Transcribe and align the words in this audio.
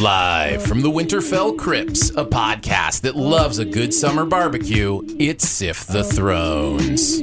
Live 0.00 0.62
from 0.62 0.80
the 0.80 0.90
Winterfell 0.90 1.58
Crypts, 1.58 2.08
a 2.12 2.24
podcast 2.24 3.02
that 3.02 3.16
loves 3.16 3.58
a 3.58 3.66
good 3.66 3.92
summer 3.92 4.24
barbecue, 4.24 5.02
it's 5.18 5.46
Sift 5.46 5.88
the 5.88 6.02
Thrones. 6.02 7.20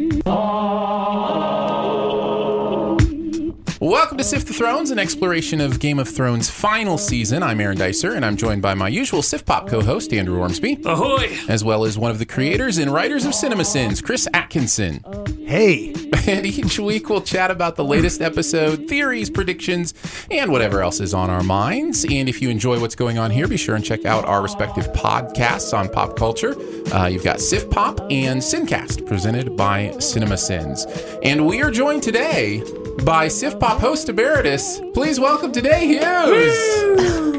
Welcome 3.79 4.19
to 4.19 4.23
Sift 4.23 4.45
the 4.45 4.53
Thrones, 4.53 4.91
an 4.91 4.99
exploration 4.99 5.59
of 5.59 5.79
Game 5.79 5.97
of 5.97 6.07
Thrones' 6.07 6.51
final 6.51 6.99
season. 6.99 7.41
I'm 7.41 7.59
Aaron 7.59 7.79
Dicer, 7.79 8.15
and 8.15 8.23
I'm 8.23 8.37
joined 8.37 8.61
by 8.61 8.75
my 8.75 8.89
usual 8.89 9.23
Sift 9.23 9.47
Pop 9.47 9.67
co 9.67 9.81
host, 9.81 10.13
Andrew 10.13 10.39
Ormsby, 10.39 10.81
Ahoy! 10.85 11.35
as 11.49 11.63
well 11.63 11.83
as 11.83 11.97
one 11.97 12.11
of 12.11 12.19
the 12.19 12.27
creators 12.27 12.77
and 12.77 12.93
writers 12.93 13.25
of 13.25 13.33
Cinema 13.33 13.65
Sins, 13.65 14.03
Chris 14.03 14.27
Atkinson. 14.35 15.03
Hey, 15.47 15.93
And 16.27 16.45
each 16.45 16.77
week 16.77 17.09
we'll 17.09 17.21
chat 17.21 17.51
about 17.51 17.77
the 17.77 17.85
latest 17.85 18.21
episode, 18.21 18.89
theories, 18.89 19.29
predictions, 19.29 19.93
and 20.29 20.51
whatever 20.51 20.81
else 20.81 20.99
is 20.99 21.13
on 21.13 21.29
our 21.29 21.41
minds. 21.41 22.03
And 22.03 22.27
if 22.27 22.41
you 22.41 22.49
enjoy 22.49 22.81
what's 22.81 22.95
going 22.95 23.17
on 23.17 23.31
here, 23.31 23.47
be 23.47 23.55
sure 23.55 23.75
and 23.75 23.83
check 23.83 24.03
out 24.03 24.25
our 24.25 24.41
respective 24.41 24.91
podcasts 24.91 25.77
on 25.77 25.87
pop 25.87 26.17
culture. 26.17 26.53
Uh, 26.93 27.07
you've 27.07 27.23
got 27.23 27.39
Sift 27.39 27.71
Pop 27.71 28.01
and 28.11 28.41
Sincast, 28.41 29.05
presented 29.05 29.55
by 29.55 29.97
Cinema 29.99 30.37
Sins. 30.37 30.85
And 31.23 31.47
we 31.47 31.61
are 31.61 31.71
joined 31.71 32.01
Danae 32.03 32.61
by 33.05 33.29
Sift 33.29 33.57
Pop 33.57 33.79
host 33.79 34.09
Emeritus. 34.09 34.81
Please 34.93 35.17
welcome 35.17 35.53
today 35.53 35.87
Hughes 35.87 36.99
I'm 37.09 37.36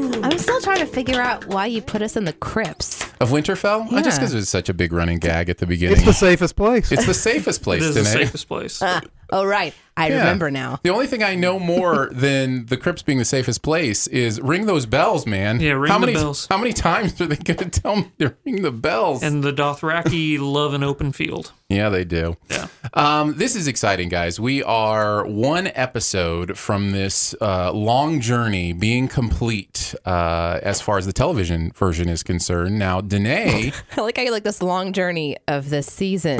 still 0.49 0.61
trying 0.61 0.79
to 0.85 0.91
figure 0.91 1.21
out 1.21 1.45
why 1.47 1.65
you 1.65 1.81
put 1.81 2.01
us 2.01 2.15
in 2.15 2.25
the 2.25 2.33
crypts. 2.33 3.03
of 3.19 3.29
Winterfell. 3.29 3.91
Uh, 3.91 4.01
just 4.01 4.19
because 4.19 4.33
it 4.33 4.37
was 4.37 4.49
such 4.49 4.69
a 4.69 4.73
big 4.73 4.91
running 4.93 5.19
gag 5.19 5.49
at 5.49 5.57
the 5.59 5.65
beginning. 5.65 5.97
it's 5.97 6.05
the 6.05 6.13
safest 6.13 6.55
place. 6.55 6.91
It's 6.91 7.05
the 7.05 7.13
safest 7.13 7.61
place 7.63 7.83
It 7.83 7.89
is 7.89 7.95
the 7.95 8.03
today. 8.03 8.25
safest 8.25 8.47
place. 8.47 8.81
Oh, 9.31 9.45
right. 9.45 9.73
I 9.97 10.07
Yeah. 10.09 10.19
remember 10.19 10.49
now. 10.49 10.79
The 10.81 10.91
only 10.91 11.07
thing 11.07 11.23
I 11.23 11.35
know 11.35 11.59
more 11.59 12.07
than 12.13 12.65
the 12.67 12.77
crypts 12.77 13.01
being 13.01 13.17
the 13.17 13.25
safest 13.25 13.61
place 13.63 14.07
is 14.07 14.39
ring 14.39 14.65
those 14.65 14.85
bells, 14.85 15.25
man. 15.27 15.59
Yeah, 15.59 15.71
ring 15.73 15.91
how 15.91 15.97
the 15.99 16.05
many, 16.07 16.17
bells. 16.17 16.47
How 16.49 16.57
many 16.57 16.71
times 16.71 17.19
are 17.19 17.25
they 17.25 17.35
going 17.35 17.69
to 17.69 17.81
tell 17.81 17.97
me 17.97 18.11
to 18.19 18.33
ring 18.45 18.61
the 18.61 18.71
bells? 18.71 19.21
and 19.23 19.43
the 19.43 19.51
Dothraki 19.51 20.39
love 20.41 20.73
an 20.73 20.83
open 20.83 21.11
field. 21.11 21.51
yeah, 21.67 21.89
they 21.89 22.05
do. 22.05 22.37
Yeah. 22.49 22.67
Um, 22.93 23.35
this 23.37 23.57
is 23.57 23.67
exciting, 23.67 24.07
guys. 24.07 24.39
We 24.39 24.63
are 24.63 25.25
one 25.25 25.67
episode 25.75 26.57
from 26.57 26.91
this 26.91 27.35
uh, 27.41 27.73
long 27.73 28.21
journey 28.21 28.71
being 28.71 29.09
complete 29.09 29.93
uh, 30.05 30.59
as 30.63 30.79
far 30.79 30.97
as 30.97 31.07
the 31.07 31.13
television 31.13 31.71
version 31.75 32.07
is 32.07 32.23
concerned. 32.23 32.79
Now, 32.79 33.01
Danae, 33.01 33.73
I 33.97 34.01
like 34.01 34.15
how 34.15 34.23
you 34.23 34.31
like 34.31 34.43
this 34.45 34.61
long 34.61 34.93
journey 34.93 35.35
of 35.49 35.69
this 35.69 35.87
season. 35.87 36.39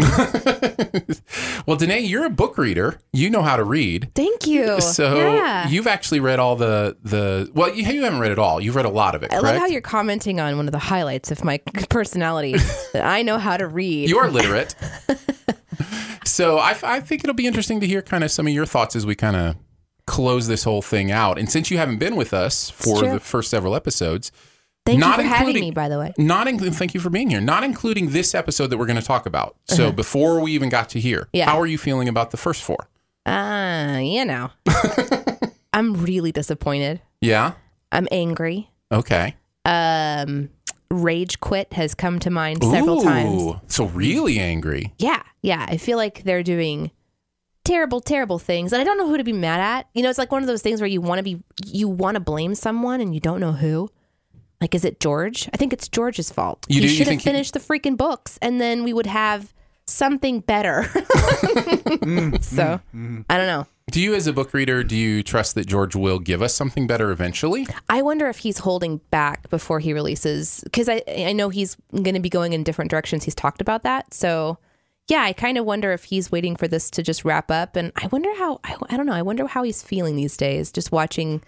well, 1.66 1.76
Danae, 1.78 2.00
you're 2.00 2.26
a 2.26 2.30
book 2.30 2.58
reader. 2.58 2.79
You 3.14 3.30
know 3.30 3.42
how 3.42 3.56
to 3.56 3.64
read. 3.64 4.12
Thank 4.16 4.48
you. 4.48 4.80
So 4.82 5.18
yeah. 5.18 5.68
you've 5.68 5.88
actually 5.88 6.20
read 6.20 6.40
all 6.40 6.56
the 6.56 6.98
the 7.04 7.50
well, 7.54 7.74
you, 7.74 7.86
you 7.86 8.04
haven't 8.04 8.20
read 8.20 8.32
it 8.32 8.40
all. 8.40 8.62
You've 8.62 8.76
read 8.76 8.86
a 8.86 8.90
lot 8.90 9.16
of 9.16 9.24
it, 9.24 9.32
I 9.32 9.40
correct? 9.40 9.44
love 9.44 9.58
how 9.58 9.66
you're 9.68 9.82
commenting 9.82 10.40
on 10.40 10.58
one 10.58 10.68
of 10.68 10.72
the 10.72 10.80
highlights 10.80 11.32
of 11.32 11.44
my 11.44 11.58
personality. 11.90 12.54
that 12.94 13.06
I 13.06 13.22
know 13.22 13.38
how 13.38 13.58
to 13.58 13.68
read. 13.68 14.10
You 14.10 14.18
are 14.20 14.30
literate. 14.30 14.76
so 16.26 16.58
I, 16.58 16.78
I 16.84 17.00
think 17.00 17.24
it'll 17.24 17.36
be 17.36 17.48
interesting 17.48 17.80
to 17.80 17.88
hear 17.88 18.02
kind 18.02 18.24
of 18.24 18.32
some 18.32 18.48
of 18.48 18.54
your 18.54 18.66
thoughts 18.66 18.96
as 18.96 19.06
we 19.06 19.16
kind 19.16 19.36
of 19.36 19.56
close 20.06 20.48
this 20.48 20.64
whole 20.64 20.82
thing 20.82 21.12
out. 21.12 21.38
And 21.38 21.50
since 21.50 21.70
you 21.70 21.78
haven't 21.78 22.00
been 22.00 22.16
with 22.16 22.34
us 22.34 22.70
for 22.70 23.02
the 23.02 23.20
first 23.20 23.52
several 23.52 23.76
episodes, 23.76 24.32
Thank 24.90 25.00
not 25.00 25.18
you 25.18 25.24
for 25.24 25.30
having 25.30 25.48
including- 25.50 25.70
me, 25.70 25.72
by 25.72 25.90
the 25.90 26.00
way. 26.00 26.14
not 26.18 26.48
in, 26.48 26.58
thank 26.60 26.94
you 26.94 27.00
for 27.00 27.10
being 27.10 27.30
here, 27.30 27.42
not 27.42 27.64
including 27.64 28.10
this 28.12 28.34
episode 28.36 28.68
that 28.68 28.78
we're 28.78 28.86
going 28.86 29.00
to 29.00 29.06
talk 29.06 29.26
about. 29.26 29.56
So 29.66 29.92
before 29.92 30.40
we 30.42 30.52
even 30.54 30.70
got 30.70 30.90
to 30.90 31.00
here, 31.00 31.20
Uh-huh. 31.22 31.30
Yeah. 31.34 31.46
how 31.50 31.60
are 31.60 31.68
you 31.68 31.78
feeling 31.78 32.08
about 32.08 32.32
the 32.32 32.38
first 32.38 32.64
four? 32.64 32.88
Ah, 33.26 33.98
you 34.00 34.26
know. 34.26 34.50
I'm 35.74 35.94
really 36.04 36.32
disappointed. 36.32 37.02
Yeah. 37.22 37.54
I'm 37.92 38.08
angry. 38.12 38.70
Okay. 38.92 39.36
Um, 39.66 40.50
rage 40.90 41.40
quit 41.40 41.74
has 41.74 41.94
come 41.94 42.20
to 42.20 42.30
mind 42.30 42.64
several 42.64 43.02
times. 43.04 43.54
So 43.68 43.86
really 43.86 44.40
angry. 44.40 44.94
Yeah, 44.98 45.22
yeah. 45.42 45.66
I 45.70 45.78
feel 45.78 45.98
like 45.98 46.24
they're 46.24 46.44
doing 46.44 46.92
terrible, 47.64 48.02
terrible 48.02 48.40
things, 48.40 48.74
and 48.74 48.82
I 48.82 48.86
don't 48.86 48.98
know 48.98 49.08
who 49.08 49.18
to 49.18 49.24
be 49.24 49.34
mad 49.34 49.60
at. 49.60 49.88
You 49.94 50.02
know, 50.02 50.10
it's 50.10 50.18
like 50.18 50.32
one 50.32 50.42
of 50.42 50.48
those 50.48 50.62
things 50.64 50.82
where 50.82 50.88
you 50.88 51.02
want 51.02 51.20
to 51.20 51.24
be, 51.24 51.40
you 51.68 51.88
want 51.88 52.16
to 52.16 52.20
blame 52.20 52.56
someone, 52.56 53.00
and 53.02 53.14
you 53.14 53.20
don't 53.20 53.40
know 53.40 53.52
who. 53.52 53.90
Like, 54.62 54.76
is 54.76 54.84
it 54.84 55.00
George? 55.00 55.50
I 55.54 55.58
think 55.58 55.72
it's 55.74 55.88
George's 55.88 56.32
fault. 56.32 56.66
You 56.70 56.82
do- 56.82 56.88
he 56.88 56.94
you 56.94 56.98
should 56.98 57.08
have 57.08 57.12
think 57.12 57.22
he- 57.22 57.30
finished 57.30 57.54
the 57.54 57.60
freaking 57.60 57.96
books, 57.98 58.38
and 58.42 58.60
then 58.60 58.84
we 58.84 58.92
would 58.94 59.06
have 59.06 59.54
something 59.88 60.42
better. 60.42 60.84
so, 62.42 62.80
I 63.30 63.38
don't 63.38 63.48
know. 63.48 63.66
Do 63.92 64.00
you, 64.02 64.14
as 64.14 64.28
a 64.28 64.34
book 64.34 64.54
reader, 64.54 64.84
do 64.84 64.96
you 64.96 65.24
trust 65.24 65.56
that 65.56 65.66
George 65.66 65.96
will 65.96 66.20
give 66.20 66.44
us 66.44 66.54
something 66.54 66.86
better 66.86 67.10
eventually? 67.10 67.66
I 67.90 68.04
wonder 68.04 68.28
if 68.28 68.38
he's 68.38 68.60
holding 68.60 68.98
back 69.10 69.50
before 69.50 69.80
he 69.80 69.94
releases 69.94 70.62
because 70.64 70.88
I 70.88 71.02
I 71.08 71.34
know 71.34 71.50
he's 71.50 71.76
going 71.92 72.14
to 72.14 72.20
be 72.20 72.30
going 72.30 72.54
in 72.54 72.64
different 72.64 72.92
directions. 72.92 73.24
He's 73.24 73.34
talked 73.34 73.62
about 73.62 73.82
that, 73.84 74.14
so 74.14 74.60
yeah, 75.08 75.22
I 75.24 75.34
kind 75.34 75.58
of 75.58 75.66
wonder 75.66 75.92
if 75.92 76.04
he's 76.04 76.32
waiting 76.32 76.56
for 76.56 76.68
this 76.68 76.92
to 76.92 77.02
just 77.02 77.26
wrap 77.26 77.50
up. 77.50 77.76
And 77.76 77.92
I 77.96 78.06
wonder 78.12 78.30
how 78.36 78.60
I, 78.64 78.76
I 78.92 78.96
don't 78.98 79.08
know. 79.08 79.14
I 79.14 79.24
wonder 79.24 79.48
how 79.48 79.64
he's 79.64 79.82
feeling 79.82 80.16
these 80.16 80.38
days, 80.38 80.72
just 80.72 80.92
watching, 80.92 81.42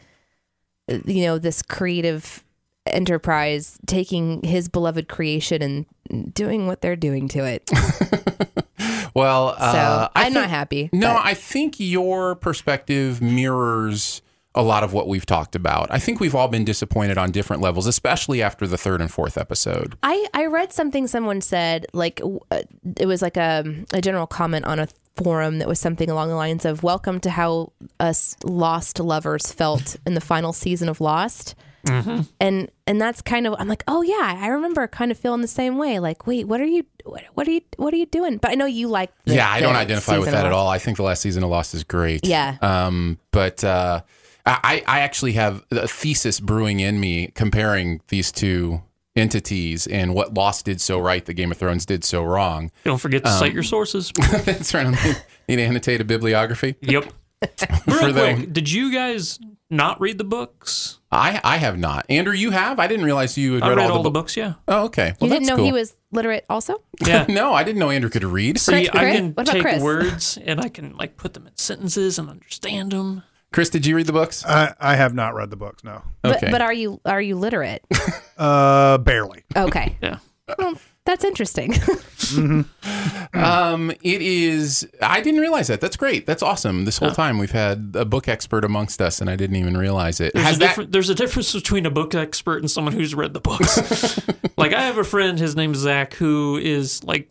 uh, 0.92 0.98
you 1.06 1.24
know, 1.26 1.38
this 1.38 1.62
creative 1.62 2.44
enterprise 2.94 3.78
taking 3.88 4.44
his 4.44 4.68
beloved 4.70 5.08
creation 5.08 5.86
and 6.10 6.34
doing 6.34 6.68
what 6.68 6.82
they're 6.82 6.96
doing 6.96 7.28
to 7.30 7.40
it. 7.46 7.70
So 8.82 9.10
Well, 9.14 9.50
uh, 9.60 10.08
I 10.16 10.22
I'm 10.22 10.24
think- 10.26 10.36
not 10.36 10.50
happy. 10.50 10.90
No, 10.94 11.14
but- 11.16 11.26
I 11.26 11.34
think 11.34 11.80
your 11.80 12.36
perspective 12.36 13.22
mirrors 13.22 14.22
a 14.56 14.64
lot 14.64 14.84
of 14.84 14.92
what 14.94 15.08
we've 15.08 15.26
talked 15.26 15.56
about. 15.56 15.90
I 15.92 16.00
think 16.00 16.20
we've 16.20 16.34
all 16.36 16.48
been 16.48 16.64
disappointed 16.66 17.18
on 17.18 17.32
different 17.32 17.62
levels, 17.62 17.88
especially 17.88 18.42
after 18.42 18.66
the 18.68 18.78
third 18.78 19.00
and 19.02 19.12
fourth 19.12 19.38
episode. 19.38 19.96
I, 20.04 20.26
I 20.34 20.46
read 20.46 20.72
something 20.74 21.08
someone 21.08 21.42
said 21.42 21.86
like 21.94 22.22
uh, 22.52 22.62
it 22.98 23.06
was 23.06 23.22
like 23.22 23.38
a, 23.38 23.64
a 23.94 24.02
general 24.02 24.28
comment 24.28 24.66
on 24.66 24.80
a 24.80 24.88
forum 25.18 25.60
that 25.60 25.68
was 25.68 25.80
something 25.80 26.10
along 26.10 26.30
the 26.30 26.36
lines 26.36 26.66
of 26.66 26.82
welcome 26.84 27.20
to 27.20 27.30
how 27.30 27.72
us 28.00 28.36
lost 28.46 29.00
lovers 29.00 29.52
felt 29.52 29.98
in 30.08 30.14
the 30.16 30.22
final 30.22 30.54
season 30.54 30.88
of 30.90 31.00
lost 31.02 31.54
and 31.86 32.70
and 32.88 33.02
that's 33.02 33.22
kind 33.22 33.48
of 33.48 33.56
i'm 33.60 33.68
like 33.68 33.84
oh 33.88 34.02
yeah 34.02 34.38
i 34.40 34.48
remember 34.48 34.88
kind 34.88 35.12
of 35.12 35.18
feeling 35.18 35.42
the 35.42 35.48
same 35.48 35.78
way 35.78 36.00
like 36.00 36.28
wait 36.28 36.48
what 36.48 36.62
are 36.62 36.66
you 36.66 36.86
what, 37.06 37.24
what 37.34 37.48
are 37.48 37.52
you 37.52 37.62
what 37.78 37.94
are 37.94 37.98
you 37.98 38.06
doing 38.06 38.38
but 38.38 38.52
i 38.52 38.54
know 38.54 38.66
you 38.66 38.88
like 38.88 39.12
the, 39.26 39.36
yeah, 39.36 39.52
I 39.52 39.60
don't 39.60 39.76
identify 39.76 40.18
with 40.18 40.32
that 40.32 40.46
at 40.46 40.52
all. 40.52 40.68
I 40.68 40.78
think 40.78 40.98
the 40.98 41.04
last 41.04 41.22
season 41.22 41.44
of 41.44 41.50
Lost 41.50 41.74
is 41.74 41.84
great. 41.84 42.26
Yeah. 42.26 42.58
Um, 42.62 43.20
but 43.32 43.64
uh, 43.64 44.02
I, 44.46 44.84
I 44.88 45.00
actually 45.02 45.34
have 45.34 45.66
a 45.72 45.88
thesis 45.88 46.40
brewing 46.40 46.80
in 46.80 47.00
me 47.00 47.28
comparing 47.36 48.02
these 48.08 48.32
two 48.32 48.82
entities 49.16 49.88
and 49.88 50.14
what 50.14 50.34
Lost 50.34 50.66
did 50.66 50.82
so 50.82 51.00
right 51.00 51.24
that 51.26 51.34
Game 51.34 51.52
of 51.52 51.58
Thrones 51.58 51.86
did 51.86 52.04
so 52.04 52.24
wrong. 52.24 52.72
Don't 52.84 52.98
forget 52.98 53.24
to 53.24 53.32
cite 53.32 53.54
your 53.54 53.64
sources. 53.64 54.12
That's 54.46 54.74
right. 54.74 54.88
I 54.88 55.16
need 55.48 55.58
to 55.58 55.64
annotate 55.64 56.02
a 56.02 56.06
bibliography. 56.06 56.76
yep. 56.82 57.12
Real 57.88 58.14
them. 58.14 58.38
quick, 58.38 58.54
did 58.54 58.72
you 58.72 58.94
guys 58.94 59.40
not 59.72 60.00
read 60.02 60.18
the 60.18 60.24
books? 60.24 61.00
I, 61.12 61.42
I 61.44 61.58
have 61.58 61.78
not. 61.78 62.06
Andrew, 62.10 62.34
you 62.34 62.52
have? 62.52 62.80
I 62.80 62.88
didn't 62.88 63.04
realize 63.06 63.38
you 63.38 63.56
had 63.56 63.64
I 63.64 63.70
read, 63.70 63.78
read 63.78 63.90
all, 63.90 63.98
all 63.98 64.04
the 64.04 64.10
the 64.10 64.14
books. 64.14 64.36
books. 64.36 64.38
Yeah. 64.38 64.54
Oh, 64.68 64.84
okay. 64.86 65.14
Well, 65.20 65.28
you 65.30 65.36
didn't 65.36 65.44
that's 65.44 65.50
know 65.50 65.56
cool. 65.58 65.66
he 65.66 65.72
was 65.72 65.94
literate 66.12 66.46
also 66.50 66.82
Yeah. 67.06 67.26
No, 67.30 67.54
I 67.54 67.64
didn't 67.64 67.80
know 67.80 67.90
Andrew 67.90 68.10
could 68.10 68.24
read. 68.24 68.60
See, 68.60 68.88
Chris- 68.88 68.90
I 68.94 69.12
can 69.12 69.34
what 69.34 69.44
about 69.48 69.52
take 69.54 69.62
Chris? 69.64 69.82
words 69.82 70.38
and 70.46 70.62
I 70.62 70.70
can 70.70 70.96
like 70.96 71.18
put 71.18 71.34
them 71.34 71.48
in 71.48 71.56
sentences 71.58 72.18
and 72.20 72.30
understand 72.30 72.92
them. 72.92 73.24
Chris, 73.52 73.70
did 73.70 73.86
you 73.86 73.98
read 73.98 74.06
the 74.06 74.14
books? 74.14 74.46
I, 74.46 74.74
I 74.80 74.96
have 74.96 75.14
not 75.14 75.34
read 75.36 75.50
the 75.50 75.58
books. 75.58 75.84
No, 75.84 76.02
but 76.22 76.38
Okay. 76.38 76.52
but 76.52 76.62
are 76.62 76.72
you 76.74 77.02
are 77.06 77.22
you 77.22 77.36
literate 77.36 77.82
uh, 78.38 78.98
barely. 79.00 79.44
okay 79.56 79.98
Yeah. 80.02 80.18
well, 80.58 80.76
that's 81.06 81.24
interesting 81.24 81.74
Um, 83.34 83.92
it 84.04 84.22
is. 84.22 84.88
I 85.02 85.22
didn't 85.22 85.40
realize 85.40 85.68
that. 85.68 85.82
That's 85.82 85.96
great. 85.98 86.26
That's 86.26 86.44
awesome. 86.44 86.86
This 86.86 86.98
whole 86.98 87.12
time 87.12 87.38
we've 87.38 87.52
had 87.52 87.94
a 87.96 88.06
book 88.06 88.28
expert 88.28 88.64
amongst 88.66 89.02
us, 89.02 89.22
and 89.22 89.30
I 89.30 89.36
didn't 89.36 89.56
even 89.56 89.78
realize 89.78 90.20
it. 90.20 90.34
There's 90.34 90.46
Has 90.46 90.56
a, 90.56 90.60
that? 90.60 90.68
different, 90.68 90.92
there's 90.92 91.10
a 91.10 91.16
difference 91.16 91.54
between 91.54 91.86
a 91.86 91.90
book 91.90 92.14
expert 92.14 92.58
and 92.60 92.70
someone 92.70 92.94
who's 92.94 93.16
read 93.16 93.34
the 93.34 93.40
books. 93.40 94.20
like 94.58 94.74
I 94.74 94.82
have 94.82 94.98
a 94.98 95.04
friend, 95.04 95.40
his 95.40 95.56
name's 95.56 95.78
Zach, 95.80 96.14
who 96.16 96.58
is 96.62 97.04
like 97.04 97.30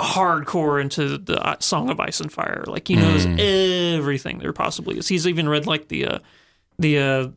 hardcore 0.00 0.80
into 0.80 1.18
the 1.18 1.40
uh, 1.44 1.56
Song 1.60 1.90
of 1.90 1.98
Ice 2.00 2.20
and 2.20 2.32
Fire. 2.32 2.64
Like 2.66 2.86
he 2.88 2.96
knows 2.96 3.26
everything 3.26 4.38
there 4.38 4.52
possibly 4.52 4.98
is. 4.98 5.08
He's 5.08 5.26
even 5.26 5.48
read 5.48 5.66
like 5.66 5.88
the 5.88 6.06
uh, 6.06 6.18
the 6.78 6.98
uh, 6.98 7.28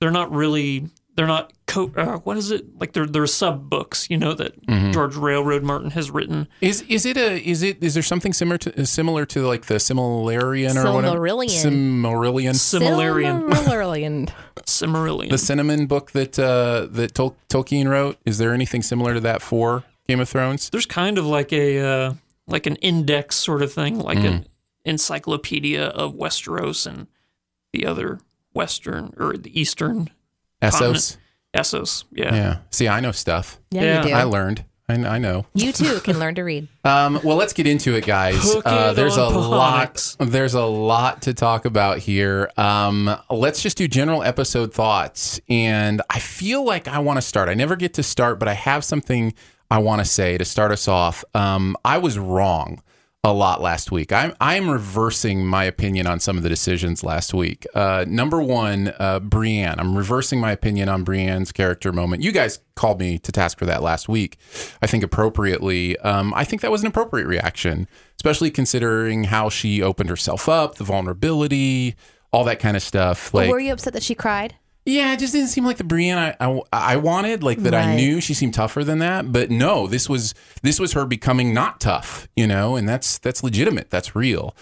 they're 0.00 0.10
not 0.10 0.32
really 0.32 0.88
they're 1.16 1.26
not 1.26 1.52
co- 1.66 1.92
uh, 1.96 2.18
what 2.18 2.36
is 2.36 2.50
it 2.50 2.78
like 2.78 2.92
they're 2.92 3.06
they're 3.06 3.26
sub 3.26 3.68
books 3.70 4.08
you 4.10 4.16
know 4.18 4.34
that 4.34 4.54
George 4.92 5.16
Railroad 5.16 5.62
Martin 5.62 5.90
has 5.90 6.10
written. 6.10 6.46
Is 6.60 6.82
is 6.82 7.04
it 7.06 7.16
a 7.16 7.42
is 7.42 7.62
it 7.62 7.82
is 7.82 7.94
there 7.94 8.02
something 8.02 8.32
similar 8.32 8.58
to 8.58 8.86
similar 8.86 9.24
to 9.26 9.46
like 9.46 9.66
the 9.66 9.74
Similarian 9.76 10.76
or 10.76 10.92
whatever? 10.92 11.18
Silmarillion. 11.18 11.48
Similarian. 11.48 12.54
Similarian, 12.54 13.48
Silmarillion. 13.50 14.32
Similarian. 14.66 15.30
The 15.30 15.38
cinnamon 15.38 15.86
book 15.86 16.12
that 16.12 16.38
uh, 16.38 16.86
that 16.90 17.14
Tol- 17.14 17.36
Tolkien 17.48 17.88
wrote. 17.88 18.18
Is 18.24 18.38
there 18.38 18.52
anything 18.52 18.82
similar 18.82 19.14
to 19.14 19.20
that 19.20 19.42
for 19.42 19.84
Game 20.08 20.20
of 20.20 20.28
Thrones? 20.28 20.70
there's 20.70 20.86
kind 20.86 21.18
of 21.18 21.26
like 21.26 21.52
a 21.52 21.78
uh, 21.80 22.14
like 22.46 22.66
an 22.66 22.76
index 22.76 23.36
sort 23.36 23.62
of 23.62 23.72
thing, 23.72 23.98
like 23.98 24.18
an 24.18 24.46
encyclopedia 24.84 25.84
of 25.86 26.14
Westeros 26.14 26.86
and 26.86 27.06
the 27.72 27.86
other 27.86 28.20
western 28.54 29.12
or 29.18 29.36
the 29.36 29.58
eastern 29.60 30.08
Essos. 30.62 31.16
Essos. 31.56 32.04
Yeah. 32.12 32.34
Yeah. 32.34 32.56
See, 32.70 32.88
I 32.88 33.00
know 33.00 33.12
stuff. 33.12 33.58
Yeah, 33.70 33.82
Yeah. 33.82 34.02
you 34.02 34.08
do. 34.08 34.14
I 34.14 34.22
learned. 34.24 34.64
I, 34.88 34.94
I 34.94 35.18
know. 35.18 35.46
you 35.52 35.72
too 35.72 35.98
can 36.00 36.20
learn 36.20 36.36
to 36.36 36.42
read. 36.42 36.68
Um, 36.84 37.18
well, 37.24 37.36
let's 37.36 37.52
get 37.52 37.66
into 37.66 37.96
it, 37.96 38.06
guys. 38.06 38.36
Hook 38.52 38.62
Uh, 38.64 38.90
it 38.92 38.94
there's 38.94 39.16
a 39.16 39.24
on 39.24 39.34
lot. 39.50 40.16
There's 40.20 40.54
a 40.54 40.64
lot 40.64 41.22
to 41.22 41.34
talk 41.34 41.64
about 41.64 41.98
here. 41.98 42.48
Um, 42.56 43.10
let's 43.28 43.60
just 43.60 43.76
do 43.76 43.88
general 43.88 44.22
episode 44.22 44.72
thoughts, 44.72 45.40
and 45.48 46.00
I 46.08 46.20
feel 46.20 46.64
like 46.64 46.86
I 46.86 47.00
want 47.00 47.16
to 47.16 47.22
start. 47.22 47.48
I 47.48 47.54
never 47.54 47.74
get 47.74 47.94
to 47.94 48.04
start, 48.04 48.38
but 48.38 48.46
I 48.46 48.54
have 48.54 48.84
something 48.84 49.34
I 49.68 49.78
want 49.78 49.98
to 50.00 50.04
say 50.04 50.38
to 50.38 50.44
start 50.44 50.70
us 50.70 50.86
off. 50.86 51.24
Um, 51.34 51.76
I 51.84 51.98
was 51.98 52.20
wrong 52.20 52.80
a 53.26 53.32
lot 53.32 53.60
last 53.60 53.90
week. 53.90 54.12
I'm 54.12 54.34
I'm 54.40 54.70
reversing 54.70 55.44
my 55.44 55.64
opinion 55.64 56.06
on 56.06 56.20
some 56.20 56.36
of 56.36 56.44
the 56.44 56.48
decisions 56.48 57.02
last 57.02 57.34
week. 57.34 57.66
Uh, 57.74 58.04
number 58.06 58.40
one, 58.40 58.94
uh, 59.00 59.18
Brienne. 59.18 59.80
I'm 59.80 59.96
reversing 59.96 60.38
my 60.38 60.52
opinion 60.52 60.88
on 60.88 61.04
Brienne's 61.04 61.50
character 61.50 61.92
moment. 61.92 62.22
You 62.22 62.30
guys 62.30 62.60
called 62.76 63.00
me 63.00 63.18
to 63.18 63.32
task 63.32 63.58
for 63.58 63.66
that 63.66 63.82
last 63.82 64.08
week. 64.08 64.38
I 64.80 64.86
think 64.86 65.02
appropriately. 65.02 65.98
Um, 65.98 66.32
I 66.34 66.44
think 66.44 66.62
that 66.62 66.70
was 66.70 66.82
an 66.82 66.86
appropriate 66.86 67.26
reaction, 67.26 67.88
especially 68.16 68.52
considering 68.52 69.24
how 69.24 69.48
she 69.48 69.82
opened 69.82 70.08
herself 70.08 70.48
up, 70.48 70.76
the 70.76 70.84
vulnerability, 70.84 71.96
all 72.30 72.44
that 72.44 72.60
kind 72.60 72.76
of 72.76 72.82
stuff. 72.84 73.34
Like, 73.34 73.50
Were 73.50 73.58
you 73.58 73.72
upset 73.72 73.92
that 73.94 74.04
she 74.04 74.14
cried? 74.14 74.54
Yeah, 74.86 75.12
it 75.12 75.18
just 75.18 75.32
didn't 75.32 75.48
seem 75.48 75.64
like 75.64 75.78
the 75.78 75.84
Brienne 75.84 76.16
I, 76.16 76.36
I, 76.40 76.62
I 76.72 76.96
wanted. 76.96 77.42
Like 77.42 77.58
that, 77.64 77.74
I 77.74 77.96
knew 77.96 78.20
she 78.20 78.34
seemed 78.34 78.54
tougher 78.54 78.84
than 78.84 79.00
that. 79.00 79.32
But 79.32 79.50
no, 79.50 79.88
this 79.88 80.08
was 80.08 80.32
this 80.62 80.78
was 80.78 80.92
her 80.92 81.04
becoming 81.04 81.52
not 81.52 81.80
tough, 81.80 82.28
you 82.36 82.46
know, 82.46 82.76
and 82.76 82.88
that's 82.88 83.18
that's 83.18 83.42
legitimate. 83.42 83.90
That's 83.90 84.14
real. 84.14 84.54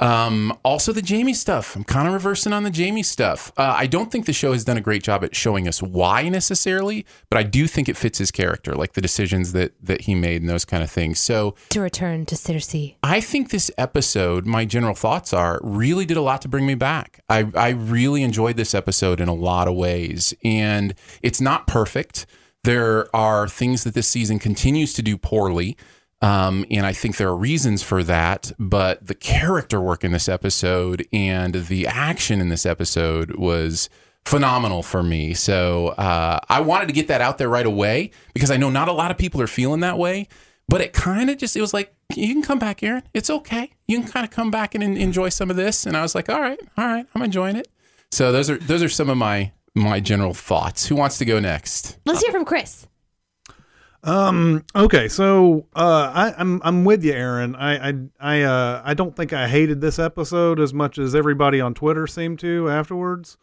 Um, 0.00 0.58
also, 0.64 0.92
the 0.92 1.04
Jaime 1.06 1.34
stuff. 1.34 1.76
I'm 1.76 1.84
kind 1.84 2.08
of 2.08 2.14
reversing 2.14 2.52
on 2.52 2.64
the 2.64 2.72
Jaime 2.74 3.02
stuff. 3.02 3.52
Uh, 3.56 3.74
I 3.76 3.86
don't 3.86 4.10
think 4.10 4.26
the 4.26 4.32
show 4.32 4.52
has 4.52 4.64
done 4.64 4.76
a 4.76 4.80
great 4.80 5.02
job 5.04 5.22
at 5.22 5.36
showing 5.36 5.68
us 5.68 5.82
why 5.82 6.28
necessarily, 6.28 7.06
but 7.30 7.38
I 7.38 7.44
do 7.44 7.66
think 7.68 7.88
it 7.88 7.96
fits 7.96 8.18
his 8.18 8.30
character, 8.30 8.74
like 8.74 8.94
the 8.94 9.00
decisions 9.00 9.52
that 9.52 9.72
that 9.82 10.02
he 10.02 10.14
made 10.14 10.40
and 10.42 10.50
those 10.50 10.64
kind 10.64 10.82
of 10.82 10.90
things. 10.90 11.20
So 11.20 11.54
To 11.70 11.80
return 11.80 12.26
to 12.26 12.34
Cersei. 12.34 12.96
I 13.02 13.20
think 13.20 13.50
this 13.50 13.70
episode, 13.78 14.46
my 14.46 14.64
general 14.64 14.94
thoughts 14.94 15.32
are, 15.32 15.60
really 15.62 16.04
did 16.06 16.16
a 16.16 16.22
lot 16.22 16.42
to 16.42 16.48
bring 16.48 16.66
me 16.66 16.74
back. 16.74 17.20
I, 17.28 17.50
I 17.54 17.68
really 17.70 18.22
enjoyed 18.22 18.56
this 18.56 18.74
episode 18.74 19.20
in 19.20 19.28
a 19.28 19.34
lot 19.34 19.68
of 19.68 19.74
ways. 19.74 20.34
And 20.44 20.94
it's 21.22 21.40
not 21.40 21.66
perfect. 21.66 22.26
There 22.64 23.14
are 23.14 23.46
things 23.46 23.84
that 23.84 23.94
this 23.94 24.08
season 24.08 24.38
continues 24.38 24.92
to 24.94 25.02
do 25.02 25.16
poorly. 25.18 25.76
Um, 26.22 26.64
and 26.70 26.86
I 26.86 26.92
think 26.92 27.16
there 27.16 27.28
are 27.28 27.36
reasons 27.36 27.82
for 27.82 28.02
that. 28.04 28.52
But 28.58 29.06
the 29.06 29.14
character 29.14 29.80
work 29.80 30.04
in 30.04 30.12
this 30.12 30.28
episode 30.28 31.06
and 31.12 31.54
the 31.54 31.86
action 31.86 32.40
in 32.40 32.48
this 32.48 32.64
episode 32.64 33.36
was 33.36 33.88
phenomenal 34.24 34.82
for 34.82 35.02
me. 35.02 35.34
So 35.34 35.88
uh, 35.88 36.40
I 36.48 36.60
wanted 36.60 36.86
to 36.86 36.94
get 36.94 37.08
that 37.08 37.20
out 37.20 37.36
there 37.38 37.48
right 37.48 37.66
away 37.66 38.10
because 38.32 38.50
I 38.50 38.56
know 38.56 38.70
not 38.70 38.88
a 38.88 38.92
lot 38.92 39.10
of 39.10 39.18
people 39.18 39.42
are 39.42 39.46
feeling 39.46 39.80
that 39.80 39.98
way. 39.98 40.28
But 40.66 40.80
it 40.80 40.94
kind 40.94 41.28
of 41.28 41.36
just, 41.36 41.56
it 41.56 41.60
was 41.60 41.74
like, 41.74 41.94
you 42.16 42.32
can 42.32 42.42
come 42.42 42.58
back, 42.58 42.82
Aaron. 42.82 43.02
It's 43.12 43.28
okay. 43.28 43.70
You 43.86 44.00
can 44.00 44.10
kind 44.10 44.24
of 44.24 44.30
come 44.30 44.50
back 44.50 44.74
and 44.74 44.82
en- 44.82 44.96
enjoy 44.96 45.28
some 45.28 45.50
of 45.50 45.56
this. 45.56 45.84
And 45.84 45.94
I 45.94 46.00
was 46.00 46.14
like, 46.14 46.30
all 46.30 46.40
right, 46.40 46.58
all 46.78 46.86
right, 46.86 47.06
I'm 47.14 47.20
enjoying 47.20 47.56
it. 47.56 47.68
So 48.12 48.32
those 48.32 48.48
are 48.48 48.56
those 48.56 48.82
are 48.82 48.88
some 48.88 49.10
of 49.10 49.18
my 49.18 49.52
my 49.74 50.00
general 50.00 50.32
thoughts. 50.32 50.86
Who 50.86 50.94
wants 50.94 51.18
to 51.18 51.24
go 51.26 51.38
next? 51.38 51.98
Let's 52.06 52.22
hear 52.22 52.32
from 52.32 52.44
Chris. 52.46 52.86
Um. 54.04 54.64
Okay. 54.76 55.08
So, 55.08 55.66
uh, 55.74 56.12
I, 56.14 56.34
I'm 56.36 56.60
I'm 56.62 56.84
with 56.84 57.02
you, 57.02 57.12
Aaron. 57.12 57.56
I 57.56 57.88
I 57.88 57.94
I 58.20 58.42
uh 58.42 58.82
I 58.84 58.92
don't 58.94 59.16
think 59.16 59.32
I 59.32 59.48
hated 59.48 59.80
this 59.80 59.98
episode 59.98 60.60
as 60.60 60.74
much 60.74 60.98
as 60.98 61.14
everybody 61.14 61.60
on 61.60 61.72
Twitter 61.74 62.06
seemed 62.06 62.38
to 62.40 62.68
afterwards. 62.68 63.38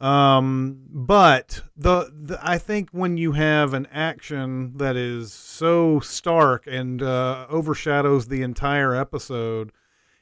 Um. 0.00 0.82
But 0.90 1.62
the, 1.76 2.12
the 2.14 2.38
I 2.42 2.58
think 2.58 2.90
when 2.90 3.16
you 3.16 3.32
have 3.32 3.72
an 3.72 3.88
action 3.92 4.76
that 4.76 4.94
is 4.96 5.32
so 5.32 6.00
stark 6.00 6.66
and 6.66 7.02
uh, 7.02 7.46
overshadows 7.48 8.28
the 8.28 8.42
entire 8.42 8.94
episode, 8.94 9.72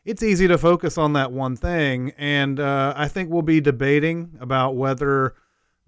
it's 0.04 0.22
easy 0.22 0.46
to 0.46 0.58
focus 0.58 0.96
on 0.96 1.14
that 1.14 1.32
one 1.32 1.56
thing. 1.56 2.12
And 2.18 2.60
uh, 2.60 2.94
I 2.96 3.08
think 3.08 3.30
we'll 3.30 3.42
be 3.42 3.60
debating 3.60 4.36
about 4.40 4.76
whether 4.76 5.34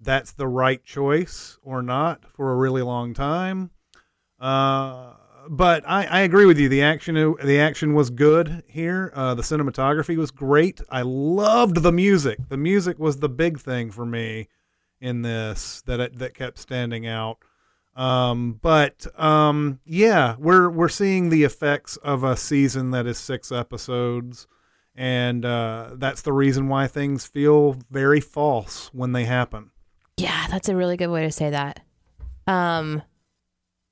that's 0.01 0.33
the 0.33 0.47
right 0.47 0.83
choice 0.83 1.57
or 1.63 1.81
not 1.81 2.25
for 2.35 2.51
a 2.51 2.55
really 2.55 2.81
long 2.81 3.13
time. 3.13 3.71
Uh, 4.45 5.13
but 5.49 5.83
I, 5.87 6.05
I 6.05 6.19
agree 6.21 6.45
with 6.45 6.59
you. 6.59 6.69
The 6.69 6.83
action 6.83 7.15
the 7.43 7.59
action 7.59 7.95
was 7.95 8.11
good 8.11 8.61
here. 8.67 9.11
Uh, 9.15 9.33
the 9.33 9.41
cinematography 9.41 10.17
was 10.17 10.29
great. 10.29 10.81
I 10.87 11.01
loved 11.01 11.81
the 11.81 11.91
music. 11.91 12.37
The 12.49 12.57
music 12.57 12.99
was 12.99 13.17
the 13.17 13.29
big 13.29 13.59
thing 13.59 13.89
for 13.89 14.05
me 14.05 14.49
in 15.01 15.23
this 15.23 15.81
that 15.87 15.99
it, 15.99 16.19
that 16.19 16.35
kept 16.35 16.59
standing 16.59 17.07
out. 17.07 17.39
Um, 17.95 18.59
but 18.61 19.07
um, 19.19 19.79
yeah, 19.83 20.35
we're 20.37 20.69
we're 20.69 20.89
seeing 20.89 21.29
the 21.29 21.43
effects 21.43 21.97
of 21.97 22.23
a 22.23 22.37
season 22.37 22.91
that 22.91 23.07
is 23.07 23.17
six 23.17 23.51
episodes, 23.51 24.45
and 24.95 25.43
uh, 25.43 25.91
that's 25.93 26.21
the 26.21 26.33
reason 26.33 26.67
why 26.67 26.85
things 26.85 27.25
feel 27.25 27.77
very 27.89 28.21
false 28.21 28.91
when 28.93 29.11
they 29.11 29.25
happen. 29.25 29.71
Yeah, 30.17 30.45
that's 30.51 30.69
a 30.69 30.75
really 30.75 30.97
good 30.97 31.09
way 31.09 31.23
to 31.23 31.31
say 31.31 31.49
that. 31.49 31.79
Um, 32.45 33.01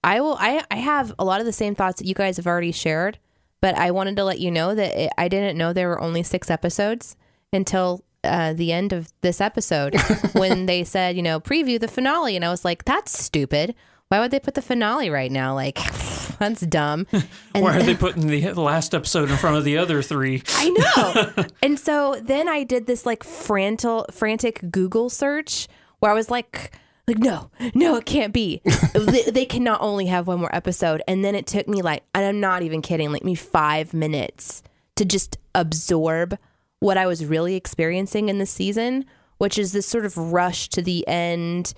I 0.03 0.19
will. 0.21 0.35
I 0.39 0.63
I 0.69 0.77
have 0.77 1.13
a 1.17 1.25
lot 1.25 1.39
of 1.39 1.45
the 1.45 1.53
same 1.53 1.75
thoughts 1.75 1.99
that 1.99 2.07
you 2.07 2.13
guys 2.13 2.37
have 2.37 2.47
already 2.47 2.71
shared, 2.71 3.19
but 3.61 3.75
I 3.75 3.91
wanted 3.91 4.15
to 4.17 4.23
let 4.23 4.39
you 4.39 4.51
know 4.51 4.75
that 4.75 4.95
it, 4.95 5.11
I 5.17 5.27
didn't 5.27 5.57
know 5.57 5.73
there 5.73 5.89
were 5.89 6.01
only 6.01 6.23
six 6.23 6.51
episodes 6.51 7.15
until 7.51 8.03
uh, 8.23 8.53
the 8.53 8.71
end 8.71 8.93
of 8.93 9.11
this 9.21 9.41
episode 9.41 9.95
when 10.33 10.65
they 10.65 10.83
said, 10.83 11.15
you 11.15 11.21
know, 11.21 11.39
preview 11.39 11.79
the 11.79 11.87
finale, 11.87 12.35
and 12.35 12.43
I 12.43 12.49
was 12.49 12.65
like, 12.65 12.85
that's 12.85 13.17
stupid. 13.17 13.75
Why 14.09 14.19
would 14.19 14.31
they 14.31 14.39
put 14.39 14.53
the 14.53 14.61
finale 14.61 15.09
right 15.09 15.31
now? 15.31 15.55
Like, 15.55 15.75
that's 16.39 16.61
dumb. 16.61 17.07
And 17.11 17.23
Why 17.63 17.77
are 17.77 17.81
they 17.83 17.95
putting 17.95 18.27
the 18.27 18.53
last 18.53 18.93
episode 18.93 19.31
in 19.31 19.37
front 19.37 19.57
of 19.57 19.63
the 19.63 19.77
other 19.77 20.01
three? 20.01 20.43
I 20.49 20.69
know. 20.69 21.45
and 21.63 21.79
so 21.79 22.19
then 22.21 22.47
I 22.47 22.63
did 22.63 22.85
this 22.85 23.05
like 23.05 23.23
frantic, 23.23 24.11
frantic 24.11 24.61
Google 24.69 25.09
search 25.09 25.67
where 25.99 26.11
I 26.11 26.15
was 26.15 26.29
like, 26.29 26.73
like 27.07 27.17
no, 27.17 27.51
no, 27.73 27.95
it 27.95 28.05
can't 28.05 28.33
be. 28.33 28.61
they, 28.93 29.23
they 29.23 29.45
can 29.45 29.63
not 29.63 29.81
only 29.81 30.05
have 30.05 30.27
one 30.27 30.39
more 30.39 30.55
episode. 30.55 31.01
And 31.07 31.23
then 31.23 31.35
it 31.35 31.47
took 31.47 31.67
me 31.67 31.81
like, 31.81 32.03
and 32.15 32.25
I'm 32.25 32.39
not 32.39 32.61
even 32.63 32.81
kidding, 32.81 33.11
like 33.11 33.23
me 33.23 33.35
five 33.35 33.93
minutes 33.93 34.63
to 34.95 35.05
just 35.05 35.37
absorb 35.53 36.37
what 36.79 36.97
I 36.97 37.05
was 37.05 37.25
really 37.25 37.55
experiencing 37.55 38.29
in 38.29 38.37
this 38.37 38.51
season, 38.51 39.05
which 39.37 39.57
is 39.57 39.71
this 39.71 39.87
sort 39.87 40.05
of 40.05 40.17
rush 40.17 40.69
to 40.69 40.81
the 40.81 41.07
end, 41.07 41.73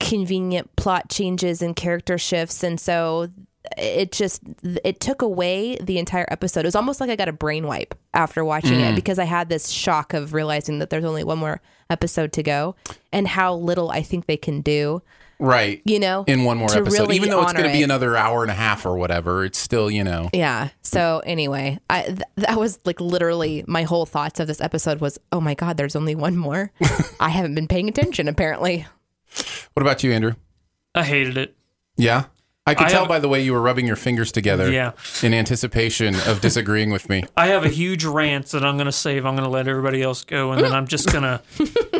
convenient 0.00 0.74
plot 0.76 1.10
changes 1.10 1.62
and 1.62 1.76
character 1.76 2.18
shifts. 2.18 2.62
And 2.62 2.80
so 2.80 3.28
it 3.76 4.12
just 4.12 4.42
it 4.84 5.00
took 5.00 5.22
away 5.22 5.76
the 5.76 5.98
entire 5.98 6.26
episode. 6.28 6.60
It 6.60 6.66
was 6.66 6.76
almost 6.76 7.00
like 7.00 7.10
I 7.10 7.16
got 7.16 7.28
a 7.28 7.32
brain 7.32 7.66
wipe 7.66 7.94
after 8.14 8.44
watching 8.44 8.80
it 8.80 8.92
mm. 8.92 8.94
because 8.94 9.18
I 9.18 9.24
had 9.24 9.48
this 9.48 9.68
shock 9.68 10.14
of 10.14 10.32
realizing 10.32 10.78
that 10.78 10.90
there's 10.90 11.04
only 11.04 11.24
one 11.24 11.38
more 11.38 11.60
episode 11.90 12.32
to 12.32 12.42
go 12.42 12.74
and 13.12 13.28
how 13.28 13.54
little 13.54 13.90
I 13.90 14.02
think 14.02 14.26
they 14.26 14.36
can 14.36 14.60
do. 14.60 15.02
Right. 15.38 15.82
You 15.84 16.00
know, 16.00 16.24
In 16.26 16.44
one 16.44 16.56
more 16.56 16.70
episode. 16.70 16.92
really 16.92 17.16
Even 17.16 17.28
though 17.28 17.42
it's 17.42 17.52
going 17.52 17.66
to 17.66 17.72
be 17.72 17.82
another 17.82 18.16
hour 18.16 18.42
and 18.42 18.50
a 18.50 18.54
half 18.54 18.86
or 18.86 18.96
whatever, 18.96 19.44
it's 19.44 19.58
still, 19.58 19.90
you 19.90 20.02
know. 20.02 20.30
Yeah. 20.32 20.70
So 20.82 21.20
anyway, 21.26 21.78
I 21.90 22.04
th- 22.04 22.22
that 22.36 22.58
was 22.58 22.78
like 22.86 23.00
literally 23.00 23.62
my 23.66 23.82
whole 23.82 24.06
thoughts 24.06 24.40
of 24.40 24.46
this 24.46 24.60
episode 24.60 25.00
was, 25.00 25.18
oh 25.32 25.40
my 25.40 25.54
god, 25.54 25.76
there's 25.76 25.94
only 25.94 26.14
one 26.14 26.36
more. 26.36 26.72
I 27.20 27.28
haven't 27.28 27.54
been 27.54 27.68
paying 27.68 27.88
attention 27.88 28.28
apparently. 28.28 28.86
What 29.74 29.82
about 29.82 30.02
you, 30.02 30.12
Andrew? 30.12 30.34
I 30.94 31.04
hated 31.04 31.36
it. 31.36 31.54
Yeah. 31.96 32.24
I 32.66 32.74
could 32.74 32.88
I 32.88 32.90
tell 32.90 33.00
have- 33.00 33.08
by 33.08 33.20
the 33.20 33.28
way 33.28 33.42
you 33.42 33.52
were 33.52 33.60
rubbing 33.60 33.86
your 33.86 33.96
fingers 33.96 34.32
together 34.32 34.70
Yeah. 34.70 34.92
in 35.22 35.32
anticipation 35.32 36.16
of 36.26 36.40
disagreeing 36.40 36.90
with 36.90 37.08
me. 37.08 37.22
I 37.36 37.46
have 37.48 37.64
a 37.64 37.68
huge 37.68 38.04
rant 38.04 38.46
that 38.48 38.64
I'm 38.64 38.76
going 38.76 38.86
to 38.86 38.92
save. 38.92 39.24
I'm 39.24 39.36
going 39.36 39.44
to 39.46 39.50
let 39.50 39.68
everybody 39.68 40.02
else 40.02 40.24
go, 40.24 40.52
and 40.52 40.62
then 40.62 40.72
I'm 40.72 40.86
just 40.86 41.12
going 41.12 41.22
to 41.22 41.40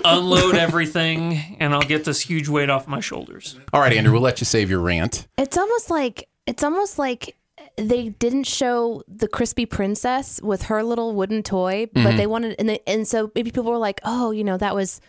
unload 0.04 0.56
everything, 0.56 1.56
and 1.60 1.72
I'll 1.72 1.82
get 1.82 2.04
this 2.04 2.20
huge 2.20 2.48
weight 2.48 2.68
off 2.68 2.88
my 2.88 3.00
shoulders. 3.00 3.58
All 3.72 3.80
right, 3.80 3.92
Andrew, 3.92 4.12
we'll 4.12 4.22
let 4.22 4.40
you 4.40 4.44
save 4.44 4.68
your 4.68 4.80
rant. 4.80 5.28
It's 5.38 5.56
almost 5.56 5.90
like 5.90 6.28
it's 6.46 6.62
almost 6.64 6.98
like 6.98 7.36
they 7.76 8.08
didn't 8.08 8.44
show 8.44 9.02
the 9.06 9.28
crispy 9.28 9.66
princess 9.66 10.40
with 10.42 10.62
her 10.62 10.82
little 10.82 11.14
wooden 11.14 11.42
toy, 11.42 11.86
but 11.92 12.00
mm-hmm. 12.00 12.16
they 12.16 12.26
wanted 12.26 12.56
and 12.58 12.68
they, 12.68 12.80
and 12.86 13.06
so 13.06 13.30
maybe 13.34 13.50
people 13.50 13.70
were 13.70 13.78
like, 13.78 14.00
"Oh, 14.04 14.30
you 14.30 14.44
know, 14.44 14.56
that 14.56 14.74
was 14.74 15.00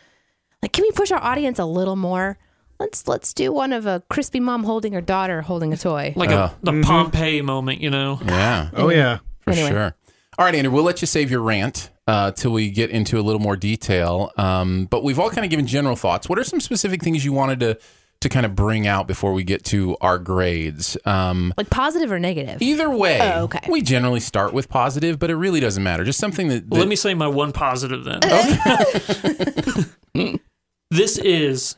like 0.61 0.73
can 0.73 0.83
we 0.83 0.91
push 0.91 1.11
our 1.11 1.21
audience 1.23 1.59
a 1.59 1.65
little 1.65 1.95
more? 1.95 2.37
Let's 2.79 3.07
let's 3.07 3.33
do 3.33 3.51
one 3.51 3.73
of 3.73 3.85
a 3.85 4.03
crispy 4.09 4.39
mom 4.39 4.63
holding 4.63 4.93
her 4.93 5.01
daughter 5.01 5.41
holding 5.41 5.73
a 5.73 5.77
toy." 5.77 6.13
Like 6.15 6.29
Uh, 6.29 6.49
a, 6.63 6.71
the 6.71 6.81
Pompeii 6.83 7.41
moment, 7.41 7.81
you 7.81 7.89
know? 7.89 8.19
Yeah. 8.25 8.69
Oh 8.75 8.89
yeah. 8.89 9.19
For 9.41 9.51
Anyway. 9.51 9.69
sure. 9.69 9.95
All 10.37 10.45
right, 10.45 10.53
Andrew, 10.53 10.71
we'll 10.71 10.83
let 10.83 11.01
you 11.01 11.07
save 11.07 11.31
your 11.31 11.41
rant 11.41 11.89
uh, 12.05 12.31
till 12.31 12.51
we 12.51 12.69
get 12.69 12.91
into 12.91 13.19
a 13.19 13.23
little 13.23 13.39
more 13.41 13.55
detail. 13.55 14.31
Um, 14.37 14.85
but 14.85 15.03
we've 15.03 15.17
all 15.17 15.31
kind 15.31 15.43
of 15.45 15.49
given 15.49 15.65
general 15.65 15.95
thoughts. 15.95 16.29
What 16.29 16.37
are 16.37 16.43
some 16.43 16.59
specific 16.61 17.01
things 17.01 17.25
you 17.25 17.33
wanted 17.33 17.59
to 17.61 17.79
to 18.19 18.29
kind 18.29 18.45
of 18.47 18.55
bring 18.55 18.87
out 18.87 19.07
before 19.07 19.31
we 19.33 19.43
get 19.43 19.63
to 19.65 19.95
our 20.01 20.19
grades? 20.19 20.95
Um, 21.05 21.53
Like 21.57 21.69
positive 21.71 22.11
or 22.11 22.19
negative? 22.19 22.61
either 22.61 22.89
way, 22.89 23.19
Oh, 23.21 23.43
okay. 23.45 23.59
we 23.69 23.81
generally 23.81 24.19
start 24.19 24.53
with 24.53 24.69
positive, 24.69 25.17
but 25.17 25.29
it 25.31 25.35
really 25.35 25.59
doesn't 25.59 25.83
matter. 25.83 26.03
Just 26.03 26.19
something 26.19 26.47
that, 26.49 26.69
that 26.69 26.77
Let 26.77 26.87
me 26.87 26.95
say 26.95 27.13
my 27.15 27.27
one 27.27 27.51
positive 27.51 28.03
then. 28.05 28.19
this 30.91 31.17
is 31.17 31.75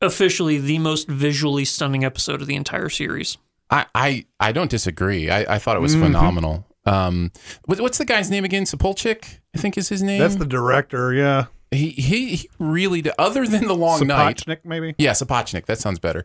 officially 0.00 0.58
the 0.58 0.78
most 0.78 1.08
visually 1.08 1.64
stunning 1.64 2.04
episode 2.04 2.40
of 2.40 2.46
the 2.46 2.54
entire 2.56 2.88
series. 2.88 3.36
I, 3.70 3.86
I, 3.94 4.24
I 4.40 4.52
don't 4.52 4.70
disagree. 4.70 5.30
I, 5.30 5.54
I 5.54 5.58
thought 5.58 5.76
it 5.76 5.80
was 5.80 5.94
Mm-hmm. 5.94 6.04
phenomenal. 6.04 6.66
Um, 6.86 7.30
what, 7.66 7.80
what's 7.80 7.98
the 7.98 8.04
guy's 8.04 8.30
name 8.30 8.44
again? 8.44 8.64
Sapolchik, 8.64 9.38
I 9.54 9.58
think 9.58 9.76
is 9.78 9.88
his 9.90 10.02
name. 10.02 10.18
That's 10.18 10.36
the 10.36 10.46
director, 10.46 11.12
yeah. 11.12 11.46
he, 11.70 11.90
he 11.90 12.34
he 12.36 12.50
really 12.58 13.02
did, 13.02 13.12
other 13.18 13.46
than 13.46 13.66
the 13.66 13.74
long 13.76 14.06
night. 14.06 14.38
Sapochnik, 14.38 14.64
maybe. 14.64 14.94
Yeah, 14.98 15.12
Sapochnik. 15.12 15.66
That 15.66 15.78
sounds 15.78 15.98
better. 15.98 16.24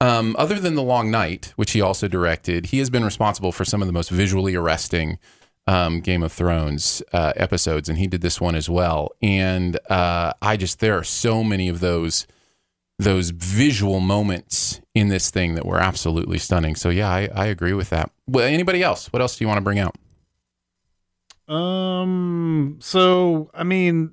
Um, 0.00 0.36
other 0.38 0.60
than 0.60 0.76
the 0.76 0.82
long 0.82 1.10
night, 1.10 1.52
which 1.56 1.72
he 1.72 1.80
also 1.80 2.06
directed, 2.06 2.66
he 2.66 2.78
has 2.78 2.88
been 2.88 3.04
responsible 3.04 3.50
for 3.50 3.64
some 3.64 3.82
of 3.82 3.88
the 3.88 3.92
most 3.92 4.10
visually 4.10 4.54
arresting 4.54 5.18
um, 5.66 6.00
Game 6.00 6.22
of 6.22 6.32
Thrones 6.32 7.02
uh, 7.12 7.32
episodes, 7.34 7.88
and 7.88 7.98
he 7.98 8.06
did 8.06 8.20
this 8.22 8.40
one 8.40 8.54
as 8.54 8.70
well. 8.70 9.10
And 9.20 9.76
uh, 9.90 10.32
I 10.40 10.56
just 10.56 10.78
there 10.78 10.96
are 10.96 11.04
so 11.04 11.42
many 11.42 11.68
of 11.68 11.80
those 11.80 12.28
those 12.98 13.30
visual 13.30 14.00
moments 14.00 14.80
in 14.94 15.08
this 15.08 15.30
thing 15.30 15.54
that 15.54 15.64
were 15.64 15.78
absolutely 15.78 16.38
stunning. 16.38 16.74
So 16.74 16.90
yeah, 16.90 17.08
I, 17.08 17.28
I 17.34 17.46
agree 17.46 17.72
with 17.72 17.90
that. 17.90 18.10
Well, 18.26 18.46
anybody 18.46 18.82
else? 18.82 19.12
What 19.12 19.22
else 19.22 19.36
do 19.36 19.44
you 19.44 19.48
want 19.48 19.58
to 19.58 19.62
bring 19.62 19.78
out? 19.78 19.96
Um. 21.48 22.78
So, 22.80 23.50
I 23.54 23.64
mean, 23.64 24.12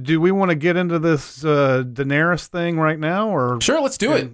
do 0.00 0.20
we 0.20 0.32
want 0.32 0.48
to 0.50 0.54
get 0.54 0.76
into 0.76 0.98
this 0.98 1.44
uh, 1.44 1.84
Daenerys 1.86 2.46
thing 2.46 2.78
right 2.78 2.98
now, 2.98 3.28
or 3.28 3.60
Sure, 3.60 3.80
let's 3.80 3.98
do 3.98 4.12
it. 4.12 4.30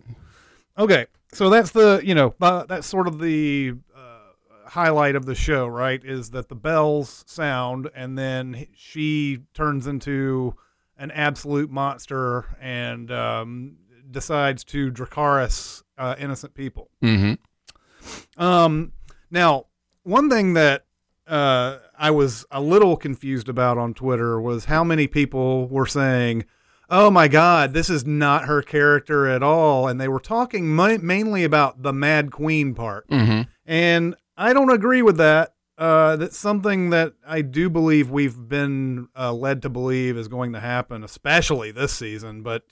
Okay, 0.79 1.07
so 1.33 1.51
that's 1.51 1.73
the 1.73 2.01
you 2.03 2.15
know 2.15 2.35
uh, 2.41 2.65
that's 2.65 2.87
sort 2.87 3.07
of 3.07 3.21
the 3.21 3.75
uh, 3.95 4.19
highlight 4.67 5.15
of 5.15 5.27
the 5.27 5.35
show, 5.35 5.67
right? 5.67 6.03
Is 6.03 6.31
that 6.31 6.49
the 6.49 6.55
bells 6.55 7.25
sound, 7.27 7.91
and 7.95 8.17
then 8.17 8.67
she 8.75 9.41
turns 9.53 9.87
into 9.87 10.55
an 10.97 11.11
absolute 11.13 11.71
monster 11.71 12.57
and 12.61 13.11
um, 13.13 13.77
decides 14.11 14.65
to 14.65 14.91
Dracarys 14.91 15.83
uh, 15.97 16.15
innocent 16.19 16.55
people. 16.55 16.91
Mm-hmm. 17.03 18.43
Um, 18.43 18.93
now, 19.31 19.67
one 20.03 20.31
thing 20.31 20.55
that 20.55 20.85
uh, 21.27 21.79
I 21.99 22.11
was 22.11 22.47
a 22.51 22.61
little 22.61 22.97
confused 22.97 23.49
about 23.49 23.79
on 23.79 23.95
Twitter 23.95 24.41
was 24.41 24.65
how 24.65 24.83
many 24.83 25.07
people 25.07 25.69
were 25.69 25.87
saying, 25.87 26.45
"Oh 26.89 27.11
my 27.11 27.29
God, 27.29 27.75
this 27.75 27.91
is 27.91 28.07
not 28.07 28.47
her 28.47 28.63
character 28.63 29.27
at 29.27 29.43
all," 29.43 29.89
and 29.89 30.01
they 30.01 30.09
were 30.09 30.21
talking 30.21 30.69
ma- 30.75 30.99
mainly 31.01 31.45
about 31.45 31.83
the 31.83 31.93
Mad 31.93 32.33
Queen 32.33 32.75
part. 32.75 33.09
Mm-hmm. 33.09 33.43
And 33.67 34.15
I 34.37 34.53
don't 34.53 34.71
agree 34.73 35.03
with 35.03 35.19
that. 35.19 35.55
Uh, 35.77 36.17
that's 36.17 36.37
something 36.39 36.91
that 36.91 37.13
I 37.25 37.43
do 37.43 37.71
believe 37.71 38.11
we've 38.11 38.49
been 38.49 39.09
uh, 39.17 39.33
led 39.33 39.63
to 39.63 39.69
believe 39.69 40.17
is 40.17 40.27
going 40.27 40.55
to 40.55 40.61
happen, 40.61 41.05
especially 41.05 41.71
this 41.71 41.93
season. 41.93 42.43
But 42.43 42.65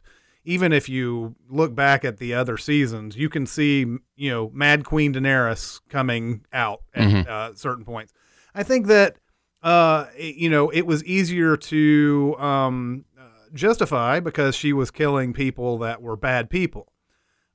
even 0.47 0.73
if 0.73 0.89
you 0.89 1.35
look 1.51 1.75
back 1.75 2.05
at 2.05 2.19
the 2.19 2.33
other 2.33 2.57
seasons, 2.57 3.17
you 3.17 3.29
can 3.29 3.45
see, 3.47 3.81
you 4.17 4.31
know, 4.31 4.51
Mad 4.55 4.85
Queen 4.85 5.13
Daenerys 5.13 5.81
coming 5.91 6.45
out 6.53 6.83
at 6.95 7.09
Mhm. 7.09 7.27
uh, 7.27 7.55
certain 7.55 7.85
points. 7.85 8.13
I 8.55 8.63
think 8.63 8.87
that, 8.87 9.17
uh, 9.63 10.07
it- 10.17 10.37
you 10.37 10.49
know, 10.49 10.71
it 10.71 10.87
was 10.87 11.05
easier 11.05 11.57
to 11.57 12.37
um, 12.39 13.05
uh, 13.19 13.23
justify 13.53 14.21
because 14.21 14.55
she 14.55 14.73
was 14.73 14.91
killing 14.91 15.33
people 15.33 15.79
that 15.79 16.01
were 16.01 16.17
bad 16.17 16.49
people. 16.49 16.93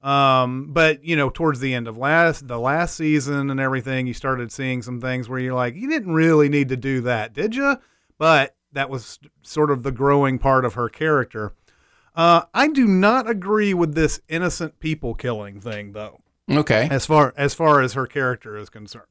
Um, 0.04 0.74
but 0.74 1.04
you 1.04 1.16
know, 1.16 1.30
towards 1.30 1.60
the 1.60 1.74
end 1.76 1.88
of 1.88 1.96
last 1.98 2.48
the 2.48 2.60
last 2.60 2.96
season 2.96 3.50
and 3.52 3.60
everything, 3.60 4.08
you 4.08 4.14
started 4.16 4.52
seeing 4.52 4.82
some 4.82 5.00
things 5.00 5.30
where 5.30 5.40
you're 5.40 5.54
like, 5.54 5.76
you 5.76 5.88
didn't 5.88 6.14
really 6.14 6.50
need 6.50 6.70
to 6.70 6.78
do 6.78 7.02
that, 7.02 7.34
did 7.34 7.56
you? 7.56 7.78
But 8.18 8.56
that 8.74 8.90
was 8.90 9.20
sort 9.44 9.70
of 9.70 9.84
the 9.84 9.92
growing 9.92 10.40
part 10.40 10.66
of 10.66 10.74
her 10.74 10.90
character. 10.90 11.54
Uh, 12.16 12.44
I 12.54 12.68
do 12.68 12.86
not 12.88 13.30
agree 13.30 13.74
with 13.74 13.96
this 13.96 14.20
innocent 14.28 14.80
people 14.80 15.14
killing 15.16 15.62
thing, 15.62 15.94
though 15.94 16.22
Okay. 16.50 16.88
as 16.92 17.06
far 17.06 17.34
as 17.38 17.54
far 17.54 17.82
as 17.82 17.94
her 17.94 18.06
character 18.06 18.58
is 18.58 18.70
concerned. 18.70 19.06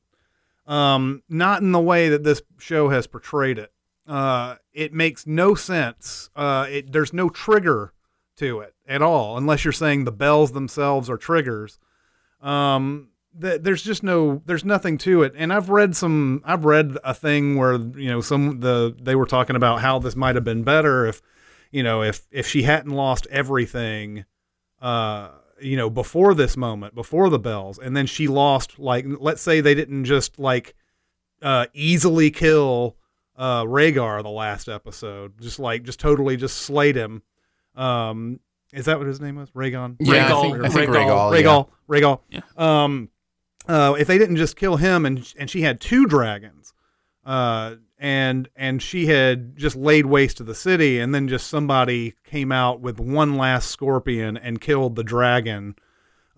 Um, 0.67 1.23
not 1.29 1.63
in 1.63 1.73
the 1.73 1.81
way 1.81 2.11
that 2.11 2.23
this 2.25 2.43
show 2.59 2.91
has 2.91 3.07
portrayed 3.07 3.59
it. 3.59 3.73
Uh, 4.07 4.57
it 4.73 4.93
makes 4.93 5.27
no 5.27 5.55
sense. 5.55 6.31
Uh, 6.37 6.67
it, 6.69 6.93
there's 6.93 7.13
no 7.13 7.29
trigger 7.31 7.93
to 8.37 8.61
it 8.61 8.75
at 8.87 9.03
all, 9.03 9.37
unless 9.37 9.65
you're 9.65 9.73
saying 9.73 10.05
the 10.05 10.13
bells 10.13 10.53
themselves 10.53 11.09
are 11.09 11.17
triggers. 11.17 11.79
Um, 12.41 13.09
th- 13.41 13.63
there's 13.63 13.83
just 13.83 14.03
no, 14.03 14.43
there's 14.47 14.65
nothing 14.65 14.99
to 14.99 15.23
it. 15.23 15.33
And 15.37 15.53
I've 15.53 15.71
read 15.71 15.95
some, 15.97 16.43
I've 16.45 16.65
read 16.65 16.99
a 17.05 17.15
thing 17.15 17.57
where 17.57 17.75
you 17.75 18.09
know 18.09 18.21
some 18.21 18.61
the 18.61 18.95
they 19.01 19.15
were 19.15 19.27
talking 19.27 19.57
about 19.57 19.81
how 19.81 19.99
this 19.99 20.17
might 20.17 20.35
have 20.35 20.45
been 20.45 20.63
better 20.65 21.07
if, 21.07 21.21
you 21.71 21.83
know, 21.83 22.03
if 22.03 22.27
if 22.31 22.47
she 22.47 22.63
hadn't 22.63 22.93
lost 22.93 23.27
everything 23.31 24.25
uh, 24.81 25.31
you 25.61 25.77
know, 25.77 25.91
before 25.91 26.35
this 26.35 26.57
moment, 26.57 26.95
before 26.95 27.29
the 27.29 27.39
bells, 27.39 27.79
and 27.79 27.97
then 27.97 28.07
she 28.07 28.27
lost 28.29 28.79
like 28.79 29.05
let's 29.19 29.43
say 29.43 29.61
they 29.61 29.75
didn't 29.75 30.05
just 30.05 30.39
like 30.39 30.75
uh 31.43 31.67
easily 31.73 32.31
kill 32.31 32.97
uh 33.37 33.65
Rhaegar 33.65 34.23
the 34.23 34.31
last 34.31 34.69
episode, 34.69 35.41
just 35.41 35.59
like 35.59 35.83
just 35.83 36.01
totally 36.01 36.37
just 36.37 36.57
slayed 36.59 36.97
him. 36.97 37.23
Um 37.75 38.41
is 38.73 38.85
that 38.85 38.99
what 38.99 39.07
his 39.09 39.21
name 39.21 39.37
was? 39.37 39.51
Rhaegon? 39.51 39.97
Yeah, 40.01 40.27
I 40.27 40.31
Rhaegal. 40.31 40.41
think, 40.43 40.65
I 40.65 40.69
think 40.69 40.91
Rhaegal. 40.91 41.33
Rhaegal. 41.33 41.33
yeah. 41.33 41.43
Rhaegal, 41.43 41.69
Rhaegal. 41.89 42.21
Yeah. 42.31 42.85
Um, 42.85 43.09
uh, 43.69 43.95
if 43.99 44.07
they 44.07 44.17
didn't 44.17 44.37
just 44.37 44.57
kill 44.57 44.77
him 44.77 45.05
and 45.05 45.33
and 45.39 45.51
she 45.51 45.63
had 45.63 45.81
two 45.81 46.07
dragons, 46.07 46.73
uh, 47.25 47.77
and 47.99 48.49
and 48.57 48.83
she 48.83 49.07
had 49.07 49.57
just 49.57 49.77
laid 49.77 50.07
waste 50.07 50.39
to 50.39 50.45
the 50.45 50.55
city, 50.55 50.99
and 50.99 51.15
then 51.15 51.29
just 51.29 51.49
somebody 51.49 52.15
came 52.25 52.51
out 52.51 52.81
with 52.81 52.99
one 52.99 53.37
last 53.37 53.71
scorpion 53.71 54.37
and 54.37 54.61
killed 54.61 54.97
the 54.97 55.05
dragon. 55.05 55.77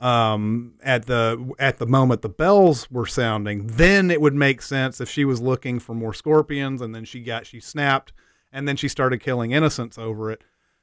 Um, 0.01 0.75
at 0.83 1.07
the 1.07 1.55
at 1.61 1.79
the 1.79 1.87
moment 1.87 2.23
the 2.23 2.29
bells 2.29 2.91
were 2.91 3.07
sounding, 3.07 3.69
then 3.69 4.11
it 4.11 4.21
would 4.21 4.35
make 4.35 4.61
sense 4.61 5.01
if 5.01 5.09
she 5.09 5.25
was 5.25 5.41
looking 5.41 5.79
for 5.79 5.95
more 5.95 6.12
scorpions, 6.12 6.81
and 6.81 6.93
then 6.93 7.05
she 7.05 7.21
got 7.21 7.47
she 7.47 7.61
snapped, 7.61 8.12
and 8.53 8.67
then 8.67 8.77
she 8.77 8.89
started 8.89 9.21
killing 9.21 9.53
innocents 9.53 9.99
over 9.99 10.33
it. 10.33 10.43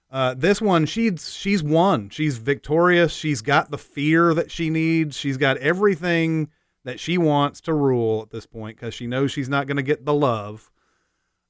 Uh, 0.10 0.34
this 0.38 0.62
one, 0.62 0.86
she's 0.86 1.34
she's 1.34 1.62
won. 1.62 2.10
She's 2.10 2.38
victorious. 2.38 3.12
She's 3.14 3.42
got 3.42 3.70
the 3.70 3.78
fear 3.78 4.34
that 4.34 4.50
she 4.50 4.70
needs. 4.70 5.18
She's 5.18 5.38
got 5.38 5.58
everything 5.58 6.50
that 6.90 7.00
she 7.00 7.20
wants 7.20 7.62
to 7.62 7.72
rule 7.72 8.24
at 8.24 8.32
this 8.32 8.48
point 8.48 8.76
because 8.76 8.96
she 8.96 9.06
knows 9.06 9.32
she's 9.32 9.48
not 9.48 9.68
going 9.68 9.78
to 9.78 9.84
get 9.84 10.06
the 10.06 10.14
love. 10.14 10.72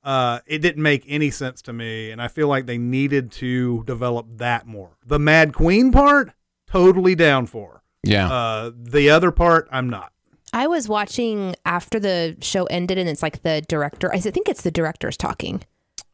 Uh, 0.03 0.39
it 0.46 0.60
didn't 0.60 0.84
make 0.84 1.05
any 1.08 1.31
sense 1.31 1.62
to 1.62 1.72
me, 1.72 2.12
and 2.12 2.22
I 2.22 2.27
feel 2.27 2.50
like 2.50 2.65
they 2.65 2.77
needed 2.77 3.31
to 3.34 3.86
develop 3.86 4.25
that 4.36 4.67
more. 4.67 4.98
The 5.05 5.17
Mad 5.17 5.53
Queen 5.53 5.93
part, 5.93 6.31
totally 6.67 7.15
down 7.15 7.46
for. 7.46 7.84
Yeah. 8.03 8.29
Uh, 8.29 8.72
the 8.75 9.10
other 9.10 9.31
part, 9.31 9.69
I'm 9.72 9.89
not. 9.89 10.12
I 10.51 10.67
was 10.67 10.89
watching 10.89 11.55
after 11.63 12.01
the 12.01 12.36
show 12.41 12.65
ended, 12.65 12.98
and 12.98 13.08
it's 13.08 13.24
like 13.24 13.41
the 13.43 13.62
director. 13.69 14.13
I 14.13 14.19
think 14.19 14.50
it's 14.50 14.63
the 14.63 14.72
director's 14.72 15.15
talking. 15.15 15.63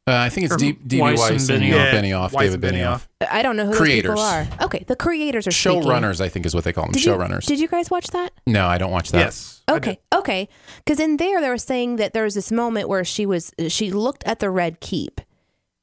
Uh, 0.08 0.14
I 0.14 0.30
think 0.30 0.46
it's 0.46 0.54
Or 0.54 0.58
D- 0.58 0.74
D.B. 0.74 1.02
Weiss 1.02 1.20
Weiss 1.20 1.50
and 1.50 1.64
and 1.64 1.74
Benioff. 1.74 1.76
Benioff, 1.78 1.94
Yeah, 1.94 2.02
Benioff 2.02 2.32
Weiss 2.34 2.52
David 2.52 2.64
and 2.76 2.76
Benioff. 2.78 3.08
I 3.32 3.42
don't 3.42 3.58
know 3.58 3.66
who 3.66 3.74
Creators. 3.74 4.10
those 4.16 4.44
people 4.44 4.58
are. 4.62 4.66
Okay, 4.66 4.84
the 4.88 4.96
creators 4.96 5.48
are. 5.48 5.52
Showrunners, 5.52 6.22
I 6.22 6.30
think, 6.30 6.46
is 6.46 6.54
what 6.54 6.64
they 6.64 6.74
call 6.74 6.84
them. 6.86 6.92
Did 6.92 7.04
you, 7.06 7.12
Showrunners. 7.12 7.46
did 7.48 7.60
you 7.60 7.68
guys 7.68 7.90
watch 7.90 8.08
that? 8.08 8.32
no, 8.46 8.68
I 8.68 8.78
don't 8.78 8.92
watch 8.92 9.10
that. 9.12 9.18
yes. 9.20 9.64
Okay, 9.68 10.00
okay. 10.14 10.48
Because 10.78 11.00
in 11.00 11.18
there, 11.18 11.42
they 11.42 11.50
were 11.50 11.58
saying 11.58 11.96
that 11.96 12.14
there 12.14 12.24
was 12.24 12.36
this 12.36 12.52
moment 12.52 12.88
where 12.88 13.04
she 13.04 13.26
was 13.26 13.52
she 13.70 13.90
looked 13.90 14.24
at 14.26 14.40
the 14.40 14.52
red 14.52 14.80
keep, 14.80 15.22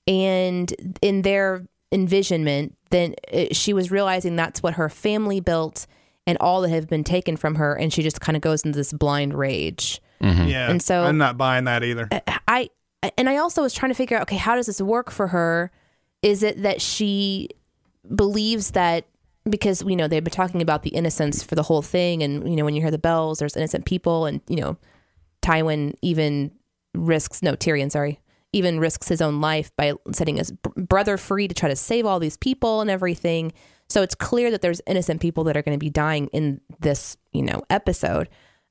and 0.07 0.73
in 1.03 1.23
their 1.23 1.67
envisionment, 1.91 2.77
then 2.91 3.15
uh, 3.33 3.47
she 3.53 3.73
was 3.73 3.91
realizing 3.91 4.37
that's 4.37 4.63
what 4.63 4.75
her 4.75 4.89
family 4.89 5.41
built, 5.41 5.87
and 6.27 6.39
all 6.39 6.61
that 6.63 6.71
have 6.71 6.89
been 6.89 7.05
taken 7.05 7.37
from 7.37 7.57
her, 7.57 7.75
and 7.75 7.93
she 7.93 8.03
just 8.03 8.21
kind 8.21 8.37
of 8.37 8.43
goes 8.43 8.63
into 8.65 8.77
this 8.77 8.93
blind 8.93 9.35
rage. 9.35 10.01
Mm-hmm. 10.23 10.49
Yeah. 10.49 10.71
And 10.71 10.81
so- 10.81 11.03
I'm 11.03 11.19
not 11.19 11.37
buying 11.37 11.65
that 11.65 11.83
either. 11.83 12.09
I 12.47 12.71
and 13.17 13.29
I 13.29 13.37
also 13.37 13.63
was 13.63 13.75
trying 13.75 13.91
to 13.91 13.97
figure 13.97 14.17
out 14.17 14.23
okay 14.23 14.37
how 14.37 14.55
does 14.55 14.67
this 14.67 14.81
work 14.81 15.11
for 15.11 15.29
her? 15.29 15.71
Is 16.23 16.43
it 16.43 16.63
that 16.63 16.81
she 16.81 17.49
believes 18.15 18.73
that 18.73 19.07
because 19.49 19.83
you 19.83 19.97
know 19.97 20.09
they've 20.09 20.25
been 20.25 20.33
talking 20.33 20.63
about 20.63 20.83
the 20.83 20.91
innocence 20.91 21.43
for 21.43 21.55
the 21.55 21.63
whole 21.63 21.83
thing 21.83 22.23
and 22.23 22.49
you 22.49 22.57
know 22.57 22.65
when 22.65 22.75
you 22.75 22.81
hear 22.81 22.91
the 22.91 22.99
bells 22.99 23.39
there's 23.39 23.57
innocent 23.57 23.85
people 23.85 24.27
and 24.27 24.41
you 24.49 24.57
know 24.57 24.77
Tywin 25.43 25.95
even 26.03 26.51
risks 26.95 27.43
no 27.43 27.55
Tyrion 27.55 27.91
sorry 27.91 28.21
even 28.53 28.79
risks 28.79 29.09
his 29.09 29.23
own 29.23 29.41
life 29.41 29.75
by 29.77 29.95
setting 30.13 30.37
his 30.37 30.51
br- 30.53 30.83
brother 30.83 31.17
free 31.17 31.49
to 31.49 31.55
try 31.55 31.69
to 31.69 31.77
save 31.77 32.05
all 32.05 32.21
these 32.21 32.37
people 32.37 32.83
and 32.83 32.91
everything. 32.91 33.53
So 33.89 34.03
it's 34.03 34.15
clear 34.15 34.51
that 34.51 34.61
there's 34.61 34.83
innocent 34.87 35.21
people 35.21 35.45
that 35.45 35.57
are 35.57 35.63
going 35.63 35.75
to 35.75 35.83
be 35.83 35.91
dying 35.91 36.29
in 36.29 36.61
this 36.81 37.17
you 37.33 37.43
know 37.43 37.63
episode. 37.71 38.29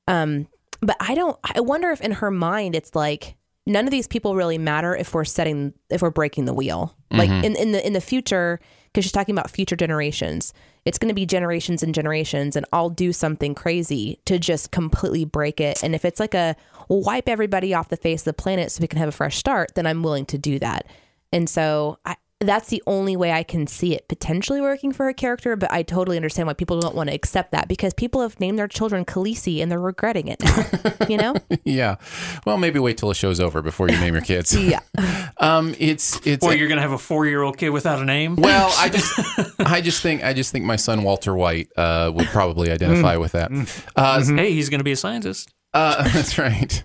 Um 0.07 0.47
but 0.81 0.97
I 0.99 1.15
don't 1.15 1.37
I 1.43 1.59
wonder 1.59 1.89
if 1.89 2.01
in 2.01 2.13
her 2.13 2.31
mind 2.31 2.75
it's 2.75 2.95
like 2.95 3.35
none 3.65 3.85
of 3.85 3.91
these 3.91 4.07
people 4.07 4.35
really 4.35 4.57
matter 4.57 4.95
if 4.95 5.13
we're 5.13 5.25
setting 5.25 5.73
if 5.89 6.01
we're 6.01 6.09
breaking 6.09 6.45
the 6.45 6.53
wheel. 6.53 6.95
Like 7.11 7.29
mm-hmm. 7.29 7.43
in, 7.43 7.55
in 7.55 7.71
the 7.73 7.85
in 7.85 7.93
the 7.93 8.01
future, 8.01 8.59
because 8.85 9.03
she's 9.03 9.11
talking 9.11 9.35
about 9.35 9.49
future 9.51 9.75
generations, 9.75 10.53
it's 10.85 10.97
gonna 10.97 11.13
be 11.13 11.25
generations 11.25 11.83
and 11.83 11.93
generations, 11.93 12.55
and 12.55 12.65
I'll 12.71 12.89
do 12.89 13.13
something 13.13 13.53
crazy 13.53 14.19
to 14.25 14.39
just 14.39 14.71
completely 14.71 15.25
break 15.25 15.59
it. 15.59 15.83
And 15.83 15.93
if 15.93 16.05
it's 16.05 16.19
like 16.19 16.33
a 16.33 16.55
wipe 16.89 17.27
everybody 17.27 17.73
off 17.73 17.89
the 17.89 17.97
face 17.97 18.21
of 18.21 18.25
the 18.25 18.33
planet 18.33 18.71
so 18.71 18.81
we 18.81 18.87
can 18.87 18.99
have 18.99 19.09
a 19.09 19.13
fresh 19.13 19.37
start, 19.37 19.73
then 19.75 19.85
I'm 19.85 20.03
willing 20.03 20.25
to 20.27 20.37
do 20.37 20.57
that. 20.59 20.87
And 21.33 21.49
so 21.49 21.97
I 22.05 22.15
that's 22.41 22.69
the 22.69 22.81
only 22.87 23.15
way 23.15 23.31
I 23.31 23.43
can 23.43 23.67
see 23.67 23.95
it 23.95 24.07
potentially 24.07 24.61
working 24.61 24.91
for 24.91 25.05
her 25.05 25.13
character. 25.13 25.55
But 25.55 25.71
I 25.71 25.83
totally 25.83 26.17
understand 26.17 26.47
why 26.47 26.53
people 26.53 26.79
don't 26.79 26.95
want 26.95 27.09
to 27.09 27.15
accept 27.15 27.51
that 27.51 27.67
because 27.67 27.93
people 27.93 28.21
have 28.21 28.39
named 28.39 28.59
their 28.59 28.67
children 28.67 29.05
Khaleesi 29.05 29.61
and 29.61 29.71
they're 29.71 29.79
regretting 29.79 30.27
it 30.27 30.41
you 31.09 31.17
know? 31.17 31.35
yeah. 31.65 31.95
Well, 32.45 32.57
maybe 32.57 32.79
wait 32.79 32.97
till 32.97 33.09
the 33.09 33.15
show's 33.15 33.39
over 33.39 33.61
before 33.61 33.89
you 33.89 33.97
name 33.99 34.13
your 34.13 34.23
kids. 34.23 34.55
Yeah. 34.55 34.79
Um, 35.37 35.73
it's 35.79 36.19
it's. 36.23 36.45
Or 36.45 36.53
you're 36.53 36.67
gonna 36.67 36.81
have 36.81 36.91
a 36.91 36.99
four 36.99 37.25
year 37.25 37.41
old 37.41 37.57
kid 37.57 37.69
without 37.69 37.99
a 37.99 38.05
name. 38.05 38.35
well, 38.35 38.71
I 38.77 38.89
just, 38.89 39.59
I 39.59 39.81
just 39.81 40.03
think, 40.03 40.23
I 40.23 40.33
just 40.33 40.51
think 40.51 40.65
my 40.65 40.75
son 40.75 41.01
Walter 41.01 41.35
White 41.35 41.69
uh, 41.75 42.11
would 42.13 42.27
probably 42.27 42.69
identify 42.69 43.15
with 43.17 43.31
that. 43.31 43.49
Uh, 43.95 44.23
hey, 44.23 44.53
he's 44.53 44.69
gonna 44.69 44.83
be 44.83 44.91
a 44.91 44.95
scientist. 44.95 45.51
uh, 45.73 46.07
that's 46.09 46.37
right. 46.37 46.83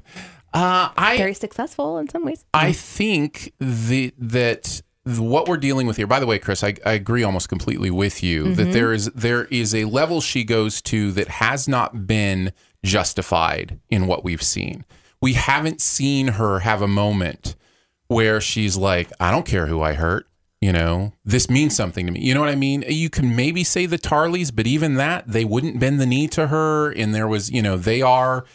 Uh, 0.55 0.89
I 0.97 1.19
Very 1.19 1.35
successful 1.35 1.99
in 1.99 2.09
some 2.09 2.25
ways. 2.25 2.47
I 2.55 2.73
think 2.73 3.53
the 3.61 4.15
that 4.17 4.63
the- 4.63 4.83
what 5.07 5.49
we're 5.49 5.57
dealing 5.57 5.87
with 5.87 5.97
here. 5.97 6.07
By 6.07 6.21
the 6.21 6.27
way, 6.27 6.39
Chris, 6.39 6.65
I, 6.65 6.75
I 6.85 6.93
agree 6.93 7.23
almost 7.23 7.49
completely 7.49 7.91
with 7.91 8.23
you 8.23 8.55
that 8.55 8.63
mm-hmm. 8.63 8.73
there 8.73 8.93
is 8.93 9.07
there 9.13 9.45
is 9.47 9.75
a 9.75 9.85
level 9.85 10.21
she 10.21 10.45
goes 10.45 10.83
to 10.83 11.13
that 11.13 11.29
has 11.29 11.69
not 11.69 12.07
been 12.07 12.53
justified 12.85 13.79
in 13.89 14.07
what 14.07 14.25
we've 14.25 14.43
seen. 14.43 14.85
We 15.21 15.35
haven't 15.35 15.81
seen 15.81 16.29
her 16.29 16.61
have 16.61 16.83
a 16.83 16.89
moment 16.89 17.57
where 18.09 18.41
she's 18.41 18.77
like, 18.77 19.11
I 19.19 19.31
don't 19.31 19.47
care 19.47 19.67
who 19.67 19.83
I 19.83 19.95
hurt. 19.95 20.27
You 20.61 20.73
know, 20.73 21.13
this 21.25 21.51
means 21.51 21.77
something 21.77 22.07
to 22.07 22.13
me. 22.13 22.21
You 22.21 22.35
know 22.35 22.41
what 22.41 22.49
I 22.49 22.55
mean? 22.55 22.83
You 22.89 23.11
can 23.11 23.37
maybe 23.37 23.63
say 23.63 23.87
the 23.87 23.99
Tarlys, 23.99 24.55
but 24.55 24.67
even 24.67 24.95
that, 24.95 25.29
they 25.29 25.45
wouldn't 25.45 25.79
bend 25.79 26.01
the 26.01 26.07
knee 26.07 26.29
to 26.29 26.47
her. 26.47 26.91
And 26.91 27.15
there 27.15 27.29
was, 27.29 27.51
you 27.51 27.63
know, 27.63 27.77
they 27.77 28.01
are, 28.01 28.47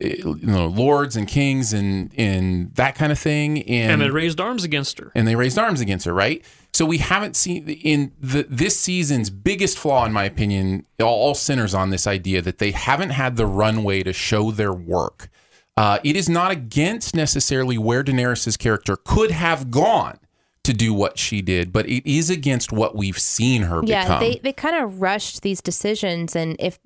you 0.00 0.38
know, 0.42 0.66
lords 0.66 1.16
and 1.16 1.26
kings 1.26 1.72
and 1.72 2.12
and 2.16 2.74
that 2.76 2.94
kind 2.94 3.10
of 3.12 3.18
thing. 3.18 3.62
And 3.62 3.92
and 3.92 4.00
they 4.02 4.10
raised 4.10 4.40
arms 4.40 4.64
against 4.64 4.98
her. 4.98 5.10
and 5.14 5.26
they 5.26 5.34
raised 5.36 5.58
arms 5.58 5.80
against 5.80 6.06
her, 6.06 6.14
right? 6.14 6.44
So 6.72 6.84
we 6.86 6.98
haven't 6.98 7.34
seen 7.34 7.68
in 7.68 8.12
the 8.20 8.46
this 8.48 8.78
season's 8.78 9.30
biggest 9.30 9.78
flaw, 9.78 10.04
in 10.04 10.12
my 10.12 10.24
opinion, 10.24 10.86
all, 11.00 11.06
all 11.08 11.34
sinners 11.34 11.74
on 11.74 11.90
this 11.90 12.06
idea 12.06 12.40
that 12.42 12.58
they 12.58 12.70
haven't 12.70 13.10
had 13.10 13.36
the 13.36 13.46
runway 13.46 14.02
to 14.04 14.12
show 14.12 14.50
their 14.50 14.72
work. 14.72 15.28
Uh, 15.76 15.98
it 16.04 16.16
is 16.16 16.28
not 16.28 16.50
against 16.50 17.14
necessarily 17.14 17.78
where 17.78 18.02
Daenerys's 18.02 18.56
character 18.56 18.96
could 18.96 19.30
have 19.30 19.70
gone 19.70 20.18
to 20.64 20.72
do 20.72 20.92
what 20.92 21.18
she 21.18 21.40
did, 21.40 21.72
but 21.72 21.88
it 21.88 22.04
is 22.08 22.28
against 22.30 22.72
what 22.72 22.94
we've 22.94 23.18
seen 23.18 23.62
her 23.62 23.80
Yeah, 23.84 24.02
become. 24.02 24.20
they 24.20 24.38
they 24.42 24.52
kind 24.52 24.76
of 24.76 25.00
rushed 25.00 25.42
these 25.42 25.60
decisions, 25.60 26.36
and 26.36 26.54
if 26.60 26.78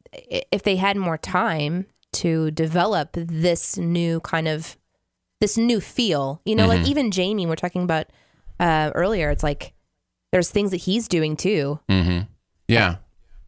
if 0.50 0.62
they 0.62 0.76
had 0.76 0.97
more 0.97 1.19
time 1.19 1.87
to 2.12 2.50
develop 2.50 3.11
this 3.12 3.76
new 3.76 4.21
kind 4.21 4.49
of 4.49 4.76
this 5.40 5.57
new 5.57 5.81
feel, 5.81 6.40
you 6.45 6.54
know, 6.54 6.69
like 6.69 6.87
even 6.87 7.11
Jaime, 7.11 7.47
we're 7.47 7.57
talking 7.57 7.83
about 7.83 8.07
uh, 8.61 8.92
earlier. 8.95 9.31
It's 9.31 9.42
like 9.42 9.73
there's 10.31 10.50
things 10.50 10.71
that 10.71 10.78
he's 10.78 11.09
doing 11.09 11.37
too. 11.37 11.81
Mm-hmm. 11.88 12.21
Yeah. 12.69 12.97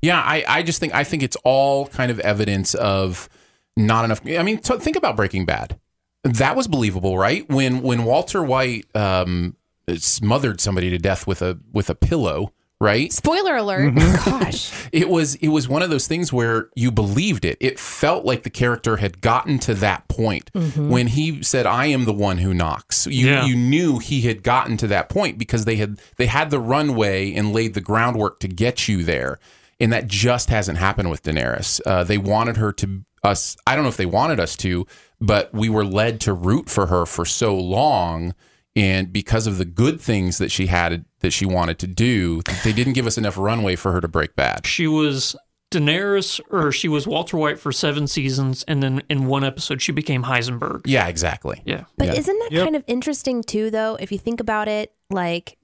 Yeah, 0.02 0.20
I, 0.20 0.44
I 0.46 0.62
just 0.62 0.80
think 0.80 0.94
I 0.94 1.04
think 1.04 1.22
it's 1.22 1.36
all 1.44 1.86
kind 1.86 2.10
of 2.10 2.20
evidence 2.20 2.74
of 2.74 3.28
not 3.76 4.04
enough. 4.04 4.20
I 4.26 4.42
mean, 4.42 4.58
t- 4.58 4.78
think 4.78 4.96
about 4.96 5.16
Breaking 5.16 5.46
Bad. 5.46 5.78
That 6.24 6.56
was 6.56 6.68
believable, 6.68 7.16
right? 7.16 7.48
When 7.48 7.80
when 7.80 8.04
Walter 8.04 8.42
White 8.42 8.86
um, 8.94 9.56
smothered 9.96 10.60
somebody 10.60 10.90
to 10.90 10.98
death 10.98 11.26
with 11.26 11.42
a 11.42 11.58
with 11.72 11.88
a 11.90 11.94
pillow, 11.94 12.52
right? 12.80 13.12
Spoiler 13.12 13.56
alert! 13.56 13.94
Mm-hmm. 13.94 14.30
Gosh, 14.44 14.72
It 14.92 15.08
was 15.08 15.34
it 15.36 15.48
was 15.48 15.68
one 15.68 15.82
of 15.82 15.90
those 15.90 16.06
things 16.06 16.32
where 16.32 16.68
you 16.74 16.90
believed 16.90 17.44
it. 17.44 17.56
It 17.60 17.78
felt 17.78 18.24
like 18.24 18.42
the 18.42 18.50
character 18.50 18.96
had 18.98 19.20
gotten 19.20 19.58
to 19.60 19.74
that 19.74 20.06
point 20.08 20.50
when 20.76 21.06
he 21.08 21.42
said, 21.42 21.66
"I 21.66 21.86
am 21.86 22.04
the 22.04 22.12
one 22.12 22.38
who 22.38 22.52
knocks." 22.54 23.06
You 23.06 23.26
Yeah. 23.28 23.44
you 23.46 23.56
knew 23.56 23.98
he 23.98 24.22
had 24.22 24.42
gotten 24.42 24.76
to 24.78 24.86
that 24.88 25.08
point 25.08 25.38
because 25.38 25.64
they 25.64 25.76
had 25.76 26.00
they 26.16 26.26
had 26.26 26.50
the 26.50 26.60
runway 26.60 27.32
and 27.32 27.52
laid 27.52 27.74
the 27.74 27.80
groundwork 27.80 28.40
to 28.40 28.48
get 28.48 28.88
you 28.88 29.02
there, 29.04 29.38
and 29.80 29.92
that 29.92 30.06
just 30.06 30.50
hasn't 30.50 30.78
happened 30.78 31.10
with 31.10 31.22
Daenerys. 31.22 31.80
Uh, 31.86 32.04
they 32.04 32.18
wanted 32.18 32.56
her 32.56 32.72
to 32.72 33.04
us. 33.22 33.56
I 33.66 33.74
don't 33.74 33.84
know 33.84 33.88
if 33.90 33.96
they 33.96 34.06
wanted 34.06 34.38
us 34.38 34.54
to, 34.56 34.86
but 35.20 35.52
we 35.54 35.68
were 35.70 35.84
led 35.84 36.20
to 36.22 36.32
root 36.34 36.68
for 36.68 36.86
her 36.86 37.06
for 37.06 37.24
so 37.24 37.56
long. 37.56 38.34
And 38.76 39.12
because 39.12 39.46
of 39.46 39.58
the 39.58 39.64
good 39.64 40.00
things 40.00 40.38
that 40.38 40.50
she 40.50 40.66
had 40.66 41.04
that 41.20 41.32
she 41.32 41.46
wanted 41.46 41.78
to 41.80 41.86
do, 41.86 42.42
they 42.64 42.72
didn't 42.72 42.94
give 42.94 43.06
us 43.06 43.16
enough 43.16 43.38
runway 43.38 43.76
for 43.76 43.92
her 43.92 44.00
to 44.00 44.08
break 44.08 44.34
bad. 44.34 44.66
She 44.66 44.86
was 44.88 45.36
Daenerys, 45.70 46.40
or 46.50 46.72
she 46.72 46.88
was 46.88 47.06
Walter 47.06 47.36
White 47.36 47.58
for 47.58 47.70
seven 47.72 48.06
seasons, 48.06 48.64
and 48.68 48.82
then 48.82 49.02
in 49.08 49.26
one 49.26 49.44
episode 49.44 49.80
she 49.82 49.92
became 49.92 50.24
Heisenberg. 50.24 50.82
Yeah, 50.86 51.06
exactly. 51.08 51.62
Yeah. 51.64 51.84
but 51.98 52.08
Yeah. 52.08 52.14
isn't 52.14 52.38
that 52.38 52.52
Yep. 52.52 52.64
kind 52.64 52.76
of 52.76 52.84
interesting 52.86 53.42
too? 53.42 53.70
Though, 53.70 53.96
if 54.00 54.10
you 54.12 54.18
think 54.18 54.40
about 54.40 54.66
it, 54.68 54.92
like 55.10 55.56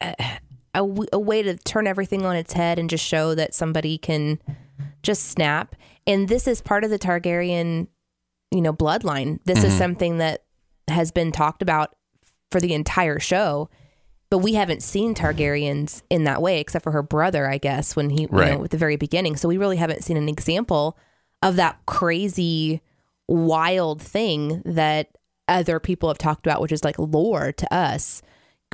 uh, 0.00 0.12
a, 0.74 0.78
w- 0.80 1.08
a 1.12 1.18
way 1.18 1.42
to 1.42 1.56
turn 1.58 1.86
everything 1.86 2.24
on 2.26 2.36
its 2.36 2.52
head 2.52 2.78
and 2.78 2.88
just 2.90 3.04
show 3.04 3.34
that 3.34 3.54
somebody 3.54 3.96
can 3.98 4.38
just 5.02 5.26
snap. 5.26 5.74
And 6.06 6.28
this 6.28 6.46
is 6.46 6.60
part 6.60 6.84
of 6.84 6.90
the 6.90 6.98
Targaryen, 6.98 7.86
you 8.50 8.60
know, 8.60 8.72
bloodline. 8.74 9.40
This 9.46 9.64
is 9.64 9.72
something 9.76 10.18
that 10.18 10.44
has 10.88 11.10
been 11.10 11.32
talked 11.32 11.62
about 11.62 11.94
for 12.56 12.60
the 12.60 12.72
entire 12.74 13.18
show. 13.20 13.68
But 14.30 14.38
we 14.38 14.54
haven't 14.54 14.82
seen 14.82 15.14
Targaryens 15.14 16.02
in 16.10 16.24
that 16.24 16.40
way, 16.42 16.58
except 16.58 16.82
for 16.82 16.90
her 16.92 17.02
brother, 17.02 17.48
I 17.48 17.58
guess, 17.58 17.94
when 17.94 18.10
he, 18.10 18.22
you 18.22 18.28
Right. 18.30 18.52
know, 18.58 18.64
at 18.64 18.70
the 18.70 18.76
very 18.78 18.96
beginning. 18.96 19.36
So 19.36 19.46
we 19.48 19.56
really 19.58 19.76
haven't 19.76 20.02
seen 20.04 20.16
an 20.16 20.28
example 20.28 20.98
of 21.42 21.56
that 21.56 21.78
crazy, 21.86 22.80
wild 23.28 24.00
thing 24.02 24.62
that 24.64 25.10
other 25.48 25.78
people 25.78 26.08
have 26.08 26.18
talked 26.18 26.46
about, 26.46 26.60
which 26.60 26.72
is 26.72 26.82
like 26.82 26.98
lore 26.98 27.52
to 27.52 27.72
us. 27.74 28.22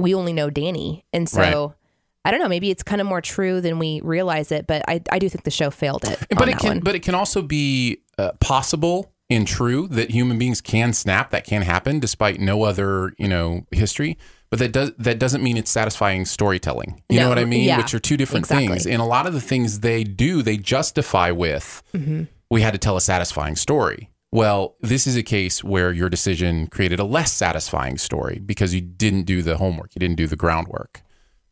We 0.01 0.15
only 0.15 0.33
know 0.33 0.49
Dany. 0.49 1.03
And 1.13 1.29
so 1.29 1.41
Right. 1.41 1.77
I 2.25 2.31
don't 2.31 2.41
know, 2.41 2.49
maybe 2.49 2.71
it's 2.71 2.83
kind 2.85 3.01
of 3.01 3.07
more 3.07 3.21
true 3.21 3.61
than 3.61 3.79
we 3.81 4.01
realize 4.03 4.53
it, 4.53 4.67
but 4.69 4.85
I, 4.89 5.03
I 5.11 5.19
do 5.19 5.29
think 5.29 5.45
the 5.45 5.51
show 5.51 5.71
failed 5.71 6.05
it. 6.05 6.25
But 6.31 6.49
it 6.49 6.57
can, 6.59 6.69
one. 6.69 6.81
but 6.81 6.95
it 6.95 7.03
can 7.03 7.15
also 7.17 7.43
be 7.43 7.99
uh, 8.17 8.31
possible 8.41 9.13
and 9.35 9.47
true 9.47 9.89
that 9.89 10.11
human 10.11 10.39
beings 10.39 10.61
can 10.61 10.93
snap. 10.93 11.31
That 11.31 11.45
can 11.45 11.63
happen 11.63 12.01
despite 12.01 12.41
no 12.41 12.63
other, 12.65 13.13
you 13.19 13.29
know, 13.29 13.67
history. 13.71 14.19
But 14.51 14.59
that 14.59 14.73
does 14.73 14.93
that 14.99 15.19
doesn't 15.19 15.43
mean 15.43 15.57
it's 15.57 15.71
satisfying 15.71 16.25
storytelling. 16.27 17.03
You 17.09 17.21
know 17.21 17.29
what 17.31 17.39
I 17.39 17.45
mean? 17.47 17.65
yeah, 17.65 17.79
Which 17.79 17.95
are 17.95 17.99
two 17.99 18.17
different 18.19 18.45
exactly. 18.45 18.69
things. 18.69 18.87
And 18.87 19.01
a 19.01 19.05
lot 19.05 19.27
of 19.27 19.33
the 19.33 19.41
things 19.41 19.81
they 19.81 20.05
do, 20.05 20.43
they 20.43 20.57
justify 20.59 21.31
with 21.31 21.83
Mm-hmm. 21.95 22.25
we 22.51 22.61
had 22.61 22.73
to 22.73 22.79
tell 22.79 22.97
a 22.97 23.01
satisfying 23.01 23.57
story. 23.57 24.11
Well, 24.31 24.77
this 24.81 25.07
is 25.07 25.17
a 25.17 25.23
case 25.23 25.63
where 25.63 25.93
your 25.93 26.09
decision 26.09 26.67
created 26.69 26.99
a 26.99 27.05
less 27.05 27.33
satisfying 27.33 27.99
story 27.99 28.41
because 28.45 28.75
you 28.75 28.81
didn't 28.81 29.23
do 29.25 29.43
the 29.43 29.57
homework, 29.59 29.95
you 29.95 30.01
didn't 30.01 30.17
do 30.17 30.27
the 30.27 30.37
groundwork. 30.37 31.03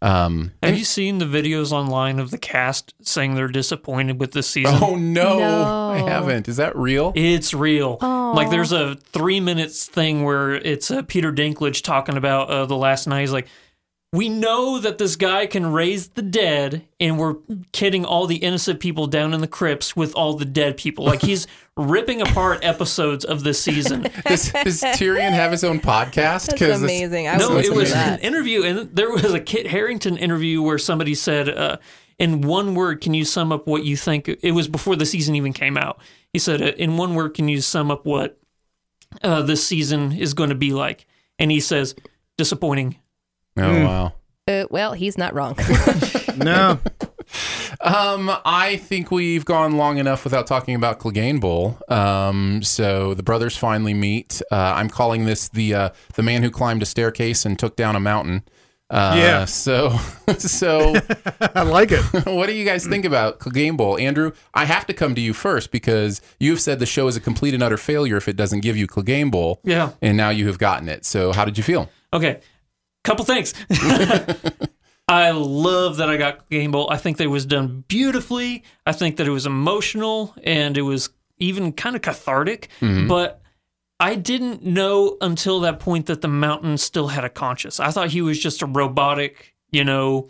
Um, 0.03 0.53
Have 0.63 0.79
you 0.79 0.85
seen 0.85 1.19
the 1.19 1.27
videos 1.27 1.73
online 1.73 2.19
of 2.19 2.31
the 2.31 2.39
cast 2.39 2.95
saying 3.03 3.35
they're 3.35 3.49
disappointed 3.49 4.19
with 4.19 4.33
this 4.33 4.49
season? 4.49 4.79
oh 4.83 4.97
no, 4.97 5.39
No. 5.39 5.91
I 5.91 5.99
haven't. 5.99 6.49
Is 6.49 6.57
that 6.57 6.75
real? 6.77 7.13
It's 7.15 7.53
real. 7.53 7.99
Aw. 8.01 8.33
Like 8.33 8.51
there's 8.51 8.73
a 8.73 8.97
three 9.13 9.41
minutes 9.41 9.87
thing 9.87 10.25
where 10.25 10.53
it's 10.55 10.91
uh, 10.91 11.03
Peter 11.03 11.33
Dinklage 11.33 11.83
talking 11.83 12.17
about 12.17 12.49
uh, 12.49 12.65
the 12.67 12.77
last 12.77 13.07
night. 13.07 13.21
He's 13.21 13.33
like, 13.33 13.49
"We 14.13 14.29
know 14.29 14.79
that 14.79 14.99
this 14.99 15.15
guy 15.17 15.47
can 15.47 15.71
raise 15.73 16.09
the 16.09 16.23
dead, 16.23 16.85
and 16.99 17.19
we're 17.19 17.37
kidding 17.73 18.05
all 18.05 18.27
the 18.27 18.37
innocent 18.37 18.81
people 18.81 19.07
down 19.07 19.33
in 19.35 19.41
the 19.41 19.47
crypts 19.47 19.95
with 19.95 20.13
all 20.15 20.35
the 20.35 20.45
dead 20.45 20.77
people." 20.77 21.05
Like 21.05 21.23
he's 21.23 21.47
ripping 21.77 22.21
apart 22.21 22.61
episodes 22.65 23.25
of 23.25 23.45
this 23.45 23.63
season. 23.63 24.03
does, 24.27 24.51
does 24.53 24.81
Tyrion 24.83 25.31
have 25.33 25.53
his 25.53 25.63
own 25.65 25.79
podcast? 25.81 26.47
That's 26.47 26.59
'Cause 26.59 26.59
this- 26.59 26.83
amazing. 26.83 27.29
I 27.29 27.37
no, 27.37 27.53
it 27.53 27.55
listen 27.57 27.75
was 27.77 27.93
that. 27.93 28.19
an 28.19 28.25
interview, 28.25 28.65
and 28.65 28.95
there 28.95 29.11
was 29.11 29.33
a 29.33 29.41
Kit 29.41 29.67
Harington 29.69 30.17
interview 30.17 30.61
where 30.61 30.79
somebody 30.79 31.15
said, 31.15 31.49
uh, 31.49 31.77
"In 32.19 32.41
one 32.41 32.75
word, 32.75 33.01
can 33.01 33.15
you 33.15 33.25
sum 33.25 33.53
up 33.53 33.67
what 33.69 33.85
you 33.85 33.97
think?" 33.97 34.29
It 34.29 34.53
was 34.53 34.67
before 34.69 34.97
the 34.97 35.07
season 35.07 35.37
even 35.37 35.53
came 35.53 35.77
out. 35.77 36.01
He 36.33 36.39
said, 36.41 36.61
uh, 36.61 36.73
"In 36.77 36.97
one 36.97 37.15
word, 37.15 37.35
can 37.35 37.47
you 37.49 37.61
sum 37.61 37.91
up 37.93 38.05
what 38.07 38.39
uh, 39.23 39.43
this 39.43 39.65
season 39.65 40.13
is 40.13 40.35
going 40.35 40.51
to 40.51 40.55
be 40.57 40.73
like?" 40.73 41.07
And 41.39 41.51
he 41.53 41.61
says, 41.61 41.95
"Disappointing." 42.37 42.97
Oh 43.57 43.85
wow. 43.85 44.13
Uh, 44.49 44.65
well, 44.71 44.93
he's 44.95 45.17
not 45.19 45.35
wrong. 45.35 45.57
No, 46.37 46.79
Um, 47.83 48.31
I 48.45 48.77
think 48.77 49.11
we've 49.11 49.45
gone 49.45 49.77
long 49.77 49.99
enough 49.99 50.25
without 50.25 50.47
talking 50.47 50.75
about 50.75 50.99
Clegane 51.01 51.41
Bowl. 51.41 51.79
Um, 51.89 52.63
so 52.63 53.15
the 53.15 53.23
brothers 53.23 53.57
finally 53.57 53.95
meet. 53.95 54.41
Uh, 54.51 54.57
I'm 54.77 54.89
calling 54.89 55.25
this 55.27 55.49
the 55.49 55.75
uh, 55.75 55.89
the 56.15 56.23
man 56.23 56.43
who 56.43 56.51
climbed 56.51 56.83
a 56.83 56.87
staircase 56.87 57.45
and 57.45 57.59
took 57.59 57.77
down 57.77 57.95
a 57.97 58.01
mountain. 58.01 58.43
Uh, 58.91 59.15
Yeah. 59.17 59.45
So, 59.45 59.91
so 60.39 60.95
I 61.55 61.63
like 61.63 61.91
it. 61.93 62.03
what 62.27 62.47
do 62.47 62.53
you 62.55 62.65
guys 62.65 62.87
think 62.87 63.05
about 63.05 63.39
Clegane 63.39 63.77
Bowl, 63.77 63.99
Andrew? 63.99 64.33
I 64.55 64.65
have 64.65 64.87
to 64.87 64.93
come 64.95 65.15
to 65.15 65.21
you 65.21 65.33
first 65.33 65.71
because 65.71 66.21
you've 66.41 66.61
said 66.61 66.79
the 66.81 66.87
show 66.87 67.07
is 67.07 67.17
a 67.17 67.21
complete 67.21 67.55
and 67.55 67.63
utter 67.63 67.77
failure 67.77 68.17
if 68.17 68.29
it 68.29 68.37
doesn't 68.37 68.61
give 68.61 68.77
you 68.77 68.87
Clegane 68.87 69.31
Bowl. 69.31 69.61
Yeah. 69.65 69.91
And 70.03 70.17
now 70.17 70.31
you 70.31 70.47
have 70.49 70.59
gotten 70.59 70.89
it. 70.89 71.05
So 71.05 71.33
how 71.33 71.45
did 71.45 71.57
you 71.59 71.65
feel? 71.65 71.89
Okay, 72.13 72.41
couple 73.05 73.25
things. 73.25 73.55
I 75.09 75.31
love 75.33 75.97
that 75.97 76.09
I 76.09 76.17
got 76.17 76.49
Clegane 76.49 76.71
Bowl. 76.71 76.89
I 76.91 76.97
think 76.97 77.17
that 77.17 77.25
it 77.25 77.29
was 77.29 77.47
done 77.47 77.85
beautifully. 77.89 78.63
I 78.87 78.93
think 78.93 79.17
that 79.17 79.27
it 79.27 79.31
was 79.31 79.47
emotional 79.47 80.35
and 80.45 80.79
it 80.79 80.83
was 80.83 81.11
even 81.39 81.73
kind 81.73 81.97
of 81.97 82.03
cathartic. 82.03 82.69
But 83.09 83.43
I 83.99 84.15
didn't 84.15 84.63
know 84.63 85.17
until 85.21 85.61
that 85.61 85.81
point 85.81 86.07
that 86.07 86.21
the 86.21 86.29
mountain 86.29 86.79
still 86.79 87.09
had 87.09 87.25
a 87.25 87.29
conscience. 87.29 87.81
I 87.81 87.91
thought 87.91 88.11
he 88.11 88.23
was 88.23 88.39
just 88.39 88.63
a 88.63 88.67
robotic 88.67 89.55
you 89.71 89.85
know, 89.85 90.29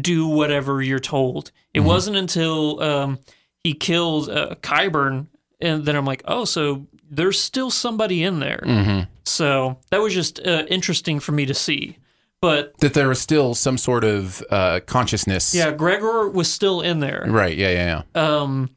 do 0.00 0.26
whatever 0.26 0.82
you're 0.82 0.98
told. 0.98 1.50
It 1.74 1.80
wasn't 1.80 2.16
until 2.16 2.82
um, 2.82 3.18
he 3.62 3.74
killed 3.74 4.28
uh, 4.28 4.56
Qyburn 4.60 5.26
and 5.60 5.84
then 5.84 5.96
I'm 5.96 6.06
like, 6.06 6.22
oh, 6.26 6.44
so 6.44 6.86
there's 7.10 7.38
still 7.38 7.70
somebody 7.70 8.22
in 8.22 8.40
there. 8.40 8.62
Mm-hmm. 8.64 9.10
So 9.24 9.78
that 9.90 9.98
was 9.98 10.14
just 10.14 10.40
uh, 10.40 10.64
interesting 10.68 11.20
for 11.20 11.32
me 11.32 11.46
to 11.46 11.54
see. 11.54 11.98
But 12.42 12.78
That 12.80 12.94
there 12.94 13.08
was 13.08 13.20
still 13.20 13.54
some 13.54 13.76
sort 13.76 14.02
of 14.04 14.42
uh, 14.50 14.80
consciousness. 14.86 15.54
yeah, 15.54 15.70
Gregor 15.72 16.28
was 16.30 16.50
still 16.50 16.80
in 16.80 17.00
there. 17.00 17.26
Right. 17.28 17.56
Yeah. 17.56 17.70
Yeah. 17.70 18.02
Yeah. 18.14 18.40
Um, 18.40 18.70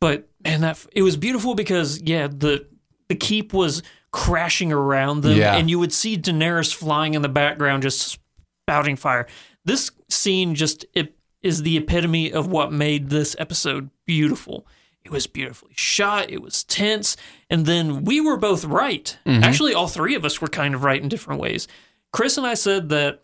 but 0.00 0.28
man, 0.44 0.60
that 0.62 0.84
it 0.92 1.02
was 1.02 1.16
beautiful 1.16 1.54
because 1.54 2.02
yeah, 2.02 2.26
the 2.26 2.66
the 3.08 3.14
keep 3.14 3.52
was 3.52 3.82
crashing 4.10 4.72
around 4.72 5.20
them, 5.22 5.36
Yeah. 5.36 5.54
and 5.56 5.70
you 5.70 5.78
would 5.78 5.92
see 5.92 6.16
Daenerys 6.18 6.74
flying 6.74 7.14
in 7.14 7.22
the 7.22 7.28
background, 7.28 7.82
just 7.84 8.18
spouting 8.64 8.96
fire. 8.96 9.26
This 9.64 9.90
scene 10.08 10.54
just 10.54 10.84
it 10.92 11.14
is 11.42 11.62
the 11.62 11.76
epitome 11.76 12.32
of 12.32 12.48
what 12.48 12.72
made 12.72 13.10
this 13.10 13.36
episode 13.38 13.90
beautiful. 14.04 14.66
It 15.04 15.12
was 15.12 15.28
beautifully 15.28 15.72
shot. 15.76 16.30
It 16.30 16.42
was 16.42 16.64
tense, 16.64 17.16
and 17.48 17.64
then 17.66 18.02
we 18.04 18.20
were 18.20 18.36
both 18.36 18.64
right. 18.64 19.16
Actually, 19.24 19.72
all 19.74 19.86
three 19.86 20.16
of 20.16 20.24
us 20.24 20.40
were 20.40 20.48
kind 20.48 20.74
of 20.74 20.82
right 20.82 21.00
in 21.00 21.08
different 21.08 21.40
ways. 21.40 21.68
Chris 22.16 22.38
and 22.38 22.46
I 22.46 22.54
said 22.54 22.88
that 22.88 23.22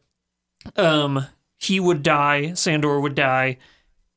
um, 0.77 1.25
he 1.59 1.81
would 1.81 2.03
die, 2.03 2.53
Sandor 2.53 3.01
would 3.01 3.15
die, 3.15 3.57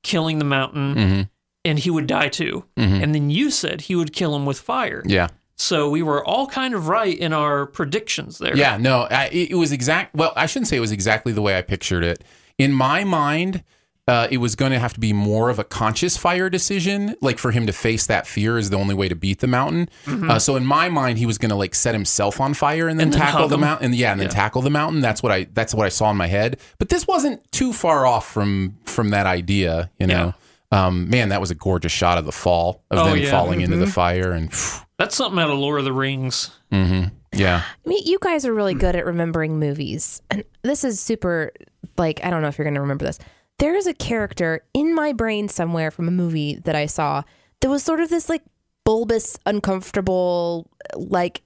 killing 0.03 0.37
the 0.37 0.43
mountain, 0.45 0.95
Mm-hmm. 0.95 1.21
and 1.63 1.79
he 1.79 1.89
would 1.89 2.07
die 2.07 2.27
too. 2.27 2.65
And 2.75 3.15
then 3.15 3.29
you 3.29 3.51
said 3.51 3.81
he 3.81 3.95
would 3.95 4.11
kill 4.11 4.35
him 4.35 4.45
with 4.45 4.59
fire. 4.59 5.01
Yeah. 5.05 5.29
So 5.55 5.89
we 5.89 6.03
were 6.03 6.23
all 6.25 6.47
kind 6.47 6.73
of 6.73 6.89
right 6.89 7.17
in 7.17 7.31
our 7.31 7.65
predictions 7.67 8.37
there. 8.39 8.57
Yeah, 8.57 8.75
no, 8.75 9.07
I, 9.09 9.29
it 9.29 9.55
was 9.55 9.71
exact. 9.71 10.13
Well, 10.13 10.33
I 10.35 10.45
shouldn't 10.45 10.67
say 10.67 10.75
it 10.75 10.81
was 10.81 10.91
exactly 10.91 11.31
the 11.31 11.41
way 11.41 11.57
I 11.57 11.61
pictured 11.61 12.03
it. 12.03 12.23
In 12.57 12.73
my 12.73 13.05
mind, 13.05 13.63
uh, 14.07 14.27
it 14.29 14.37
was 14.37 14.55
going 14.55 14.71
to 14.71 14.77
have 14.79 14.93
to 14.93 14.99
be 14.99 15.13
more 15.13 15.49
of 15.49 15.57
a 15.57 15.63
conscious 15.63 16.15
fire 16.17 16.49
decision. 16.49 17.15
Like 17.21 17.37
for 17.39 17.51
him 17.51 17.65
to 17.65 17.73
face 17.73 18.05
that 18.07 18.27
fear 18.27 18.57
is 18.57 18.69
the 18.69 18.77
only 18.77 18.93
way 18.93 19.09
to 19.09 19.15
beat 19.15 19.39
the 19.39 19.47
mountain. 19.47 19.89
Uh, 20.07 20.37
so 20.39 20.55
in 20.55 20.65
my 20.65 20.89
mind, 20.89 21.17
he 21.17 21.25
was 21.25 21.37
going 21.39 21.49
to 21.49 21.55
like 21.55 21.73
set 21.73 21.95
himself 21.95 22.39
on 22.39 22.53
fire 22.53 22.87
and 22.87 22.99
then 22.99 23.07
And 23.07 23.13
then 23.13 23.19
tackle 23.21 23.47
the 23.47 23.57
mountain. 23.57 23.93
Yeah, 23.93 24.11
and 24.11 24.19
then 24.19 24.27
Yeah. 24.27 24.33
tackle 24.33 24.61
the 24.61 24.69
mountain. 24.69 25.01
That's 25.01 25.23
what 25.23 25.31
I. 25.31 25.47
That's 25.53 25.73
what 25.73 25.85
I 25.85 25.89
saw 25.89 26.11
in 26.11 26.17
my 26.17 26.27
head. 26.27 26.59
But 26.77 26.89
this 26.89 27.07
wasn't 27.07 27.51
too 27.51 27.73
far 27.73 28.05
off 28.05 28.31
from 28.31 28.77
from 28.85 29.09
that 29.09 29.25
idea. 29.25 29.89
You 29.99 30.07
know. 30.07 30.33
Um, 30.71 31.09
man, 31.09 31.29
that 31.29 31.39
was 31.39 31.51
a 31.51 31.55
gorgeous 31.55 31.91
shot 31.91 32.17
of 32.17 32.25
the 32.25 32.31
fall 32.33 32.83
of 32.91 32.97
Oh, 32.99 33.05
them 33.05 33.19
yeah. 33.19 33.29
falling 33.31 33.61
into 33.61 33.77
the 33.77 33.87
fire, 33.87 34.31
and 34.31 34.49
That's 34.97 35.15
something 35.15 35.39
out 35.39 35.49
of 35.49 35.57
Lord 35.59 35.79
of 35.79 35.85
the 35.85 35.93
Rings. 35.93 36.49
yeah, 36.71 37.61
I 37.85 37.89
mean, 37.89 38.01
you 38.05 38.17
guys 38.19 38.45
are 38.45 38.53
really 38.53 38.73
good 38.73 38.95
at 38.95 39.05
remembering 39.05 39.59
movies. 39.59 40.21
And 40.29 40.43
this 40.63 40.83
is 40.83 40.99
super, 40.99 41.51
like, 41.97 42.19
I 42.25 42.29
don't 42.29 42.41
know 42.41 42.47
if 42.49 42.57
you're 42.57 42.65
going 42.65 42.75
to 42.75 42.81
remember 42.81 43.05
this. 43.05 43.19
There 43.59 43.75
is 43.75 43.87
a 43.87 43.93
character 43.93 44.61
in 44.73 44.93
my 44.93 45.13
brain 45.13 45.47
somewhere 45.47 45.91
from 45.91 46.07
a 46.07 46.11
movie 46.11 46.55
that 46.65 46.75
I 46.75 46.85
saw 46.87 47.23
that 47.61 47.69
was 47.69 47.83
sort 47.83 47.99
of 48.01 48.09
this, 48.09 48.27
like, 48.29 48.43
bulbous, 48.83 49.37
uncomfortable, 49.45 50.69
like, 50.95 51.41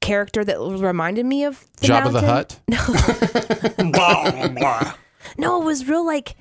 character 0.00 0.44
that 0.44 0.58
reminded 0.60 1.26
me 1.26 1.44
of 1.44 1.66
the 1.80 1.88
Job 1.88 2.06
of 2.06 2.12
the 2.12 2.22
Mountain. 2.22 2.60
Hut. 2.74 3.76
blah, 3.92 4.48
blah. 4.48 4.94
No, 5.36 5.60
it 5.60 5.64
was 5.64 5.86
real, 5.86 6.06
like, 6.06 6.36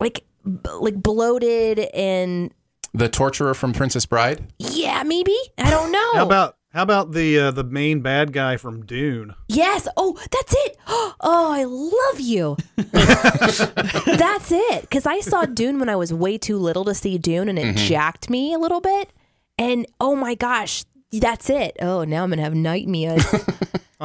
like, 0.00 0.24
like 0.80 0.94
bloated 0.96 1.78
and 1.94 2.52
The 2.92 3.08
torturer 3.08 3.54
from 3.54 3.72
Princess 3.72 4.04
Bride. 4.06 4.52
yeah, 4.58 5.02
maybe 5.02 5.34
I 5.56 5.70
don't 5.70 5.90
know. 5.92 6.10
How 6.14 6.26
about 6.26 6.56
how 6.72 6.82
about 6.82 7.12
the 7.12 7.38
uh, 7.38 7.50
the 7.50 7.64
main 7.64 8.00
bad 8.00 8.32
guy 8.32 8.56
from 8.56 8.84
Dune? 8.86 9.34
Yes. 9.48 9.86
Oh, 9.96 10.18
that's 10.30 10.54
it. 10.66 10.76
Oh, 11.24 11.52
I 11.52 11.62
love 11.62 12.18
you. 12.20 12.56
that's 12.76 14.50
it. 14.50 14.80
Because 14.82 15.06
I 15.06 15.20
saw 15.20 15.44
Dune 15.44 15.78
when 15.78 15.88
I 15.88 15.94
was 15.94 16.12
way 16.12 16.36
too 16.36 16.56
little 16.58 16.84
to 16.86 16.94
see 16.94 17.16
Dune, 17.16 17.48
and 17.48 17.58
it 17.60 17.76
jacked 17.76 18.28
me 18.28 18.52
a 18.54 18.58
little 18.58 18.80
bit. 18.80 19.12
And 19.56 19.86
oh 20.00 20.16
my 20.16 20.34
gosh, 20.34 20.84
that's 21.12 21.48
it. 21.48 21.76
Oh, 21.80 22.02
now 22.02 22.24
I'm 22.24 22.30
gonna 22.30 22.42
have 22.42 22.54
nightmares. 22.54 23.24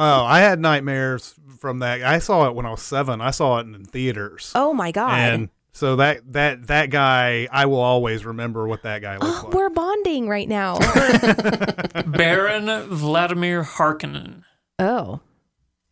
Oh, 0.00 0.22
I 0.24 0.38
had 0.38 0.60
nightmares 0.60 1.34
from 1.58 1.80
that. 1.80 2.02
I 2.04 2.20
saw 2.20 2.46
it 2.46 2.54
when 2.54 2.64
I 2.66 2.70
was 2.70 2.82
seven. 2.82 3.20
I 3.20 3.32
saw 3.32 3.58
it 3.58 3.62
in 3.66 3.84
theaters, 3.84 4.52
oh 4.54 4.72
my 4.72 4.92
god. 4.92 5.18
and 5.18 5.48
so 5.78 5.96
that 5.96 6.32
that 6.32 6.66
that 6.66 6.90
guy, 6.90 7.46
I 7.52 7.66
will 7.66 7.80
always 7.80 8.24
remember 8.24 8.66
what 8.66 8.82
that 8.82 9.00
guy 9.00 9.16
looks 9.16 9.42
like. 9.44 9.54
We're 9.54 9.70
bonding 9.70 10.28
right 10.28 10.48
now. 10.48 10.78
Baron 12.06 12.88
Vladimir 12.88 13.62
Harkonnen. 13.62 14.42
oh, 14.78 15.20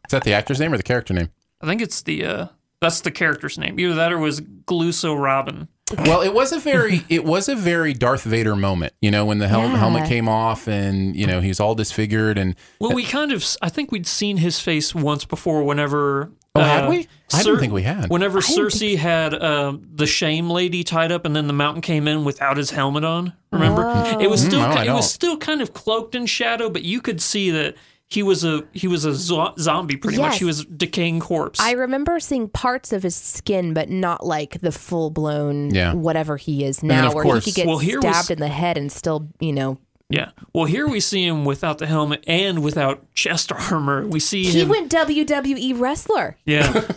Is 0.06 0.10
that 0.10 0.24
the 0.24 0.32
actor's 0.32 0.60
name 0.60 0.72
or 0.72 0.76
the 0.76 0.82
character 0.82 1.14
name? 1.14 1.30
I 1.60 1.66
think 1.66 1.80
it's 1.80 2.02
the 2.02 2.24
uh 2.24 2.46
that's 2.80 3.00
the 3.00 3.10
character's 3.10 3.58
name. 3.58 3.78
Either 3.80 3.94
that 3.94 4.12
or 4.12 4.18
was 4.18 4.40
Gluso 4.40 5.18
Robin. 5.20 5.68
Well, 6.04 6.20
it 6.20 6.34
was 6.34 6.52
a 6.52 6.58
very 6.58 7.04
it 7.08 7.24
was 7.24 7.48
a 7.48 7.54
very 7.54 7.94
Darth 7.94 8.24
Vader 8.24 8.56
moment, 8.56 8.92
you 9.00 9.10
know, 9.10 9.24
when 9.24 9.38
the 9.38 9.48
hel- 9.48 9.60
Yeah. 9.62 9.76
helmet 9.76 10.08
came 10.08 10.28
off 10.28 10.66
and 10.68 11.14
you 11.16 11.26
know 11.26 11.40
he's 11.40 11.60
all 11.60 11.74
disfigured 11.74 12.38
and 12.38 12.54
Well, 12.80 12.92
we 12.92 13.04
kind 13.04 13.32
of 13.32 13.44
I 13.62 13.68
think 13.68 13.92
we'd 13.92 14.06
seen 14.06 14.38
his 14.38 14.58
face 14.60 14.94
once 14.94 15.24
before 15.24 15.62
whenever 15.62 16.32
oh 16.56 16.64
had 16.64 16.84
uh, 16.84 16.90
we? 16.90 17.06
I 17.32 17.38
Cer- 17.42 17.44
didn't 17.50 17.60
think 17.60 17.72
we 17.72 17.82
had. 17.82 18.08
Whenever 18.08 18.40
didn't 18.40 18.54
think 18.54 18.72
Cersei 18.72 18.96
had 18.96 19.34
um, 19.34 19.86
the 19.94 20.06
shame 20.06 20.48
lady 20.50 20.84
tied 20.84 21.10
up, 21.12 21.24
and 21.24 21.34
then 21.34 21.46
the 21.48 21.52
mountain 21.52 21.82
came 21.82 22.06
in 22.08 22.24
without 22.24 22.56
his 22.56 22.70
helmet 22.70 23.04
on. 23.04 23.32
Remember, 23.52 23.82
it 24.20 24.30
was 24.30 24.40
still 24.44 24.60
Mm, 24.60 24.74
no, 24.74 24.82
ki- 24.82 24.88
it 24.88 24.92
was 24.92 25.10
still 25.12 25.36
kind 25.36 25.60
of 25.62 25.72
cloaked 25.72 26.14
in 26.14 26.26
shadow, 26.26 26.68
but 26.70 26.82
you 26.82 27.00
could 27.00 27.20
see 27.20 27.50
that 27.50 27.74
he 28.08 28.22
was 28.22 28.44
a 28.44 28.62
he 28.72 28.86
was 28.86 29.04
a 29.04 29.12
zo- 29.12 29.52
zombie 29.58 29.96
pretty 29.96 30.18
much. 30.18 30.38
He 30.38 30.44
was 30.44 30.60
a 30.60 30.64
decaying 30.66 31.18
corpse. 31.18 31.58
I 31.58 31.72
remember 31.72 32.20
seeing 32.20 32.48
parts 32.48 32.92
of 32.92 33.02
his 33.02 33.16
skin, 33.16 33.74
but 33.74 33.90
not 33.90 34.24
like 34.24 34.60
the 34.60 34.70
full 34.70 35.10
blown 35.10 35.74
Yeah. 35.74 35.94
whatever 35.94 36.36
he 36.36 36.64
is 36.64 36.76
then, 36.78 36.88
now, 36.88 37.08
of 37.08 37.14
where 37.14 37.24
course- 37.24 37.44
he 37.44 37.50
could 37.50 37.56
get 37.56 37.66
Well, 37.66 37.78
here 37.78 37.98
stabbed 38.00 38.16
was- 38.16 38.30
in 38.30 38.38
the 38.38 38.46
head 38.48 38.78
and 38.78 38.92
still, 38.92 39.28
you 39.40 39.52
know, 39.52 39.78
yeah. 40.08 40.30
Well, 40.52 40.66
here 40.66 40.86
we 40.86 41.00
see 41.00 41.26
him 41.26 41.44
without 41.44 41.78
the 41.78 41.86
helmet 41.86 42.24
and 42.26 42.62
without 42.62 43.12
chest 43.14 43.50
armor. 43.52 44.06
We 44.06 44.20
see 44.20 44.44
he 44.44 44.62
him. 44.62 44.68
went 44.68 44.92
WWE 44.92 45.78
wrestler. 45.78 46.36
yeah. 46.44 46.82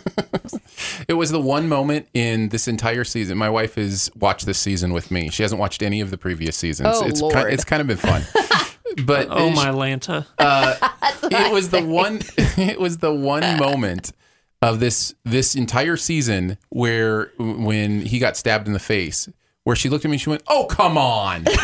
It 1.08 1.14
was 1.14 1.30
the 1.30 1.40
one 1.40 1.68
moment 1.68 2.08
in 2.14 2.48
this 2.48 2.66
entire 2.68 3.04
season. 3.04 3.36
My 3.36 3.50
wife 3.50 3.74
has 3.74 4.10
watched 4.18 4.46
this 4.46 4.58
season 4.58 4.92
with 4.92 5.10
me. 5.10 5.28
She 5.28 5.42
hasn't 5.42 5.60
watched 5.60 5.82
any 5.82 6.00
of 6.00 6.10
the 6.10 6.16
previous 6.16 6.56
seasons. 6.56 6.88
Oh, 6.90 7.06
it's 7.06 7.20
Lord. 7.20 7.34
Kind, 7.34 7.50
it's 7.50 7.64
kind 7.64 7.80
of 7.80 7.86
been 7.86 7.96
fun. 7.96 8.22
But 9.04 9.28
Oh 9.30 9.48
uh, 9.48 9.50
my 9.50 9.68
Lanta. 9.68 10.26
it 11.30 11.52
was 11.52 11.68
the 11.68 11.80
one 11.84 12.20
it 12.36 12.80
was 12.80 12.98
the 12.98 13.14
one 13.14 13.56
moment 13.56 14.10
of 14.62 14.80
this 14.80 15.14
this 15.24 15.54
entire 15.54 15.96
season 15.96 16.58
where 16.70 17.32
when 17.38 18.00
he 18.00 18.18
got 18.18 18.36
stabbed 18.36 18.66
in 18.66 18.72
the 18.72 18.80
face 18.80 19.28
where 19.70 19.76
she 19.76 19.88
looked 19.88 20.04
at 20.04 20.08
me 20.08 20.14
and 20.16 20.20
she 20.20 20.28
went, 20.30 20.42
"Oh, 20.48 20.64
come 20.68 20.98
on." 20.98 21.44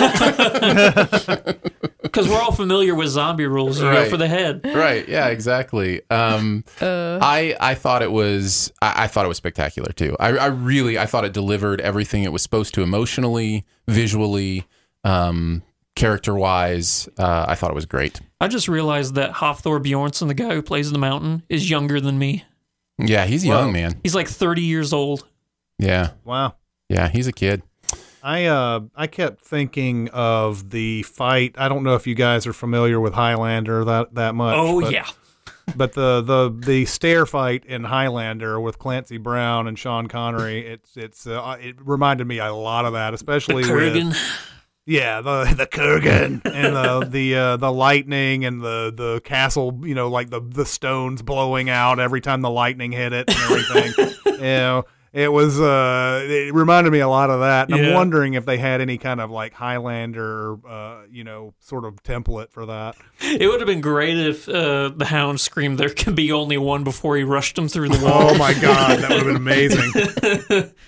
Because 2.03 2.29
we're 2.29 2.41
all 2.41 2.53
familiar 2.53 2.95
with 2.95 3.09
zombie 3.09 3.47
rules. 3.47 3.81
You 3.81 3.89
Right. 3.89 4.05
go 4.05 4.11
for 4.11 4.17
the 4.17 4.29
head. 4.29 4.63
right 4.65 5.07
yeah 5.09 5.27
exactly 5.27 6.01
um 6.11 6.65
i 6.81 7.55
i 7.61 7.75
thought 7.75 8.03
it 8.03 8.11
was 8.13 8.73
I, 8.81 9.05
I 9.05 9.07
thought 9.09 9.25
it 9.25 9.29
was 9.29 9.37
spectacular 9.37 9.93
too 9.93 10.17
I, 10.19 10.29
I 10.37 10.47
really 10.47 10.99
i 10.99 11.05
thought 11.07 11.25
it 11.27 11.33
delivered 11.35 11.81
everything 11.83 12.23
it 12.23 12.33
was 12.33 12.43
supposed 12.43 12.73
to 12.75 12.83
emotionally 12.83 13.65
visually 13.89 14.65
um 15.05 15.63
character 15.95 16.35
wise 16.35 17.09
uh 17.19 17.45
i 17.49 17.55
thought 17.55 17.71
it 17.71 17.75
was 17.75 17.87
great 17.87 18.21
I 18.41 18.49
just 18.49 18.69
realized 18.69 19.15
that 19.17 19.33
Hafthor 19.33 19.83
Bjornsson, 19.83 20.29
the 20.29 20.35
guy 20.35 20.55
who 20.55 20.61
plays 20.63 20.93
the 20.93 20.99
mountain, 20.99 21.43
is 21.49 21.69
younger 21.71 22.01
than 22.01 22.19
me. 22.19 22.45
yeah 22.99 23.25
he's 23.27 23.45
young 23.45 23.67
Whoa. 23.67 23.73
man 23.73 24.01
He's 24.03 24.15
like 24.15 24.29
30 24.29 24.63
years 24.63 24.93
old. 24.95 25.27
yeah 25.79 26.11
Wow. 26.25 26.55
yeah 26.89 27.09
he's 27.09 27.27
a 27.27 27.33
kid 27.33 27.63
I 28.27 28.47
uh 28.47 28.81
I 28.97 29.07
kept 29.07 29.41
thinking 29.41 30.09
of 30.09 30.71
the 30.71 31.05
fight. 31.05 31.55
I 31.57 31.69
don't 31.69 31.85
know 31.85 31.95
if 31.95 32.09
you 32.09 32.17
guys 32.17 32.45
are 32.45 32.53
familiar 32.53 32.99
with 32.99 33.15
Highlander 33.15 33.85
that 33.85 34.17
that 34.17 34.35
much. 34.35 34.57
Oh, 34.59 34.81
but, 34.81 34.93
yeah. 34.93 35.07
But 35.77 35.93
the 35.93 36.23
the 36.23 36.57
the 36.67 36.85
stair 36.87 37.27
fight 37.27 37.65
in 37.65 37.85
Highlander 37.85 38.61
with 38.61 38.79
Clancy 38.79 39.19
Brown 39.19 39.67
and 39.67 39.79
Sean 39.79 40.07
Connery, 40.07 40.67
it's 40.67 40.97
it's 40.97 41.27
uh, 41.27 41.57
it 41.61 41.77
reminded 41.85 42.27
me 42.27 42.39
a 42.39 42.53
lot 42.53 42.85
of 42.85 42.93
that, 42.93 43.15
especially 43.15 43.57
with 43.57 43.67
Kurgan. 43.67 44.17
yeah 44.87 45.21
the 45.21 45.53
the 45.57 45.67
Kurgan 45.67 46.41
and 46.45 46.77
the 46.77 47.07
the 47.11 47.35
uh, 47.35 47.57
the 47.57 47.73
lightning 47.73 48.45
and 48.45 48.63
the 48.63 48.93
the 48.97 49.21
castle. 49.25 49.81
You 49.83 49.97
know, 49.97 50.09
like 50.09 50.31
the 50.31 50.41
the 50.41 50.67
stones 50.67 51.21
blowing 51.23 51.69
out 51.69 51.99
every 51.99 52.21
time 52.21 52.43
the 52.43 52.51
lightning 52.51 52.93
hit 52.93 53.13
it 53.13 53.29
and 53.29 53.39
everything. 53.39 54.15
you 54.27 54.39
know. 54.41 54.85
It 55.13 55.33
was. 55.33 55.61
Uh, 55.61 56.25
it 56.25 56.53
reminded 56.55 56.93
me 56.93 57.01
a 57.01 57.09
lot 57.09 57.31
of 57.31 57.41
that. 57.41 57.71
And 57.71 57.87
I'm 57.87 57.95
wondering 57.95 58.35
if 58.35 58.45
they 58.45 58.59
had 58.59 58.81
any 58.81 58.99
kind 58.99 59.21
of 59.21 59.31
like 59.31 59.55
Highlander, 59.55 60.57
uh, 60.67 61.03
you 61.11 61.25
know, 61.25 61.55
sort 61.61 61.85
of 61.85 62.03
template 62.03 62.51
for 62.51 62.67
that. 62.67 62.97
It 63.21 63.49
would 63.49 63.61
have 63.61 63.67
been 63.67 63.81
great 63.81 64.19
if 64.19 64.49
uh, 64.49 64.91
the 64.95 65.07
hound 65.07 65.41
screamed, 65.41 65.79
There 65.79 65.89
can 65.89 66.15
be 66.15 66.33
only 66.33 66.59
one 66.59 66.85
before 66.85 67.17
he 67.17 67.23
rushed 67.23 67.57
him 67.57 67.69
through 67.69 67.89
the 67.89 68.05
wall. 68.05 68.31
Oh 68.31 68.39
my 68.39 68.53
god, 68.55 69.01
that 69.01 69.11
would 69.11 69.19
have 69.19 69.27
been 69.27 69.37
amazing. 69.37 70.73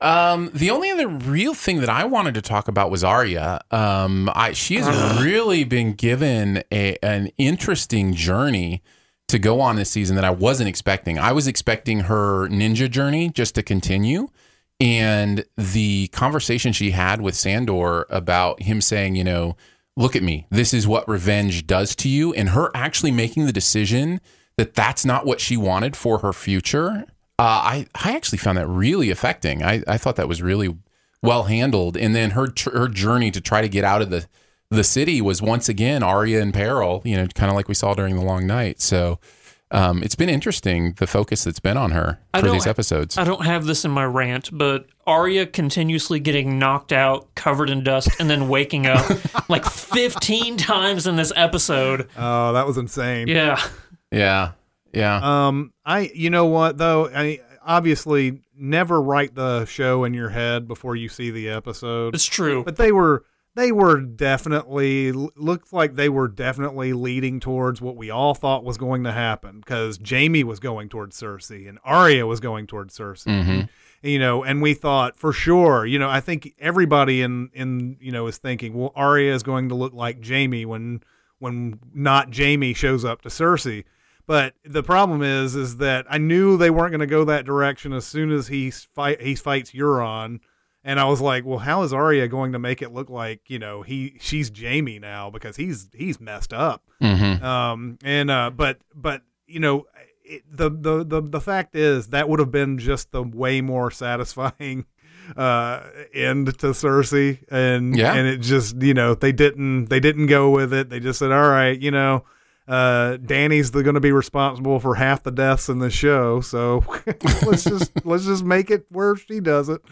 Um, 0.00 0.50
the 0.54 0.70
only 0.70 0.90
other 0.90 1.08
real 1.08 1.54
thing 1.54 1.80
that 1.80 1.88
I 1.88 2.04
wanted 2.04 2.34
to 2.34 2.42
talk 2.42 2.68
about 2.68 2.90
was 2.90 3.02
Arya. 3.02 3.60
Um, 3.70 4.30
I 4.32 4.52
she 4.52 4.76
has 4.76 5.22
really 5.22 5.64
been 5.64 5.94
given 5.94 6.62
a 6.70 6.96
an 7.02 7.30
interesting 7.36 8.14
journey 8.14 8.82
to 9.28 9.38
go 9.38 9.60
on 9.60 9.76
this 9.76 9.90
season 9.90 10.16
that 10.16 10.24
I 10.24 10.30
wasn't 10.30 10.68
expecting. 10.68 11.18
I 11.18 11.32
was 11.32 11.46
expecting 11.46 12.00
her 12.00 12.48
ninja 12.48 12.90
journey 12.90 13.28
just 13.28 13.54
to 13.54 13.62
continue. 13.62 14.28
And 14.80 15.44
the 15.56 16.08
conversation 16.08 16.72
she 16.72 16.92
had 16.92 17.20
with 17.20 17.34
Sandor 17.34 18.06
about 18.10 18.62
him 18.62 18.80
saying, 18.80 19.16
you 19.16 19.24
know, 19.24 19.56
look 19.96 20.14
at 20.14 20.22
me, 20.22 20.46
this 20.50 20.72
is 20.72 20.86
what 20.86 21.08
revenge 21.08 21.66
does 21.66 21.96
to 21.96 22.08
you, 22.08 22.32
and 22.34 22.50
her 22.50 22.70
actually 22.74 23.10
making 23.10 23.46
the 23.46 23.52
decision 23.52 24.20
that 24.56 24.74
that's 24.74 25.04
not 25.04 25.26
what 25.26 25.40
she 25.40 25.56
wanted 25.56 25.96
for 25.96 26.18
her 26.18 26.32
future. 26.32 27.04
Uh, 27.38 27.42
I 27.42 27.86
I 27.94 28.14
actually 28.14 28.38
found 28.38 28.58
that 28.58 28.66
really 28.68 29.10
affecting. 29.10 29.62
I, 29.62 29.82
I 29.86 29.98
thought 29.98 30.16
that 30.16 30.28
was 30.28 30.42
really 30.42 30.76
well 31.22 31.44
handled. 31.44 31.96
And 31.96 32.14
then 32.14 32.30
her 32.30 32.48
her 32.72 32.88
journey 32.88 33.30
to 33.32 33.40
try 33.40 33.60
to 33.60 33.68
get 33.68 33.84
out 33.84 34.02
of 34.02 34.10
the 34.10 34.26
the 34.70 34.84
city 34.84 35.20
was 35.20 35.40
once 35.40 35.68
again 35.68 36.02
Arya 36.02 36.40
in 36.40 36.52
peril. 36.52 37.02
You 37.04 37.16
know, 37.16 37.26
kind 37.28 37.50
of 37.50 37.56
like 37.56 37.68
we 37.68 37.74
saw 37.74 37.94
during 37.94 38.16
the 38.16 38.22
long 38.22 38.46
night. 38.46 38.80
So 38.80 39.18
um, 39.70 40.02
it's 40.02 40.14
been 40.14 40.28
interesting 40.28 40.94
the 40.94 41.06
focus 41.06 41.44
that's 41.44 41.60
been 41.60 41.76
on 41.76 41.90
her 41.90 42.18
I 42.32 42.40
for 42.40 42.50
these 42.50 42.66
episodes. 42.66 43.18
I 43.18 43.24
don't 43.24 43.44
have 43.44 43.66
this 43.66 43.84
in 43.84 43.90
my 43.90 44.04
rant, 44.04 44.50
but 44.52 44.86
Arya 45.06 45.46
continuously 45.46 46.20
getting 46.20 46.58
knocked 46.58 46.92
out, 46.92 47.34
covered 47.34 47.68
in 47.68 47.84
dust, 47.84 48.10
and 48.18 48.30
then 48.30 48.48
waking 48.48 48.86
up 48.86 49.04
like 49.48 49.64
15 49.64 50.56
times 50.56 51.06
in 51.06 51.16
this 51.16 51.32
episode. 51.36 52.08
Oh, 52.16 52.52
that 52.54 52.66
was 52.66 52.78
insane. 52.78 53.28
Yeah. 53.28 53.62
yeah, 54.10 54.52
yeah. 54.92 55.20
Um, 55.22 55.72
I, 55.84 56.10
you 56.14 56.30
know 56.30 56.46
what 56.46 56.78
though, 56.78 57.10
I 57.14 57.40
obviously 57.62 58.40
never 58.56 59.00
write 59.00 59.34
the 59.34 59.66
show 59.66 60.04
in 60.04 60.14
your 60.14 60.30
head 60.30 60.66
before 60.66 60.96
you 60.96 61.10
see 61.10 61.30
the 61.30 61.50
episode. 61.50 62.14
It's 62.14 62.24
true. 62.24 62.64
But 62.64 62.76
they 62.76 62.90
were, 62.92 63.24
they 63.58 63.72
were 63.72 64.00
definitely 64.00 65.10
looked 65.10 65.72
like 65.72 65.96
they 65.96 66.08
were 66.08 66.28
definitely 66.28 66.92
leading 66.92 67.40
towards 67.40 67.80
what 67.80 67.96
we 67.96 68.08
all 68.08 68.32
thought 68.32 68.62
was 68.62 68.78
going 68.78 69.02
to 69.02 69.10
happen 69.10 69.58
because 69.58 69.98
Jaime 70.08 70.44
was 70.44 70.60
going 70.60 70.88
towards 70.88 71.20
Cersei 71.20 71.68
and 71.68 71.80
Arya 71.82 72.24
was 72.24 72.38
going 72.38 72.68
towards 72.68 72.96
Cersei. 72.96 73.44
hmm 73.44 73.60
You 74.00 74.20
know, 74.20 74.44
and 74.44 74.62
we 74.62 74.74
thought 74.74 75.18
for 75.18 75.32
sure, 75.32 75.84
you 75.84 75.98
know, 75.98 76.08
I 76.08 76.20
think 76.20 76.54
everybody 76.60 77.20
in 77.20 77.50
in 77.52 77.96
you 78.00 78.12
know 78.12 78.28
is 78.28 78.38
thinking, 78.38 78.74
well, 78.74 78.92
Arya 78.94 79.34
is 79.34 79.42
going 79.42 79.70
to 79.70 79.74
look 79.74 79.92
like 79.92 80.24
Jaime 80.24 80.64
when 80.64 81.02
when 81.40 81.80
not 81.92 82.36
Jaime 82.36 82.74
shows 82.74 83.04
up 83.04 83.22
to 83.22 83.28
Cersei. 83.28 83.84
But 84.28 84.54
the 84.62 84.84
problem 84.84 85.22
is, 85.22 85.56
is 85.56 85.78
that 85.78 86.06
I 86.08 86.18
knew 86.18 86.56
they 86.56 86.70
weren't 86.70 86.92
going 86.92 87.00
to 87.00 87.06
go 87.06 87.24
that 87.24 87.44
direction 87.44 87.92
as 87.92 88.06
soon 88.06 88.30
as 88.30 88.46
he 88.46 88.70
fight 88.70 89.20
he 89.20 89.34
fights 89.34 89.72
Euron, 89.72 90.38
and 90.88 90.98
I 90.98 91.04
was 91.04 91.20
like, 91.20 91.44
well, 91.44 91.58
how 91.58 91.82
is 91.82 91.92
Arya 91.92 92.28
going 92.28 92.52
to 92.52 92.58
make 92.58 92.80
it 92.82 92.92
look 92.94 93.10
like 93.10 93.50
you 93.50 93.58
know 93.58 93.82
he 93.82 94.16
she's 94.20 94.50
Jaime 94.56 94.98
now 94.98 95.28
because 95.30 95.56
he's 95.56 95.88
he's 95.94 96.18
messed 96.20 96.52
up. 96.54 96.82
hmm 97.00 97.44
Um, 97.44 97.98
and 98.02 98.30
uh, 98.30 98.50
but 98.50 98.78
but 98.94 99.22
you 99.46 99.60
know, 99.60 99.86
it, 100.24 100.42
the, 100.50 100.70
the 100.70 101.04
the 101.04 101.20
the 101.20 101.40
fact 101.40 101.76
is 101.76 102.08
that 102.08 102.28
would 102.28 102.40
have 102.40 102.50
been 102.50 102.78
just 102.78 103.12
the 103.12 103.22
way 103.22 103.60
more 103.60 103.90
satisfying 103.90 104.86
uh 105.36 105.80
end 106.14 106.58
to 106.60 106.68
Cersei. 106.68 107.38
And 107.50 107.96
Yeah. 107.96 108.14
and 108.14 108.26
it 108.26 108.38
just 108.38 108.80
you 108.82 108.94
know 108.94 109.14
they 109.14 109.32
didn't 109.32 109.86
they 109.90 110.00
didn't 110.00 110.26
go 110.26 110.50
with 110.50 110.72
it. 110.72 110.88
They 110.90 111.00
just 111.00 111.18
said 111.18 111.32
all 111.32 111.48
right 111.50 111.78
you 111.78 111.90
know 111.90 112.24
uh 112.66 113.16
Dany's 113.18 113.70
going 113.70 113.94
to 113.94 114.00
be 114.00 114.12
responsible 114.12 114.78
for 114.80 114.94
half 114.94 115.22
the 115.22 115.30
deaths 115.30 115.68
in 115.68 115.78
the 115.78 115.90
show. 115.90 116.40
So 116.40 116.84
let's 117.46 117.64
just 117.64 117.90
let's 118.06 118.24
just 118.26 118.44
make 118.44 118.70
it 118.70 118.86
where 118.90 119.16
she 119.16 119.40
does 119.40 119.68
it 119.68 119.82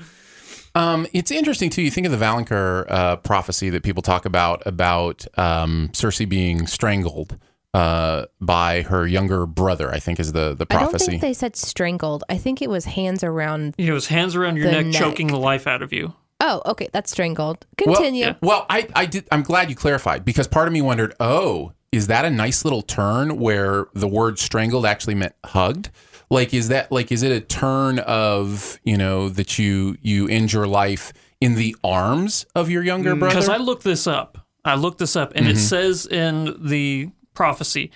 Um, 0.77 1.07
it's 1.15 1.31
interesting 1.31 1.71
too. 1.71 1.81
You 1.83 1.91
think 1.91 2.07
of 2.07 2.13
the 2.13 2.23
valonqar 2.23 2.85
uh, 2.91 3.17
prophecy 3.17 3.71
that 3.71 3.83
people 3.83 4.03
talk 4.03 4.27
about 4.27 4.63
about 4.67 5.27
um, 5.39 5.89
Cersei 5.93 6.29
being 6.29 6.67
strangled 6.67 7.39
uh, 7.73 8.27
by 8.41 8.83
her 8.83 9.07
younger 9.07 9.47
brother. 9.47 9.91
I 9.91 9.99
think 9.99 10.21
is 10.21 10.33
the 10.33 10.55
the 10.55 10.67
I 10.69 10.75
don't 10.75 10.91
prophecy. 10.91 11.13
think 11.13 11.23
they 11.23 11.33
said 11.33 11.57
strangled. 11.57 12.25
I 12.29 12.37
think 12.37 12.61
it 12.61 12.69
was 12.69 12.85
hands 12.85 13.25
around. 13.25 13.75
You 13.79 13.87
know, 13.89 13.95
his 13.95 14.09
hands 14.09 14.37
around 14.37 14.59
your 14.59 14.71
neck, 14.71 14.87
neck. 14.87 14.95
choking 14.95 15.29
the 15.29 15.39
life 15.39 15.67
out 15.67 15.81
of 15.81 15.95
you. 15.95 16.15
Oh, 16.41 16.61
okay, 16.67 16.89
that's 16.93 17.11
strangled. 17.11 17.65
Well, 17.85 17.97
Continue. 17.97 18.35
Well, 18.43 18.67
I, 18.69 18.87
I 18.95 19.07
did. 19.07 19.27
I'm 19.33 19.43
glad 19.43 19.71
you 19.71 19.77
clarified 19.77 20.27
because 20.27 20.47
part 20.47 20.69
of 20.69 20.75
me 20.75 20.83
wondered, 20.83 21.15
oh, 21.19 21.73
is 21.91 22.09
that 22.09 22.27
a 22.27 22.31
nice 22.31 22.65
little 22.65 22.83
turn 22.83 23.39
where 23.39 23.87
the 23.95 24.07
word 24.07 24.39
strangled 24.39 24.85
actually 24.85 25.15
meant 25.15 25.35
hugged? 25.45 25.89
Like, 26.31 26.53
is 26.53 26.69
that 26.69 26.91
like, 26.91 27.13
is 27.13 27.23
it 27.23 27.33
a 27.33 27.41
turn 27.41 27.99
of 28.01 28.81
you 28.85 28.97
know 28.97 29.29
that 29.29 29.59
you 29.59 29.97
you 30.03 30.29
end 30.29 30.53
your 30.53 30.67
life 30.67 31.13
in 31.41 31.55
the 31.55 31.77
arms 31.85 32.47
of 32.55 32.71
your 32.71 32.83
younger 32.83 33.15
brother? 33.15 33.35
Because 33.35 33.49
I 33.49 33.59
looked 33.59 33.85
this 33.85 34.07
up. 34.07 34.39
I 34.65 34.75
looked 34.75 34.99
this 34.99 35.15
up, 35.15 35.33
and 35.37 35.47
it 35.47 35.59
says 35.59 36.07
in 36.07 36.57
the 36.59 37.11
prophecy, 37.35 37.93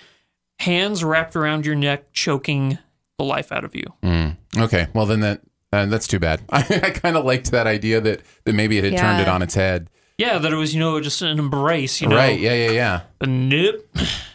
hands 0.59 1.03
wrapped 1.03 1.35
around 1.35 1.65
your 1.65 1.75
neck, 1.75 2.13
choking 2.13 2.77
the 3.17 3.25
life 3.25 3.51
out 3.51 3.65
of 3.65 3.75
you. 3.75 3.83
Mm, 4.01 4.37
okay, 4.57 4.87
well 4.93 5.05
then 5.05 5.19
that 5.19 5.41
uh, 5.73 5.85
that's 5.87 6.07
too 6.07 6.19
bad. 6.19 6.41
I, 6.49 6.59
I 6.59 6.89
kind 6.91 7.17
of 7.17 7.25
liked 7.25 7.51
that 7.51 7.67
idea 7.67 7.99
that 7.99 8.21
that 8.45 8.53
maybe 8.53 8.77
it 8.77 8.85
had 8.85 8.97
turned 8.97 9.21
it 9.21 9.27
on 9.27 9.41
its 9.41 9.55
head. 9.55 9.89
Yeah, 10.17 10.37
that 10.37 10.53
it 10.53 10.55
was, 10.55 10.71
you 10.73 10.79
know, 10.79 11.01
just 11.01 11.23
an 11.23 11.39
embrace, 11.39 11.99
you 11.99 12.07
know. 12.07 12.15
Right? 12.15 12.39
Yeah, 12.39 12.53
yeah, 12.53 12.71
yeah. 12.71 13.01
But 13.17 13.29
nope. 13.29 13.89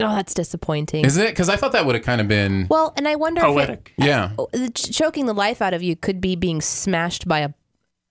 oh, 0.00 0.14
that's 0.14 0.34
disappointing. 0.34 1.04
Isn't 1.04 1.22
it? 1.22 1.30
Because 1.30 1.48
I 1.48 1.56
thought 1.56 1.72
that 1.72 1.86
would 1.86 1.94
have 1.94 2.04
kind 2.04 2.20
of 2.20 2.28
been 2.28 2.66
well, 2.70 2.92
and 2.96 3.08
I 3.08 3.16
wonder 3.16 3.40
if 3.40 3.46
Poetic. 3.46 3.92
yeah. 3.96 4.30
it, 4.38 4.52
the 4.52 4.70
ch- 4.70 4.96
choking 4.96 5.26
the 5.26 5.34
life 5.34 5.60
out 5.60 5.74
of 5.74 5.82
you 5.82 5.96
could 5.96 6.20
be 6.20 6.36
being 6.36 6.60
smashed 6.60 7.26
by 7.26 7.40
a, 7.40 7.50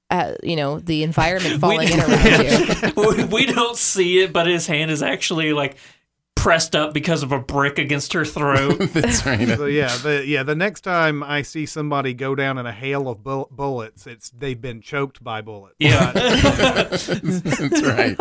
uh, 0.09 0.33
you 0.43 0.55
know, 0.55 0.79
the 0.79 1.03
environment 1.03 1.59
falling 1.61 1.89
in 1.89 1.99
around 1.99 2.43
you. 2.83 2.93
we, 2.97 3.23
we 3.25 3.45
don't 3.45 3.77
see 3.77 4.19
it, 4.19 4.33
but 4.33 4.47
his 4.47 4.67
hand 4.67 4.91
is 4.91 5.01
actually 5.01 5.53
like 5.53 5.77
pressed 6.37 6.75
up 6.75 6.93
because 6.93 7.23
of 7.23 7.31
a 7.31 7.39
brick 7.39 7.77
against 7.79 8.13
her 8.13 8.23
throat. 8.25 8.77
That's 8.93 9.25
right. 9.25 9.47
so 9.47 9.65
yeah 9.65 9.95
the 9.97 10.23
yeah 10.25 10.43
the 10.43 10.55
next 10.55 10.81
time 10.81 11.23
I 11.23 11.41
see 11.41 11.65
somebody 11.65 12.13
go 12.13 12.35
down 12.35 12.57
in 12.57 12.65
a 12.65 12.71
hail 12.71 13.09
of 13.09 13.23
bull- 13.23 13.49
bullets 13.51 14.07
it's 14.07 14.29
they've 14.31 14.59
been 14.59 14.81
choked 14.81 15.23
by 15.23 15.41
bullets 15.41 15.75
Yeah. 15.79 16.11
That's 16.13 17.81
right. 17.83 18.17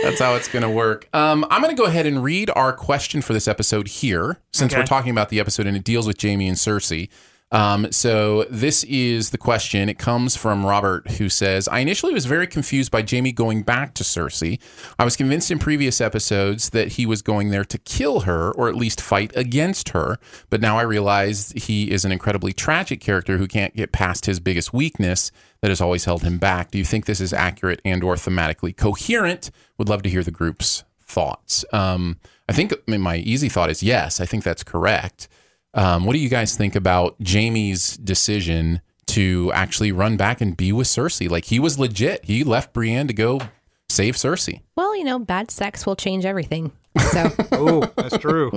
That's 0.00 0.20
how 0.20 0.34
it's 0.34 0.48
going 0.48 0.62
to 0.62 0.70
work. 0.70 1.08
Um, 1.12 1.44
I'm 1.50 1.62
going 1.62 1.74
to 1.74 1.80
go 1.80 1.86
ahead 1.88 2.06
and 2.06 2.22
read 2.22 2.50
our 2.54 2.72
question 2.72 3.22
for 3.22 3.32
this 3.32 3.48
episode 3.48 3.88
here, 3.88 4.38
since 4.52 4.72
Okay. 4.72 4.80
we're 4.80 4.86
talking 4.86 5.10
about 5.10 5.28
the 5.28 5.40
episode 5.40 5.66
and 5.66 5.76
it 5.76 5.84
deals 5.84 6.06
with 6.06 6.20
Jaime 6.20 6.48
and 6.48 6.56
Cersei. 6.56 7.08
Um, 7.50 7.90
so 7.92 8.44
this 8.50 8.84
is 8.84 9.30
the 9.30 9.38
question. 9.38 9.88
It 9.88 9.98
comes 9.98 10.36
from 10.36 10.66
Robert, 10.66 11.12
who 11.12 11.30
says, 11.30 11.66
"I 11.68 11.78
initially 11.78 12.12
was 12.12 12.26
very 12.26 12.46
confused 12.46 12.90
by 12.90 13.02
Jaime 13.08 13.32
going 13.32 13.62
back 13.62 13.94
to 13.94 14.04
Cersei. 14.04 14.58
I 14.98 15.04
was 15.04 15.16
convinced 15.16 15.50
in 15.50 15.58
previous 15.58 15.98
episodes 15.98 16.70
that 16.70 16.92
he 16.92 17.06
was 17.06 17.22
going 17.22 17.48
there 17.48 17.64
to 17.64 17.78
kill 17.78 18.20
her, 18.20 18.52
or 18.52 18.68
at 18.68 18.74
least 18.74 19.00
fight 19.00 19.32
against 19.34 19.90
her. 19.90 20.18
But 20.50 20.60
now 20.60 20.78
I 20.78 20.82
realize 20.82 21.52
he 21.56 21.90
is 21.90 22.04
an 22.04 22.12
incredibly 22.12 22.52
tragic 22.52 23.00
character 23.00 23.38
who 23.38 23.46
can't 23.46 23.74
get 23.74 23.92
past 23.92 24.26
his 24.26 24.40
biggest 24.40 24.74
weakness 24.74 25.30
that 25.62 25.70
has 25.70 25.80
always 25.80 26.04
held 26.04 26.22
him 26.22 26.36
back. 26.36 26.70
Do 26.70 26.76
you 26.76 26.84
think 26.84 27.06
this 27.06 27.20
is 27.20 27.32
accurate 27.32 27.80
and/or 27.82 28.16
thematically 28.16 28.76
coherent? 28.76 29.50
Would 29.78 29.88
love 29.88 30.02
to 30.02 30.10
hear 30.10 30.22
the 30.22 30.30
group's 30.30 30.84
thoughts. 31.00 31.64
Um, 31.72 32.18
I 32.46 32.52
think 32.52 32.74
I 32.74 32.90
mean, 32.90 33.00
my 33.00 33.16
easy 33.16 33.48
thought 33.48 33.70
is 33.70 33.82
yes. 33.82 34.20
I 34.20 34.26
think 34.26 34.44
that's 34.44 34.62
correct." 34.62 35.28
Um, 35.74 36.04
what 36.04 36.14
do 36.14 36.18
you 36.18 36.28
guys 36.28 36.56
think 36.56 36.74
about 36.74 37.16
Jaime's 37.24 37.96
decision 37.98 38.80
to 39.08 39.50
actually 39.54 39.92
run 39.92 40.16
back 40.16 40.40
and 40.40 40.56
be 40.56 40.72
with 40.72 40.86
Cersei? 40.86 41.28
Like 41.30 41.44
he 41.46 41.58
was 41.58 41.78
legit. 41.78 42.24
He 42.24 42.42
left 42.44 42.72
Brienne 42.72 43.06
to 43.08 43.14
go 43.14 43.40
save 43.88 44.16
Cersei. 44.16 44.60
well, 44.76 44.96
you 44.96 45.04
know, 45.04 45.18
bad 45.18 45.50
sex 45.50 45.86
will 45.86 45.96
change 45.96 46.24
everything. 46.24 46.72
So, 47.12 47.30
oh 47.52 47.92
that's 47.96 48.18
true 48.18 48.50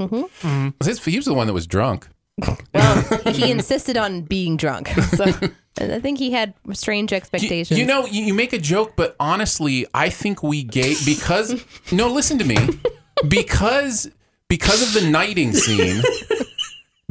Was 0.80 0.88
his- 0.88 1.04
He 1.06 1.16
was 1.18 1.26
the 1.26 1.34
one 1.34 1.48
that 1.48 1.54
was 1.54 1.68
drunk. 1.68 2.08
well, 2.74 3.04
he 3.34 3.52
insisted 3.52 3.98
on 3.98 4.22
being 4.22 4.58
drunk. 4.58 4.90
So, 5.78 5.88
I 5.94 6.00
think 6.00 6.18
he 6.18 6.32
had 6.32 6.54
strange 6.74 7.12
You, 7.12 7.18
expectations. 7.18 7.80
you 7.80 7.86
know, 7.86 8.06
you, 8.06 8.24
you 8.26 8.34
make 8.34 8.52
a 8.52 8.58
joke, 8.58 8.94
but 8.98 9.16
honestly, 9.22 9.86
I 9.94 10.10
think 10.10 10.44
we 10.44 10.64
gave 10.64 11.06
because 11.06 11.64
no, 11.94 12.10
listen 12.10 12.38
to 12.40 12.44
me, 12.46 12.58
because 13.30 14.12
because 14.50 14.82
of 14.82 15.02
the 15.02 15.10
knighting 15.10 15.54
scene, 15.54 16.02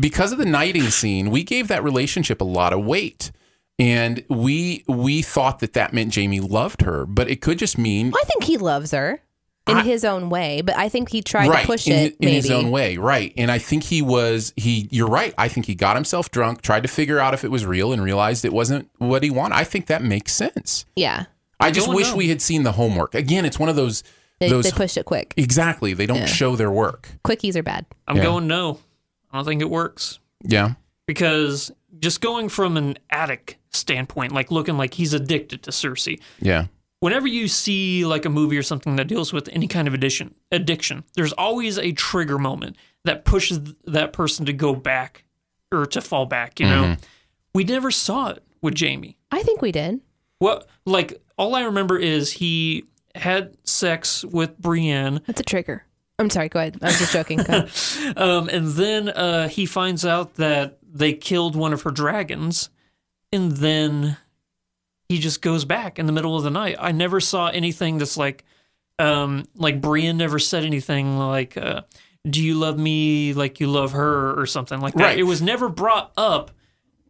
because 0.01 0.33
of 0.33 0.39
the 0.39 0.45
knighting 0.47 0.91
scene, 0.91 1.31
we 1.31 1.45
gave 1.45 1.69
that 1.69 1.85
relationship 1.85 2.41
a 2.41 2.45
lot 2.45 2.73
of 2.73 2.85
weight. 2.85 3.31
And 3.79 4.25
we 4.29 4.85
we 4.89 5.23
thought 5.23 5.61
that 5.61 5.73
that 5.75 5.93
meant 5.95 6.15
Jaime 6.15 6.41
loved 6.41 6.83
her, 6.83 7.07
but 7.07 7.31
it 7.31 7.41
could 7.41 7.59
just 7.59 7.79
mean 7.79 8.13
I 8.15 8.25
think 8.25 8.45
he 8.45 8.59
loves 8.59 8.91
her 8.91 9.21
in 9.67 9.77
I- 9.79 9.83
his 9.85 10.05
own 10.05 10.29
way, 10.29 10.61
but 10.61 10.77
I 10.77 10.91
think 10.91 11.09
he 11.11 11.23
tried 11.23 11.49
right 11.49 11.63
to 11.63 11.67
push 11.67 11.87
in, 11.89 11.93
it 11.95 12.13
in 12.13 12.17
maybe. 12.21 12.33
his 12.35 12.51
own 12.51 12.71
way 12.71 12.97
right 12.97 13.33
and 13.37 13.51
i 13.51 13.59
think 13.59 13.85
he 13.85 14.03
was 14.03 14.53
he 14.57 14.89
you're 14.91 15.09
right 15.09 15.33
i 15.39 15.49
think 15.49 15.67
he 15.67 15.75
got 15.75 15.95
himself 15.97 16.31
drunk 16.31 16.61
tried 16.63 16.83
to 16.83 16.89
figure 16.89 17.19
out 17.21 17.35
if 17.35 17.45
it 17.45 17.51
was 17.51 17.65
real 17.67 17.93
and 17.93 18.03
realized 18.03 18.45
it 18.45 18.53
wasn't 18.53 18.89
what 18.99 19.23
he 19.23 19.31
wanted 19.31 19.55
i 19.55 19.63
think 19.63 19.87
that 19.87 20.03
makes 20.03 20.33
sense 20.33 20.87
Yeah. 20.97 21.27
i 21.61 21.71
just 21.71 21.89
wish 21.93 22.11
know. 22.11 22.17
we 22.17 22.29
had 22.31 22.41
seen 22.43 22.63
the 22.65 22.73
homework 22.73 23.15
again 23.15 23.45
it's 23.45 23.59
one 23.61 23.69
of 23.69 23.77
those 23.77 24.03
They, 24.41 24.49
those 24.49 24.65
they 24.65 24.71
pushed 24.73 24.97
it 24.97 25.05
quick. 25.05 25.35
exactly 25.37 25.93
they 25.95 26.07
don't 26.07 26.17
Yeah. 26.19 26.27
show 26.27 26.57
their 26.57 26.71
work 26.73 27.09
Quickies 27.25 27.55
are 27.55 27.63
bad. 27.63 27.85
I'm 28.09 28.17
Yeah. 28.17 28.25
going 28.25 28.47
no. 28.49 28.81
I 29.31 29.38
don't 29.38 29.45
think 29.45 29.62
it 29.62 29.71
works. 29.71 30.19
yeah 30.43 30.75
Because 31.07 31.73
just 31.99 32.21
going 32.21 32.49
from 32.49 32.77
an 32.77 32.99
addict 33.11 33.57
standpoint, 33.71 34.33
like 34.33 34.51
looking 34.51 34.77
like 34.77 34.95
he's 34.95 35.14
addicted 35.14 35.62
to 35.64 35.71
Cersei, 35.71 36.21
yeah 36.40 36.66
whenever 37.01 37.27
you 37.27 37.49
see 37.49 38.05
like 38.05 38.25
a 38.25 38.31
movie 38.31 38.57
or 38.57 38.62
something 38.62 38.97
that 38.97 39.09
deals 39.09 39.33
with 39.33 39.49
any 39.53 39.66
kind 39.66 39.88
of 39.88 39.95
addiction, 39.95 40.35
addiction, 40.53 41.03
there's 41.14 41.33
always 41.33 41.79
a 41.79 41.93
trigger 41.93 42.38
moment 42.38 42.77
that 43.05 43.25
pushes 43.25 43.61
that 43.85 44.12
person 44.12 44.47
to 44.47 44.53
go 44.53 44.75
back 44.75 45.25
or 45.73 45.87
to 45.87 46.01
fall 46.01 46.27
back. 46.27 46.61
You 46.61 46.66
know, 46.66 46.83
mm-hmm. 46.83 47.03
we 47.55 47.64
never 47.64 47.90
saw 47.90 48.29
it 48.29 48.45
with 48.62 48.79
Jaime. 48.79 49.16
I 49.33 49.43
think 49.43 49.61
we 49.61 49.73
did. 49.73 50.01
What 50.38 50.69
like 50.87 51.21
all 51.37 51.55
I 51.55 51.62
remember 51.62 51.99
is 51.99 52.33
he 52.33 52.85
had 53.14 53.57
sex 53.64 54.25
with 54.25 54.57
Brienne, 54.59 55.21
That's 55.27 55.40
a 55.40 55.45
trigger. 55.45 55.85
I'm 56.21 56.31
sorry. 56.31 56.51
Go 56.51 56.61
ahead. 56.61 56.79
I 56.83 56.87
was 56.87 56.99
just 56.99 57.13
joking. 57.13 57.41
Um, 58.17 58.49
and 58.49 58.69
then 58.69 59.09
uh, 59.09 59.49
he 59.49 59.67
finds 59.67 60.05
out 60.05 60.35
that 60.35 60.79
they 60.83 61.13
killed 61.13 61.55
one 61.55 61.73
of 61.73 61.83
her 61.83 61.91
dragons, 61.91 62.69
and 63.33 63.53
then 63.53 64.17
he 65.09 65.19
just 65.19 65.41
goes 65.41 65.65
back 65.65 65.99
in 65.99 66.07
the 66.07 66.13
middle 66.13 66.37
of 66.37 66.43
the 66.43 66.51
night. 66.51 66.77
I 66.79 66.93
never 66.93 67.21
saw 67.21 67.49
anything 67.49 67.99
that's 67.99 68.17
like, 68.17 68.45
um, 68.99 69.47
like 69.55 69.81
Brienne 69.81 70.19
never 70.19 70.39
said 70.39 70.65
anything 70.65 71.19
like, 71.19 71.57
uh, 71.57 71.83
"Do 72.29 72.43
you 72.43 72.55
love 72.55 72.79
me 72.79 73.33
like 73.33 73.61
you 73.61 73.69
love 73.69 73.93
her?" 73.93 74.39
or 74.39 74.47
something 74.47 74.81
like 74.81 74.95
that. 74.95 75.03
Right. 75.03 75.19
It 75.19 75.25
was 75.25 75.41
never 75.41 75.69
brought 75.69 76.13
up 76.17 76.51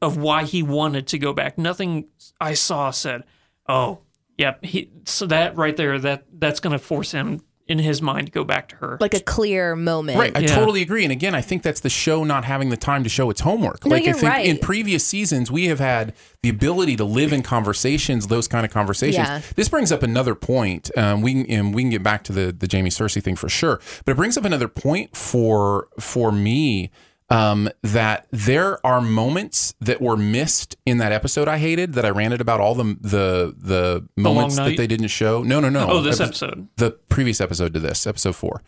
of 0.03 0.16
why 0.16 0.44
he 0.44 0.62
wanted 0.62 1.07
to 1.09 1.18
go 1.18 1.33
back. 1.33 1.59
Nothing 1.59 2.07
I 2.40 2.55
saw 2.55 2.90
said, 2.90 3.25
"Oh, 3.68 4.01
yep." 4.37 4.64
He 4.64 4.90
so 5.05 5.27
that 5.27 5.57
right 5.57 5.77
there 5.77 5.99
that 5.99 6.25
that's 6.33 6.61
going 6.61 6.73
to 6.73 6.79
force 6.79 7.11
him 7.11 7.40
in 7.70 7.78
his 7.78 8.02
mind 8.02 8.33
go 8.33 8.44
back 8.44 8.68
to 8.68 8.76
her. 8.76 8.98
like 9.00 9.14
a 9.14 9.20
clear 9.20 9.76
moment. 9.76 10.18
Right, 10.18 10.37
I 10.37 10.40
Yeah. 10.40 10.54
totally 10.54 10.83
agree. 10.83 11.04
And 11.04 11.12
again, 11.12 11.35
I 11.35 11.40
think 11.40 11.62
that's 11.62 11.80
the 11.80 11.88
show 11.88 12.24
not 12.24 12.44
having 12.44 12.70
the 12.70 12.76
time 12.76 13.02
to 13.04 13.09
show 13.09 13.30
its 13.30 13.40
homework. 13.42 13.85
No, 13.87 13.90
like 13.92 14.02
I 14.02 14.06
you're 14.06 14.14
think 14.14 14.33
right. 14.33 14.46
in 14.46 14.59
previous 14.59 15.06
seasons, 15.06 15.50
we 15.50 15.66
have 15.66 15.78
had 15.78 16.12
the 16.42 16.48
ability 16.48 16.96
to 16.96 17.04
live 17.04 17.33
in 17.33 17.42
conversations, 17.42 18.26
those 18.26 18.48
kind 18.48 18.66
of 18.66 18.72
conversations. 18.72 19.28
Yeah. 19.28 19.40
This 19.56 19.68
brings 19.68 19.92
up 19.92 20.02
another 20.02 20.35
point. 20.35 20.90
Um, 20.96 21.22
we 21.22 21.33
can, 21.44 21.46
and 21.50 21.74
we 21.74 21.83
can 21.83 21.90
get 21.90 22.02
back 22.02 22.24
to 22.24 22.33
the 22.33 22.50
the 22.52 22.68
Jaime 22.70 22.90
Cersei 22.90 23.22
thing 23.22 23.37
for 23.37 23.48
sure, 23.48 23.80
but 24.04 24.12
it 24.12 24.16
brings 24.16 24.37
up 24.37 24.44
another 24.44 24.68
point 24.68 25.16
for 25.16 25.88
for 25.98 26.33
me. 26.33 26.90
Um, 27.30 27.70
that 27.82 28.26
there 28.32 28.84
are 28.84 29.00
moments 29.00 29.74
that 29.80 30.00
were 30.02 30.16
missed 30.16 30.76
in 30.84 30.98
that 30.98 31.12
episode 31.12 31.46
I 31.46 31.58
hated 31.58 31.92
that 31.92 32.04
I 32.04 32.10
ranted 32.10 32.40
about 32.40 32.60
all 32.60 32.74
the 32.74 32.96
the 33.00 33.54
the 33.56 34.08
moments 34.16 34.56
that 34.56 34.76
they 34.76 34.88
didn't 34.88 35.08
show. 35.08 35.42
No, 35.44 35.60
no, 35.60 35.68
no. 35.68 35.86
oh, 35.88 36.02
this 36.02 36.18
Epi- 36.20 36.28
episode, 36.28 36.68
the 36.76 36.90
previous 37.08 37.40
episode 37.40 37.72
to 37.74 37.80
this 37.80 38.06
episode 38.06 38.34
four. 38.34 38.62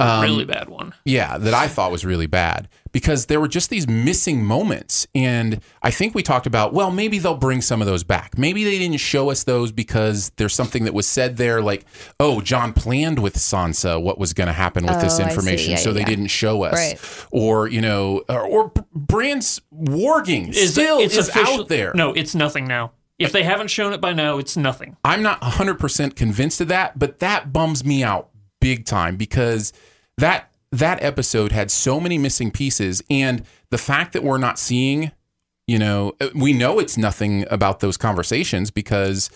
Um, 0.00 0.22
really 0.22 0.44
bad 0.44 0.68
one. 0.68 0.94
yeah, 1.04 1.36
that 1.38 1.54
I 1.54 1.68
thought 1.68 1.90
was 1.92 2.04
really 2.04 2.26
bad 2.26 2.68
because 2.92 3.26
there 3.26 3.38
were 3.40 3.48
just 3.48 3.70
these 3.70 3.86
missing 3.86 4.44
moments. 4.44 5.06
And 5.14 5.60
I 5.82 5.90
think 5.90 6.14
we 6.14 6.22
talked 6.22 6.46
about, 6.46 6.72
well, 6.72 6.90
maybe 6.90 7.18
they'll 7.18 7.36
bring 7.36 7.60
some 7.60 7.80
of 7.80 7.86
those 7.86 8.02
back. 8.02 8.36
Maybe 8.38 8.64
they 8.64 8.78
didn't 8.78 8.96
show 8.98 9.30
us 9.30 9.44
those 9.44 9.70
because 9.72 10.30
there's 10.36 10.54
something 10.54 10.84
that 10.84 10.94
was 10.94 11.06
said 11.06 11.36
there, 11.36 11.60
like, 11.62 11.84
oh, 12.18 12.40
Jon 12.40 12.72
planned 12.72 13.18
with 13.20 13.36
Sansa 13.36 14.00
what 14.02 14.18
was 14.18 14.32
going 14.32 14.46
to 14.48 14.52
happen 14.52 14.84
with 14.86 15.00
this 15.00 15.20
Oh, 15.20 15.24
I 15.24 15.28
see. 15.28 15.30
information. 15.34 15.70
Yeah, 15.72 15.76
so 15.76 15.92
they 15.92 16.04
didn't 16.04 16.28
show 16.28 16.62
us. 16.64 16.74
Right. 16.74 17.26
Or, 17.30 17.68
you 17.68 17.80
know, 17.80 18.22
or, 18.28 18.40
or 18.42 18.72
Bran's 18.94 19.60
warging 19.72 20.54
still 20.54 20.98
is 20.98 21.16
official- 21.16 21.60
out 21.60 21.68
there. 21.68 21.92
No, 21.94 22.12
it's 22.12 22.34
nothing 22.34 22.66
now. 22.66 22.92
If 23.18 23.32
they 23.32 23.42
haven't 23.42 23.68
shown 23.68 23.92
it 23.92 24.00
by 24.00 24.14
now, 24.14 24.38
it's 24.38 24.56
nothing. 24.56 24.96
I'm 25.04 25.22
not 25.22 25.42
100% 25.42 26.16
convinced 26.16 26.60
of 26.62 26.68
that, 26.68 26.98
but 26.98 27.18
that 27.18 27.52
bums 27.52 27.84
me 27.84 28.02
out 28.02 28.30
big 28.62 28.86
time 28.86 29.16
because 29.16 29.74
that 30.20 30.50
that 30.72 31.02
episode 31.02 31.52
had 31.52 31.70
so 31.70 31.98
many 31.98 32.16
missing 32.16 32.50
pieces 32.50 33.02
and 33.10 33.44
the 33.70 33.78
fact 33.78 34.12
that 34.12 34.22
we're 34.22 34.38
not 34.38 34.58
seeing, 34.58 35.10
you 35.66 35.78
know, 35.78 36.12
we 36.34 36.52
know 36.52 36.78
it's 36.78 36.96
nothing 36.96 37.44
about 37.50 37.80
those 37.80 37.96
conversations 37.96 38.70
because 38.70 39.30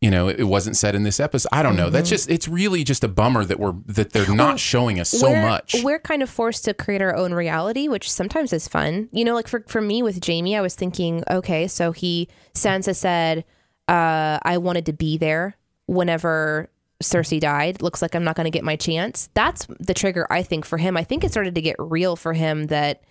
you 0.00 0.12
know, 0.12 0.28
it 0.28 0.44
wasn't 0.44 0.76
said 0.76 0.94
in 0.94 1.02
this 1.02 1.18
episode. 1.18 1.48
I 1.50 1.62
don't 1.64 1.74
know. 1.74 1.90
That's 1.90 2.08
just 2.08 2.30
it's 2.30 2.46
really 2.46 2.84
just 2.84 3.02
a 3.02 3.08
bummer 3.08 3.44
that 3.44 3.58
we're 3.58 3.74
that 3.86 4.12
they're 4.12 4.32
not 4.32 4.60
showing 4.60 5.00
us 5.00 5.08
so 5.08 5.30
we're, 5.30 5.42
much. 5.42 5.74
We're 5.82 5.98
kind 5.98 6.22
of 6.22 6.30
forced 6.30 6.64
to 6.66 6.74
create 6.74 7.02
our 7.02 7.16
own 7.16 7.34
reality, 7.34 7.88
which 7.88 8.08
sometimes 8.10 8.52
is 8.52 8.68
fun. 8.68 9.08
You 9.10 9.24
know, 9.24 9.34
like 9.34 9.48
for, 9.48 9.64
for 9.66 9.80
me 9.80 10.04
with 10.04 10.24
Jaime, 10.24 10.56
I 10.56 10.60
was 10.60 10.76
thinking, 10.76 11.24
okay, 11.28 11.66
so 11.66 11.90
he, 11.90 12.28
Sansa 12.54 12.94
said, 12.94 13.44
uh, 13.88 14.38
I 14.40 14.58
wanted 14.58 14.86
to 14.86 14.92
be 14.92 15.18
there 15.18 15.56
whenever 15.86 16.70
Cersei 17.02 17.40
died. 17.40 17.82
Looks 17.82 18.02
like 18.02 18.14
I'm 18.14 18.24
not 18.24 18.36
going 18.36 18.44
to 18.44 18.50
get 18.50 18.64
my 18.64 18.76
chance. 18.76 19.28
That's 19.34 19.66
the 19.78 19.94
trigger, 19.94 20.26
I 20.30 20.42
think, 20.42 20.64
for 20.64 20.78
him. 20.78 20.96
I 20.96 21.04
think 21.04 21.24
it 21.24 21.30
started 21.30 21.54
to 21.54 21.62
get 21.62 21.76
real 21.78 22.16
for 22.16 22.32
him 22.32 22.66
that, 22.66 23.02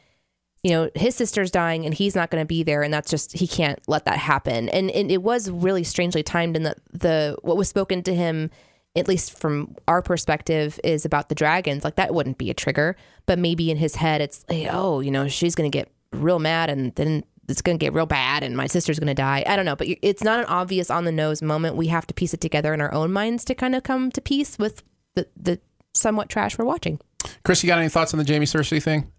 you 0.63 0.71
know, 0.71 0.89
his 0.95 1.15
sister's 1.15 1.51
dying 1.51 1.85
and 1.85 1.93
he's 1.93 2.15
not 2.15 2.29
going 2.29 2.41
to 2.41 2.47
be 2.47 2.63
there. 2.63 2.83
And 2.83 2.93
that's 2.93 3.09
just, 3.09 3.33
he 3.33 3.47
can't 3.47 3.79
let 3.87 4.05
that 4.05 4.17
happen. 4.17 4.69
And, 4.69 4.91
and 4.91 5.09
it 5.11 5.23
was 5.23 5.49
really 5.49 5.83
strangely 5.83 6.23
timed 6.23 6.55
in 6.55 6.63
that 6.63 6.79
the, 6.91 7.37
what 7.41 7.57
was 7.57 7.69
spoken 7.69 8.03
to 8.03 8.13
him 8.13 8.49
at 8.97 9.07
least 9.07 9.37
from 9.37 9.75
our 9.87 10.01
perspective, 10.01 10.79
is 10.83 11.05
about 11.05 11.29
the 11.29 11.35
dragons. 11.35 11.83
Like 11.83 11.95
that 11.95 12.13
wouldn't 12.13 12.37
be 12.37 12.49
a 12.49 12.53
trigger, 12.53 12.95
but 13.25 13.39
maybe 13.39 13.69
in 13.69 13.77
his 13.77 13.95
head, 13.95 14.21
it's 14.21 14.43
like, 14.49 14.67
oh, 14.71 14.99
you 14.99 15.11
know, 15.11 15.27
she's 15.27 15.55
gonna 15.55 15.69
get 15.69 15.91
real 16.11 16.39
mad, 16.39 16.69
and 16.69 16.93
then 16.95 17.23
it's 17.47 17.61
gonna 17.61 17.77
get 17.77 17.93
real 17.93 18.05
bad, 18.05 18.43
and 18.43 18.55
my 18.57 18.67
sister's 18.67 18.99
gonna 18.99 19.13
die. 19.13 19.43
I 19.47 19.55
don't 19.55 19.65
know, 19.65 19.75
but 19.75 19.87
it's 20.01 20.23
not 20.23 20.39
an 20.39 20.45
obvious 20.45 20.89
on 20.89 21.05
the 21.05 21.11
nose 21.11 21.41
moment. 21.41 21.75
We 21.75 21.87
have 21.87 22.05
to 22.07 22.13
piece 22.13 22.33
it 22.33 22.41
together 22.41 22.73
in 22.73 22.81
our 22.81 22.93
own 22.93 23.11
minds 23.11 23.45
to 23.45 23.55
kind 23.55 23.75
of 23.75 23.83
come 23.83 24.11
to 24.11 24.21
peace 24.21 24.57
with 24.59 24.83
the 25.15 25.27
the 25.35 25.59
somewhat 25.93 26.29
trash 26.29 26.57
we're 26.57 26.65
watching. 26.65 26.99
Chris, 27.43 27.63
you 27.63 27.67
got 27.67 27.79
any 27.79 27.89
thoughts 27.89 28.13
on 28.13 28.19
the 28.19 28.25
Jaime 28.31 28.45
Cersei 28.45 28.81
thing? 28.81 29.11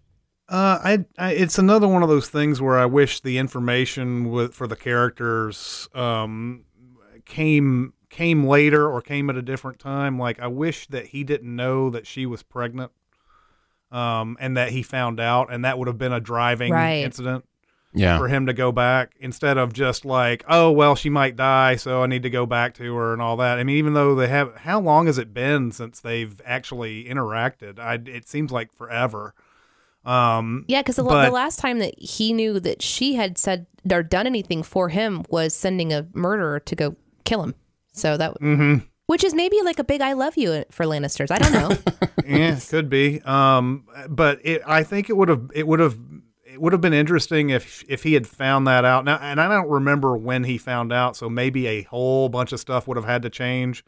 Uh, 0.47 0.79
I, 0.83 1.05
I, 1.19 1.31
it's 1.33 1.59
another 1.59 1.87
one 1.87 2.01
of 2.01 2.09
those 2.09 2.27
things 2.27 2.59
where 2.59 2.79
I 2.79 2.85
wish 2.87 3.19
the 3.19 3.37
information 3.37 4.31
with 4.31 4.53
for 4.55 4.65
the 4.65 4.75
characters 4.75 5.87
um, 5.93 6.63
came 7.25 7.93
came 8.09 8.43
later 8.47 8.89
or 8.89 9.01
came 9.01 9.29
at 9.29 9.35
a 9.35 9.41
different 9.43 9.77
time. 9.79 10.17
Like 10.17 10.39
I 10.39 10.47
wish 10.47 10.87
that 10.87 11.07
he 11.07 11.23
didn't 11.23 11.55
know 11.55 11.89
that 11.91 12.07
she 12.07 12.25
was 12.25 12.41
pregnant, 12.41 12.91
um, 13.91 14.37
and 14.39 14.57
that 14.57 14.71
he 14.71 14.81
found 14.81 15.19
out, 15.19 15.51
and 15.51 15.65
that 15.65 15.77
would 15.77 15.87
have 15.87 15.97
been 15.97 16.13
a 16.13 16.19
driving 16.19 16.71
Right. 16.73 17.03
incident 17.03 17.45
Yeah. 17.91 18.19
for 18.19 18.27
him 18.27 18.45
to 18.45 18.53
go 18.53 18.71
back 18.71 19.15
instead 19.19 19.57
of 19.57 19.73
just 19.73 20.05
like, 20.05 20.43
oh 20.47 20.71
well, 20.71 20.95
she 20.95 21.09
might 21.09 21.35
die, 21.35 21.75
so 21.75 22.03
I 22.03 22.07
need 22.07 22.23
to 22.23 22.29
go 22.29 22.45
back 22.45 22.75
to 22.75 22.95
her 22.95 23.13
and 23.13 23.21
all 23.21 23.37
that. 23.37 23.57
I 23.57 23.63
mean, 23.63 23.77
even 23.77 23.93
though 23.93 24.13
they 24.15 24.27
have, 24.27 24.55
how 24.57 24.79
long 24.79 25.07
has 25.07 25.17
it 25.17 25.33
been 25.33 25.71
since 25.71 25.99
they've 25.99 26.39
actually 26.45 27.05
interacted? 27.05 27.79
I, 27.79 27.95
it 28.05 28.27
seems 28.27 28.51
like 28.51 28.71
forever. 28.73 29.33
Um, 30.05 30.65
Yeah, 30.67 30.81
because 30.81 30.95
the, 30.95 31.03
the 31.03 31.31
last 31.31 31.59
time 31.59 31.79
that 31.79 31.97
he 31.99 32.31
knew 32.33 32.59
that 32.59 32.81
she 32.81 33.15
had 33.15 33.37
said 33.37 33.65
or 33.91 34.03
done 34.03 34.27
anything 34.27 34.63
for 34.63 34.89
him 34.89 35.23
was 35.29 35.53
sending 35.53 35.91
a 35.91 36.07
murderer 36.13 36.59
to 36.61 36.75
go 36.75 36.95
kill 37.25 37.43
him. 37.43 37.55
So 37.91 38.17
that, 38.17 38.39
mhm. 38.39 38.85
which 39.07 39.23
is 39.23 39.33
maybe 39.33 39.61
like 39.63 39.79
a 39.79 39.83
big 39.83 40.01
"I 40.01 40.13
love 40.13 40.37
you" 40.37 40.63
for 40.71 40.85
Lannisters. 40.85 41.31
I 41.31 41.37
don't 41.37 41.53
know. 41.53 41.77
yeah, 42.25 42.59
could 42.59 42.89
be. 42.89 43.21
Um, 43.21 43.85
but 44.07 44.39
it, 44.43 44.61
I 44.65 44.83
think 44.83 45.09
it 45.09 45.17
would 45.17 45.29
have 45.29 45.51
it 45.53 45.67
would 45.67 45.79
have 45.79 45.93
it 45.93 45.99
would 46.59 46.73
have 46.73 46.81
been 46.81 46.93
interesting 46.93 47.49
if 47.49 47.83
if 47.87 48.03
he 48.03 48.13
had 48.13 48.27
found 48.27 48.67
that 48.67 48.85
out 48.85 49.05
now. 49.05 49.17
And 49.17 49.39
I 49.39 49.47
don't 49.47 49.69
remember 49.69 50.15
when 50.17 50.43
he 50.43 50.57
found 50.57 50.91
out, 50.93 51.15
so 51.15 51.29
maybe 51.29 51.67
a 51.67 51.83
whole 51.83 52.29
bunch 52.29 52.51
of 52.51 52.59
stuff 52.59 52.87
would 52.87 52.97
have 52.97 53.05
had 53.05 53.21
to 53.23 53.29
change 53.29 53.83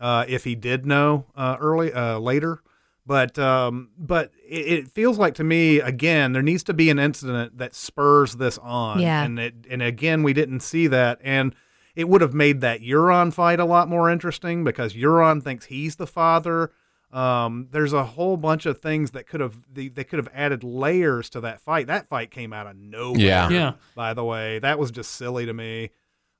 uh, 0.00 0.24
if 0.28 0.44
he 0.44 0.54
did 0.54 0.86
know 0.86 1.26
uh, 1.36 1.56
early 1.60 1.92
uh, 1.92 2.18
later. 2.18 2.62
But 3.06 3.38
um, 3.38 3.90
but 3.96 4.32
it, 4.46 4.66
it 4.66 4.88
feels 4.90 5.18
like 5.18 5.34
to 5.34 5.44
me 5.44 5.80
again 5.80 6.32
there 6.32 6.42
needs 6.42 6.62
to 6.64 6.74
be 6.74 6.90
an 6.90 6.98
incident 6.98 7.58
that 7.58 7.74
spurs 7.74 8.36
this 8.36 8.58
on. 8.58 9.00
Yeah. 9.00 9.22
And 9.22 9.38
it 9.38 9.54
and 9.70 9.82
again 9.82 10.22
we 10.22 10.32
didn't 10.32 10.60
see 10.60 10.86
that 10.88 11.20
and. 11.22 11.54
It 11.96 12.08
would 12.08 12.20
have 12.20 12.32
made 12.32 12.60
that 12.60 12.80
Euron 12.80 13.32
fight 13.32 13.58
a 13.58 13.64
lot 13.64 13.88
more 13.88 14.08
interesting 14.08 14.62
because 14.62 14.94
Euron 14.94 15.42
thinks 15.42 15.64
he's 15.64 15.96
the 15.96 16.06
father. 16.06 16.70
Um, 17.10 17.68
there's 17.70 17.94
a 17.94 18.04
whole 18.04 18.36
bunch 18.36 18.66
of 18.66 18.80
things 18.80 19.12
that 19.12 19.26
could 19.26 19.40
have 19.40 19.56
they, 19.72 19.88
they 19.88 20.04
could 20.04 20.18
have 20.18 20.28
added 20.34 20.62
layers 20.62 21.30
to 21.30 21.40
that 21.40 21.60
fight. 21.60 21.86
That 21.86 22.08
fight 22.08 22.30
came 22.30 22.52
out 22.52 22.66
of 22.66 22.76
nowhere. 22.76 23.18
Yeah. 23.18 23.48
Yeah. 23.48 23.72
By 23.94 24.12
the 24.14 24.24
way, 24.24 24.58
that 24.58 24.78
was 24.78 24.90
just 24.90 25.12
silly 25.12 25.46
to 25.46 25.54
me. 25.54 25.90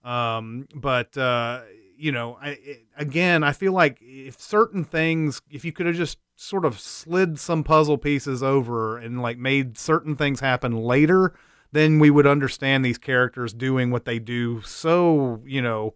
Um, 0.04 0.68
but 0.74 1.16
uh, 1.16 1.62
you 1.96 2.12
know, 2.12 2.38
I, 2.40 2.50
it, 2.50 2.82
again, 2.96 3.42
I 3.42 3.52
feel 3.52 3.72
like 3.72 3.98
if 4.00 4.38
certain 4.40 4.84
things, 4.84 5.40
if 5.50 5.64
you 5.64 5.72
could 5.72 5.86
have 5.86 5.96
just 5.96 6.18
sort 6.36 6.64
of 6.64 6.78
slid 6.78 7.38
some 7.38 7.64
puzzle 7.64 7.98
pieces 7.98 8.42
over 8.42 8.98
and 8.98 9.22
like 9.22 9.38
made 9.38 9.78
certain 9.78 10.16
things 10.16 10.40
happen 10.40 10.76
later, 10.76 11.34
then 11.72 11.98
we 11.98 12.10
would 12.10 12.26
understand 12.26 12.84
these 12.84 12.98
characters 12.98 13.52
doing 13.52 13.90
what 13.90 14.04
they 14.04 14.18
do 14.18 14.62
so 14.62 15.42
you 15.46 15.62
know 15.62 15.94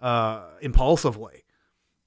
uh, 0.00 0.42
impulsively. 0.60 1.44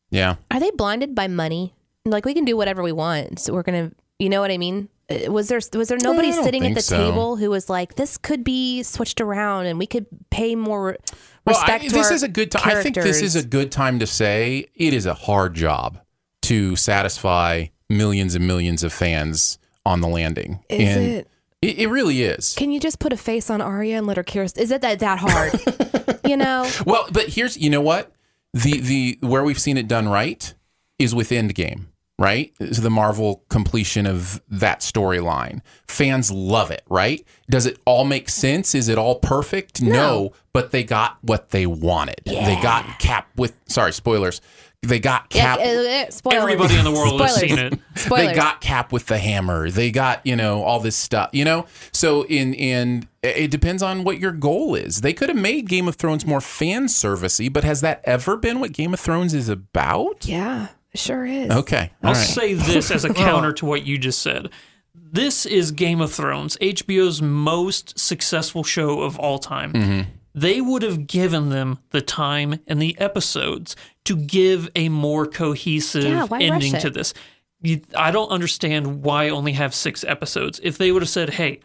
Yeah. 0.09 0.35
Are 0.49 0.59
they 0.59 0.71
blinded 0.71 1.13
by 1.13 1.27
money? 1.27 1.73
Like 2.05 2.25
we 2.25 2.33
can 2.33 2.45
do 2.45 2.55
whatever 2.55 2.83
we 2.83 2.91
want. 2.91 3.39
So 3.39 3.53
we're 3.53 3.63
gonna, 3.63 3.91
you 4.19 4.29
know 4.29 4.41
what 4.41 4.51
I 4.51 4.57
mean? 4.57 4.89
Uh, 5.09 5.31
Was 5.31 5.47
there 5.47 5.59
was 5.73 5.87
there 5.89 5.97
nobody 6.01 6.31
sitting 6.31 6.65
at 6.65 6.75
the 6.75 6.81
so. 6.81 6.97
table 6.97 7.35
who 7.35 7.49
was 7.49 7.69
like, 7.69 7.95
this 7.95 8.17
could 8.17 8.43
be 8.43 8.83
switched 8.83 9.21
around 9.21 9.65
and 9.65 9.79
we 9.79 9.87
could 9.87 10.05
pay 10.29 10.55
more 10.55 10.97
Well, 11.45 11.55
respect 11.59 11.85
to 11.85 11.89
this 11.91 12.11
is 12.11 12.23
a 12.23 12.27
good 12.27 12.51
time. 12.51 12.77
I 12.77 12.81
think 12.83 12.95
this 12.95 13.21
is 13.21 13.35
a 13.35 13.45
good 13.45 13.71
time 13.71 13.99
to 13.99 14.07
say 14.07 14.67
it 14.75 14.93
is 14.93 15.05
a 15.05 15.13
hard 15.13 15.53
job 15.55 15.99
to 16.43 16.75
satisfy 16.75 17.67
millions 17.89 18.35
and 18.35 18.45
millions 18.45 18.83
of 18.83 18.93
fans 18.93 19.57
on 19.85 20.01
the 20.01 20.07
landing. 20.07 20.63
Is 20.69 20.95
and 20.95 21.05
it? 21.05 21.27
It, 21.61 21.79
it 21.79 21.87
really 21.87 22.21
is. 22.21 22.53
Can 22.55 22.71
you 22.71 22.79
just 22.79 22.99
put 22.99 23.13
a 23.13 23.17
face 23.17 23.49
on 23.49 23.61
Arya 23.61 23.97
and 23.97 24.05
let 24.05 24.17
her 24.17 24.23
care? 24.23 24.43
Is 24.43 24.71
it 24.71 24.81
that 24.81 24.99
that 24.99 25.19
hard? 25.19 26.19
you 26.25 26.37
know? 26.37 26.69
Well, 26.85 27.07
but 27.11 27.29
here's 27.29 27.57
you 27.57 27.69
know 27.69 27.81
what 27.81 28.11
the 28.53 28.79
the 28.79 29.17
where 29.21 29.43
we've 29.43 29.59
seen 29.59 29.77
it 29.77 29.87
done 29.87 30.07
right 30.07 30.53
is 30.99 31.13
with 31.13 31.29
Endgame, 31.29 31.87
right? 32.17 32.53
Is 32.59 32.81
the 32.81 32.89
Marvel 32.89 33.43
completion 33.49 34.05
of 34.05 34.41
that 34.49 34.79
storyline. 34.79 35.61
Fans 35.87 36.31
love 36.31 36.71
it, 36.71 36.83
right? 36.89 37.25
Does 37.49 37.65
it 37.65 37.77
all 37.85 38.05
make 38.05 38.29
sense? 38.29 38.73
Is 38.73 38.87
it 38.87 38.97
all 38.97 39.15
perfect? 39.19 39.81
No, 39.81 40.31
but 40.53 40.71
they 40.71 40.83
got 40.83 41.17
what 41.21 41.49
they 41.49 41.65
wanted. 41.65 42.21
They 42.25 42.57
got 42.61 42.99
Cap 42.99 43.27
with 43.35 43.53
sorry, 43.67 43.93
spoilers. 43.93 44.41
They 44.81 44.99
got 44.99 45.29
Cap 45.29 45.57
Yeah, 45.59 45.65
uh, 45.65 46.07
uh, 46.07 46.11
spoilers. 46.11 46.43
Everybody 46.43 46.77
in 46.77 46.83
the 46.85 46.91
world 46.91 47.19
has 47.19 47.35
seen 47.37 47.57
it. 47.57 47.79
Spoilers. 47.95 48.27
they 48.27 48.35
got 48.35 48.61
cap 48.61 48.91
with 48.91 49.05
the 49.07 49.17
hammer 49.17 49.71
they 49.71 49.89
got 49.89 50.23
you 50.25 50.35
know 50.35 50.61
all 50.63 50.79
this 50.81 50.95
stuff 50.97 51.29
you 51.31 51.45
know 51.45 51.65
so 51.93 52.23
in 52.25 52.53
in 52.53 53.07
it 53.23 53.49
depends 53.49 53.81
on 53.81 54.03
what 54.03 54.19
your 54.19 54.33
goal 54.33 54.75
is 54.75 54.99
they 54.99 55.13
could 55.13 55.29
have 55.29 55.37
made 55.37 55.67
game 55.69 55.87
of 55.87 55.95
thrones 55.95 56.25
more 56.25 56.41
fan 56.41 56.85
servicey 56.87 57.51
but 57.51 57.63
has 57.63 57.79
that 57.81 58.01
ever 58.03 58.35
been 58.35 58.59
what 58.59 58.73
game 58.73 58.93
of 58.93 58.99
thrones 58.99 59.33
is 59.33 59.47
about 59.47 60.25
yeah, 60.27 60.67
sure 60.95 61.25
is. 61.25 61.51
okay 61.51 61.91
all 62.03 62.09
I'll 62.09 62.15
right 62.15 62.25
say 62.25 62.53
this 62.53 62.91
as 62.91 63.05
a 63.05 63.13
counter 63.13 63.53
to 63.53 63.65
what 63.65 63.85
you 63.85 63.97
just 63.97 64.21
said. 64.21 64.49
This 64.93 65.45
is 65.45 65.71
Game 65.71 66.01
of 66.01 66.11
Thrones, 66.11 66.57
HBO's 66.57 67.21
most 67.21 67.97
successful 67.97 68.63
show 68.63 69.01
of 69.01 69.17
all 69.17 69.39
time. 69.39 69.71
Mm-hmm. 69.71 70.09
They 70.33 70.59
would 70.59 70.81
have 70.81 71.07
given 71.07 71.49
them 71.49 71.79
the 71.91 72.01
time 72.01 72.59
and 72.67 72.81
the 72.81 72.99
episodes 72.99 73.77
to 74.03 74.17
give 74.17 74.69
a 74.75 74.89
more 74.89 75.25
cohesive 75.25 76.03
Yeah, 76.03 76.27
ending 76.31 76.73
to 76.79 76.89
this. 76.89 77.13
You, 77.61 77.81
I 77.95 78.11
don't 78.11 78.29
understand 78.29 79.03
why 79.03 79.29
only 79.29 79.53
have 79.53 79.73
six 79.73 80.03
episodes. 80.03 80.59
If 80.61 80.77
they 80.77 80.91
would 80.91 81.01
have 81.01 81.09
said, 81.09 81.29
"Hey, 81.31 81.61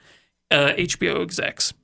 uh, 0.52 0.74
HBO 0.76 1.20
execs, 1.20 1.74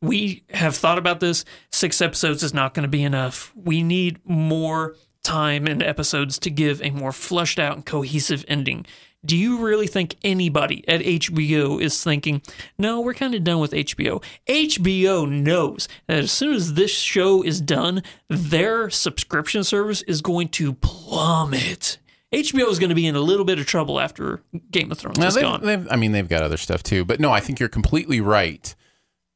we 0.00 0.42
have 0.50 0.76
thought 0.76 0.98
about 0.98 1.20
this. 1.20 1.44
Six 1.70 2.00
episodes 2.02 2.42
is 2.42 2.52
not 2.52 2.74
going 2.74 2.82
to 2.82 2.88
be 2.88 3.04
enough. 3.04 3.52
We 3.54 3.84
need 3.84 4.18
more 4.24 4.96
time 5.22 5.66
and 5.66 5.82
episodes 5.82 6.38
to 6.40 6.50
give 6.50 6.82
a 6.82 6.90
more 6.90 7.12
fleshed 7.12 7.58
out 7.58 7.76
and 7.76 7.86
cohesive 7.86 8.44
ending. 8.48 8.86
Do 9.24 9.36
you 9.36 9.58
really 9.64 9.86
think 9.86 10.16
anybody 10.24 10.82
at 10.88 11.00
HBO 11.00 11.80
is 11.80 12.02
thinking, 12.02 12.42
no, 12.76 13.00
we're 13.00 13.14
kind 13.14 13.36
of 13.36 13.44
done 13.44 13.60
with 13.60 13.70
HBO? 13.70 14.20
HBO 14.48 15.28
knows 15.30 15.86
that 16.08 16.18
as 16.18 16.32
soon 16.32 16.54
as 16.54 16.74
this 16.74 16.90
show 16.92 17.42
is 17.42 17.60
done, 17.60 18.02
their 18.28 18.90
subscription 18.90 19.62
service 19.62 20.02
is 20.02 20.22
going 20.22 20.48
to 20.48 20.72
plummet. 20.72 21.98
HBO 22.32 22.68
is 22.68 22.80
going 22.80 22.88
to 22.88 22.94
be 22.96 23.06
in 23.06 23.14
a 23.14 23.20
little 23.20 23.44
bit 23.44 23.60
of 23.60 23.66
trouble 23.66 24.00
after 24.00 24.42
Game 24.72 24.90
of 24.90 24.98
Thrones 24.98 25.18
Now, 25.18 25.28
is 25.28 25.34
they've, 25.34 25.42
gone. 25.42 25.60
they've- 25.64 25.86
I 25.90 25.94
mean, 25.96 26.10
they've 26.12 26.28
got 26.28 26.42
other 26.42 26.56
stuff 26.56 26.82
too, 26.82 27.04
but 27.04 27.20
no, 27.20 27.30
I 27.30 27.38
think 27.38 27.60
you're 27.60 27.68
completely 27.68 28.20
right. 28.20 28.74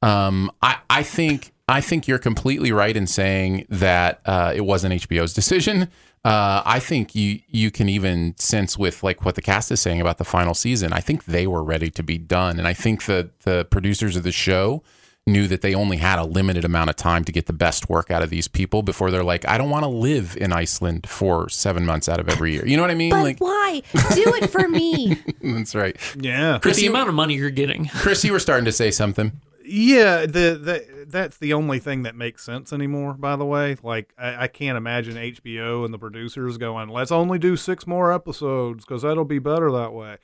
Um, 0.02 0.50
I, 0.62 0.78
I 0.90 1.02
think 1.04 1.52
I 1.68 1.80
think 1.80 2.06
you're 2.06 2.18
completely 2.18 2.70
right 2.70 2.96
in 2.96 3.06
saying 3.06 3.66
that 3.68 4.20
uh, 4.24 4.52
it 4.54 4.60
wasn't 4.62 4.94
HBO's 4.94 5.34
decision. 5.34 5.88
Uh, 6.24 6.62
I 6.64 6.80
think 6.80 7.14
you 7.14 7.40
you 7.48 7.70
can 7.70 7.88
even 7.88 8.36
sense 8.36 8.76
with 8.76 9.02
like 9.02 9.24
what 9.24 9.34
the 9.36 9.42
cast 9.42 9.70
is 9.70 9.80
saying 9.80 10.00
about 10.00 10.18
the 10.18 10.24
final 10.24 10.54
season. 10.54 10.92
I 10.92 11.00
think 11.00 11.24
they 11.24 11.46
were 11.46 11.62
ready 11.62 11.90
to 11.90 12.02
be 12.02 12.18
done, 12.18 12.58
and 12.58 12.66
I 12.66 12.74
think 12.74 13.04
the 13.04 13.30
the 13.42 13.64
producers 13.70 14.16
of 14.16 14.22
the 14.22 14.32
show 14.32 14.82
knew 15.28 15.48
that 15.48 15.60
they 15.60 15.74
only 15.74 15.96
had 15.96 16.20
a 16.20 16.24
limited 16.24 16.64
amount 16.64 16.88
of 16.88 16.94
time 16.94 17.24
to 17.24 17.32
get 17.32 17.46
the 17.46 17.52
best 17.52 17.88
work 17.88 18.12
out 18.12 18.22
of 18.22 18.30
these 18.30 18.46
people 18.46 18.82
before 18.82 19.10
they're 19.10 19.24
like, 19.24 19.46
I 19.48 19.58
don't 19.58 19.70
want 19.70 19.82
to 19.82 19.88
live 19.88 20.36
in 20.40 20.52
Iceland 20.52 21.08
for 21.08 21.48
seven 21.48 21.84
months 21.84 22.08
out 22.08 22.20
of 22.20 22.28
every 22.28 22.52
year. 22.52 22.64
You 22.64 22.76
know 22.76 22.82
what 22.84 22.92
I 22.92 22.94
mean? 22.94 23.10
But 23.10 23.22
like 23.22 23.40
why? 23.40 23.82
Do 23.92 24.34
it 24.36 24.50
for 24.50 24.68
me. 24.68 25.20
that's 25.42 25.74
right. 25.74 25.96
Yeah. 26.20 26.58
For 26.58 26.70
the 26.70 26.86
amount 26.86 27.08
of 27.08 27.16
money 27.16 27.34
you're 27.34 27.50
getting. 27.50 27.86
Chris, 27.88 28.24
you 28.24 28.32
were 28.32 28.38
starting 28.38 28.66
to 28.66 28.72
say 28.72 28.92
something. 28.92 29.32
Yeah, 29.66 30.26
the, 30.26 30.58
the 30.62 31.06
that's 31.08 31.38
the 31.38 31.52
only 31.52 31.78
thing 31.78 32.02
that 32.04 32.14
makes 32.14 32.44
sense 32.44 32.72
anymore. 32.72 33.14
By 33.14 33.36
the 33.36 33.44
way, 33.44 33.76
like 33.82 34.12
I, 34.18 34.44
I 34.44 34.48
can't 34.48 34.76
imagine 34.76 35.14
HBO 35.16 35.84
and 35.84 35.92
the 35.92 35.98
producers 35.98 36.56
going, 36.58 36.88
"Let's 36.88 37.10
only 37.12 37.38
do 37.38 37.56
six 37.56 37.86
more 37.86 38.12
episodes 38.12 38.84
because 38.84 39.02
that'll 39.02 39.24
be 39.24 39.38
better 39.40 39.70
that 39.72 39.92
way." 39.92 40.18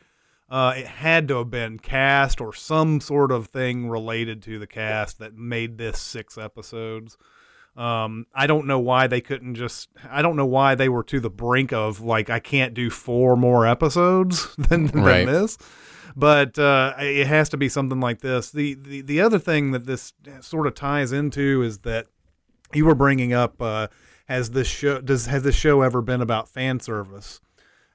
Uh, 0.51 0.75
it 0.77 0.87
had 0.87 1.29
to 1.29 1.39
have 1.39 1.51
been 1.51 1.79
cast 1.79 2.41
or 2.41 2.53
some 2.53 3.01
sort 3.01 3.33
of 3.33 3.47
thing 3.47 3.89
related 3.89 4.43
to 4.43 4.59
the 4.59 4.67
cast 4.67 5.19
that 5.19 5.35
made 5.35 5.79
this 5.79 5.99
six 5.99 6.37
episodes. 6.37 7.17
Um, 7.75 8.27
I 8.35 8.47
don't 8.47 8.67
know 8.67 8.79
why 8.79 9.07
they 9.07 9.23
couldn't 9.23 9.55
just. 9.55 9.89
I 10.11 10.21
don't 10.21 10.37
know 10.37 10.45
why 10.47 10.75
they 10.75 10.91
were 10.91 11.05
to 11.05 11.21
the 11.21 11.31
brink 11.31 11.73
of 11.73 12.01
like 12.03 12.29
I 12.29 12.39
can't 12.39 12.75
do 12.75 12.91
four 12.91 13.35
more 13.35 13.67
episodes 13.67 14.55
than, 14.59 14.89
than 14.89 15.03
Right. 15.03 15.27
this 15.27 15.57
but 16.17 16.59
uh, 16.59 16.95
it 16.99 17.27
has 17.27 17.49
to 17.51 17.57
be 17.57 17.69
something 17.69 18.01
like 18.01 18.21
this. 18.21 18.51
The, 18.51 18.75
the 18.75 19.01
the 19.03 19.21
other 19.21 19.39
thing 19.39 19.73
that 19.73 19.87
this 19.87 20.13
sort 20.41 20.67
of 20.67 20.75
ties 20.75 21.13
into 21.13 21.63
is 21.63 21.79
that 21.81 22.07
you 22.75 22.85
were 22.85 22.95
bringing 22.95 23.33
up 23.33 23.61
uh, 23.61 23.89
has 24.27 24.51
this 24.51 24.69
show 24.69 25.01
does 25.01 25.27
has 25.27 25.43
this 25.43 25.55
show 25.55 25.83
ever 25.83 26.03
been 26.03 26.21
about 26.21 26.49
fan 26.49 26.81
service? 26.81 27.41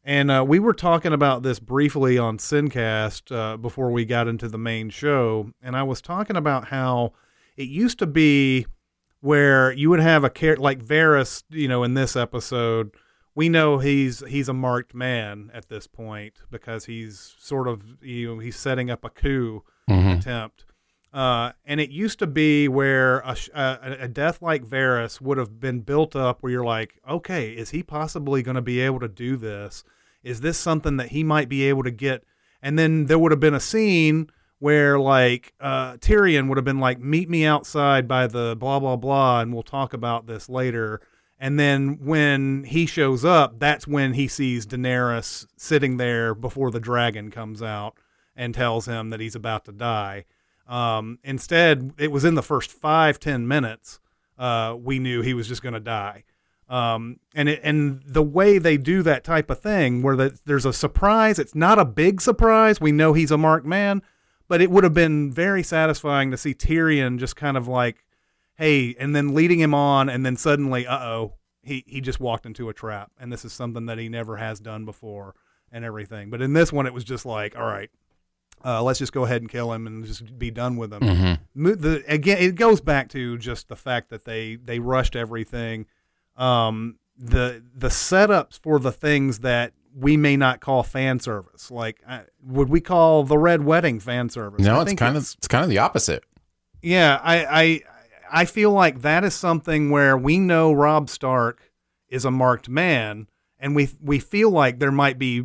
And 0.04 0.32
uh, 0.32 0.46
we 0.48 0.60
were 0.60 0.74
talking 0.74 1.12
about 1.12 1.44
this 1.44 1.60
briefly 1.60 2.18
on 2.18 2.38
Sincast 2.38 3.36
uh, 3.36 3.58
before 3.58 3.92
we 3.92 4.06
got 4.06 4.30
into 4.30 4.48
the 4.48 4.58
main 4.58 4.90
show, 4.90 5.52
and 5.62 5.76
I 5.76 5.84
was 5.84 6.02
talking 6.02 6.38
about 6.38 6.66
how 6.66 7.14
it 7.58 7.68
used 7.68 8.00
to 8.00 8.08
be 8.08 8.66
where 9.20 9.72
you 9.74 9.90
would 9.90 10.00
have 10.00 10.24
a 10.24 10.30
character 10.30 10.62
like 10.62 10.84
Varys, 10.84 11.44
you 11.50 11.68
know, 11.68 11.84
in 11.84 11.94
this 11.94 12.16
episode 12.16 12.92
we 13.38 13.50
know 13.50 13.78
he's 13.78 14.24
he's 14.28 14.50
a 14.50 14.54
marked 14.54 14.96
man 14.96 15.52
at 15.54 15.70
this 15.70 15.86
point 15.86 16.34
because 16.50 16.86
he's 16.86 17.36
sort 17.38 17.68
of 17.68 17.84
you 18.02 18.34
know 18.34 18.40
he's 18.40 18.58
setting 18.58 18.90
up 18.90 19.06
a 19.06 19.12
coup 19.12 19.64
attempt. 20.18 20.66
Uh, 21.14 21.52
and 21.64 21.80
it 21.80 21.92
used 21.92 22.18
to 22.20 22.28
be 22.28 22.68
where 22.68 23.20
a, 23.20 23.38
a, 23.54 23.98
a 24.02 24.08
death 24.08 24.42
like 24.42 24.66
Varys 24.66 25.22
would 25.22 25.38
have 25.38 25.60
been 25.60 25.82
built 25.82 26.16
up 26.16 26.42
where 26.42 26.52
you're 26.52 26.66
like, 26.66 27.00
okay, 27.10 27.52
is 27.52 27.70
he 27.70 27.82
possibly 27.84 28.42
going 28.42 28.56
to 28.56 28.62
be 28.62 28.82
able 28.82 29.00
to 29.00 29.08
do 29.08 29.38
this? 29.38 29.84
Is 30.24 30.42
this 30.42 30.58
something 30.58 30.98
that 30.98 31.10
he 31.10 31.24
might 31.24 31.48
be 31.48 31.64
able 31.70 31.84
to 31.84 31.92
get? 31.92 32.24
And 32.62 32.78
then 32.78 33.06
there 33.06 33.20
would 33.20 33.32
have 33.32 33.40
been 33.40 33.54
a 33.54 33.60
scene 33.60 34.30
where 34.60 35.00
like 35.00 35.54
uh, 35.60 35.94
Tyrion 35.98 36.50
would 36.50 36.58
have 36.58 36.66
been 36.66 36.80
like, 36.80 37.00
meet 37.00 37.30
me 37.30 37.46
outside 37.46 38.08
by 38.08 38.26
the 38.26 38.56
blah 38.60 38.80
blah 38.80 38.96
blah, 38.96 39.42
and 39.42 39.54
we'll 39.54 39.64
talk 39.64 39.94
about 39.94 40.26
this 40.26 40.50
later. 40.50 41.02
And 41.40 41.60
then 41.60 42.00
when 42.02 42.64
he 42.64 42.88
shows 42.88 43.24
up, 43.24 43.60
that's 43.60 43.88
when 43.88 44.14
he 44.14 44.28
sees 44.28 44.66
Daenerys 44.66 45.46
sitting 45.56 45.98
there 45.98 46.34
before 46.34 46.72
the 46.72 46.80
dragon 46.80 47.30
comes 47.30 47.62
out 47.62 47.96
and 48.36 48.56
tells 48.56 48.88
him 48.88 49.10
that 49.10 49.20
he's 49.20 49.36
about 49.36 49.66
to 49.66 49.72
die. 49.72 50.26
Um, 50.68 51.20
instead, 51.24 51.94
it 51.98 52.12
was 52.12 52.26
in 52.26 52.36
the 52.36 52.42
first 52.42 52.72
five 52.72 53.20
ten 53.20 53.48
minutes. 53.48 54.00
Uh, 54.38 54.76
we 54.80 55.00
knew 55.00 55.22
he 55.22 55.34
was 55.34 55.48
just 55.48 55.62
going 55.62 55.74
to 55.74 55.80
die. 55.80 56.24
Um, 56.70 57.20
and 57.34 57.48
it, 57.48 57.62
and 57.64 58.02
the 58.06 58.24
way 58.24 58.58
they 58.58 58.78
do 58.78 59.02
that 59.04 59.24
type 59.24 59.50
of 59.50 59.60
thing, 59.60 60.02
where 60.02 60.16
the, 60.16 60.40
there's 60.46 60.66
a 60.66 60.74
surprise, 60.74 61.40
it's 61.40 61.56
not 61.56 61.80
a 61.80 61.86
big 61.86 62.20
surprise. 62.20 62.82
We 62.82 62.92
know 62.92 63.14
he's 63.14 63.32
a 63.32 63.38
marked 63.38 63.66
man, 63.66 64.02
but 64.48 64.60
it 64.60 64.70
would 64.70 64.84
have 64.84 64.94
been 64.94 65.32
very 65.32 65.64
satisfying 65.64 66.32
to 66.32 66.38
see 66.38 66.54
Tyrion 66.54 67.20
just 67.20 67.36
kind 67.36 67.58
of 67.58 67.68
like, 67.68 68.04
hey, 68.58 68.96
and 69.00 69.16
then 69.16 69.34
leading 69.34 69.60
him 69.60 69.74
on, 69.74 70.10
and 70.10 70.26
then 70.26 70.36
suddenly, 70.38 70.86
uh 70.88 71.00
oh, 71.00 71.34
he 71.64 71.84
he 71.88 72.02
just 72.02 72.20
walked 72.20 72.46
into 72.46 72.70
a 72.70 72.74
trap, 72.74 73.12
and 73.20 73.32
this 73.32 73.44
is 73.46 73.54
something 73.54 73.86
that 73.88 73.98
he 73.98 74.10
never 74.10 74.38
has 74.38 74.60
done 74.60 74.86
before, 74.86 75.36
and 75.72 75.84
everything. 75.86 76.30
But 76.30 76.42
in 76.42 76.54
this 76.54 76.72
one, 76.74 76.86
it 76.86 76.94
was 76.94 77.04
just 77.04 77.26
like, 77.26 77.58
all 77.58 77.66
right, 77.66 77.90
uh, 78.66 78.82
let's 78.84 79.00
just 79.00 79.14
go 79.14 79.26
ahead 79.26 79.42
and 79.42 79.50
kill 79.52 79.72
him 79.74 79.86
and 79.88 80.06
just 80.06 80.38
be 80.40 80.50
done 80.52 80.78
with 80.78 80.92
him. 80.94 81.38
Mo- 81.54 81.76
The, 81.76 82.04
again, 82.08 82.38
it 82.40 82.56
goes 82.56 82.82
back 82.82 83.10
to 83.10 83.38
just 83.38 83.68
the 83.68 83.76
fact 83.76 84.10
that 84.10 84.26
they 84.26 84.56
they 84.56 84.80
rushed 84.80 85.16
everything. 85.16 85.86
Um, 86.36 86.98
the 87.18 87.64
the 87.76 87.88
setups 87.90 88.60
for 88.60 88.80
the 88.80 88.92
things 88.92 89.40
that 89.40 89.74
we 89.96 90.16
may 90.16 90.38
not 90.38 90.60
call 90.62 90.84
fan 90.84 91.20
service, 91.20 91.72
like 91.72 92.00
uh, 92.08 92.20
would 92.44 92.70
we 92.70 92.80
call 92.80 93.24
the 93.24 93.38
red 93.38 93.64
wedding 93.64 94.00
fan 94.00 94.30
service? 94.30 94.64
No, 94.64 94.80
it's 94.82 94.94
kind 94.94 95.18
of 95.18 95.24
it's 95.24 95.48
kind 95.48 95.64
of 95.64 95.70
the 95.72 95.80
opposite. 95.80 96.24
yeah, 96.84 97.20
I, 97.24 97.46
I 97.46 97.82
I 98.32 98.46
feel 98.46 98.72
like 98.72 99.02
that 99.02 99.24
is 99.24 99.34
something 99.34 99.90
where 99.90 100.18
we 100.18 100.40
know 100.40 100.74
Robb 100.74 101.10
Stark 101.10 101.72
is 102.10 102.26
a 102.26 102.32
marked 102.32 102.70
man, 102.70 103.28
and 103.60 103.76
we 103.76 103.90
we 104.02 104.20
feel 104.20 104.50
like 104.50 104.80
there 104.80 104.92
might 104.92 105.18
be, 105.18 105.44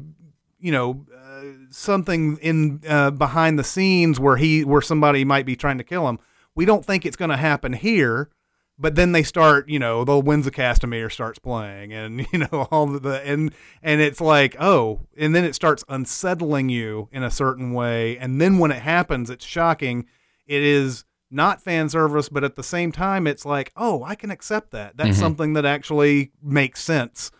you 0.59 0.73
know, 0.73 1.07
uh, 1.15 1.43
something 1.71 2.39
in 2.39 2.81
uh, 2.89 3.11
behind 3.11 3.59
the 3.59 3.65
scenes 3.65 4.21
where 4.21 4.37
he 4.37 4.65
where 4.65 4.83
somebody 4.83 5.25
might 5.25 5.47
be 5.47 5.57
trying 5.57 5.79
to 5.79 5.85
kill 5.85 6.09
him. 6.09 6.19
We 6.55 6.65
don't 6.65 6.85
think 6.85 7.07
it's 7.07 7.17
going 7.17 7.31
to 7.31 7.37
happen 7.37 7.73
here, 7.73 8.31
but 8.79 8.95
then 8.95 9.13
they 9.13 9.23
start, 9.23 9.69
you 9.69 9.79
know, 9.79 10.05
the 10.05 10.19
Winds 10.19 10.47
of 10.47 10.53
Castamere 10.53 11.11
starts 11.11 11.39
playing, 11.39 11.93
and 11.93 12.27
you 12.33 12.39
know 12.41 12.69
all 12.71 12.87
the, 12.87 13.01
the 13.01 13.27
and 13.27 13.53
and 13.83 14.01
it's 14.01 14.21
like 14.21 14.57
oh, 14.61 15.01
and 15.17 15.35
then 15.35 15.45
it 15.45 15.55
starts 15.55 15.85
unsettling 15.89 16.69
you 16.69 17.09
in 17.13 17.23
a 17.23 17.31
certain 17.31 17.73
way, 17.73 18.19
and 18.19 18.41
then 18.41 18.59
when 18.59 18.71
it 18.71 18.83
happens, 18.83 19.31
it's 19.31 19.45
shocking. 19.45 20.07
It 20.47 20.63
is 20.63 21.05
not 21.33 21.63
fan 21.63 21.89
service, 21.89 22.29
but 22.29 22.45
at 22.45 22.57
the 22.57 22.63
same 22.63 22.93
time, 22.93 23.27
it's 23.27 23.45
like 23.45 23.73
oh, 23.77 24.05
I 24.05 24.15
can 24.15 24.31
accept 24.31 24.71
that. 24.73 24.97
That's 24.97 25.19
something 25.19 25.55
that 25.55 25.65
actually 25.65 26.33
makes 26.43 26.81
sense 26.83 27.31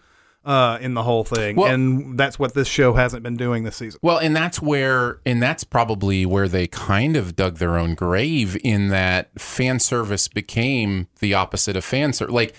uh, 0.45 0.79
in 0.81 0.95
the 0.95 1.05
whole 1.05 1.23
thing, 1.23 1.55
Well- 1.57 1.73
and 1.73 2.19
that's 2.19 2.37
what 2.39 2.55
this 2.55 2.67
show 2.67 2.95
hasn't 2.95 3.23
been 3.23 3.37
doing 3.37 3.63
this 3.63 3.77
season. 3.77 4.01
Well, 4.03 4.19
and 4.19 4.35
that's 4.35 4.61
where, 4.61 5.21
and 5.25 5.41
that's 5.41 5.63
probably 5.63 6.27
where 6.27 6.49
they 6.49 6.67
kind 6.67 7.17
of 7.17 7.37
dug 7.37 7.59
their 7.59 7.79
own 7.79 7.95
grave 7.95 8.57
in 8.65 8.89
that 8.89 9.31
fan 9.41 9.79
service 9.79 10.27
became 10.27 11.07
the 11.21 11.35
opposite 11.35 11.77
of 11.77 11.85
fan 11.85 12.13
service. 12.13 12.35
Like 12.35 12.55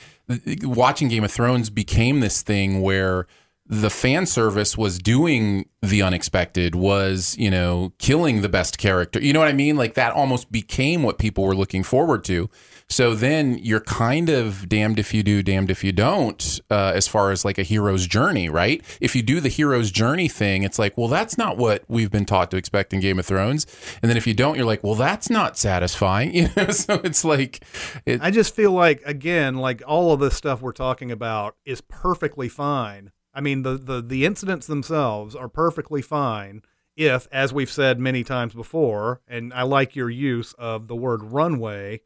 watching 0.61 1.09
Game 1.09 1.25
of 1.25 1.31
Thrones 1.31 1.69
became 1.69 2.21
this 2.21 2.41
thing 2.41 2.81
where 2.81 3.27
the 3.65 3.89
fan 3.89 4.25
service 4.25 4.77
was 4.77 4.99
doing 4.99 5.65
the 5.81 6.01
unexpected 6.01 6.75
was 6.75 7.35
you 7.37 7.49
know 7.49 7.93
killing 7.97 8.41
the 8.41 8.49
best 8.49 8.77
character. 8.77 9.21
You 9.21 9.31
know 9.31 9.39
what 9.39 9.47
i 9.47 9.53
mean? 9.53 9.77
Like 9.77 9.93
that 9.93 10.13
almost 10.13 10.51
became 10.51 11.01
what 11.01 11.17
people 11.17 11.45
were 11.45 11.55
looking 11.55 11.83
forward 11.83 12.23
to. 12.25 12.49
So 12.89 13.15
then 13.15 13.57
you're 13.57 13.79
kind 13.81 14.29
of 14.29 14.67
damned 14.67 14.99
if 14.99 15.13
you 15.13 15.23
do 15.23 15.41
damned 15.41 15.71
if 15.71 15.83
you 15.83 15.93
don't 15.93 16.59
uh, 16.69 16.91
as 16.93 17.07
far 17.07 17.31
as 17.31 17.45
like 17.45 17.57
a 17.57 17.63
hero's 17.63 18.05
journey 18.05 18.49
right? 18.49 18.83
If 18.99 19.15
you 19.15 19.21
do 19.21 19.39
the 19.39 19.49
hero's 19.49 19.91
journey 19.91 20.27
thing 20.27 20.63
it's 20.63 20.77
like 20.77 20.97
well 20.97 21.07
that's 21.07 21.37
not 21.37 21.57
what 21.57 21.83
we've 21.87 22.11
been 22.11 22.25
taught 22.25 22.51
to 22.51 22.57
expect 22.57 22.93
in 22.93 22.99
game 22.99 23.17
of 23.17 23.25
thrones. 23.25 23.65
And 24.01 24.09
then 24.09 24.17
if 24.17 24.27
you 24.27 24.33
don't 24.33 24.57
you're 24.57 24.65
like 24.65 24.83
well 24.83 24.95
that's 24.95 25.29
not 25.29 25.57
satisfying 25.57 26.33
you 26.35 26.49
know? 26.57 26.71
So 26.71 26.99
it's 27.03 27.23
like 27.23 27.63
it, 28.05 28.21
I 28.21 28.29
just 28.29 28.53
feel 28.53 28.71
like 28.71 29.01
again, 29.05 29.55
like 29.55 29.81
all 29.87 30.11
of 30.11 30.19
this 30.19 30.35
stuff 30.35 30.61
we're 30.61 30.73
talking 30.73 31.11
about 31.11 31.55
is 31.65 31.79
perfectly 31.79 32.49
fine. 32.49 33.11
I 33.33 33.41
mean, 33.41 33.63
the 33.63 33.77
the 33.77 34.01
the 34.01 34.25
incidents 34.25 34.67
themselves 34.67 35.35
are 35.35 35.49
perfectly 35.49 36.01
fine 36.01 36.61
if, 36.95 37.27
as 37.31 37.51
we've 37.53 37.71
said 37.71 37.99
many 37.99 38.23
times 38.23 38.53
before, 38.53 39.21
and 39.27 39.53
I 39.53 39.63
like 39.63 39.95
your 39.95 40.09
use 40.09 40.53
of 40.53 40.87
the 40.87 40.95
word 40.95 41.23
runway 41.23 42.01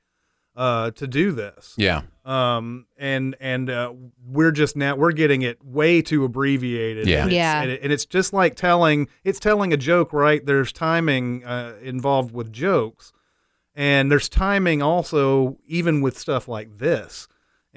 uh, 0.56 0.90
to 0.92 1.06
do 1.06 1.34
this. 1.34 1.74
yeah 1.78 2.02
Um, 2.26 2.88
and 2.98 3.36
and 3.40 3.70
uh, 3.70 3.94
we're 4.26 4.52
just 4.52 4.76
now 4.76 4.96
we're 4.96 5.12
getting 5.12 5.42
it 5.44 5.64
way 5.64 6.02
too 6.02 6.24
abbreviated. 6.24 7.06
Yeah. 7.08 7.24
and 7.24 7.28
it's, 7.30 7.36
Yeah. 7.36 7.62
and, 7.62 7.72
it- 7.72 7.84
and 7.84 7.92
it's 7.94 8.06
just 8.06 8.34
like 8.34 8.56
telling 8.56 9.08
it's 9.24 9.40
telling 9.40 9.74
a 9.74 9.78
joke, 9.78 10.14
right? 10.14 10.44
There's 10.46 10.72
timing 10.72 11.44
uh, 11.46 11.74
involved 11.84 12.32
with 12.34 12.52
jokes, 12.54 13.12
and 13.76 14.10
there's 14.12 14.30
timing 14.30 14.82
also 14.82 15.58
even 15.68 16.02
with 16.02 16.18
stuff 16.18 16.48
like 16.48 16.78
this. 16.80 17.28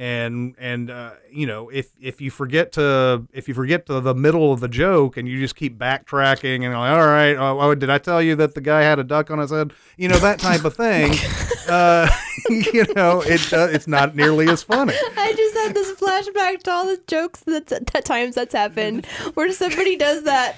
And 0.01 0.55
and 0.59 0.91
uh, 0.91 1.11
you 1.31 1.47
know 1.47 1.69
if 1.69 1.93
if 2.01 2.23
you 2.23 2.31
forget 2.31 2.73
to 2.73 3.27
if 3.35 3.49
you 3.49 3.53
forget 3.53 3.85
to 3.85 4.01
the 4.01 4.15
middle 4.15 4.51
of 4.51 4.61
the 4.61 4.69
joke 4.69 5.19
and 5.19 5.29
you 5.29 5.39
just 5.39 5.57
keep 5.57 5.77
backtracking 5.77 6.65
and 6.65 6.73
like 6.73 6.91
all 6.91 7.07
right 7.07 7.37
oh, 7.37 7.61
oh, 7.61 7.75
did 7.75 7.91
I 7.91 7.99
tell 7.99 8.23
you 8.23 8.35
that 8.37 8.55
the 8.55 8.63
guy 8.63 8.81
had 8.81 8.99
a 8.99 9.05
duck 9.05 9.31
on 9.31 9.41
his 9.41 9.51
head 9.51 9.75
you 9.99 10.09
know 10.09 10.17
that 10.21 10.39
type 10.39 10.65
of 10.65 10.75
thing 10.75 11.13
uh, 11.69 12.09
you 12.49 12.87
know 12.97 13.21
it 13.21 13.53
uh, 13.53 13.69
it's 13.71 13.87
not 13.87 14.17
nearly 14.17 14.49
as 14.49 14.63
funny 14.63 14.95
I 15.19 15.35
just 15.35 15.55
had 15.59 15.75
this 15.75 15.93
flashback 16.01 16.63
to 16.63 16.71
all 16.71 16.87
the 16.87 16.99
jokes 17.07 17.41
that, 17.41 17.67
that 17.67 18.07
times 18.07 18.37
that's 18.37 18.55
happened 18.55 19.05
where 19.35 19.53
somebody 19.53 19.97
does 19.97 20.23
that. 20.23 20.57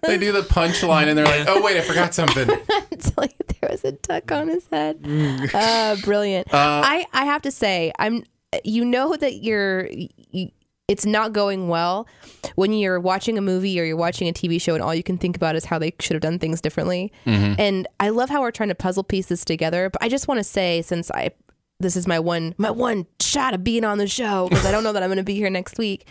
they 0.04 0.16
do 0.16 0.32
the 0.32 0.40
punchline 0.40 1.08
and 1.08 1.18
they're 1.18 1.26
like 1.26 1.46
oh 1.48 1.62
wait 1.62 1.76
i 1.76 1.82
forgot 1.82 2.14
something 2.14 2.48
it's 2.90 3.14
like 3.18 3.36
there 3.60 3.70
was 3.70 3.84
a 3.84 3.92
duck 3.92 4.30
on 4.32 4.48
his 4.48 4.66
head. 4.70 5.02
Mm. 5.02 5.50
Uh, 5.52 5.96
brilliant. 6.04 6.48
I, 6.52 7.06
I 7.12 7.24
have 7.24 7.42
to 7.42 7.50
say, 7.50 7.92
I'm. 7.98 8.24
You 8.64 8.84
know 8.84 9.16
that 9.16 9.42
you're. 9.42 9.88
You, 9.90 10.50
it's 10.88 11.04
not 11.04 11.34
going 11.34 11.68
well 11.68 12.08
when 12.54 12.72
you're 12.72 12.98
watching 12.98 13.36
a 13.36 13.42
movie 13.42 13.78
or 13.78 13.84
you're 13.84 13.94
watching 13.94 14.26
a 14.26 14.32
TV 14.32 14.58
show 14.58 14.72
and 14.72 14.82
all 14.82 14.94
you 14.94 15.02
can 15.02 15.18
think 15.18 15.36
about 15.36 15.54
is 15.54 15.66
how 15.66 15.78
they 15.78 15.92
should 16.00 16.14
have 16.14 16.22
done 16.22 16.38
things 16.38 16.62
differently. 16.62 17.12
Mm-hmm. 17.26 17.60
And 17.60 17.86
I 18.00 18.08
love 18.08 18.30
how 18.30 18.40
we're 18.40 18.50
trying 18.50 18.70
to 18.70 18.74
puzzle 18.74 19.04
pieces 19.04 19.44
together. 19.44 19.90
But 19.90 20.02
I 20.02 20.08
just 20.08 20.28
want 20.28 20.38
to 20.38 20.44
say, 20.44 20.80
since 20.80 21.10
I 21.10 21.32
this 21.80 21.94
is 21.94 22.06
my 22.06 22.18
one 22.18 22.54
my 22.58 22.70
one 22.70 23.06
shot 23.20 23.54
of 23.54 23.62
being 23.62 23.84
on 23.84 23.98
the 23.98 24.06
show 24.06 24.48
because 24.48 24.64
I 24.64 24.70
don't 24.70 24.82
know 24.82 24.92
that 24.92 25.02
I'm 25.02 25.08
going 25.08 25.18
to 25.18 25.24
be 25.24 25.34
here 25.34 25.50
next 25.50 25.78
week. 25.78 26.08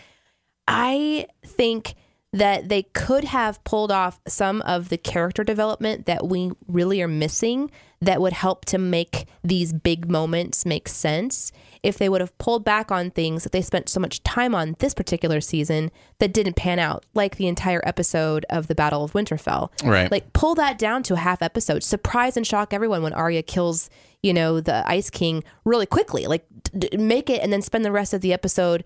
I 0.66 1.26
think 1.44 1.94
that 2.32 2.68
they 2.68 2.82
could 2.82 3.24
have 3.24 3.62
pulled 3.64 3.90
off 3.90 4.20
some 4.28 4.60
of 4.62 4.90
the 4.90 4.98
character 4.98 5.42
development 5.42 6.06
that 6.06 6.28
we 6.28 6.52
really 6.66 7.00
are 7.00 7.08
missing 7.08 7.70
that 8.00 8.20
would 8.20 8.34
help 8.34 8.64
to 8.66 8.78
make 8.78 9.26
these 9.42 9.72
big 9.72 10.10
moments 10.10 10.66
make 10.66 10.88
sense 10.88 11.52
if 11.82 11.98
they 11.98 12.08
would 12.08 12.20
have 12.20 12.36
pulled 12.38 12.64
back 12.64 12.90
on 12.90 13.10
things 13.10 13.42
that 13.42 13.52
they 13.52 13.62
spent 13.62 13.88
so 13.88 14.00
much 14.00 14.22
time 14.22 14.54
on 14.54 14.76
this 14.78 14.94
particular 14.94 15.40
season 15.40 15.90
that 16.18 16.32
didn't 16.32 16.56
pan 16.56 16.78
out, 16.78 17.04
like 17.14 17.36
the 17.36 17.46
entire 17.46 17.82
episode 17.84 18.44
of 18.50 18.66
the 18.66 18.74
Battle 18.74 19.04
of 19.04 19.12
Winterfell. 19.12 19.70
Right. 19.84 20.10
Like 20.10 20.32
pull 20.32 20.54
that 20.56 20.78
down 20.78 21.02
to 21.04 21.14
a 21.14 21.18
half 21.18 21.42
episode. 21.42 21.82
Surprise 21.82 22.36
and 22.36 22.46
shock 22.46 22.72
everyone 22.72 23.02
when 23.02 23.12
Arya 23.12 23.42
kills, 23.42 23.90
you 24.22 24.32
know, 24.32 24.60
the 24.60 24.88
Ice 24.88 25.10
King 25.10 25.44
really 25.64 25.86
quickly. 25.86 26.26
Like 26.26 26.44
d- 26.76 26.96
make 26.96 27.30
it 27.30 27.42
and 27.42 27.52
then 27.52 27.62
spend 27.62 27.84
the 27.84 27.92
rest 27.92 28.14
of 28.14 28.20
the 28.20 28.32
episode 28.32 28.84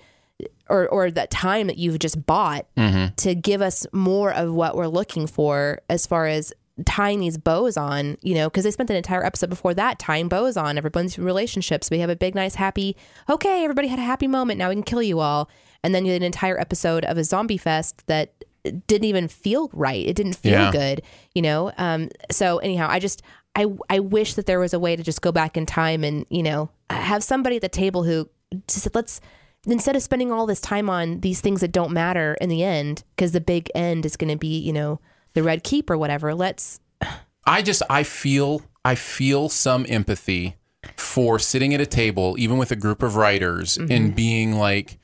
or 0.69 0.89
or 0.89 1.11
that 1.11 1.31
time 1.31 1.67
that 1.67 1.79
you've 1.79 1.99
just 1.99 2.27
bought 2.27 2.67
mm-hmm. 2.77 3.15
to 3.17 3.35
give 3.35 3.63
us 3.63 3.87
more 3.93 4.33
of 4.33 4.53
what 4.53 4.77
we're 4.77 4.87
looking 4.87 5.27
for 5.27 5.81
as 5.89 6.07
far 6.07 6.27
as 6.27 6.53
tying 6.85 7.21
these 7.21 7.37
bows 7.39 7.77
on, 7.77 8.19
you 8.23 8.35
know, 8.35 8.49
because 8.49 8.65
they 8.65 8.71
spent 8.71 8.91
an 8.91 8.97
entire 8.97 9.25
episode 9.25 9.51
before 9.51 9.75
that 9.75 9.99
tying 9.99 10.29
bows 10.29 10.57
on 10.57 10.79
everyone's 10.79 11.19
relationships. 11.19 11.91
We 11.91 11.99
have 12.01 12.11
a 12.11 12.17
big, 12.17 12.35
nice, 12.35 12.55
happy, 12.55 12.97
okay, 13.29 13.65
everybody 13.65 13.89
had 13.89 13.99
a 13.99 14.03
happy 14.03 14.27
moment. 14.27 14.59
Now 14.59 14.69
we 14.69 14.75
can 14.75 14.83
kill 14.83 15.03
you 15.03 15.21
all. 15.21 15.49
And 15.85 15.95
then 15.95 16.05
you 16.05 16.13
had 16.13 16.23
an 16.23 16.27
entire 16.27 16.59
episode 16.61 17.05
of 17.05 17.19
a 17.19 17.25
zombie 17.25 17.57
fest 17.57 18.07
that 18.07 18.45
didn't 18.87 19.07
even 19.07 19.27
feel 19.29 19.69
right. 19.73 20.07
It 20.07 20.15
didn't 20.15 20.35
feel 20.35 20.53
Yeah. 20.53 20.71
good, 20.73 21.03
you 21.35 21.43
know? 21.43 21.73
Um, 21.79 22.09
so 22.31 22.59
anyhow, 22.59 22.87
I 22.89 23.01
just, 23.01 23.23
I, 23.57 23.67
I 23.91 23.99
wish 23.99 24.35
that 24.35 24.47
there 24.47 24.61
was 24.61 24.73
a 24.73 24.79
way 24.79 24.95
to 24.97 25.03
just 25.03 25.21
go 25.21 25.33
back 25.33 25.57
in 25.57 25.67
time 25.67 26.05
and, 26.05 26.25
you 26.31 26.43
know, 26.43 26.71
have 26.89 27.25
somebody 27.25 27.57
at 27.57 27.63
the 27.63 27.69
table 27.69 28.05
who 28.05 28.29
just 28.69 28.83
said, 28.85 28.95
let's, 28.95 29.21
instead 29.67 29.97
of 29.97 30.03
spending 30.03 30.31
all 30.31 30.47
this 30.47 30.61
time 30.61 30.89
on 30.89 31.21
these 31.21 31.41
things 31.41 31.61
that 31.61 31.73
don't 31.73 31.93
matter 31.93 32.37
in 32.41 32.49
the 32.49 32.63
end, 32.63 33.03
because 33.17 33.33
the 33.33 33.41
big 33.41 33.69
end 33.75 34.07
is 34.07 34.17
going 34.17 34.31
to 34.31 34.39
be, 34.39 34.59
you 34.59 34.73
know, 34.73 35.01
the 35.35 35.43
red 35.43 35.63
keep 35.65 35.91
or 35.91 35.97
whatever. 35.99 36.35
Let's 36.35 36.81
I 37.47 37.63
just 37.63 37.83
I 37.91 38.03
feel 38.03 38.63
I 38.85 38.95
feel 38.95 39.49
some 39.49 39.87
empathy 39.89 40.57
for 40.97 41.39
sitting 41.39 41.73
at 41.75 41.81
a 41.81 41.87
table, 41.87 42.37
even 42.39 42.59
with 42.59 42.71
a 42.71 42.77
group 42.77 43.03
of 43.03 43.17
writers, 43.17 43.79
Mm-hmm. 43.79 43.93
and 43.93 44.15
being 44.15 44.53
like, 44.59 44.99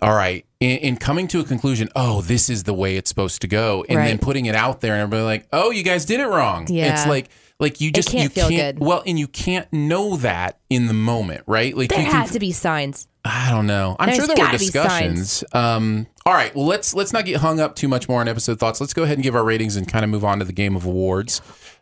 "All 0.00 0.14
right," 0.14 0.44
in, 0.60 0.78
in 0.78 0.96
coming 0.96 1.28
to 1.28 1.40
a 1.40 1.44
conclusion. 1.44 1.88
Oh, 1.96 2.20
this 2.22 2.48
is 2.48 2.64
the 2.64 2.74
way 2.74 2.96
it's 2.96 3.08
supposed 3.08 3.40
to 3.42 3.46
go, 3.48 3.84
and 3.88 3.98
then 3.98 4.18
putting 4.18 4.46
it 4.46 4.54
out 4.54 4.80
there, 4.80 4.92
and 4.94 5.02
everybody 5.02 5.22
like, 5.24 5.48
"Oh, 5.52 5.70
you 5.70 5.82
guys 5.82 6.04
did 6.04 6.20
it 6.20 6.26
wrong." 6.26 6.66
Yeah. 6.68 6.92
It's 6.92 7.06
like 7.06 7.28
like 7.60 7.80
you 7.80 7.90
just 7.90 8.08
can't 8.10 8.22
you 8.24 8.28
feel 8.30 8.48
can't 8.48 8.78
good. 8.78 8.86
well, 8.86 9.02
and 9.06 9.18
you 9.18 9.26
can't 9.28 9.70
know 9.72 10.16
that 10.18 10.58
in 10.70 10.86
the 10.86 10.94
moment, 10.94 11.42
right? 11.46 11.76
Like 11.76 11.90
there 11.90 12.00
you 12.00 12.06
can 12.06 12.14
had 12.14 12.30
to 12.32 12.38
be 12.38 12.52
signs. 12.52 13.08
I 13.28 13.50
don't 13.50 13.66
know. 13.66 13.94
I'm 13.98 14.06
There's 14.06 14.18
sure 14.24 14.34
there 14.34 14.44
were 14.46 14.52
discussions. 14.52 15.44
Um, 15.52 16.06
all 16.24 16.32
right. 16.32 16.54
Well, 16.54 16.66
let's 16.66 16.94
let's 16.94 17.12
not 17.12 17.24
get 17.24 17.40
hung 17.40 17.60
up 17.60 17.74
too 17.76 17.88
much 17.88 18.08
more 18.08 18.20
on 18.20 18.28
episode 18.28 18.58
thoughts. 18.58 18.80
Let's 18.80 18.94
go 18.94 19.02
ahead 19.02 19.16
and 19.18 19.22
give 19.22 19.36
our 19.36 19.44
ratings 19.44 19.76
and 19.76 19.86
kind 19.86 20.04
of 20.04 20.10
move 20.10 20.24
on 20.24 20.38
to 20.38 20.44
the 20.44 20.52
game 20.52 20.74
of 20.76 20.84
awards. 20.86 21.40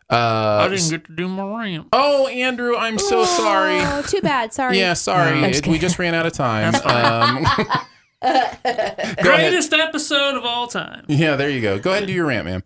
I 0.09 0.15
Uh, 0.15 0.67
didn't 0.69 0.89
get 0.89 1.05
to 1.05 1.13
do 1.15 1.27
my 1.27 1.43
rant. 1.43 1.87
oh, 1.91 2.27
Andrew, 2.27 2.77
I'm 2.77 2.97
so 2.97 3.25
sorry. 3.25 3.79
Oh, 3.81 4.01
too 4.03 4.21
bad. 4.21 4.53
Sorry. 4.53 4.79
Yeah, 4.79 4.93
sorry. 4.93 5.31
I'm 5.43 5.51
just 5.51 5.65
It- 5.67 5.69
we 5.71 5.79
just 5.79 5.99
ran 5.99 6.13
out 6.13 6.25
of 6.25 6.31
time. 6.33 6.73
Um, 6.75 7.43
go 8.23 8.29
ahead. 8.29 9.17
Greatest 9.21 9.73
episode 9.73 10.35
of 10.35 10.45
all 10.45 10.67
time. 10.67 11.03
Yeah, 11.07 11.35
there 11.35 11.49
you 11.49 11.61
go. 11.61 11.77
Go 11.77 11.91
ahead 11.91 12.03
and 12.03 12.07
do 12.07 12.13
your 12.13 12.25
rant, 12.25 12.45
man. 12.45 12.63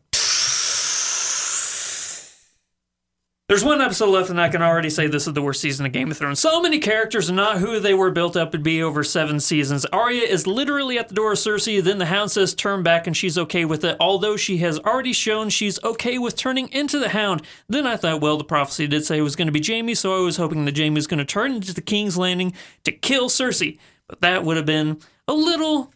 There's 3.51 3.65
one 3.65 3.81
episode 3.81 4.11
left, 4.11 4.29
and 4.29 4.39
I 4.39 4.47
can 4.47 4.61
already 4.61 4.89
say 4.89 5.07
this 5.07 5.27
is 5.27 5.33
the 5.33 5.41
worst 5.41 5.59
season 5.59 5.85
of 5.85 5.91
Game 5.91 6.09
of 6.09 6.15
Thrones. 6.15 6.39
So 6.39 6.61
many 6.61 6.79
characters 6.79 7.29
are 7.29 7.33
not 7.33 7.57
who 7.57 7.81
they 7.81 7.93
were 7.93 8.09
built 8.09 8.37
up 8.37 8.53
to 8.53 8.57
be 8.57 8.81
over 8.81 9.03
seven 9.03 9.41
seasons. 9.41 9.83
Arya 9.87 10.21
is 10.21 10.47
literally 10.47 10.97
at 10.97 11.09
the 11.09 11.15
door 11.15 11.33
of 11.33 11.37
Cersei, 11.37 11.83
then 11.83 11.97
the 11.97 12.05
Hound 12.05 12.31
says 12.31 12.53
turn 12.53 12.81
back, 12.81 13.07
and 13.07 13.17
she's 13.17 13.37
okay 13.37 13.65
with 13.65 13.83
it, 13.83 13.97
although 13.99 14.37
she 14.37 14.59
has 14.59 14.79
already 14.79 15.11
shown 15.11 15.49
she's 15.49 15.83
okay 15.83 16.17
with 16.17 16.37
turning 16.37 16.69
into 16.71 16.97
the 16.97 17.09
Hound. 17.09 17.41
Then 17.67 17.85
I 17.85 17.97
thought, 17.97 18.21
well, 18.21 18.37
the 18.37 18.45
prophecy 18.45 18.87
did 18.87 19.03
say 19.03 19.17
it 19.17 19.21
was 19.21 19.35
going 19.35 19.49
to 19.49 19.51
be 19.51 19.61
Jaime, 19.61 19.95
so 19.95 20.15
I 20.15 20.21
was 20.23 20.37
hoping 20.37 20.63
that 20.63 20.77
Jaime 20.77 20.95
was 20.95 21.07
going 21.07 21.17
to 21.17 21.25
turn 21.25 21.51
into 21.51 21.73
the 21.73 21.81
King's 21.81 22.17
Landing 22.17 22.53
to 22.85 22.93
kill 22.93 23.27
Cersei. 23.27 23.79
But 24.07 24.21
that 24.21 24.45
would 24.45 24.55
have 24.55 24.65
been 24.65 25.01
a 25.27 25.33
little. 25.33 25.91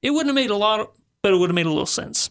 It 0.00 0.12
wouldn't 0.12 0.28
have 0.28 0.36
made 0.36 0.52
a 0.52 0.56
lot, 0.56 0.92
but 1.22 1.34
it 1.34 1.38
would 1.38 1.50
have 1.50 1.56
made 1.56 1.66
a 1.66 1.70
little 1.70 1.86
sense. 1.86 2.30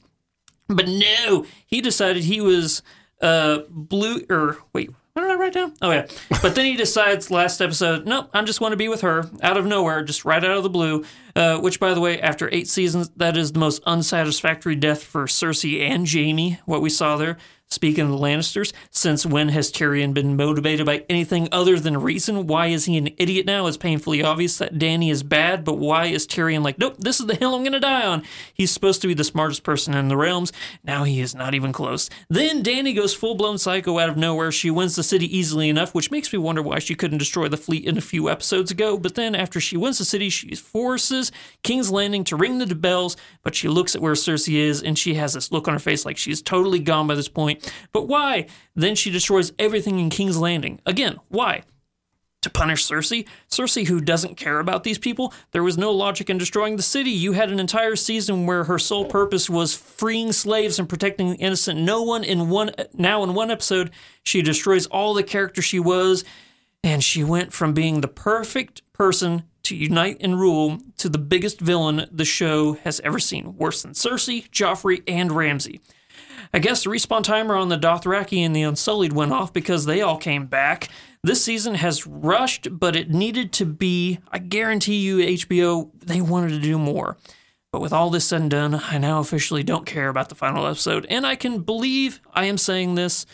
But 0.70 0.88
no, 0.88 1.46
he 1.66 1.82
decided 1.82 2.24
he 2.24 2.40
was 2.40 2.82
uh 3.22 3.60
blue 3.70 4.24
or 4.30 4.58
wait, 4.74 4.90
what 5.14 5.24
did 5.24 5.32
I 5.32 5.36
write 5.36 5.54
down? 5.54 5.74
Oh 5.82 5.92
yeah. 5.92 6.08
But 6.42 6.56
then 6.56 6.66
he 6.66 6.76
decides 6.76 7.30
last 7.30 7.62
episode, 7.62 8.06
nope, 8.06 8.30
I 8.34 8.42
just 8.44 8.62
want 8.62 8.72
to 8.72 8.78
be 8.78 8.88
with 8.88 9.02
her 9.02 9.30
out 9.42 9.58
of 9.58 9.66
nowhere, 9.66 10.04
just 10.04 10.24
right 10.24 10.44
out 10.44 10.58
of 10.58 10.64
the 10.64 10.70
blue. 10.70 11.04
Uh, 11.36 11.60
which 11.60 11.80
by 11.80 11.94
the 11.94 12.02
way, 12.02 12.20
after 12.22 12.50
eight 12.52 12.68
seasons, 12.68 13.10
that 13.18 13.38
is 13.38 13.52
the 13.52 13.60
most 13.60 13.82
unsatisfactory 13.86 14.76
death 14.76 15.04
for 15.04 15.26
Cersei 15.26 15.82
and 15.82 16.10
Jaime, 16.10 16.60
what 16.66 16.82
we 16.82 16.90
saw 16.90 17.18
there. 17.18 17.38
Speaking 17.72 18.06
of 18.06 18.10
the 18.10 18.18
Lannisters, 18.18 18.74
since 18.90 19.28
when 19.28 19.50
has 19.50 19.72
Tyrion 19.72 20.12
been 20.12 20.36
motivated 20.36 20.88
by 20.88 21.06
anything 21.08 21.48
other 21.52 21.80
than 21.80 22.02
reason? 22.02 22.48
Why 22.48 22.66
is 22.68 22.86
he 22.86 22.98
an 22.98 23.10
idiot 23.18 23.46
now? 23.46 23.68
It's 23.68 23.78
painfully 23.78 24.24
obvious 24.24 24.58
that 24.58 24.80
Dany 24.80 25.12
is 25.12 25.22
bad, 25.22 25.64
but 25.64 25.78
why 25.78 26.06
is 26.06 26.26
Tyrion 26.26 26.64
like, 26.64 26.80
nope, 26.80 26.96
this 26.98 27.20
is 27.20 27.28
the 27.28 27.36
hill 27.36 27.54
I'm 27.54 27.62
going 27.62 27.74
to 27.74 27.80
die 27.80 28.08
on? 28.08 28.24
He's 28.52 28.72
supposed 28.72 29.04
to 29.04 29.08
be 29.08 29.14
the 29.14 29.24
smartest 29.24 29.62
person 29.62 29.94
in 29.94 30.08
the 30.08 30.18
realms. 30.18 30.52
Now 30.84 31.04
he 31.04 31.22
is 31.22 31.36
not 31.36 31.54
even 31.54 31.72
close. 31.72 32.10
Then 32.28 32.64
Dany 32.64 32.96
goes 32.96 33.14
full 33.14 33.36
blown 33.36 33.60
psycho 33.60 34.00
out 34.00 34.10
of 34.10 34.18
nowhere. 34.18 34.52
She 34.52 34.72
wins 34.72 34.96
the 34.96 35.04
city 35.04 35.38
easily 35.38 35.70
enough, 35.70 35.94
which 35.94 36.10
makes 36.10 36.34
me 36.34 36.40
wonder 36.40 36.64
why 36.64 36.80
she 36.80 36.96
couldn't 36.96 37.20
destroy 37.20 37.50
the 37.50 37.56
fleet 37.56 37.86
in 37.86 38.00
a 38.00 38.02
few 38.02 38.32
episodes 38.32 38.72
ago. 38.72 38.98
But 38.98 39.14
then 39.14 39.36
after 39.36 39.60
she 39.60 39.78
wins 39.78 40.00
the 40.00 40.06
city, 40.06 40.32
she 40.32 40.56
forces 40.56 41.32
King's 41.62 41.92
Landing 41.92 42.24
to 42.24 42.36
ring 42.36 42.58
the 42.58 42.74
bells, 42.74 43.16
but 43.44 43.54
she 43.54 43.68
looks 43.68 43.94
at 43.94 44.02
where 44.02 44.14
Cersei 44.14 44.56
is 44.56 44.82
and 44.82 44.98
she 44.98 45.14
has 45.14 45.34
this 45.34 45.52
look 45.52 45.68
on 45.68 45.76
her 45.76 45.80
face 45.80 46.04
like 46.04 46.18
she's 46.18 46.42
totally 46.42 46.80
gone 46.80 47.06
by 47.06 47.14
this 47.14 47.28
point. 47.28 47.59
But 47.92 48.08
why? 48.08 48.48
Then 48.76 48.96
she 48.96 49.12
destroys 49.12 49.52
everything 49.60 50.00
in 50.00 50.10
King's 50.10 50.38
Landing. 50.38 50.80
Again, 50.86 51.20
why? 51.30 51.64
to 52.42 52.50
punish 52.50 52.86
Cersei. 52.86 53.28
Cersei, 53.50 53.86
who 53.88 54.00
doesn't 54.00 54.38
care 54.38 54.60
about 54.60 54.84
these 54.84 54.98
people, 54.98 55.34
there 55.52 55.64
was 55.64 55.78
no 55.78 55.92
logic 55.92 56.30
in 56.30 56.38
destroying 56.38 56.78
the 56.78 56.84
city. 56.84 57.12
You 57.12 57.34
had 57.34 57.50
an 57.50 57.60
entire 57.60 57.96
season 57.96 58.46
where 58.46 58.64
her 58.64 58.80
sole 58.80 59.06
purpose 59.06 59.50
was 59.50 59.76
freeing 59.76 60.32
slaves 60.32 60.80
and 60.80 60.88
protecting 60.88 61.32
the 61.32 61.38
innocent. 61.38 61.80
No 61.80 62.04
one 62.04 62.24
in 62.24 62.50
one 62.50 62.72
now 62.94 63.24
in 63.24 63.34
one 63.34 63.52
episode, 63.52 63.92
she 64.24 64.42
destroys 64.42 64.86
all 64.88 65.14
the 65.14 65.24
character 65.24 65.62
she 65.62 65.80
was, 65.80 66.24
and 66.84 67.04
she 67.04 67.24
went 67.24 67.52
from 67.52 67.74
being 67.74 68.02
the 68.02 68.08
perfect 68.08 68.82
person 68.94 69.44
to 69.64 69.76
unite 69.76 70.18
and 70.22 70.40
rule 70.40 70.80
to 70.98 71.10
the 71.10 71.18
biggest 71.18 71.60
villain 71.60 72.08
the 72.12 72.26
show 72.26 72.74
has 72.74 73.02
ever 73.02 73.20
seen, 73.20 73.58
worse 73.58 73.82
than 73.82 73.92
Cersei, 73.92 74.50
Joffrey, 74.50 75.04
and 75.08 75.32
Ramsay. 75.32 75.82
I 76.54 76.60
guess 76.60 76.84
the 76.84 76.90
respawn 76.90 77.24
timer 77.24 77.56
on 77.56 77.70
the 77.70 77.78
Dothraki 77.78 78.40
and 78.40 78.56
the 78.56 78.64
Unsullied 78.64 79.14
went 79.14 79.32
off 79.32 79.54
because 79.54 79.86
they 79.86 80.02
all 80.02 80.18
came 80.18 80.48
back. 80.48 80.90
This 81.24 81.44
season 81.44 81.76
has 81.76 82.08
rushed, 82.08 82.68
but 82.72 82.96
it 82.96 83.10
needed 83.10 83.52
to 83.54 83.66
be. 83.66 84.20
I 84.32 84.40
guarantee 84.40 84.98
you, 84.98 85.18
HBO, 85.18 85.92
they 86.00 86.22
wanted 86.22 86.50
to 86.50 86.60
do 86.60 86.80
more. 86.80 87.18
But 87.72 87.82
with 87.82 87.94
all 87.94 88.10
this 88.10 88.26
said 88.26 88.42
and 88.42 88.50
done, 88.50 88.76
I 88.76 88.98
now 88.98 89.20
officially 89.20 89.62
don't 89.62 89.86
care 89.86 90.10
about 90.10 90.30
the 90.30 90.36
final 90.36 90.66
episode. 90.66 91.06
And 91.08 91.28
I 91.28 91.36
can 91.36 91.60
believe 91.62 92.20
I 92.34 92.46
am 92.46 92.58
saying 92.58 92.96
this. 92.96 93.28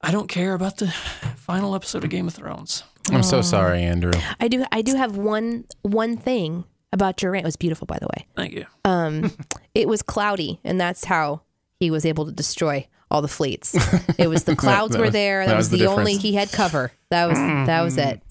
I 0.00 0.10
don't 0.10 0.28
care 0.28 0.54
about 0.54 0.78
the 0.78 0.88
final 1.36 1.74
episode 1.74 2.02
of 2.02 2.10
Game 2.10 2.26
of 2.26 2.34
Thrones. 2.34 2.82
I'm 3.12 3.22
so 3.22 3.42
sorry, 3.42 3.82
Andrew. 3.82 4.12
I 4.40 4.48
do. 4.48 4.64
I 4.72 4.82
do 4.82 4.96
have 4.96 5.16
one 5.16 5.64
one 5.82 6.16
thing 6.16 6.64
about 6.92 7.22
your 7.22 7.30
rant. 7.30 7.44
It 7.44 7.46
was 7.46 7.56
beautiful, 7.56 7.86
by 7.86 7.98
the 8.00 8.06
way. 8.06 8.26
Thank 8.34 8.54
you. 8.54 8.66
Um, 8.84 9.30
it 9.74 9.86
was 9.86 10.02
cloudy, 10.02 10.58
and 10.64 10.80
that's 10.80 11.04
how 11.04 11.42
he 11.78 11.90
was 11.90 12.04
able 12.04 12.26
to 12.26 12.32
destroy 12.32 12.86
all 13.10 13.22
the 13.22 13.28
fleets. 13.28 13.74
It 14.18 14.28
was 14.28 14.44
the 14.44 14.56
clouds 14.56 14.92
That 14.92 15.00
were 15.00 15.10
there. 15.10 15.44
That, 15.44 15.52
that 15.52 15.56
was, 15.56 15.70
was 15.70 15.78
the 15.78 15.84
the, 15.86 15.92
only 15.92 16.16
he 16.16 16.34
had 16.34 16.50
cover. 16.50 16.90
That 17.10 17.28
was 17.28 17.38
that 17.38 17.82
was 17.82 17.98
it. 17.98 18.22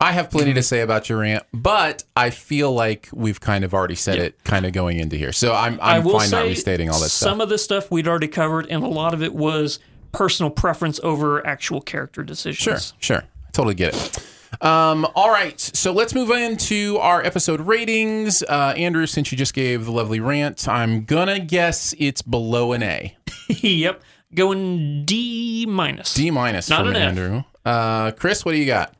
I 0.00 0.12
have 0.12 0.30
plenty 0.30 0.54
to 0.54 0.62
say 0.62 0.80
about 0.80 1.08
your 1.08 1.18
rant, 1.18 1.44
but 1.52 2.02
I 2.16 2.30
feel 2.30 2.72
like 2.72 3.08
we've 3.12 3.40
kind 3.40 3.62
of 3.64 3.74
already 3.74 3.94
said 3.94 4.18
it, 4.18 4.42
kind 4.44 4.66
of 4.66 4.72
going 4.72 4.98
into 4.98 5.16
here. 5.16 5.32
So 5.32 5.54
I'm 5.54 5.78
I 5.80 5.96
I'm 5.98 6.04
will 6.04 6.18
fine 6.18 6.28
say 6.28 6.36
not 6.36 6.46
restating 6.46 6.88
all 6.88 6.98
that 7.00 7.10
stuff. 7.10 7.28
some 7.28 7.36
stuff. 7.36 7.42
of 7.44 7.48
the 7.50 7.58
stuff 7.58 7.90
we'd 7.90 8.08
already 8.08 8.28
covered, 8.28 8.66
and 8.68 8.82
a 8.82 8.88
lot 8.88 9.14
of 9.14 9.22
it 9.22 9.34
was 9.34 9.78
personal 10.12 10.50
preference 10.50 10.98
over 11.02 11.46
actual 11.46 11.80
character 11.80 12.22
decisions. 12.22 12.94
Sure, 12.98 13.18
sure, 13.18 13.22
I 13.22 13.50
totally 13.52 13.74
get 13.74 13.94
it. 13.94 14.18
Um, 14.60 15.06
all 15.14 15.30
right, 15.30 15.58
so 15.60 15.92
let's 15.92 16.14
move 16.14 16.30
into 16.30 16.98
our 16.98 17.24
episode 17.24 17.60
ratings. 17.60 18.42
Uh, 18.42 18.74
Andrew, 18.76 19.06
since 19.06 19.30
you 19.32 19.38
just 19.38 19.54
gave 19.54 19.84
the 19.84 19.92
lovely 19.92 20.20
rant, 20.20 20.66
I'm 20.68 21.04
gonna 21.04 21.40
guess 21.40 21.94
it's 21.98 22.22
below 22.22 22.72
an 22.72 22.82
A, 22.82 23.16
yep. 23.48 24.02
Going 24.34 25.04
D 25.04 25.64
minus. 25.68 26.14
D 26.14 26.30
minus 26.30 26.68
Not 26.68 26.80
from 26.80 26.88
an 26.88 26.96
F. 26.96 27.08
Andrew. 27.08 27.44
Uh, 27.64 28.10
Chris, 28.12 28.44
what 28.44 28.52
do 28.52 28.58
you 28.58 28.66
got? 28.66 28.94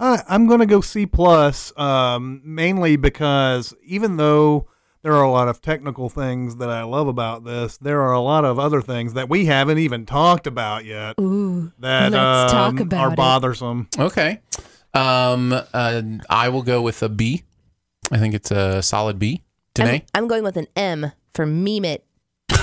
I, 0.00 0.22
I'm 0.28 0.46
going 0.46 0.60
to 0.60 0.66
go 0.66 0.80
C 0.80 1.06
plus, 1.06 1.76
um, 1.78 2.40
mainly 2.44 2.96
because 2.96 3.74
even 3.84 4.16
though 4.16 4.68
there 5.02 5.12
are 5.12 5.22
a 5.22 5.30
lot 5.30 5.48
of 5.48 5.60
technical 5.60 6.08
things 6.08 6.56
that 6.56 6.68
I 6.70 6.82
love 6.82 7.08
about 7.08 7.44
this, 7.44 7.76
there 7.78 8.00
are 8.02 8.12
a 8.12 8.20
lot 8.20 8.44
of 8.44 8.58
other 8.58 8.80
things 8.82 9.14
that 9.14 9.28
we 9.28 9.46
haven't 9.46 9.78
even 9.78 10.06
talked 10.06 10.46
about 10.46 10.84
yet 10.84 11.14
Ooh, 11.20 11.72
that 11.78 12.12
let's 12.12 12.52
talk 12.52 12.70
um, 12.70 12.78
about 12.78 13.00
are 13.08 13.12
it. 13.12 13.16
bothersome. 13.16 13.88
Okay, 13.98 14.40
um, 14.94 15.52
uh, 15.52 16.02
I 16.28 16.48
will 16.48 16.62
go 16.62 16.82
with 16.82 17.02
a 17.02 17.08
B. 17.08 17.44
I 18.10 18.18
think 18.18 18.34
it's 18.34 18.50
a 18.50 18.82
solid 18.82 19.18
B. 19.18 19.42
I'm, 19.78 20.02
I'm 20.14 20.28
going 20.28 20.42
with 20.42 20.56
an 20.56 20.66
M 20.74 21.12
for 21.34 21.46
meme 21.46 21.84
it. 21.84 22.04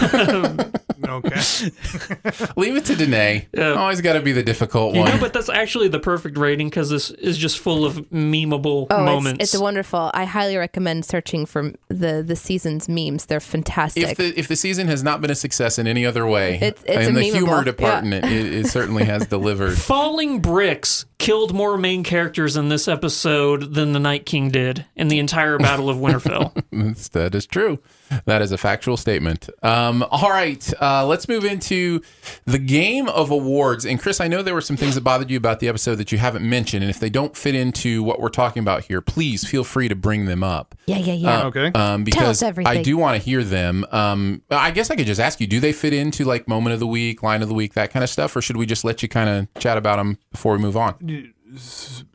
Okay. 1.08 1.40
leave 2.58 2.76
it 2.76 2.86
to 2.86 2.96
Danae. 2.96 3.48
Yeah. 3.54 3.74
Always 3.74 4.02
got 4.02 4.14
to 4.14 4.22
be 4.22 4.32
the 4.32 4.42
difficult 4.42 4.96
You 4.96 5.02
one. 5.02 5.12
know, 5.12 5.20
but 5.20 5.34
that's 5.34 5.50
actually 5.50 5.88
the 5.88 6.00
perfect 6.00 6.36
rating 6.38 6.68
because 6.70 6.90
this 6.90 7.12
is 7.12 7.38
just 7.38 7.60
full 7.60 7.86
of 7.86 7.98
memeable 8.10 8.88
Oh, 8.90 9.06
moments. 9.06 9.44
it's, 9.44 9.54
it's 9.54 9.62
wonderful. 9.62 10.10
I 10.14 10.26
highly 10.26 10.58
recommend 10.58 11.06
searching 11.06 11.46
for 11.46 11.74
the 11.90 12.24
the 12.26 12.36
season's 12.36 12.90
memes. 12.90 13.28
They're 13.28 13.40
fantastic. 13.40 14.04
if 14.04 14.18
the 14.18 14.40
if 14.40 14.48
the 14.48 14.56
season 14.56 14.88
has 14.88 15.04
not 15.04 15.22
been 15.22 15.30
a 15.32 15.36
success 15.36 15.78
in 15.78 15.86
any 15.86 16.06
other 16.06 16.26
way, 16.26 16.56
It's- 16.56 16.84
it's 16.88 17.08
in 17.08 17.14
the 17.14 17.22
memeable, 17.22 17.34
humor 17.36 17.58
yeah. 17.58 17.64
department, 17.66 18.26
it, 18.26 18.54
it 18.54 18.68
certainly 18.68 19.04
has 19.06 19.28
delivered. 19.28 19.78
Falling 19.78 20.40
bricks 20.40 21.06
killed 21.26 21.54
more 21.54 21.76
main 21.78 22.04
characters 22.04 22.56
in 22.56 22.70
this 22.70 22.88
episode 22.88 23.74
than 23.74 23.94
the 23.94 24.00
Night 24.00 24.26
King 24.26 24.50
did 24.52 24.86
in 24.96 25.08
the 25.08 25.18
entire 25.18 25.58
Battle 25.58 25.90
of 25.90 25.98
Winterfell. 25.98 26.54
That's- 27.12 27.46
true. 27.46 27.80
That 28.26 28.42
is 28.42 28.52
a 28.52 28.58
factual 28.58 28.98
statement. 28.98 29.50
Um, 29.64 30.06
all 30.12 30.30
right, 30.30 30.74
uh, 30.82 31.06
let's 31.08 31.28
move 31.28 31.44
into 31.44 32.02
the 32.46 32.60
game 32.60 33.10
of 33.10 33.32
awards. 33.32 33.86
And 33.86 34.00
Chris, 34.00 34.22
I 34.22 34.28
know 34.28 34.44
there 34.44 34.54
were 34.54 34.62
some 34.62 34.78
things 34.78 34.96
that 34.96 35.02
bothered 35.02 35.32
you 35.32 35.38
about 35.38 35.60
the 35.60 35.68
episode 35.68 35.96
that 35.96 36.12
you 36.12 36.18
haven't 36.18 36.48
mentioned, 36.48 36.84
and 36.84 36.90
if 36.90 37.00
they 37.00 37.10
don't 37.10 37.36
fit 37.36 37.56
into 37.56 38.04
what 38.04 38.20
we're 38.20 38.30
talking 38.30 38.62
about 38.62 38.84
here, 38.84 39.02
please 39.02 39.44
feel 39.44 39.64
free 39.64 39.88
to 39.88 39.96
bring 39.96 40.26
them 40.26 40.44
up. 40.44 40.76
yeah, 40.86 40.98
yeah, 40.98 41.14
yeah. 41.14 41.44
okay. 41.46 41.72
Um, 41.74 42.04
because 42.04 42.44
I 42.44 42.48
everything. 42.48 42.84
do 42.84 42.98
want 42.98 43.20
to 43.20 43.24
hear 43.24 43.44
them. 43.44 43.86
Um, 43.92 44.44
I 44.52 44.72
guess 44.72 44.92
I 44.92 44.96
could 44.96 45.08
just 45.08 45.20
ask 45.20 45.42
you: 45.42 45.48
Do 45.48 45.60
they 45.60 45.74
fit 45.74 45.94
into 45.94 46.26
like 46.26 46.48
moment 46.48 46.76
of 46.76 46.80
the 46.80 46.88
week, 46.88 47.24
line 47.24 47.42
of 47.42 47.48
the 47.48 47.56
week, 47.56 47.74
that 47.74 47.92
kind 47.92 48.04
of 48.04 48.10
stuff, 48.10 48.36
or 48.36 48.42
should 48.42 48.58
we 48.58 48.66
just 48.66 48.84
let 48.84 49.02
you 49.02 49.10
kind 49.10 49.30
of 49.30 49.48
chat 49.60 49.78
about 49.78 49.98
them 49.98 50.20
before 50.32 50.54
we 50.54 50.60
move 50.60 50.78
on? 50.78 50.96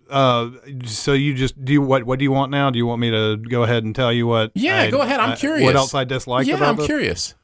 Uh, 0.09 0.51
so 0.87 1.13
you 1.13 1.35
just 1.35 1.63
do 1.65 1.73
you, 1.73 1.83
what? 1.83 2.05
What 2.05 2.19
do 2.19 2.25
you 2.25 2.33
want 2.33 2.51
now? 2.51 2.71
Do 2.71 2.79
you 2.79 2.87
want 2.87 3.01
me 3.01 3.11
to 3.11 3.37
go 3.37 3.63
ahead 3.63 3.85
and 3.85 3.95
tell 3.95 4.13
you 4.13 4.27
what? 4.27 4.51
Yeah, 4.55 4.81
I- 4.83 4.91
go 4.91 5.01
ahead. 5.01 5.21
I'm 5.21 5.33
I- 5.33 5.37
curious. 5.37 5.65
What 5.65 5.77
else 5.77 5.95
I 5.95 6.05
dislike? 6.05 6.47
yeah, 6.47 6.57
I'm 6.57 6.77
this? 6.77 6.87
curious. 6.87 7.35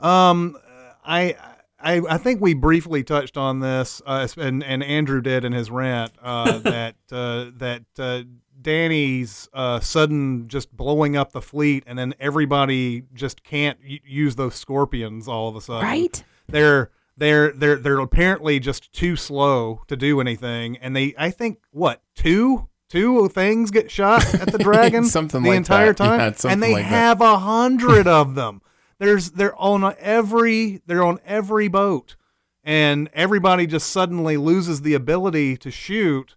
Um, 0.00 0.56
I, 1.04 1.36
I, 1.78 2.00
I 2.08 2.18
think 2.18 2.40
we 2.40 2.54
briefly 2.54 3.02
touched 3.04 3.36
on 3.36 3.60
this, 3.60 4.00
uh, 4.06 4.26
and 4.36 4.64
and 4.64 4.82
Andrew 4.82 5.20
did 5.20 5.44
in 5.44 5.52
his 5.52 5.70
rant 5.70 6.12
uh, 6.22 6.58
that 6.58 6.96
uh, 7.12 7.46
that 7.58 7.82
uh, 7.98 8.22
Dany's 8.60 9.48
uh, 9.52 9.80
sudden 9.80 10.48
just 10.48 10.74
blowing 10.76 11.16
up 11.16 11.32
the 11.32 11.42
fleet, 11.42 11.84
and 11.86 11.98
then 11.98 12.14
everybody 12.20 13.04
just 13.14 13.42
can't 13.44 13.78
y- 13.86 14.00
use 14.04 14.36
those 14.36 14.54
scorpions 14.54 15.28
all 15.28 15.48
of 15.48 15.56
a 15.56 15.60
sudden. 15.60 15.82
right? 15.84 16.22
They're 16.48 16.90
they're 17.20 17.52
they're 17.52 17.76
they're 17.76 18.00
apparently 18.00 18.58
just 18.58 18.92
too 18.92 19.14
slow 19.14 19.82
to 19.86 19.94
do 19.96 20.20
anything, 20.20 20.76
and 20.78 20.96
they 20.96 21.14
I 21.16 21.30
think 21.30 21.58
what 21.70 22.02
two. 22.16 22.66
Two 22.88 23.28
things 23.28 23.70
get 23.70 23.88
shot 23.88 24.34
at 24.34 24.50
the 24.50 24.58
dragon 24.64 25.04
Something 25.04 25.44
the 25.44 25.50
like 25.50 25.58
entire 25.58 25.92
that. 25.92 25.96
time, 25.96 26.18
Yeah, 26.18 26.32
something 26.32 26.50
and 26.54 26.60
they 26.60 26.72
like 26.72 26.82
that. 26.82 26.88
have 26.88 27.20
a 27.20 27.38
hundred 27.38 28.08
of 28.08 28.34
them. 28.34 28.62
There's 28.98 29.30
they're 29.30 29.54
on 29.54 29.94
every 30.00 30.82
they're 30.86 31.04
on 31.04 31.20
every 31.24 31.68
boat, 31.68 32.16
and 32.64 33.08
everybody 33.14 33.68
just 33.68 33.90
suddenly 33.90 34.36
loses 34.36 34.82
the 34.82 34.94
ability 34.94 35.56
to 35.58 35.70
shoot. 35.70 36.34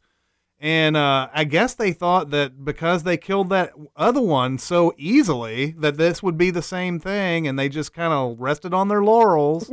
And 0.60 0.96
uh, 0.96 1.30
I 1.34 1.44
guess 1.46 1.74
they 1.74 1.92
thought 1.92 2.30
that 2.30 2.64
because 2.64 3.02
they 3.02 3.18
killed 3.18 3.50
that 3.50 3.72
other 3.96 4.22
one 4.22 4.60
so 4.60 4.94
easily, 4.96 5.72
that 5.80 5.98
this 5.98 6.22
would 6.22 6.38
be 6.38 6.52
the 6.52 6.62
same 6.62 7.00
thing, 7.00 7.48
and 7.48 7.58
they 7.58 7.68
just 7.68 7.94
kind 7.96 8.14
of 8.14 8.40
rested 8.40 8.76
on 8.76 8.90
their 8.90 9.04
laurels 9.04 9.72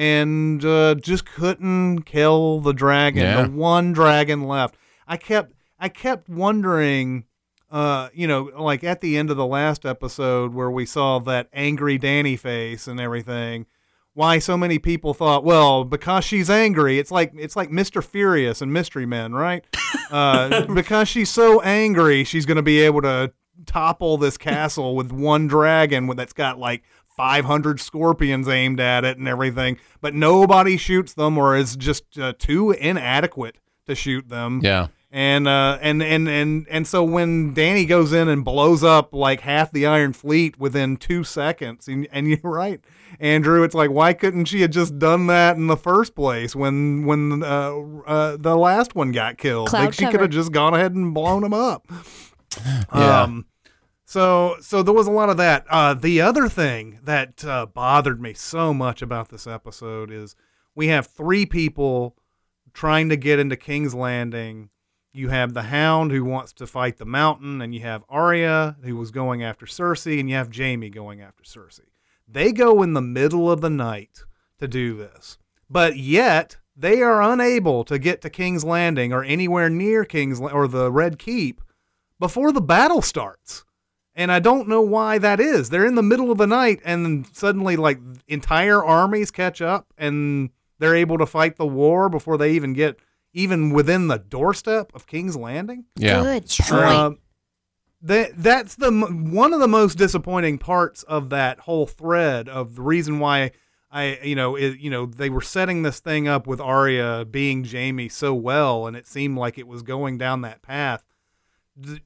and 0.00 0.64
uh, 0.64 0.94
just 0.94 1.26
couldn't 1.26 2.02
kill 2.04 2.60
the 2.60 2.72
dragon, 2.72 3.22
Yeah. 3.22 3.42
the 3.42 3.50
one 3.50 3.92
dragon 3.92 4.48
left. 4.48 4.76
I 5.06 5.18
kept 5.18 5.52
I 5.78 5.90
kept 5.90 6.28
wondering 6.28 7.24
uh, 7.70 8.08
you 8.14 8.26
know, 8.26 8.50
like 8.58 8.82
at 8.82 9.00
the 9.00 9.16
end 9.16 9.30
of 9.30 9.36
the 9.36 9.46
last 9.46 9.84
episode 9.86 10.52
where 10.54 10.70
we 10.70 10.84
saw 10.86 11.18
that 11.20 11.48
angry 11.52 11.98
Dany 12.00 12.36
face 12.36 12.88
and 12.88 12.98
everything, 12.98 13.66
why 14.14 14.40
so 14.40 14.56
many 14.56 14.80
people 14.80 15.14
thought, 15.14 15.44
well, 15.44 15.84
because 15.84 16.24
she's 16.24 16.50
angry, 16.50 16.98
it's 16.98 17.12
like 17.12 17.32
it's 17.36 17.54
like 17.54 17.70
Mr. 17.70 18.02
Furious 18.02 18.60
and 18.62 18.72
Mystery 18.72 19.06
Men, 19.06 19.34
right? 19.34 19.64
Uh, 20.10 20.66
because 20.74 21.06
she's 21.08 21.30
so 21.30 21.60
angry, 21.60 22.24
she's 22.24 22.44
going 22.44 22.56
to 22.56 22.62
be 22.62 22.80
able 22.80 23.00
to 23.02 23.32
topple 23.66 24.16
this 24.16 24.36
castle 24.36 24.96
with 24.96 25.12
one 25.12 25.46
dragon 25.46 26.06
that's 26.16 26.32
got 26.32 26.58
like 26.58 26.82
500 27.16 27.80
scorpions 27.80 28.48
aimed 28.48 28.80
at 28.80 29.04
it 29.04 29.18
and 29.18 29.28
everything, 29.28 29.78
but 30.00 30.14
nobody 30.14 30.76
shoots 30.76 31.12
them 31.14 31.36
or 31.38 31.56
is 31.56 31.76
just 31.76 32.18
uh, 32.18 32.32
too 32.38 32.70
inadequate 32.72 33.56
to 33.86 33.94
shoot 33.94 34.28
them 34.28 34.60
Yeah. 34.62 34.86
and 35.10 35.48
uh, 35.48 35.78
and 35.82 36.02
and 36.02 36.28
and 36.28 36.66
and 36.70 36.86
so 36.86 37.02
when 37.04 37.54
Dany 37.54 37.86
goes 37.88 38.12
in 38.12 38.28
and 38.28 38.44
blows 38.44 38.84
up 38.84 39.12
like 39.12 39.40
half 39.40 39.72
the 39.72 39.86
Iron 39.86 40.12
Fleet 40.12 40.58
within 40.58 40.96
two 40.96 41.24
seconds, 41.24 41.88
and, 41.88 42.06
and 42.12 42.28
you're 42.28 42.38
right, 42.44 42.80
Andrew, 43.18 43.64
it's 43.64 43.74
like 43.74 43.90
why 43.90 44.12
couldn't 44.12 44.44
she 44.46 44.60
have 44.62 44.70
just 44.70 44.98
done 44.98 45.26
that 45.26 45.56
in 45.56 45.66
the 45.66 45.76
first 45.76 46.14
place 46.14 46.54
when 46.54 47.04
when 47.04 47.42
uh, 47.42 47.72
uh, 48.06 48.36
the 48.38 48.56
last 48.56 48.94
one 48.94 49.10
got 49.12 49.36
killed? 49.36 49.68
Cloud 49.68 49.86
like 49.86 49.94
she 49.94 50.06
could 50.06 50.20
have 50.20 50.30
just 50.30 50.52
gone 50.52 50.74
ahead 50.74 50.94
and 50.94 51.12
blown 51.12 51.42
him 51.42 51.52
up. 51.54 51.86
Yeah. 52.94 53.22
Um, 53.22 53.46
so 54.10 54.56
so 54.60 54.82
there 54.82 54.92
was 54.92 55.06
a 55.06 55.12
lot 55.12 55.30
of 55.30 55.36
that. 55.36 55.64
Uh, 55.70 55.94
the 55.94 56.20
other 56.20 56.48
thing 56.48 56.98
that 57.04 57.44
uh, 57.44 57.66
bothered 57.66 58.20
me 58.20 58.34
so 58.34 58.74
much 58.74 59.02
about 59.02 59.28
this 59.28 59.46
episode 59.46 60.10
is 60.10 60.34
we 60.74 60.88
have 60.88 61.06
three 61.06 61.46
people 61.46 62.16
trying 62.74 63.08
to 63.10 63.16
get 63.16 63.38
into 63.38 63.54
King's 63.54 63.94
Landing. 63.94 64.70
You 65.12 65.28
have 65.28 65.54
the 65.54 65.62
Hound 65.62 66.10
who 66.10 66.24
wants 66.24 66.52
to 66.54 66.66
fight 66.66 66.96
the 66.96 67.04
Mountain, 67.04 67.62
and 67.62 67.72
you 67.72 67.82
have 67.82 68.02
Arya 68.08 68.78
who 68.82 68.96
was 68.96 69.12
going 69.12 69.44
after 69.44 69.64
Cersei, 69.64 70.18
and 70.18 70.28
you 70.28 70.34
have 70.34 70.52
Jaime 70.52 70.90
going 70.90 71.20
after 71.20 71.44
Cersei. 71.44 71.86
They 72.26 72.50
go 72.50 72.82
in 72.82 72.94
the 72.94 73.00
middle 73.00 73.48
of 73.48 73.60
the 73.60 73.70
night 73.70 74.24
to 74.58 74.66
do 74.66 74.96
this, 74.96 75.38
but 75.70 75.96
yet 75.96 76.56
they 76.74 77.00
are 77.00 77.22
unable 77.22 77.84
to 77.84 77.96
get 77.96 78.22
to 78.22 78.30
King's 78.30 78.64
Landing 78.64 79.12
or 79.12 79.22
anywhere 79.22 79.70
near 79.70 80.04
King's 80.04 80.40
or 80.40 80.66
the 80.66 80.90
Red 80.90 81.16
Keep 81.16 81.60
before 82.18 82.50
the 82.50 82.60
battle 82.60 83.02
starts. 83.02 83.64
And 84.14 84.32
I 84.32 84.40
don't 84.40 84.68
know 84.68 84.82
why 84.82 85.18
that 85.18 85.40
is. 85.40 85.70
They're 85.70 85.86
in 85.86 85.94
the 85.94 86.02
middle 86.02 86.32
of 86.32 86.38
the 86.38 86.46
night 86.46 86.80
and 86.84 87.26
suddenly 87.32 87.76
like 87.76 87.98
entire 88.26 88.84
armies 88.84 89.30
catch 89.30 89.62
up 89.62 89.86
and 89.96 90.50
they're 90.78 90.96
able 90.96 91.18
to 91.18 91.26
fight 91.26 91.56
the 91.56 91.66
war 91.66 92.08
before 92.08 92.36
they 92.36 92.52
even 92.52 92.72
get 92.72 92.98
even 93.32 93.70
within 93.70 94.08
the 94.08 94.18
doorstep 94.18 94.92
of 94.94 95.06
King's 95.06 95.36
Landing. 95.36 95.84
Yeah. 95.96 96.22
Good 96.22 96.48
point. 96.48 96.84
Um, 96.84 97.18
that 98.02 98.32
that's 98.36 98.76
the 98.76 98.90
one 98.90 99.52
of 99.52 99.60
the 99.60 99.68
most 99.68 99.96
disappointing 99.98 100.58
parts 100.58 101.02
of 101.02 101.30
that 101.30 101.60
whole 101.60 101.86
thread 101.86 102.48
of 102.48 102.74
the 102.74 102.82
reason 102.82 103.18
why 103.18 103.50
I 103.92 104.18
you 104.22 104.34
know 104.34 104.56
it, 104.56 104.78
you 104.78 104.90
know 104.90 105.06
they 105.06 105.28
were 105.28 105.42
setting 105.42 105.82
this 105.82 106.00
thing 106.00 106.26
up 106.26 106.46
with 106.46 106.60
Arya 106.60 107.26
being 107.30 107.64
Jaime 107.64 108.08
so 108.08 108.34
well 108.34 108.86
and 108.86 108.96
it 108.96 109.06
seemed 109.06 109.36
like 109.36 109.58
it 109.58 109.66
was 109.66 109.82
going 109.82 110.16
down 110.16 110.40
that 110.42 110.62
path. 110.62 111.04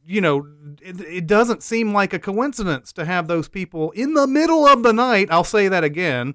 You 0.05 0.20
know, 0.20 0.47
it, 0.81 1.01
it 1.01 1.27
doesn't 1.27 1.62
seem 1.62 1.93
like 1.93 2.12
a 2.12 2.18
coincidence 2.18 2.93
to 2.95 3.05
have 3.05 3.29
those 3.29 3.49
people 3.49 3.91
in 3.93 4.14
the 4.14 4.27
middle 4.27 4.66
of 4.66 4.83
the 4.83 4.93
night. 4.93 5.29
I'll 5.31 5.45
say 5.45 5.68
that 5.68 5.85
again. 5.85 6.35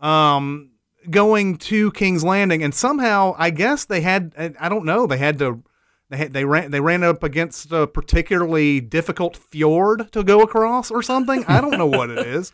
Um, 0.00 0.70
going 1.10 1.56
to 1.58 1.92
King's 1.92 2.24
Landing, 2.24 2.62
and 2.62 2.74
somehow 2.74 3.34
I 3.38 3.50
guess 3.50 3.84
they 3.84 4.00
had 4.00 4.34
I 4.38 4.52
I 4.58 4.68
don't 4.68 4.84
know 4.84 5.06
they 5.06 5.18
had 5.18 5.38
to 5.38 5.62
they 6.10 6.16
had, 6.16 6.32
they 6.32 6.44
ran 6.44 6.70
they 6.70 6.80
ran 6.80 7.02
up 7.02 7.22
against 7.22 7.72
a 7.72 7.86
particularly 7.86 8.80
difficult 8.80 9.36
fjord 9.36 10.12
to 10.12 10.22
go 10.22 10.42
across 10.42 10.90
or 10.90 11.02
something. 11.02 11.44
I 11.46 11.60
don't 11.60 11.78
know 11.78 11.86
what 11.86 12.10
it 12.10 12.18
is. 12.26 12.52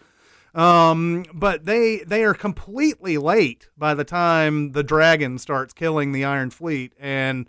Um, 0.54 1.24
but 1.32 1.64
they 1.64 1.98
they 1.98 2.24
are 2.24 2.34
completely 2.34 3.18
late 3.18 3.68
by 3.76 3.94
the 3.94 4.04
time 4.04 4.72
the 4.72 4.82
dragon 4.82 5.38
starts 5.38 5.72
killing 5.72 6.12
the 6.12 6.24
Iron 6.24 6.50
Fleet, 6.50 6.92
and 6.98 7.48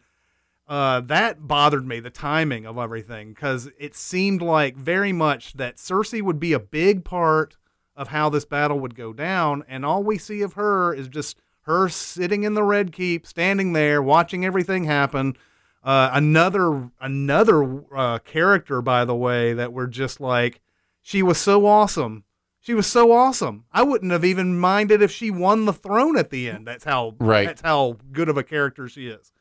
uh, 0.72 1.02
that 1.02 1.50
bothered 1.50 1.86
me 1.86 2.00
the 2.00 2.10
timing 2.10 2.66
of 2.66 2.78
everything 2.78 3.34
because 3.34 3.70
it 3.78 3.94
seemed 3.94 4.42
like 4.42 4.78
very 4.78 5.12
much 5.12 5.52
that 5.56 5.76
Cersei 5.76 6.22
would 6.22 6.40
be 6.40 6.54
a 6.54 6.60
big 6.60 7.04
part 7.04 7.58
of 7.94 8.08
how 8.08 8.30
this 8.30 8.46
battle 8.46 8.80
would 8.80 8.96
go 8.96 9.12
down, 9.12 9.66
and 9.68 9.86
all 9.86 10.02
we 10.02 10.18
see 10.18 10.42
of 10.42 10.54
her 10.54 10.94
is 10.94 11.10
just 11.10 11.42
her 11.64 11.90
sitting 11.90 12.44
in 12.44 12.54
the 12.54 12.64
Red 12.64 12.94
Keep, 12.94 13.28
standing 13.28 13.74
there, 13.74 14.02
watching 14.02 14.46
everything 14.46 14.86
happen. 14.86 15.36
Uh, 15.84 16.10
another 16.14 16.90
another 17.02 17.84
uh, 17.94 18.20
character, 18.20 18.82
by 18.82 19.04
the 19.04 19.14
way, 19.14 19.52
that 19.52 19.74
we're 19.74 19.88
just 19.88 20.22
like, 20.22 20.62
she 21.02 21.22
was 21.22 21.38
so 21.38 21.66
awesome. 21.66 22.24
She 22.62 22.74
was 22.74 22.88
so 22.88 23.12
awesome. 23.12 23.66
I 23.74 23.84
wouldn't 23.84 24.14
have 24.14 24.24
even 24.24 24.58
minded 24.58 25.02
if 25.02 25.12
she 25.12 25.32
won 25.32 25.66
the 25.66 25.74
throne 25.74 26.18
at 26.18 26.30
the 26.30 26.50
end. 26.50 26.66
That's 26.66 26.86
how 26.86 27.16
Right. 27.20 27.46
That's 27.46 27.62
how 27.62 27.98
good 28.14 28.30
of 28.30 28.38
a 28.38 28.44
character 28.44 28.88
she 28.88 29.08
is. 29.08 29.34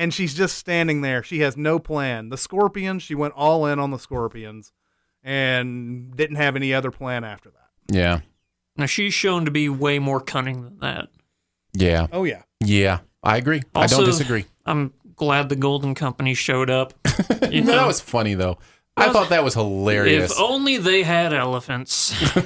And 0.00 0.14
she's 0.14 0.32
just 0.32 0.56
standing 0.56 1.02
there. 1.02 1.22
She 1.22 1.40
has 1.40 1.56
no 1.58 1.78
plan. 1.78 2.30
The 2.30 2.38
scorpions, 2.38 3.02
she 3.02 3.14
went 3.14 3.34
all 3.36 3.66
in 3.66 3.78
on 3.78 3.90
the 3.90 3.98
scorpions, 3.98 4.72
and 5.22 6.16
didn't 6.16 6.36
have 6.36 6.56
any 6.56 6.72
other 6.72 6.90
plan 6.90 7.22
after 7.22 7.50
that. 7.50 7.94
Yeah. 7.94 8.20
Now 8.76 8.86
she's 8.86 9.12
shown 9.14 9.44
to 9.44 9.50
be 9.50 9.68
way 9.68 9.98
more 9.98 10.20
cunning 10.20 10.62
than 10.62 10.78
that. 10.80 11.08
Yeah. 11.74 12.06
Oh 12.12 12.24
yeah. 12.24 12.42
Yeah. 12.60 13.00
I 13.22 13.36
agree. 13.36 13.62
I 13.74 13.86
don't 13.86 14.04
disagree. 14.06 14.46
I'm 14.64 14.94
glad 15.16 15.50
the 15.50 15.56
Golden 15.56 15.94
Company 15.94 16.34
showed 16.34 16.70
up. 16.70 16.94
You 17.50 17.62
No, 17.62 17.72
know, 17.72 17.78
that 17.80 17.86
was 17.86 18.00
funny 18.00 18.34
though. 18.34 18.58
I 19.00 19.12
thought 19.12 19.28
that 19.30 19.42
was 19.44 19.54
hilarious. 19.54 20.30
if 20.32 20.40
only 20.40 20.76
they 20.76 21.02
had 21.02 21.32
elephants. 21.32 22.12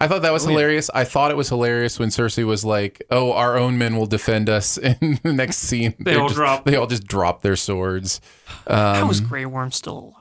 I 0.00 0.06
thought 0.06 0.22
that 0.22 0.32
was 0.32 0.44
Oh, 0.44 0.48
yeah. 0.48 0.52
hilarious. 0.54 0.90
I 0.94 1.04
thought 1.04 1.30
it 1.30 1.36
was 1.36 1.48
hilarious 1.48 1.98
when 1.98 2.10
Cersei 2.10 2.44
was 2.44 2.64
like, 2.64 3.02
"Oh, 3.10 3.32
our 3.32 3.56
own 3.56 3.78
men 3.78 3.96
will 3.96 4.06
defend 4.06 4.48
us." 4.48 4.76
In 5.00 5.18
the 5.22 5.32
next 5.32 5.56
scene, 5.58 5.94
They 5.98 6.14
all 6.16 6.28
just- 6.28 6.36
drop. 6.36 6.64
They 6.64 6.76
all 6.76 6.86
just 6.86 7.06
drop 7.06 7.42
their 7.42 7.56
swords. 7.56 8.20
How 8.66 9.08
is 9.10 9.20
Um, 9.20 9.26
Grey 9.26 9.46
Worm 9.46 9.72
still 9.72 9.98
alive? 9.98 10.12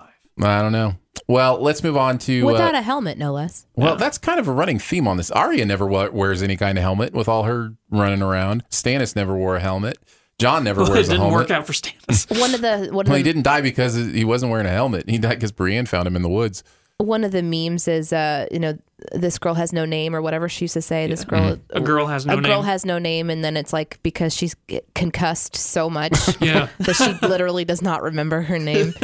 I 0.42 0.62
don't 0.62 0.72
know. 0.72 0.96
Well, 1.28 1.62
let's 1.62 1.82
move 1.84 1.96
on 1.98 2.18
to. 2.20 2.44
Without 2.46 2.76
uh, 2.76 2.80
a 2.80 2.82
helmet, 2.82 3.18
no 3.18 3.32
less. 3.34 3.66
well, 3.76 3.96
that's 3.96 4.18
kind 4.18 4.40
of 4.40 4.48
a 4.48 4.52
running 4.52 4.80
theme 4.80 5.08
on 5.08 5.18
this. 5.18 5.32
Arya 5.32 5.66
never 5.66 5.86
wears 5.86 6.44
any 6.44 6.58
kind 6.58 6.78
of 6.78 6.84
helmet 6.84 7.14
with 7.14 7.28
all 7.28 7.44
her 7.44 7.74
running 7.90 8.22
around. 8.22 8.64
Stannis 8.70 9.16
never 9.16 9.36
wore 9.36 9.56
a 9.56 9.60
helmet. 9.62 9.98
Jon 10.38 10.64
never 10.66 10.82
Well, 10.84 10.92
wears 10.92 11.08
a 11.10 11.16
helmet. 11.16 11.30
didn't 11.30 11.34
work 11.34 11.52
out 11.52 11.66
for 11.68 11.74
Stannis. 11.74 12.40
One 12.40 12.54
of 12.54 12.62
the 12.62 12.90
one 12.92 13.06
of 13.06 13.10
Well, 13.10 13.18
he 13.18 13.24
didn't 13.24 13.44
die 13.44 13.62
because 13.62 13.96
he 13.96 14.26
wasn't 14.26 14.52
wearing 14.52 14.68
a 14.68 14.72
helmet. 14.72 15.10
He 15.10 15.18
died 15.18 15.36
because 15.36 15.52
Brienne 15.54 15.86
found 15.86 16.08
him 16.08 16.16
in 16.16 16.22
the 16.24 16.30
woods. 16.30 16.64
one 16.98 17.24
of 17.24 17.32
the 17.32 17.42
memes 17.44 17.88
is 17.88 18.12
uh 18.14 18.46
you 18.52 18.60
know 18.60 18.78
this 19.14 19.38
girl 19.38 19.54
has 19.54 19.74
no 19.74 19.84
name 19.86 20.16
or 20.16 20.22
whatever 20.22 20.48
she 20.50 20.64
used 20.66 20.74
to 20.74 20.82
say. 20.82 21.06
This 21.08 21.24
girl 21.26 21.58
A 21.72 21.82
girl 21.82 22.08
has 22.08 22.26
no 22.26 22.38
a 22.38 22.42
girl 22.42 22.58
name. 22.62 22.66
has 22.66 22.86
no 22.86 22.98
name, 22.98 23.30
and 23.30 23.44
then 23.44 23.56
it's 23.58 23.72
like 23.74 24.00
because 24.04 24.34
she's 24.34 24.56
concussed 24.94 25.56
so 25.56 25.90
much 25.90 26.14
yeah. 26.42 26.70
that 26.80 26.96
she 26.96 27.28
literally 27.28 27.66
does 27.66 27.82
not 27.82 28.02
remember 28.02 28.42
her 28.42 28.58
name. 28.60 28.94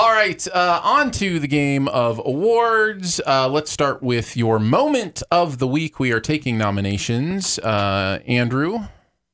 All 0.00 0.12
right, 0.12 0.46
uh, 0.54 0.80
on 0.84 1.10
to 1.12 1.38
the 1.40 1.48
game 1.48 1.88
of 1.88 2.20
awards. 2.24 3.20
Uh, 3.26 3.48
let's 3.48 3.70
start 3.70 4.02
with 4.02 4.36
your 4.36 4.58
moment 4.58 5.22
of 5.30 5.58
the 5.58 5.66
week. 5.66 5.98
We 5.98 6.12
are 6.12 6.20
taking 6.20 6.56
nominations. 6.56 7.58
Uh, 7.58 8.20
Andrew. 8.26 8.80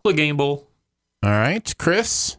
The 0.05 0.13
Clegane 0.13 0.37
Bowl. 0.37 0.69
All 1.23 1.31
right, 1.31 1.73
Chris. 1.79 2.37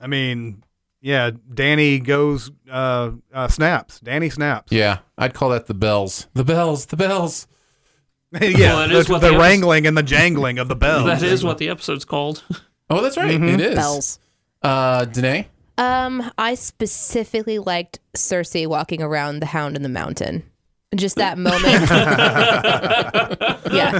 I 0.00 0.06
mean, 0.06 0.62
yeah. 1.00 1.30
Dany 1.30 2.02
goes 2.02 2.50
uh, 2.70 3.12
uh 3.32 3.48
snaps. 3.48 4.00
Dany 4.00 4.32
snaps. 4.32 4.70
Yeah, 4.70 4.98
I'd 5.18 5.34
call 5.34 5.50
that 5.50 5.66
the 5.66 5.74
bells. 5.74 6.28
The 6.34 6.44
bells. 6.44 6.86
The 6.86 6.96
bells. 6.96 7.46
yeah. 8.40 8.74
Well, 8.74 8.78
that 8.78 8.88
the 8.92 8.98
is 8.98 9.08
what 9.08 9.20
the 9.20 9.28
the 9.28 9.34
epi- 9.34 9.42
wrangling 9.42 9.86
and 9.86 9.96
the 9.96 10.02
jangling 10.02 10.58
of 10.58 10.68
the 10.68 10.76
bells. 10.76 11.06
That 11.06 11.22
is 11.22 11.44
what 11.44 11.58
the 11.58 11.68
episode's 11.68 12.04
called. 12.04 12.42
Oh, 12.90 13.00
that's 13.00 13.16
right. 13.16 13.42
It 13.42 13.60
is. 13.62 13.74
Bells. 13.76 14.18
Uh, 14.62 15.06
Danae. 15.06 15.48
Um, 15.78 16.30
I 16.36 16.54
specifically 16.54 17.58
liked 17.58 17.98
Cersei 18.14 18.66
walking 18.66 19.02
around 19.02 19.40
the 19.40 19.46
Hound 19.46 19.74
in 19.74 19.82
the 19.82 19.88
Mountain. 19.88 20.44
Just 20.96 21.16
that 21.16 21.36
moment. 21.38 21.64
yeah, 23.72 23.98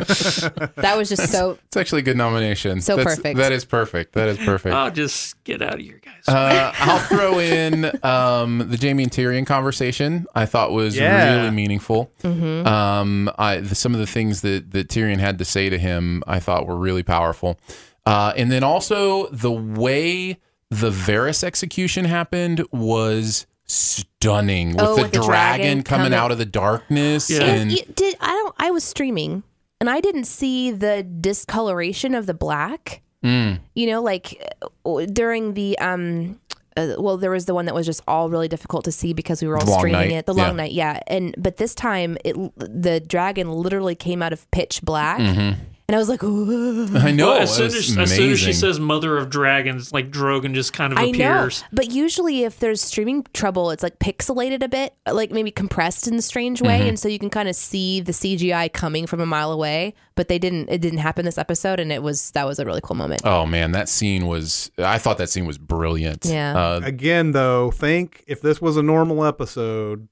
that 0.77 0.95
was 0.97 1.09
just 1.09 1.31
so. 1.31 1.59
It's 1.67 1.77
actually 1.77 2.01
a 2.01 2.05
good 2.05 2.17
nomination. 2.17 2.81
So 2.81 2.97
That's- 2.97 3.17
perfect. 3.17 3.37
That 3.39 3.53
is 3.53 3.65
perfect. 3.65 4.13
That 4.15 4.29
is 4.29 4.39
perfect. 4.39 4.75
I'll 4.75 4.91
just 4.91 5.43
get 5.45 5.63
out 5.63 5.75
of 5.75 5.81
here, 5.81 6.01
guys. 6.05 6.29
Uh, 6.29 6.73
I'll 6.79 6.99
throw 7.01 7.39
in 7.39 7.85
um, 8.05 8.59
the 8.71 8.79
Jaime 8.81 9.03
and 9.05 9.13
Tyrion 9.13 9.47
conversation. 9.47 10.27
I 10.35 10.47
thought 10.47 10.73
was 10.73 10.97
Yeah. 10.97 11.37
really 11.43 11.51
meaningful. 11.51 12.11
Um, 12.25 13.31
I, 13.39 13.59
the, 13.61 13.75
some 13.75 13.93
of 13.95 14.01
the 14.01 14.07
things 14.07 14.41
that, 14.43 14.71
that 14.73 14.89
Tyrion 14.89 15.19
had 15.19 15.39
to 15.39 15.45
say 15.45 15.69
to 15.69 15.79
him, 15.79 16.23
I 16.27 16.41
thought 16.41 16.67
were 16.67 16.77
really 16.77 17.03
powerful. 17.03 17.59
Uh, 18.07 18.33
and 18.37 18.51
then 18.53 18.63
also 18.63 19.29
the 19.29 19.51
way 19.53 20.39
the 20.71 20.91
Varys 20.91 21.45
execution 21.45 22.05
happened 22.05 22.65
was 22.73 23.47
stunning 23.67 24.71
with 24.71 24.81
Oh, 24.81 24.97
the, 24.97 25.03
with 25.03 25.13
the 25.13 25.21
dragon, 25.23 25.29
dragon 25.29 25.83
coming 25.83 26.05
coming- 26.07 26.19
out 26.19 26.31
of 26.33 26.39
the 26.39 26.47
darkness. 26.47 27.31
Yeah. 27.31 27.43
And 27.45 27.73
You 27.73 27.83
did 27.95 28.17
I 28.21 28.29
don't? 28.29 28.55
I 28.59 28.71
was 28.71 28.85
streaming 28.85 29.43
and 29.81 29.89
I 29.91 30.01
didn't 30.01 30.25
see 30.25 30.71
the 30.71 31.03
discoloration 31.03 32.15
of 32.15 32.27
the 32.27 32.35
black. 32.35 33.03
Mm. 33.25 33.61
You 33.75 33.87
know, 33.87 34.03
like 34.03 34.55
uh, 34.85 35.07
during 35.13 35.55
the 35.55 35.79
um. 35.79 36.41
Uh, 36.77 36.97
well, 36.99 37.17
there 37.17 37.31
was 37.31 37.45
the 37.47 37.55
one 37.55 37.67
that 37.67 37.75
was 37.75 37.87
just 37.87 38.03
all 38.09 38.29
really 38.29 38.49
difficult 38.49 38.85
to 38.85 38.91
see 38.91 39.13
because 39.13 39.41
we 39.41 39.47
were 39.47 39.57
all 39.57 39.65
long 39.65 39.79
streaming 39.79 40.09
night, 40.11 40.11
it. 40.11 40.27
The 40.27 40.35
long 40.35 40.49
yeah. 40.49 40.53
night, 40.65 40.73
yeah. 40.73 40.99
And 41.07 41.33
but 41.39 41.57
this 41.57 41.73
time, 41.73 42.19
it 42.25 42.35
the 42.59 42.99
dragon 42.99 43.49
literally 43.53 43.95
came 43.95 44.21
out 44.23 44.33
of 44.33 44.51
pitch 44.51 44.83
black, 44.83 45.21
Mm-hmm. 45.21 45.61
And 45.89 45.95
I 45.95 45.99
was 45.99 46.09
like, 46.09 46.23
"Ooh." 46.25 46.97
I 46.97 47.11
know. 47.11 47.29
Well, 47.29 47.37
it 47.39 47.43
as 47.43 47.55
soon 47.57 47.67
as, 47.67 47.97
as 47.99 48.15
soon 48.17 48.31
as 48.33 48.41
she 48.41 48.53
says 48.53 48.81
"Mother 48.81 49.17
of 49.19 49.29
Dragons," 49.31 49.93
like 49.93 50.11
Drogon 50.11 50.55
just 50.55 50.73
kind 50.73 50.93
of 50.93 50.99
I 50.99 51.11
know, 51.11 51.41
appears. 51.43 51.63
but 51.73 51.91
usually 51.91 52.45
if 52.45 52.59
there's 52.59 52.81
streaming 52.81 53.27
trouble, 53.35 53.71
it's 53.71 53.83
like 53.83 53.99
pixelated 53.99 54.63
a 54.63 54.69
bit, 54.69 54.95
like 55.11 55.31
maybe 55.31 55.51
compressed 55.51 56.09
in 56.09 56.15
a 56.15 56.23
strange 56.23 56.63
way, 56.63 56.79
Mm-hmm. 56.81 56.89
and 56.89 56.99
so 56.99 57.09
you 57.09 57.19
can 57.19 57.31
kind 57.31 57.49
of 57.49 57.55
see 57.57 58.01
the 58.01 58.13
CGI 58.13 58.73
coming 58.73 59.07
from 59.07 59.21
a 59.21 59.27
mile 59.27 59.53
away. 59.53 59.95
But 60.17 60.29
they 60.29 60.39
didn't. 60.39 60.69
It 60.71 60.81
didn't 60.81 61.01
happen 61.01 61.25
this 61.25 61.39
episode, 61.39 61.81
and 61.81 61.93
it 61.93 62.03
was 62.03 62.31
that 62.31 62.47
was 62.47 62.59
a 62.59 62.65
really 62.65 62.81
cool 62.83 62.97
moment. 62.97 63.23
Oh 63.25 63.45
man, 63.47 63.73
that 63.73 63.89
scene 63.89 64.27
was. 64.27 64.71
I 64.79 64.99
thought 64.99 65.19
that 65.19 65.29
scene 65.29 65.45
was 65.45 65.59
brilliant. 65.59 66.25
Yeah. 66.25 66.57
Uh, 66.57 66.81
Again, 66.85 67.33
though, 67.33 67.71
think 67.73 68.23
if 68.27 68.41
this 68.41 68.61
was 68.61 68.77
a 68.77 68.83
normal 68.83 69.25
episode 69.25 70.09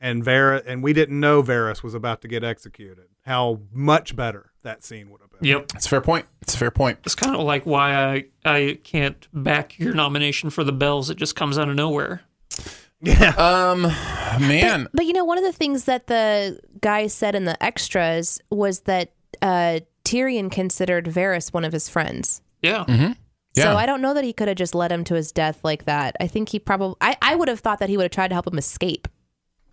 and 0.00 0.24
Varys 0.24 0.62
and 0.66 0.82
we 0.82 0.92
didn't 0.92 1.18
know 1.18 1.42
Varys 1.42 1.82
was 1.82 1.94
about 1.94 2.22
to 2.22 2.28
get 2.28 2.44
executed, 2.44 3.06
how 3.26 3.60
much 3.72 4.14
better 4.14 4.51
that 4.62 4.84
scene 4.84 5.10
would 5.10 5.20
have 5.20 5.30
been. 5.30 5.40
Yep. 5.42 5.72
it's 5.74 5.86
a 5.86 5.88
fair 5.88 6.00
point. 6.00 6.26
It's 6.40 6.54
a 6.54 6.58
fair 6.58 6.70
point. 6.70 6.98
It's 7.04 7.14
kind 7.14 7.34
of 7.34 7.42
like 7.42 7.66
why 7.66 7.94
I 7.94 8.24
I 8.44 8.78
can't 8.82 9.26
back 9.32 9.78
your 9.78 9.94
nomination 9.94 10.50
for 10.50 10.64
the 10.64 10.72
bells. 10.72 11.10
It 11.10 11.16
just 11.16 11.36
comes 11.36 11.58
out 11.58 11.68
of 11.68 11.76
nowhere. 11.76 12.22
Yeah. 13.00 13.34
Um, 13.72 13.82
man. 14.40 14.86
But 14.92 15.06
you 15.06 15.12
know, 15.12 15.24
one 15.24 15.38
of 15.38 15.44
the 15.44 15.52
things 15.52 15.84
that 15.84 16.06
the 16.06 16.60
guy 16.80 17.06
said 17.08 17.34
in 17.34 17.44
the 17.44 17.60
extras 17.62 18.40
was 18.50 18.80
that 18.80 19.12
uh, 19.40 19.80
Tyrion 20.04 20.50
considered 20.50 21.06
Varys 21.06 21.52
one 21.52 21.64
of 21.64 21.72
his 21.72 21.88
friends. 21.88 22.42
Yeah. 22.60 22.84
Yeah. 22.88 23.64
So 23.64 23.76
I 23.76 23.86
don't 23.86 24.00
know 24.00 24.14
that 24.14 24.24
he 24.24 24.32
could 24.32 24.48
have 24.48 24.56
just 24.56 24.74
led 24.74 24.92
him 24.92 25.04
to 25.04 25.14
his 25.14 25.32
death 25.32 25.60
like 25.64 25.84
that. 25.84 26.16
I 26.20 26.26
think 26.26 26.50
he 26.50 26.58
probably. 26.58 26.96
I, 27.00 27.16
I 27.20 27.34
would 27.34 27.48
have 27.48 27.60
thought 27.60 27.80
that 27.80 27.88
he 27.88 27.96
would 27.96 28.04
have 28.04 28.12
tried 28.12 28.28
to 28.28 28.34
help 28.34 28.46
him 28.46 28.58
escape, 28.58 29.08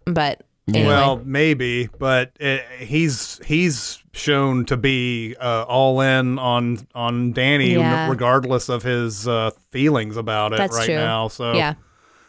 but 0.05 0.43
Anyway. 0.75 0.93
Well, 0.93 1.21
maybe, 1.23 1.87
but 1.97 2.31
uh 2.41 2.57
he's 2.79 3.39
he's 3.45 4.03
shown 4.11 4.65
to 4.65 4.77
be 4.77 5.35
uh, 5.39 5.63
all 5.67 6.01
in 6.01 6.39
on 6.39 6.87
on 6.95 7.33
Dany, 7.33 7.73
Yeah. 7.73 8.09
regardless 8.09 8.69
of 8.69 8.83
his 8.83 9.27
uh, 9.27 9.51
feelings 9.71 10.17
about 10.17 10.53
it 10.53 10.57
That's 10.57 10.75
right 10.77 10.85
true. 10.85 10.95
now. 10.95 11.27
So 11.27 11.53
yeah. 11.53 11.75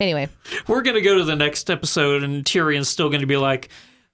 Anyway, 0.01 0.29
We're 0.67 0.83
gonna 0.83 1.03
go 1.03 1.19
to 1.19 1.25
the 1.25 1.37
next 1.37 1.69
episode, 1.71 2.23
and 2.23 2.43
Tyrion's 2.45 2.89
still 2.89 3.11
gonna 3.11 3.27
be 3.27 3.37
like, 3.37 3.69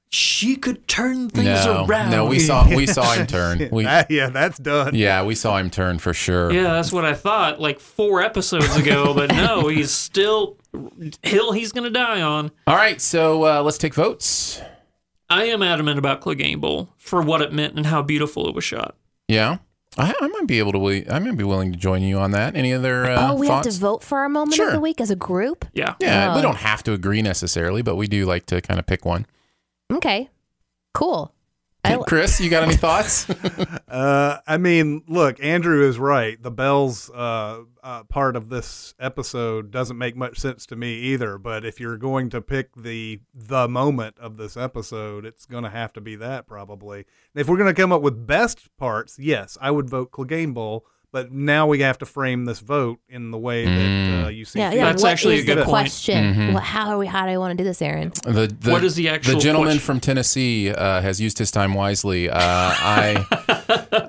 she 0.09 0.57
could 0.57 0.87
turn 0.89 1.29
things 1.31 1.65
No, 1.65 1.85
around. 1.87 2.11
no, 2.11 2.27
we 2.27 2.39
saw 2.41 2.67
we 2.69 2.87
saw 2.87 3.13
him 3.13 3.27
turn. 3.27 3.69
We, 3.73 3.85
that- 3.85 4.11
yeah, 4.11 4.29
that's 4.31 4.59
done. 4.59 4.95
yeah, 4.97 5.23
we 5.25 5.35
saw 5.37 5.57
him 5.59 5.71
turn 5.71 5.99
for 5.99 6.13
sure. 6.15 6.53
Yeah, 6.53 6.73
that's 6.73 6.93
what 6.93 7.05
I 7.05 7.15
thought 7.15 7.61
like 7.61 7.79
four 7.79 8.21
episodes 8.23 8.77
ago, 8.77 9.15
but 9.17 9.31
no, 9.33 9.69
he's 9.69 9.91
still 9.93 10.57
hill 11.23 11.53
he's 11.53 11.71
gonna 11.73 11.91
die 11.91 12.21
on. 12.23 12.51
All 12.67 12.75
right, 12.77 13.01
so 13.01 13.45
uh, 13.45 13.63
let's 13.63 13.79
take 13.79 13.95
votes. 13.95 14.61
I 15.29 15.45
am 15.47 15.63
adamant 15.63 15.99
about 15.99 16.21
Clegane 16.21 16.61
Bowl 16.61 16.91
for 16.99 17.21
what 17.23 17.43
it 17.43 17.53
meant 17.53 17.75
and 17.75 17.87
how 17.87 18.03
beautiful 18.03 18.49
it 18.49 18.55
was 18.55 18.65
shot. 18.65 18.95
Yeah, 19.29 19.59
I, 19.99 20.15
I 20.21 20.27
might 20.29 20.47
be 20.47 20.59
able 20.61 20.73
to. 20.73 20.79
wi- 20.79 21.05
I 21.11 21.19
might 21.19 21.37
be 21.37 21.43
willing 21.45 21.73
to 21.73 21.79
join 21.79 22.03
you 22.03 22.19
on 22.19 22.31
that. 22.31 22.55
Any 22.55 22.73
other 22.73 23.07
uh, 23.07 23.33
oh, 23.33 23.35
we 23.35 23.49
thoughts? 23.49 23.67
have 23.67 23.75
to 23.75 23.81
vote 23.81 24.03
for 24.05 24.19
our 24.19 24.29
moment 24.29 24.55
Sure. 24.55 24.69
of 24.69 24.73
the 24.75 24.81
week 24.81 25.01
as 25.01 25.11
a 25.11 25.17
group. 25.17 25.65
Yeah. 25.73 25.95
Yeah, 26.01 26.33
we 26.35 26.39
Oh. 26.39 26.43
don't 26.43 26.57
have 26.59 26.83
to 26.85 26.93
agree 26.93 27.23
necessarily, 27.23 27.83
but 27.83 27.97
we 27.97 28.07
do 28.07 28.25
like 28.25 28.47
to 28.47 28.61
kind 28.61 28.79
of 28.79 28.87
pick 28.87 29.05
one. 29.05 29.27
Okay, 29.93 30.29
cool. 30.95 31.33
I, 31.95 31.97
Chris, 32.07 32.41
you 32.41 32.51
got 32.51 32.63
any 32.63 32.77
thoughts? 32.77 33.27
Uh, 33.89 34.41
I 34.47 34.59
mean, 34.59 35.05
look, 35.09 35.43
Andrew 35.43 35.89
is 35.89 35.99
right. 35.99 36.43
The 36.43 36.51
bells 36.51 37.09
uh, 37.11 37.63
uh, 37.83 38.03
part 38.05 38.37
of 38.37 38.51
this 38.51 38.95
episode 38.99 39.71
doesn't 39.71 39.97
make 39.97 40.17
much 40.17 40.39
sense 40.39 40.67
to 40.67 40.77
me 40.77 40.93
either. 40.95 41.39
But 41.39 41.65
if 41.65 41.81
you're 41.81 41.97
going 41.97 42.29
to 42.31 42.43
pick 42.43 42.75
the 42.75 43.21
the 43.33 43.69
moment 43.69 44.19
of 44.19 44.37
this 44.37 44.57
episode, 44.57 45.25
it's 45.25 45.47
going 45.47 45.65
to 45.65 45.71
have 45.71 45.93
to 45.95 46.01
be 46.01 46.17
that 46.17 46.47
probably. 46.47 47.07
If 47.35 47.49
we're 47.49 47.57
going 47.57 47.75
to 47.75 47.81
come 47.81 47.93
up 47.93 48.03
with 48.03 48.27
best 48.27 48.69
parts, 48.77 49.19
yes, 49.19 49.57
I 49.61 49.71
would 49.71 49.89
vote 49.89 50.11
Clegane 50.11 50.53
Bowl. 50.53 50.85
But 51.13 51.33
now 51.33 51.67
we 51.67 51.81
have 51.81 51.97
to 51.99 52.07
frame 52.07 52.45
this 52.45 52.59
vote 52.61 52.99
in 53.09 53.31
the 53.31 53.39
way 53.39 53.65
that 53.65 54.25
uh, 54.25 54.29
you 54.29 54.45
see. 54.45 54.59
yeah, 54.59 54.71
fit. 54.71 54.77
yeah. 54.79 54.85
That's 54.87 55.03
what 55.03 55.13
actually 55.13 55.39
a 55.39 55.45
good 55.45 55.57
the 55.59 55.63
point. 55.63 55.71
question? 55.71 56.35
Mhm. 56.35 56.53
What, 56.55 56.63
how 56.63 56.89
are 56.91 56.99
we? 56.99 57.07
How 57.07 57.25
do 57.25 57.33
I 57.33 57.39
want 57.39 57.53
to 57.53 57.57
do 57.57 57.65
this, 57.65 57.81
Aaron? 57.81 58.13
The, 58.25 58.55
the 58.61 58.71
What 58.71 58.85
is 58.85 58.97
the 58.97 59.09
actual 59.09 59.35
the 59.35 59.41
gentleman 59.41 59.69
question? 59.69 59.81
from 59.87 60.01
Tennessee 60.01 60.71
uh, 60.71 61.01
has 61.01 61.21
used 61.21 61.39
his 61.39 61.51
time 61.51 61.73
wisely. 61.75 62.29
Uh, 62.29 62.39
I 62.39 63.25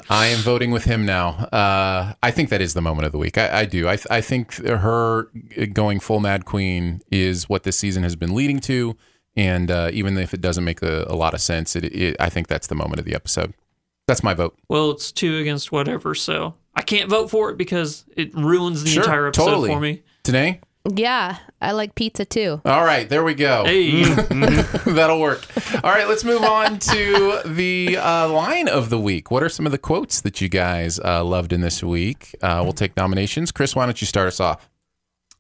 I 0.10 0.28
am 0.28 0.40
voting 0.40 0.72
with 0.72 0.84
him 0.86 1.06
now. 1.06 1.30
Uh, 1.52 2.14
I 2.22 2.32
think 2.32 2.50
that 2.50 2.62
is 2.62 2.74
the 2.74 2.82
moment 2.82 3.06
of 3.06 3.12
the 3.12 3.18
week. 3.20 3.38
I, 3.38 3.60
I 3.62 3.66
do. 3.66 3.88
I 3.88 3.98
I 4.10 4.20
think 4.22 4.56
her 4.56 5.30
going 5.74 6.00
full 6.00 6.20
Mad 6.20 6.46
Queen 6.46 7.02
is 7.12 7.48
what 7.48 7.64
this 7.64 7.78
season 7.78 8.04
has 8.04 8.16
been 8.16 8.34
leading 8.36 8.60
to, 8.62 8.98
and 9.36 9.72
uh, 9.72 9.90
even 9.94 10.18
if 10.18 10.34
it 10.34 10.42
doesn't 10.42 10.64
make 10.64 10.82
a, 10.82 11.06
a 11.08 11.16
lot 11.16 11.34
of 11.34 11.42
sense, 11.42 11.76
it, 11.76 11.86
it 11.86 12.16
I 12.20 12.30
think 12.30 12.48
that's 12.48 12.68
the 12.68 12.76
moment 12.76 13.00
of 13.00 13.06
the 13.06 13.16
episode. 13.16 13.54
That's 14.08 14.24
my 14.24 14.34
vote. 14.34 14.58
Well, 14.70 14.92
it's 14.92 15.12
two 15.12 15.38
against 15.38 15.72
whatever, 15.72 16.16
so 16.16 16.56
I 16.78 16.82
can't 16.84 17.10
vote 17.10 17.30
for 17.32 17.50
it 17.50 17.58
because 17.58 18.06
it 18.16 18.34
ruins 18.36 18.84
the 18.84 18.90
Sure, 18.92 19.04
entire 19.04 19.28
episode 19.28 19.46
totally. 19.46 19.70
for 19.74 19.80
me. 19.80 20.04
Today. 20.24 20.62
Yeah, 20.96 21.38
I 21.60 21.72
like 21.72 21.96
pizza 21.96 22.24
too. 22.24 22.62
All 22.64 22.86
right, 22.86 23.10
there 23.10 23.24
we 23.24 23.34
go. 23.34 23.66
Hey, 23.66 24.04
That'll 24.86 25.20
work. 25.20 25.44
All 25.84 25.92
right, 25.92 26.08
let's 26.08 26.24
move 26.24 26.44
on 26.44 26.80
to 26.80 27.42
the 27.46 27.98
uh, 27.98 28.30
line 28.30 28.70
of 28.70 28.90
the 28.90 29.00
week. 29.00 29.30
What 29.32 29.44
are 29.44 29.50
some 29.50 29.66
of 29.66 29.72
the 29.74 29.78
quotes 29.78 30.22
that 30.22 30.40
you 30.40 30.48
guys 30.48 30.98
uh, 31.00 31.26
loved 31.26 31.52
in 31.52 31.60
this 31.62 31.84
week? 31.84 32.34
Uh, 32.42 32.62
we'll 32.64 32.72
take 32.74 32.96
nominations. 32.96 33.52
Chris, 33.52 33.76
why 33.76 33.86
don't 33.86 34.00
you 34.00 34.08
start 34.08 34.28
us 34.28 34.40
off? 34.40 34.70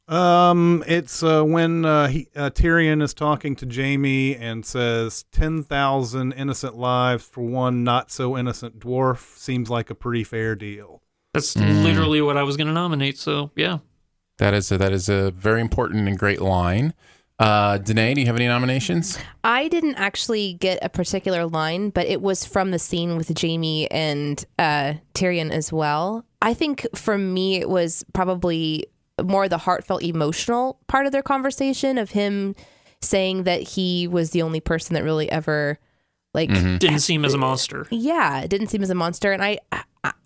Um, 0.08 0.84
it's 0.88 1.22
uh, 1.22 1.44
when 1.44 1.86
uh, 1.86 2.08
he, 2.08 2.28
uh, 2.36 2.50
Tyrion 2.50 3.02
is 3.02 3.14
talking 3.14 3.56
to 3.58 3.68
Jaime 3.70 4.36
and 4.36 4.66
says, 4.66 5.24
10,000 5.34 6.32
innocent 6.34 6.76
lives 6.78 7.24
for 7.26 7.42
one 7.44 7.84
not 7.84 8.10
so 8.12 8.38
innocent 8.38 8.80
dwarf 8.80 9.38
seems 9.38 9.70
like 9.70 9.90
a 9.90 9.96
pretty 9.96 10.24
fair 10.24 10.56
deal. 10.56 11.04
That's 11.38 11.54
Mm. 11.56 11.84
literally 11.84 12.22
what 12.22 12.38
I 12.38 12.44
was 12.44 12.58
going 12.58 12.68
to 12.68 12.74
nominate. 12.74 13.18
So 13.18 13.52
yeah, 13.56 13.78
That 14.40 14.54
is 14.54 14.72
a, 14.72 14.78
that 14.78 14.92
is 14.94 15.10
a 15.10 15.32
very 15.32 15.62
important 15.62 16.08
and 16.08 16.18
great 16.18 16.42
line. 16.42 16.94
Uh, 17.40 17.78
Danae, 17.78 18.16
do 18.16 18.22
you 18.22 18.28
have 18.28 18.36
any 18.36 18.48
nominations? 18.48 19.20
I 19.44 19.68
didn't 19.68 19.96
actually 19.96 20.54
get 20.54 20.80
a 20.82 20.90
particular 20.90 21.46
line, 21.46 21.92
but 21.92 22.08
it 22.08 22.20
was 22.22 22.44
from 22.46 22.72
the 22.72 22.80
scene 22.80 23.16
with 23.16 23.30
Jaime 23.40 23.90
and 23.92 24.44
uh, 24.58 24.94
Tyrion 25.14 25.52
as 25.52 25.72
well. 25.72 26.26
I 26.42 26.56
think 26.56 26.88
for 26.96 27.16
me, 27.18 27.58
it 27.58 27.70
was 27.70 28.04
probably 28.14 28.88
more 29.24 29.48
the 29.48 29.60
heartfelt, 29.60 30.02
emotional 30.04 30.80
part 30.88 31.06
of 31.06 31.12
their 31.12 31.22
conversation 31.24 31.98
of 32.00 32.12
him 32.12 32.56
saying 33.02 33.44
that 33.44 33.62
he 33.62 34.08
was 34.08 34.32
the 34.32 34.42
only 34.42 34.60
person 34.60 34.96
that 34.96 35.04
really 35.04 35.32
ever, 35.32 35.78
like, 36.34 36.50
didn't 36.50 37.00
seem 37.02 37.24
as 37.24 37.36
a 37.36 37.38
monster. 37.38 37.86
yeah, 37.92 38.42
it 38.42 38.48
didn't 38.50 38.68
seem 38.68 38.82
as 38.82 38.90
a 38.90 38.96
monster. 38.96 39.32
And 39.32 39.44
I, 39.44 39.60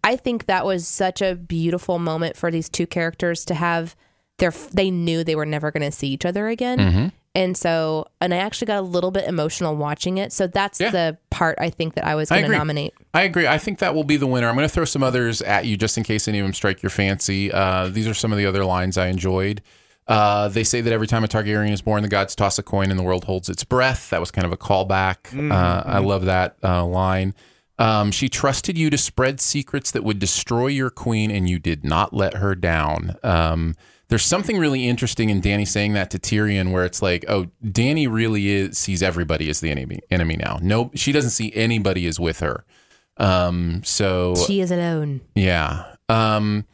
I, 0.03 0.11
I 0.13 0.15
think 0.15 0.45
that 0.47 0.65
was 0.65 0.87
such 0.87 1.21
a 1.21 1.35
beautiful 1.35 1.99
moment 1.99 2.35
for 2.37 2.51
these 2.51 2.69
two 2.69 2.87
characters 2.87 3.45
to 3.45 3.53
have. 3.53 3.95
Their, 4.37 4.51
they 4.73 4.89
knew 4.89 5.23
they 5.23 5.35
were 5.35 5.45
never 5.45 5.69
going 5.69 5.83
to 5.83 5.91
see 5.91 6.07
each 6.07 6.25
other 6.25 6.47
again. 6.47 6.79
Mm-hmm. 6.79 7.07
And 7.35 7.55
so, 7.55 8.07
and 8.19 8.33
I 8.33 8.37
actually 8.37 8.65
got 8.67 8.79
a 8.79 8.81
little 8.81 9.11
bit 9.11 9.25
emotional 9.25 9.75
watching 9.75 10.17
it. 10.17 10.33
So 10.33 10.47
that's 10.47 10.79
Yeah. 10.81 10.89
the 10.89 11.17
part 11.29 11.59
I 11.61 11.69
think 11.69 11.93
that 11.93 12.05
I 12.05 12.15
was 12.15 12.31
I 12.31 12.35
going 12.35 12.43
to 12.43 12.47
agree. 12.47 12.57
nominate. 12.57 12.93
I 13.13 13.21
agree. 13.21 13.45
I 13.45 13.59
think 13.59 13.77
that 13.79 13.93
will 13.93 14.03
be 14.03 14.17
the 14.17 14.25
winner. 14.25 14.49
I'm 14.49 14.55
going 14.55 14.67
to 14.67 14.73
throw 14.73 14.83
some 14.85 15.03
others 15.03 15.43
at 15.43 15.65
you 15.65 15.77
just 15.77 15.95
in 15.97 16.03
case 16.03 16.27
any 16.27 16.39
of 16.39 16.45
them 16.45 16.53
strike 16.55 16.81
your 16.81 16.89
fancy. 16.89 17.51
Uh, 17.51 17.87
these 17.89 18.07
are 18.07 18.15
some 18.15 18.31
of 18.31 18.39
the 18.39 18.47
other 18.47 18.65
lines 18.65 18.97
I 18.97 19.07
enjoyed. 19.09 19.61
Uh, 20.07 20.47
they 20.49 20.63
say 20.63 20.81
that 20.81 20.91
every 20.91 21.05
time 21.07 21.23
a 21.23 21.27
Targaryen 21.27 21.71
is 21.71 21.83
born, 21.83 22.01
the 22.01 22.09
gods 22.09 22.35
toss 22.35 22.57
a 22.57 22.63
coin 22.63 22.89
and 22.89 22.99
the 22.99 23.03
world 23.03 23.25
holds 23.25 23.47
its 23.47 23.63
breath. 23.63 24.09
That 24.09 24.19
was 24.19 24.31
kind 24.31 24.45
of 24.45 24.51
a 24.51 24.57
callback. 24.57 25.17
Uh, 25.51 25.83
I 25.85 25.99
love 25.99 26.25
that 26.25 26.57
uh, 26.63 26.83
line. 26.83 27.35
Um, 27.81 28.11
she 28.11 28.29
trusted 28.29 28.77
you 28.77 28.89
to 28.89 28.97
spread 28.97 29.41
secrets 29.41 29.91
that 29.91 30.03
would 30.03 30.19
destroy 30.19 30.67
your 30.67 30.89
queen, 30.89 31.31
and 31.31 31.49
you 31.49 31.57
did 31.59 31.83
not 31.83 32.13
let 32.13 32.35
her 32.35 32.53
down. 32.55 33.15
Um, 33.23 33.75
there's 34.09 34.23
something 34.25 34.57
really 34.57 34.87
interesting 34.87 35.29
in 35.29 35.41
Dany 35.41 35.67
saying 35.67 35.93
that 35.93 36.11
to 36.11 36.19
Tyrion, 36.19 36.71
where 36.71 36.83
it's 36.85 37.01
like, 37.01 37.25
oh, 37.27 37.47
Dany 37.65 38.11
really 38.11 38.49
is 38.49 38.77
sees 38.77 39.01
everybody 39.01 39.49
as 39.49 39.61
the 39.61 39.71
enemy 39.71 39.99
enemy 40.11 40.35
now. 40.37 40.59
No, 40.61 40.91
she 40.95 41.11
doesn't 41.11 41.31
see 41.31 41.51
anybody 41.55 42.05
as 42.07 42.19
with 42.19 42.41
her. 42.41 42.65
Um, 43.17 43.81
so 43.83 44.35
She 44.47 44.61
is 44.61 44.69
alone. 44.71 45.21
yeah. 45.35 45.95
Um, 46.09 46.65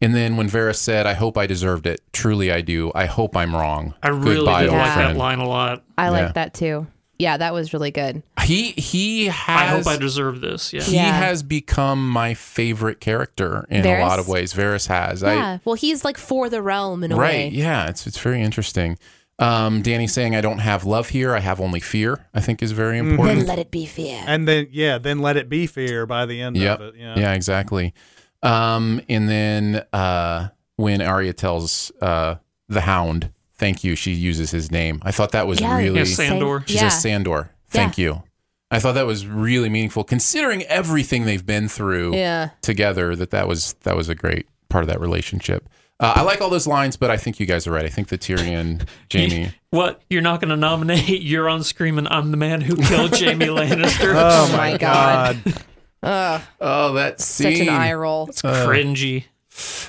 and 0.00 0.14
then 0.14 0.36
when 0.36 0.48
Varys 0.48 0.76
said, 0.76 1.06
"I 1.06 1.14
hope 1.14 1.36
I 1.38 1.46
deserved 1.46 1.86
it," 1.86 2.00
truly 2.12 2.52
I 2.52 2.60
do. 2.60 2.92
I 2.94 3.06
hope 3.06 3.36
I'm 3.36 3.54
wrong. 3.54 3.94
I 4.02 4.08
really 4.08 4.36
Goodbye, 4.36 4.62
did 4.62 4.70
old 4.70 4.78
like 4.78 4.94
that 4.96 5.16
line 5.16 5.38
a 5.40 5.48
lot. 5.48 5.82
I 5.98 6.04
Yeah. 6.06 6.10
like 6.10 6.34
that 6.34 6.54
too. 6.54 6.86
Yeah, 7.18 7.36
that 7.36 7.52
was 7.54 7.72
really 7.72 7.90
good. 7.92 8.22
He 8.42 8.72
he 8.72 9.26
has. 9.26 9.60
I 9.62 9.66
hope 9.66 9.86
I 9.86 9.96
deserve 9.96 10.40
this. 10.40 10.72
Yeah. 10.72 10.82
he 10.82 10.96
Yeah. 10.96 11.12
has 11.12 11.42
become 11.42 12.08
my 12.08 12.34
favorite 12.34 13.00
character 13.00 13.66
in 13.70 13.82
a 13.82 13.88
Varys? 13.88 14.00
lot 14.00 14.18
of 14.18 14.28
ways. 14.28 14.52
Varys 14.52 14.88
has. 14.88 15.22
Yeah. 15.22 15.58
well, 15.64 15.76
he's 15.76 16.04
like 16.04 16.18
for 16.18 16.48
the 16.48 16.60
realm 16.60 17.04
in 17.04 17.12
a 17.12 17.16
I 17.16 17.18
right. 17.18 17.32
way. 17.32 17.48
Yeah. 17.50 17.88
It's 17.88 18.06
it's 18.06 18.18
very 18.18 18.42
interesting. 18.42 18.98
Um, 19.38 19.82
Dany 19.82 20.08
saying, 20.08 20.36
"I 20.36 20.40
don't 20.40 20.58
have 20.60 20.84
love 20.84 21.08
here. 21.08 21.34
I 21.34 21.40
have 21.40 21.60
only 21.60 21.80
fear." 21.80 22.26
I 22.34 22.40
think 22.40 22.62
is 22.62 22.72
very 22.72 22.98
Mm-hmm. 22.98 23.10
important. 23.12 23.38
Then 23.40 23.46
let 23.48 23.58
it 23.58 23.70
be 23.70 23.84
fear. 23.86 24.22
And 24.26 24.46
then, 24.46 24.68
yeah, 24.70 24.98
then 24.98 25.18
let 25.20 25.36
it 25.36 25.48
be 25.48 25.66
fear 25.66 26.06
by 26.06 26.24
the 26.26 26.40
end 26.40 26.56
Yep. 26.56 26.80
of 26.80 26.94
it. 26.94 27.00
Yeah. 27.00 27.18
Yeah, 27.18 27.32
exactly. 27.34 27.94
Um, 28.42 29.00
and 29.08 29.28
then 29.28 29.84
uh, 29.92 30.48
when 30.76 31.00
Arya 31.02 31.32
tells 31.32 31.90
uh, 32.00 32.36
the 32.68 32.82
Hound, 32.82 33.30
"Thank 33.64 33.82
you," 33.84 33.96
she 33.96 34.12
uses 34.12 34.50
his 34.50 34.70
name. 34.70 35.00
I 35.02 35.10
thought 35.10 35.32
that 35.32 35.46
was 35.46 35.60
Yeah. 35.60 35.76
really. 35.78 35.98
Yeah, 36.00 36.04
Sandor. 36.04 36.64
She 36.66 36.74
yeah. 36.74 36.88
says 36.88 37.00
Sandor. 37.02 37.50
Thank 37.68 37.96
you. 37.98 38.22
I 38.70 38.78
thought 38.80 38.94
that 38.94 39.06
was 39.06 39.26
really 39.26 39.68
meaningful, 39.68 40.04
considering 40.04 40.62
everything 40.64 41.24
they've 41.24 41.46
been 41.46 41.68
through 41.68 42.14
Yeah. 42.16 42.50
together. 42.60 43.16
That 43.16 43.30
that 43.30 43.48
was 43.48 43.74
that 43.84 43.96
was 43.96 44.08
a 44.08 44.14
great 44.14 44.46
part 44.68 44.84
of 44.84 44.88
that 44.88 45.00
relationship. 45.00 45.68
Uh, 46.00 46.12
I 46.16 46.22
like 46.22 46.40
all 46.40 46.50
those 46.50 46.66
lines, 46.66 46.96
but 46.96 47.10
I 47.10 47.16
think 47.16 47.38
you 47.38 47.46
guys 47.46 47.66
are 47.68 47.70
right. 47.72 47.84
I 47.84 47.88
think 47.88 48.08
the 48.08 48.18
Tyrion, 48.18 48.82
Jaime. 49.12 49.52
What? 49.70 50.02
You're 50.10 50.22
not 50.22 50.40
going 50.40 50.50
to 50.50 50.56
nominate 50.56 51.22
Euron 51.24 51.62
screaming, 51.62 52.08
I'm 52.10 52.32
the 52.32 52.36
man 52.36 52.60
who 52.60 52.74
killed 52.76 53.16
Jaime 53.18 53.46
Lannister? 53.46 54.12
Oh 54.16 54.48
my 54.52 54.72
my 54.72 54.76
God. 54.76 55.38
God. 55.44 55.54
Ugh, 56.02 56.42
Oh, 56.60 56.92
that 56.94 57.20
such 57.20 57.60
an 57.60 57.68
eye 57.68 57.92
roll. 57.94 58.26
It's 58.28 58.42
cringy. 58.42 59.24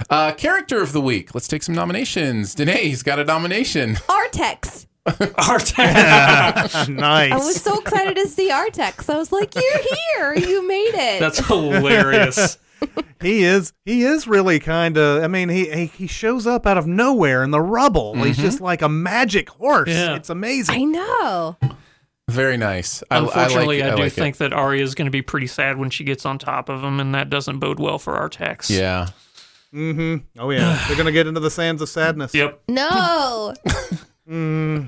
Uh, 0.10 0.32
character 0.34 0.82
of 0.82 0.94
the 0.94 1.02
week. 1.02 1.34
Let's 1.34 1.48
take 1.48 1.64
some 1.64 1.76
nominations. 1.76 2.54
Danae's 2.56 3.04
got 3.04 3.20
a 3.20 3.24
nomination. 3.24 3.96
Artax. 4.08 4.86
Artax. 5.08 6.88
nice. 6.90 7.32
I 7.34 7.38
was 7.38 7.62
so 7.62 7.80
excited 7.80 8.16
to 8.18 8.28
see 8.28 8.50
Artax. 8.52 9.10
I 9.14 9.18
was 9.18 9.32
like, 9.32 9.54
"You're 9.56 10.34
here! 10.34 10.50
You 10.50 10.68
made 10.68 10.94
it!" 10.96 11.20
That's 11.20 11.40
hilarious. 11.46 12.58
he 13.22 13.44
is 13.44 13.72
he 13.86 14.04
is 14.04 14.28
really 14.28 14.60
kind 14.60 14.98
of 14.98 15.24
i 15.24 15.28
mean 15.28 15.48
he, 15.48 15.70
he 15.72 15.86
he 15.86 16.08
shows 16.08 16.46
up 16.46 16.68
out 16.68 16.78
of 16.78 16.86
nowhere 16.86 17.42
in 17.42 17.50
the 17.50 17.62
rubble 17.62 18.14
he's 18.16 18.36
just 18.36 18.60
like 18.60 18.82
a 18.82 18.90
magic 18.90 19.50
horse 19.50 19.88
Yeah. 19.88 20.16
it's 20.16 20.30
amazing 20.30 20.76
I 20.76 20.84
know. 20.84 21.58
Very 22.30 22.58
nice. 22.58 23.04
I, 23.12 23.20
Unfortunately, 23.20 23.84
I, 23.84 23.86
I, 23.86 23.90
like, 23.90 23.98
do 23.98 24.04
like 24.04 24.14
think 24.14 24.38
that 24.38 24.52
Arya 24.52 24.82
is 24.84 24.96
going 24.96 25.06
to 25.06 25.12
be 25.12 25.22
pretty 25.22 25.46
sad 25.48 25.78
when 25.78 25.92
she 25.92 26.04
gets 26.04 26.26
on 26.26 26.40
top 26.40 26.70
of 26.70 26.84
him, 26.84 27.00
and 27.00 27.14
that 27.14 27.30
doesn't 27.30 27.60
bode 27.60 27.80
well 27.80 28.00
for 28.00 28.14
Artax. 28.16 28.70
It. 28.72 28.80
Yeah. 28.80 29.10
Mm-hmm 29.76 30.40
oh 30.40 30.50
yeah 30.52 30.82
they're 30.88 30.96
gonna 30.96 31.12
get 31.12 31.28
into 31.28 31.42
the 31.42 31.52
sands 31.52 31.82
of 31.82 31.90
sadness 31.90 32.34
Yep. 32.34 32.62
No. 32.70 33.54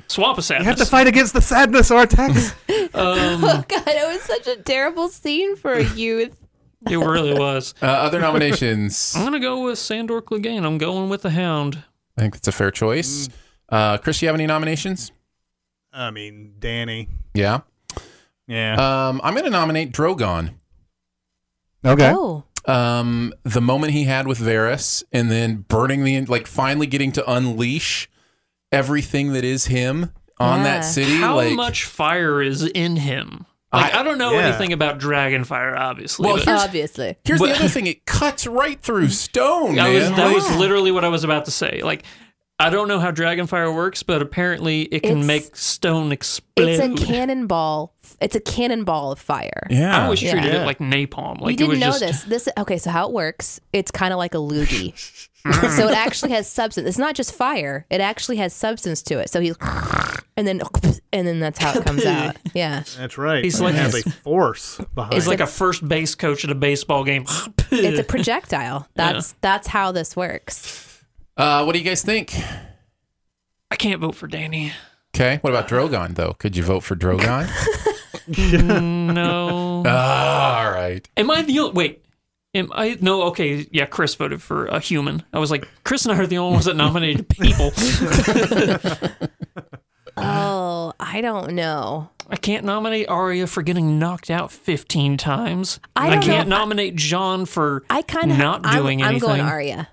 Swamp 0.07 0.37
of 0.39 0.43
sadness. 0.45 0.63
You 0.65 0.69
have 0.69 0.77
to 0.77 0.85
fight 0.85 1.05
against 1.07 1.33
the 1.33 1.41
sadness, 1.41 1.89
Artax. 1.91 2.55
Oh 2.93 3.63
god, 3.67 3.83
it 3.87 4.07
was 4.07 4.21
such 4.21 4.47
a 4.47 4.55
terrible 4.55 5.09
scene 5.09 5.55
for 5.57 5.73
a 5.73 5.83
youth. 5.83 6.35
it 6.89 6.97
really 6.97 7.33
was. 7.37 7.75
Uh, 7.81 7.85
other 7.85 8.19
nominations. 8.19 9.13
I'm 9.15 9.23
gonna 9.25 9.39
go 9.39 9.63
with 9.65 9.77
Sandor 9.77 10.21
Clegane. 10.21 10.65
I'm 10.65 10.77
going 10.79 11.09
with 11.09 11.21
the 11.21 11.29
Hound. 11.31 11.83
I 12.17 12.21
think 12.21 12.33
that's 12.35 12.47
a 12.47 12.51
fair 12.51 12.71
choice. 12.71 13.29
Uh, 13.69 13.97
Chris, 13.97 14.21
you 14.21 14.27
have 14.29 14.35
any 14.35 14.47
nominations? 14.47 15.11
I 15.93 16.09
mean, 16.11 16.55
Dany. 16.59 17.09
Yeah. 17.33 17.59
Yeah. 18.47 18.73
Um, 19.09 19.19
I'm 19.23 19.33
going 19.33 19.43
to 19.45 19.49
nominate 19.51 19.91
Drogon. 19.91 20.53
okay. 21.85 22.11
Oh, 22.15 22.45
Um, 22.67 23.33
the 23.43 23.61
moment 23.61 23.93
he 23.93 24.03
had 24.03 24.27
with 24.27 24.39
Varys, 24.39 25.03
and 25.11 25.31
then 25.31 25.65
burning 25.67 26.03
the 26.03 26.19
like, 26.25 26.47
finally 26.47 26.87
getting 26.87 27.11
to 27.13 27.31
unleash 27.31 28.09
everything 28.71 29.33
that 29.33 29.43
is 29.45 29.65
him 29.67 30.11
on 30.39 30.59
Yeah. 30.59 30.63
that 30.65 30.81
city. 30.81 31.15
How 31.15 31.35
like, 31.37 31.53
much 31.53 31.85
fire 31.85 32.41
is 32.41 32.63
in 32.63 32.97
him? 32.97 33.45
Like 33.73 33.93
I- 33.95 33.99
I, 33.99 34.03
don't 34.03 34.17
know 34.17 34.31
yeah. 34.33 34.47
anything 34.47 34.71
about 34.73 34.97
dragon 34.97 35.43
fire, 35.43 35.75
obviously. 35.77 36.25
Well, 36.25 36.37
but 36.37 36.45
Here's- 36.45 36.63
obviously. 36.63 37.15
Here's 37.23 37.39
But- 37.39 37.49
the 37.49 37.55
other 37.55 37.67
thing: 37.69 37.87
it 37.87 38.05
cuts 38.05 38.47
right 38.47 38.79
through 38.79 39.09
stone. 39.09 39.75
that 39.75 39.83
man. 39.91 39.93
was 39.93 40.09
that 40.17 40.33
was 40.33 40.55
literally 40.57 40.91
what 40.91 41.03
I 41.03 41.09
was 41.09 41.23
about 41.23 41.45
to 41.45 41.51
say. 41.51 41.81
Like 41.83 42.03
I 42.59 42.71
don't 42.71 42.87
know 42.87 42.99
how 42.99 43.11
Dragonfire 43.11 43.73
works, 43.73 44.01
but 44.01 44.21
apparently 44.21 44.83
it 44.83 45.01
can 45.03 45.11
It's- 45.19 45.25
make 45.25 45.55
stone 45.55 46.11
explode. 46.11 46.67
It's 46.67 46.79
a 47.01 47.05
cannonball. 47.05 47.93
It's 48.19 48.35
a 48.35 48.39
cannonball 48.39 49.11
of 49.11 49.19
fire. 49.19 49.67
yeah. 49.69 49.95
I 49.95 50.05
always 50.05 50.19
treated 50.19 50.43
Yeah. 50.43 50.63
it 50.63 50.65
like 50.65 50.79
napalm. 50.79 51.39
Like 51.39 51.59
you 51.59 51.65
it 51.67 51.69
was 51.69 51.79
didn't 51.79 51.91
know 51.91 51.99
just 51.99 52.27
this. 52.29 52.45
This 52.45 52.53
okay. 52.57 52.79
So 52.79 52.89
how 52.89 53.07
it 53.07 53.13
works? 53.13 53.59
It's 53.73 53.91
kind 53.91 54.11
of 54.11 54.17
like 54.17 54.33
a 54.33 54.37
loogie. 54.39 54.93
so 55.77 55.87
it 55.87 55.95
actually 55.95 56.31
has 56.31 56.47
substance. 56.47 56.87
It's 56.87 56.97
not 56.97 57.13
just 57.13 57.31
fire. 57.33 57.85
It 57.91 58.01
actually 58.01 58.37
has 58.37 58.53
substance 58.53 59.03
to 59.03 59.19
it. 59.19 59.29
So 59.29 59.39
he's 59.39 59.55
and 60.35 60.47
then 60.47 60.61
and 61.13 61.27
then 61.27 61.39
that's 61.39 61.59
how 61.59 61.77
it 61.77 61.85
comes 61.85 62.05
out. 62.07 62.37
Yeah. 62.55 62.81
That's 62.97 63.19
right. 63.19 63.43
He's 63.43 63.59
it 63.59 63.63
like- 63.65 63.75
has 63.75 63.93
a 63.93 64.09
force 64.09 64.81
behind 64.95 65.13
He's 65.13 65.27
like 65.27 65.41
a 65.41 65.47
first 65.47 65.87
base 65.87 66.15
coach 66.15 66.43
at 66.43 66.49
a 66.49 66.55
baseball 66.55 67.03
game. 67.03 67.25
It's 67.71 67.99
a 67.99 68.03
projectile. 68.03 68.87
That's 68.95 69.35
that's 69.41 69.67
how 69.67 69.91
this 69.91 70.15
works. 70.15 70.85
Uh, 71.37 71.63
what 71.63 71.73
do 71.73 71.79
you 71.79 71.85
guys 71.85 72.01
think? 72.01 72.33
I 73.69 73.75
can't 73.75 74.01
vote 74.01 74.15
for 74.15 74.27
Dany. 74.27 74.71
Okay. 75.15 75.37
What 75.41 75.51
about 75.53 75.67
Drogon 75.67 76.15
though? 76.15 76.33
Could 76.33 76.55
you 76.57 76.63
vote 76.63 76.81
for 76.81 76.95
Drogon? 76.95 77.49
No. 78.27 79.83
Ah, 79.87 80.65
all 80.65 80.71
right. 80.71 81.07
Am 81.15 81.31
I 81.31 81.43
the 81.43 81.59
only 81.59 81.71
wait? 81.73 82.05
Am 82.53 82.69
I 82.73 82.97
no? 82.99 83.21
Okay, 83.27 83.65
yeah. 83.71 83.85
Chris 83.85 84.15
voted 84.15 84.41
for 84.41 84.65
a 84.65 84.79
human. 84.81 85.23
I 85.31 85.39
was 85.39 85.49
like, 85.49 85.65
Chris 85.85 86.05
and 86.05 86.13
I 86.13 86.21
are 86.21 86.27
the 86.27 86.37
only 86.39 86.53
ones 86.55 86.65
that 86.65 86.75
nominated 86.75 87.29
people. 87.39 87.71
Oh, 90.17 90.93
I 90.99 91.21
don't 91.21 91.53
know. 91.53 92.09
I 92.29 92.35
can't 92.35 92.65
nominate 92.65 93.07
Arya 93.07 93.47
for 93.47 93.61
getting 93.61 93.97
knocked 93.99 94.29
out 94.29 94.51
15 94.51 95.15
times. 95.15 95.79
I 95.95 96.09
don't 96.09 96.23
can't 96.23 96.49
know. 96.49 96.57
nominate 96.57 96.95
Jon 96.95 97.45
for 97.45 97.83
I 97.89 98.01
kind 98.01 98.31
of 98.31 98.37
not 98.37 98.63
doing 98.63 99.01
I'm, 99.01 99.11
anything. 99.11 99.29
I'm 99.29 99.37
going 99.37 99.41
Arya. 99.49 99.87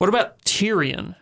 What 0.00 0.08
about 0.08 0.40
Tyrion? 0.46 1.14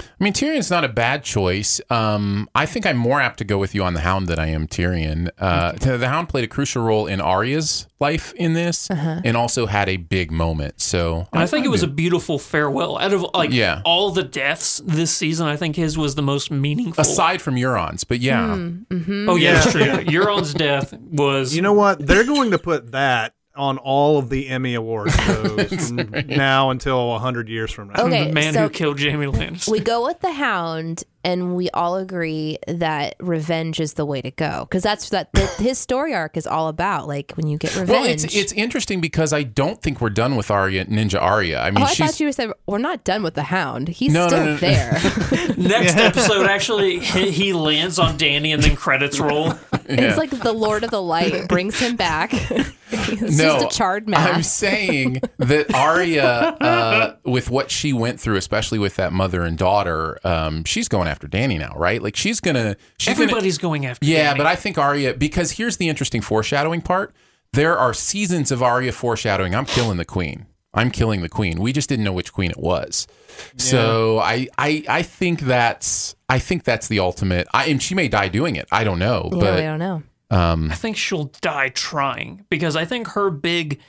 I 0.00 0.24
mean, 0.24 0.32
Tyrion's 0.32 0.72
not 0.72 0.84
a 0.84 0.88
bad 0.88 1.22
choice. 1.22 1.80
Um, 1.88 2.48
I 2.52 2.66
think 2.66 2.84
I'm 2.84 2.96
more 2.96 3.20
apt 3.20 3.38
to 3.38 3.44
go 3.44 3.58
with 3.58 3.76
you 3.76 3.84
on 3.84 3.94
the 3.94 4.00
Hound 4.00 4.26
than 4.26 4.40
I 4.40 4.48
am 4.48 4.66
Tyrion. 4.66 5.30
Uh, 5.38 5.70
the 5.72 6.08
Hound 6.08 6.28
played 6.28 6.42
a 6.42 6.48
crucial 6.48 6.82
role 6.82 7.06
in 7.06 7.20
Arya's 7.20 7.86
life 8.00 8.32
in 8.34 8.54
this, 8.54 8.90
and 8.90 9.36
also 9.36 9.66
had 9.66 9.88
a 9.88 9.96
big 9.98 10.32
moment. 10.32 10.80
So 10.80 11.28
And 11.32 11.40
I 11.40 11.46
think 11.46 11.64
it 11.64 11.68
was 11.68 11.84
a 11.84 11.88
beautiful 11.88 12.40
farewell. 12.40 12.98
Out 12.98 13.12
of 13.12 13.24
like 13.34 13.52
Yeah. 13.52 13.82
all 13.84 14.10
the 14.10 14.24
deaths 14.24 14.82
this 14.84 15.12
season, 15.12 15.46
I 15.46 15.54
think 15.56 15.76
his 15.76 15.96
was 15.96 16.16
the 16.16 16.22
most 16.22 16.50
meaningful. 16.50 17.00
aside 17.00 17.40
from 17.40 17.54
Euron's, 17.54 18.02
but 18.02 18.18
yeah, 18.18 18.54
oh 19.28 19.36
yeah, 19.36 19.52
that's 19.54 19.70
true. 19.70 19.82
Euron's 19.82 20.54
death 20.54 20.92
was 20.92 21.54
You 21.54 21.62
know 21.62 21.72
what? 21.74 22.04
They're 22.04 22.26
going 22.26 22.50
to 22.50 22.58
put 22.58 22.90
that 22.90 23.34
on 23.58 23.78
all 23.78 24.18
of 24.18 24.30
the 24.30 24.48
Emmy 24.48 24.74
awards 24.74 25.14
shows 25.24 25.88
from 25.90 26.26
now 26.28 26.70
until 26.70 27.08
100 27.10 27.48
years 27.48 27.70
from 27.70 27.88
now. 27.88 28.04
Okay, 28.06 28.28
the 28.28 28.32
man 28.32 28.54
so 28.54 28.62
who 28.62 28.70
killed 28.70 29.00
Jaime 29.00 29.26
Lannister. 29.26 29.70
we 29.70 29.80
go 29.80 30.04
with 30.06 30.20
the 30.20 30.32
Hound, 30.32 31.04
and 31.24 31.54
we 31.56 31.68
all 31.70 31.96
agree 31.96 32.58
that 32.68 33.16
revenge 33.20 33.80
is 33.80 33.94
the 33.94 34.06
way 34.06 34.22
to 34.22 34.30
go 34.30 34.66
because 34.68 34.82
that's 34.82 35.10
that 35.10 35.32
the, 35.32 35.46
his 35.58 35.78
story 35.78 36.14
arc 36.14 36.36
is 36.36 36.46
all 36.46 36.68
about. 36.68 37.08
Like 37.08 37.32
when 37.34 37.46
you 37.48 37.58
get 37.58 37.74
revenge. 37.74 37.90
Well, 37.90 38.04
it's 38.04 38.24
it's 38.34 38.52
interesting 38.52 39.00
because 39.00 39.32
I 39.32 39.42
don't 39.42 39.82
think 39.82 40.00
we're 40.00 40.10
done 40.10 40.36
with 40.36 40.50
Arya, 40.50 40.86
Ninja 40.86 41.20
Arya. 41.20 41.60
I 41.60 41.70
mean, 41.70 41.82
Oh, 41.82 41.86
I 41.86 41.92
she's 41.92 42.06
thought 42.12 42.20
you 42.20 42.32
said 42.32 42.50
we're 42.66 42.78
not 42.78 43.04
done 43.04 43.22
with 43.22 43.34
the 43.34 43.42
Hound. 43.42 43.88
He's 43.88 44.12
No, 44.12 44.22
no, 44.24 44.28
still 44.28 44.44
no, 44.44 44.50
no. 44.52 44.56
there. 44.56 44.92
Next 45.56 45.96
episode, 45.96 46.46
actually, 46.46 47.00
he, 47.00 47.30
he 47.30 47.52
lands 47.52 47.98
on 47.98 48.16
Dany 48.16 48.54
and 48.54 48.62
then 48.62 48.76
credits 48.76 49.18
roll. 49.18 49.54
Yeah. 49.88 50.02
It's 50.02 50.18
like 50.18 50.30
the 50.30 50.52
Lord 50.52 50.84
of 50.84 50.90
the 50.90 51.02
Light 51.02 51.48
brings 51.48 51.78
him 51.78 51.96
back. 51.96 52.30
it's 52.90 53.38
no, 53.38 53.58
just 53.58 53.74
a 53.74 53.78
charred 53.78 54.06
man. 54.06 54.20
I'm 54.20 54.42
saying 54.42 55.22
that 55.38 55.74
Arya, 55.74 56.22
uh, 56.60 57.16
with 57.24 57.50
what 57.50 57.70
she 57.70 57.94
went 57.94 58.20
through, 58.20 58.36
especially 58.36 58.78
with 58.78 58.96
that 58.96 59.14
mother 59.14 59.42
and 59.42 59.56
daughter, 59.56 60.18
um, 60.24 60.64
she's 60.64 60.88
going 60.88 61.08
after 61.08 61.26
Dany 61.26 61.58
now, 61.58 61.72
right? 61.74 62.02
Like 62.02 62.16
she's 62.16 62.38
gonna, 62.40 62.76
she's 62.98 63.14
gonna, 63.14 63.24
Everybody's 63.24 63.56
going 63.56 63.86
after. 63.86 64.04
Yeah, 64.04 64.34
Dany. 64.34 64.38
but 64.38 64.46
I 64.46 64.56
think 64.56 64.76
Arya 64.76 65.14
because 65.14 65.52
here's 65.52 65.78
the 65.78 65.88
interesting 65.88 66.20
foreshadowing 66.20 66.82
part. 66.82 67.14
There 67.54 67.78
are 67.78 67.94
seasons 67.94 68.52
of 68.52 68.62
Arya 68.62 68.92
foreshadowing. 68.92 69.54
I'm 69.54 69.64
killing 69.64 69.96
the 69.96 70.04
queen. 70.04 70.46
I'm 70.78 70.90
killing 70.90 71.20
the 71.22 71.28
queen. 71.28 71.60
We 71.60 71.72
just 71.72 71.88
didn't 71.88 72.04
know 72.04 72.12
which 72.12 72.32
queen 72.32 72.50
it 72.50 72.58
was. 72.58 73.06
So 73.56 74.18
I, 74.18 74.48
I 74.56 74.84
I 74.88 75.02
think 75.02 75.40
that's 75.40 76.14
I 76.28 76.38
think 76.38 76.64
that's 76.64 76.88
the 76.88 77.00
ultimate. 77.00 77.46
I 77.52 77.66
and 77.66 77.82
she 77.82 77.94
may 77.94 78.08
die 78.08 78.28
doing 78.28 78.56
it. 78.56 78.66
I 78.72 78.84
don't 78.84 78.98
know, 78.98 79.28
yeah, 79.32 79.36
we 79.36 79.40
but 79.40 79.60
don't 79.60 79.78
know. 79.78 80.02
um, 80.30 80.70
I 80.70 80.74
think 80.74 80.96
she'll 80.96 81.30
die 81.40 81.68
trying 81.70 82.44
because 82.50 82.76
I 82.76 82.84
think 82.84 83.08
her 83.08 83.30
big 83.30 83.80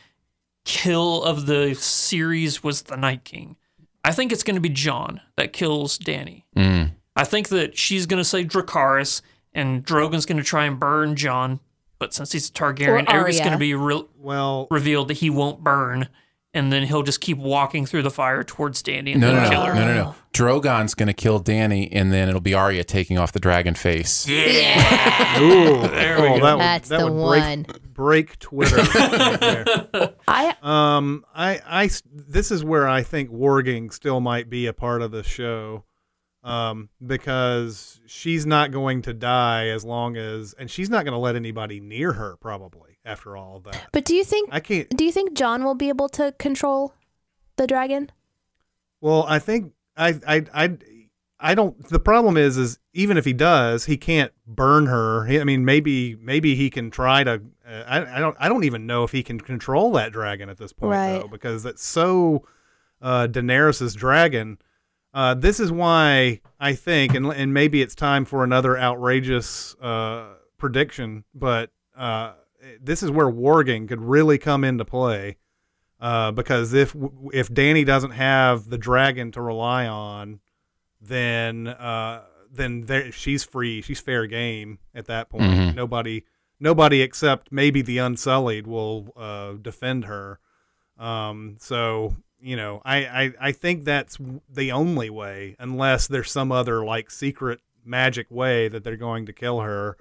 kill 0.65 1.23
of 1.23 1.45
the 1.45 1.73
series 1.75 2.63
was 2.63 2.83
the 2.83 2.97
Night 2.97 3.23
King. 3.23 3.55
I 4.03 4.11
think 4.11 4.31
it's 4.31 4.43
going 4.43 4.55
to 4.55 4.61
be 4.61 4.69
Jon 4.69 5.19
that 5.35 5.51
kills 5.53 5.97
Dany. 5.97 6.43
mm, 6.55 6.91
I 7.15 7.23
think 7.25 7.49
that 7.49 7.77
she's 7.77 8.05
going 8.05 8.19
to 8.19 8.23
say 8.23 8.45
Dracarys 8.45 9.21
and 9.53 9.83
Drogon's 9.83 10.25
going 10.25 10.37
to 10.37 10.43
try 10.43 10.65
and 10.65 10.79
burn 10.79 11.15
Jon. 11.15 11.59
But 11.97 12.13
since 12.13 12.31
he's 12.31 12.49
a 12.49 12.53
Targaryen, 12.53 13.11
Or 13.13 13.27
it's 13.27 13.39
going 13.39 13.51
to 13.51 13.57
be 13.57 13.73
re- 13.73 14.05
Well, 14.17 14.67
revealed 14.71 15.09
that 15.09 15.17
he 15.17 15.29
won't 15.29 15.61
burn. 15.63 16.07
And 16.51 16.73
then 16.73 16.81
he'll 16.87 17.03
just 17.03 17.21
keep 17.21 17.37
walking 17.37 17.85
through 17.85 18.01
the 18.01 18.09
fire 18.09 18.43
towards 18.43 18.81
Dany 18.81 19.11
and 19.11 19.21
no, 19.21 19.31
no, 19.35 19.39
then 19.41 19.51
no, 19.51 19.65
her. 19.65 19.75
no, 19.75 19.85
no, 19.85 19.93
no. 19.93 20.15
Drogon's 20.33 20.95
gonna 20.95 21.13
kill 21.13 21.39
Dany, 21.39 21.89
and 21.91 22.11
then 22.11 22.27
it'll 22.27 22.41
be 22.41 22.55
Arya 22.55 22.83
taking 22.85 23.19
off 23.19 23.31
the 23.33 23.39
dragon 23.39 23.75
face. 23.75 24.27
Yeah, 24.27 25.39
Ooh, 25.41 25.87
There 25.87 26.19
we 26.21 26.27
oh, 26.27 26.39
go. 26.39 26.45
that 26.45 26.53
would, 26.55 26.61
That's 26.61 26.89
that 26.89 26.99
the 27.01 27.05
would 27.11 27.21
one. 27.21 27.61
break, 27.63 27.93
break 27.93 28.39
Twitter. 28.39 28.77
right 28.77 29.39
there. 29.39 30.13
I 30.27 30.55
Um, 30.63 31.23
I, 31.35 31.61
I, 31.67 31.85
s- 31.85 32.01
this 32.11 32.49
is 32.49 32.63
where 32.63 32.87
I 32.87 33.03
think 33.03 33.29
warging 33.29 33.93
still 33.93 34.19
might 34.19 34.49
be 34.49 34.65
a 34.65 34.73
part 34.73 35.03
of 35.03 35.11
the 35.11 35.21
show, 35.23 35.83
um, 36.43 36.89
because 37.05 37.99
she's 38.07 38.45
not 38.47 38.71
going 38.71 39.03
to 39.03 39.13
die 39.13 39.67
as 39.67 39.85
long 39.85 40.17
as, 40.17 40.55
and 40.57 40.69
she's 40.71 40.89
not 40.89 41.03
going 41.05 41.13
to 41.13 41.19
let 41.19 41.35
anybody 41.35 41.79
near 41.79 42.13
her 42.13 42.37
probably 42.37 42.88
after 43.09 43.35
all 43.35 43.59
that. 43.61 43.87
but 43.91 44.05
do 44.05 44.13
you 44.15 44.23
think 44.23 44.49
I 44.51 44.59
can't. 44.59 44.89
do 44.95 45.03
you 45.03 45.11
think 45.11 45.33
Jon 45.33 45.63
will 45.63 45.75
be 45.75 45.89
able 45.89 46.09
to 46.09 46.33
control 46.39 46.93
the 47.57 47.67
dragon? 47.67 48.11
Well, 49.01 49.25
I 49.27 49.39
think 49.39 49.73
I, 49.97 50.19
I, 50.27 50.45
I, 50.53 50.77
I 51.39 51.55
don't. 51.55 51.81
The 51.89 51.99
problem 51.99 52.35
is, 52.37 52.57
is 52.57 52.79
even 52.93 53.17
if 53.17 53.25
he 53.25 53.33
does, 53.33 53.85
he 53.85 53.95
can't 53.97 54.31
burn 54.45 54.87
her. 54.87 55.25
I 55.27 55.43
mean, 55.45 55.63
maybe, 55.65 56.15
maybe 56.15 56.55
he 56.55 56.69
can 56.69 56.91
try 56.91 57.23
to. 57.23 57.41
Uh, 57.67 57.83
I, 57.87 58.17
I 58.17 58.19
don't. 58.19 58.35
I 58.39 58.49
don't 58.49 58.63
even 58.65 58.85
know 58.85 59.03
if 59.03 59.11
he 59.11 59.23
can 59.23 59.39
control 59.39 59.91
that 59.93 60.11
dragon 60.11 60.49
at 60.49 60.57
this 60.57 60.73
point, 60.73 60.91
Right. 60.91 61.19
though, 61.19 61.27
because 61.29 61.65
it's 61.65 61.83
so 61.85 62.45
uh, 63.01 63.27
Daenerys's 63.31 63.95
dragon. 63.95 64.57
Uh, 65.13 65.33
this 65.33 65.59
is 65.59 65.71
why 65.71 66.41
I 66.59 66.73
think, 66.75 67.13
and 67.15 67.25
and 67.27 67.53
maybe 67.53 67.81
it's 67.81 67.95
time 67.95 68.25
for 68.25 68.43
another 68.43 68.77
outrageous 68.77 69.75
uh, 69.81 70.33
prediction, 70.57 71.23
but 71.33 71.71
uh, 71.97 72.33
this 72.81 73.03
is 73.03 73.11
where 73.11 73.27
warging 73.27 73.87
could 73.87 74.01
really 74.01 74.37
come 74.37 74.63
into 74.63 74.85
play. 74.85 75.37
Uh, 75.99 76.31
because 76.31 76.73
if 76.73 76.95
if 77.33 77.49
Dany 77.49 77.85
doesn't 77.85 78.11
have 78.11 78.69
the 78.69 78.77
dragon 78.77 79.31
to 79.33 79.41
rely 79.41 79.85
on, 79.85 80.39
then 81.01 81.67
uh, 81.67 82.23
then 82.51 82.85
there, 82.85 83.11
she's 83.11 83.43
free. 83.43 83.81
She's 83.81 83.99
fair 83.99 84.25
game 84.25 84.79
at 84.95 85.07
that 85.07 85.29
point. 85.29 85.43
Mhm. 85.43 85.75
Nobody 85.75 86.23
nobody 86.59 87.01
except 87.01 87.51
maybe 87.51 87.81
the 87.81 87.97
Unsullied 87.97 88.65
will 88.65 89.11
uh, 89.17 89.53
defend 89.61 90.05
her. 90.05 90.39
Um, 90.97 91.57
so 91.59 92.15
you 92.41 92.55
know, 92.55 92.81
I, 92.85 92.97
I 93.05 93.33
I 93.41 93.51
think 93.51 93.83
that's 93.83 94.17
the 94.49 94.71
only 94.71 95.09
way, 95.09 95.57
unless 95.59 96.07
there's 96.07 96.31
some 96.31 96.51
other 96.53 96.85
like 96.85 97.11
secret 97.11 97.59
magic 97.83 98.27
way 98.31 98.69
that 98.69 98.83
they're 98.85 98.95
going 98.95 99.25
to 99.25 99.33
kill 99.33 99.59
her. 99.59 99.97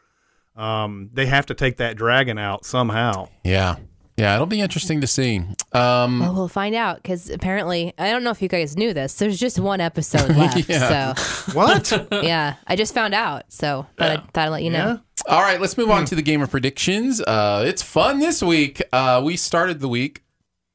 Um, 0.58 1.10
they 1.12 1.26
have 1.26 1.46
to 1.46 1.54
take 1.54 1.76
that 1.78 1.96
dragon 1.96 2.36
out 2.38 2.64
somehow. 2.64 3.28
Yeah. 3.44 3.76
Yeah, 4.16 4.34
it'll 4.34 4.46
be 4.46 4.60
interesting 4.60 5.00
to 5.02 5.06
see. 5.06 5.36
Um, 5.72 6.18
Well, 6.18 6.34
we'll 6.34 6.48
find 6.48 6.74
out 6.74 6.96
because 7.00 7.30
apparently, 7.30 7.94
I 7.96 8.10
don't 8.10 8.24
know 8.24 8.30
if 8.30 8.42
you 8.42 8.48
guys 8.48 8.76
knew 8.76 8.92
this. 8.92 9.14
There's 9.14 9.38
just 9.38 9.60
one 9.60 9.80
episode 9.80 10.28
left. 10.36 10.68
Yeah. 10.68 11.14
So, 11.14 11.52
What? 11.52 12.08
yeah, 12.24 12.54
I 12.66 12.74
just 12.74 12.92
found 12.94 13.14
out. 13.14 13.44
So, 13.52 13.86
thought, 13.96 14.10
I'd, 14.10 14.32
thought 14.32 14.46
I'd 14.46 14.48
let 14.48 14.64
you 14.64 14.70
know. 14.70 14.98
yeah. 15.28 15.32
All 15.32 15.40
right, 15.42 15.60
let's 15.60 15.78
move 15.78 15.90
on 15.90 16.04
to 16.06 16.16
the 16.16 16.22
game 16.22 16.42
of 16.42 16.50
predictions. 16.50 17.20
Uh, 17.20 17.62
it's 17.64 17.82
fun 17.82 18.18
this 18.18 18.42
week. 18.42 18.82
Uh, 18.92 19.22
we 19.24 19.36
started 19.36 19.78
the 19.78 19.88
week 19.88 20.22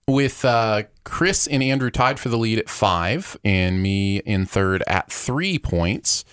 with 0.08 0.46
uh, 0.46 0.84
Chris 1.04 1.46
and 1.48 1.62
Andrew 1.62 1.90
tied 1.90 2.20
for 2.22 2.30
the 2.30 2.38
lead 2.38 2.60
at 2.60 2.70
five, 2.70 3.36
and 3.44 3.82
me 3.84 4.18
in 4.20 4.46
third 4.46 4.84
at 4.88 5.12
three 5.12 5.60
points. 5.60 6.24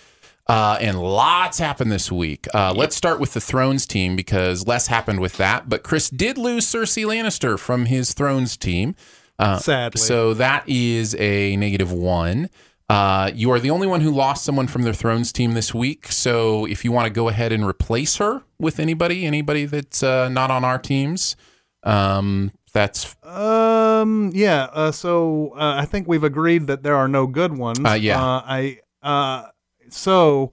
Uh, 0.51 0.79
and 0.81 1.01
lots 1.01 1.59
happened 1.59 1.93
this 1.93 2.11
week. 2.11 2.47
Uh, 2.53 2.75
let's 2.75 2.97
start 2.97 3.21
with 3.21 3.35
the 3.35 3.41
Thrones 3.41 3.87
team 3.87 4.17
because 4.17 4.67
less 4.67 4.89
happened 4.89 5.21
with 5.21 5.37
that. 5.37 5.69
But 5.69 5.85
Chris 5.85 6.11
did 6.11 6.37
lose 6.37 6.67
Cersei 6.67 7.05
Lannister 7.07 7.59
from 7.59 7.87
his 7.87 8.15
Thrones 8.15 8.57
team. 8.57 8.97
Sadly. 9.41 10.01
So 10.01 10.35
that 10.35 10.69
is 10.69 11.15
a 11.19 11.57
negative 11.57 11.93
one. 11.93 12.51
Uh, 12.91 13.31
you 13.33 13.53
are 13.53 13.61
the 13.61 13.71
only 13.71 13.87
one 13.87 14.01
who 14.01 14.11
lost 14.11 14.45
someone 14.45 14.67
from 14.67 14.83
their 14.83 14.93
Thrones 14.93 15.33
team 15.33 15.55
this 15.55 15.73
week. 15.73 16.11
So 16.11 16.67
if 16.67 16.85
you 16.85 16.91
want 16.91 17.07
to 17.07 17.11
go 17.11 17.29
ahead 17.29 17.53
and 17.53 17.65
replace 17.65 18.17
her 18.17 18.43
with 18.59 18.81
anybody, 18.81 19.25
anybody 19.25 19.65
that's 19.65 20.03
uh, 20.03 20.29
not 20.29 20.51
on 20.51 20.65
our 20.65 20.77
teams, 20.77 21.37
um, 21.85 22.51
that's 22.73 23.15
Um. 23.23 24.33
Yeah. 24.35 24.65
Uh, 24.73 24.91
so 24.91 25.53
uh, 25.55 25.75
I 25.77 25.85
think 25.85 26.09
we've 26.09 26.25
agreed 26.25 26.67
that 26.67 26.83
there 26.83 26.97
are 26.97 27.07
no 27.07 27.29
good 27.29 27.57
ones. 27.57 27.79
Uh, 27.79 27.93
yeah. 27.93 28.21
Uh, 28.21 28.43
I. 28.45 28.81
Uh. 29.03 29.47
So. 29.93 30.53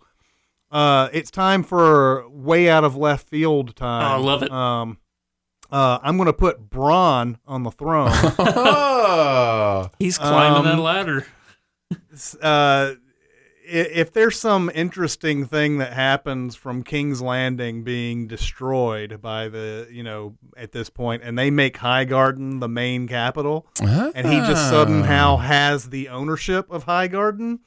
Uh. 0.71 1.07
It's 1.13 1.31
time 1.31 1.63
for 1.63 2.27
way 2.29 2.69
out 2.69 2.83
of 2.83 2.95
left 2.95 3.29
field 3.29 3.75
time. 3.75 4.03
Oh, 4.11 4.15
I 4.15 4.17
love 4.25 4.43
it. 4.43 4.51
Um. 4.51 4.97
Uh. 5.71 5.99
I'm 6.01 6.17
gonna 6.17 6.33
put 6.33 6.69
Bronn 6.69 7.37
on 7.47 7.63
the 7.63 7.71
throne. 7.71 8.11
He's 9.99 10.17
climbing 10.17 10.63
that 10.63 10.73
Um, 10.73 10.79
ladder. 10.79 11.25
uh. 12.41 12.93
If 13.69 14.13
there's 14.13 14.39
some 14.39 14.71
interesting 14.73 15.45
thing 15.45 15.79
that 15.79 15.91
happens 15.91 16.55
from 16.55 16.83
King's 16.83 17.21
Landing 17.21 17.83
being 17.83 18.25
destroyed 18.25 19.21
by 19.21 19.49
the, 19.49 19.89
you 19.91 20.03
know, 20.03 20.37
at 20.55 20.71
this 20.71 20.89
point, 20.89 21.21
and 21.21 21.37
they 21.37 21.51
make 21.51 21.77
Highgarden 21.77 22.61
the 22.61 22.69
main 22.69 23.09
capital, 23.09 23.67
and 23.81 24.25
he 24.25 24.37
just 24.37 24.69
somehow 24.69 25.35
has 25.35 25.89
the 25.89 26.07
ownership 26.07 26.71
of 26.71 26.85
Highgarden. 26.85 27.59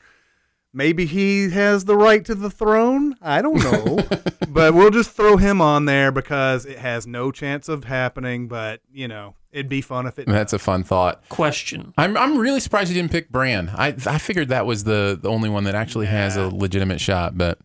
Maybe 0.73 1.05
he 1.05 1.51
has 1.51 1.85
the 1.85 1.97
right 1.97 2.25
to 2.25 2.35
the 2.35 2.51
throne. 2.51 3.17
I 3.21 3.43
don't 3.43 3.57
know, 3.59 3.99
but 4.49 4.73
we'll 4.75 4.91
just 4.91 5.11
throw 5.11 5.37
him 5.37 5.61
on 5.61 5.85
there 5.87 6.13
because 6.13 6.65
it 6.65 6.79
has 6.79 7.07
no 7.07 7.33
chance 7.33 7.69
of 7.69 7.85
happening. 7.85 8.47
But 8.47 8.81
you 8.93 9.09
know, 9.09 9.35
it'd 9.51 9.69
be 9.69 9.81
fun 9.81 10.07
if 10.07 10.19
it. 10.19 10.27
that's 10.29 10.53
a 10.53 10.59
fun 10.61 10.85
thought. 10.85 11.29
Question. 11.29 11.93
I'm 11.99 12.17
I'm 12.17 12.39
really 12.39 12.61
surprised 12.61 12.89
you 12.89 12.95
didn't 12.95 13.11
pick 13.11 13.31
Bran. 13.31 13.69
I 13.75 13.89
I 14.07 14.19
figured 14.19 14.49
that 14.49 14.65
was 14.65 14.85
the, 14.85 15.19
the 15.21 15.29
only 15.29 15.49
one 15.49 15.65
that 15.65 15.75
actually 15.75 16.07
has 16.07 16.37
a 16.37 16.49
legitimate 16.49 17.01
shot. 17.01 17.37
But 17.37 17.59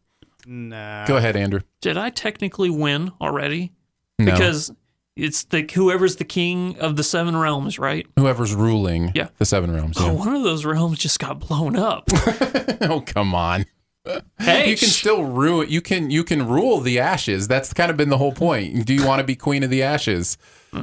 Nah. 0.48 1.06
go 1.06 1.18
ahead, 1.18 1.36
Andrew. 1.36 1.62
Did 1.82 1.98
I 1.98 2.10
technically 2.10 2.70
win 2.70 3.12
already? 3.22 3.74
No. 4.20 4.32
Because 4.32 4.72
it's 5.16 5.44
the 5.46 5.62
whoever's 5.74 6.18
the 6.18 6.26
king 6.26 6.78
of 6.80 6.96
the 6.98 7.04
seven 7.04 7.38
realms, 7.38 7.80
right? 7.80 8.06
Whoever's 8.18 8.54
ruling 8.54 9.12
Yeah. 9.16 9.30
the 9.38 9.46
Seven 9.46 9.72
Realms. 9.74 9.98
Oh, 10.00 10.08
Yeah. 10.08 10.12
one 10.12 10.36
of 10.36 10.44
those 10.44 10.66
realms 10.66 11.00
just 11.00 11.20
got 11.20 11.40
blown 11.40 11.76
up. 11.76 12.10
oh, 12.82 13.02
come 13.06 13.34
on. 13.34 13.66
Hey, 14.40 14.70
you 14.70 14.78
can 14.78 14.90
still 14.90 15.24
rule 15.24 15.64
you 15.64 15.82
can 15.82 16.12
you 16.12 16.24
can 16.24 16.48
rule 16.48 16.80
the 16.80 17.00
ashes 17.00 17.48
that's 17.48 17.74
kind 17.74 17.90
of 17.90 17.98
been 17.98 18.10
the 18.10 18.20
whole 18.20 18.34
point 18.34 18.86
do 18.86 18.94
you 18.94 19.04
want 19.04 19.20
to 19.20 19.24
be 19.24 19.36
queen 19.36 19.64
of 19.64 19.72
the 19.72 19.82
ashes 19.82 20.38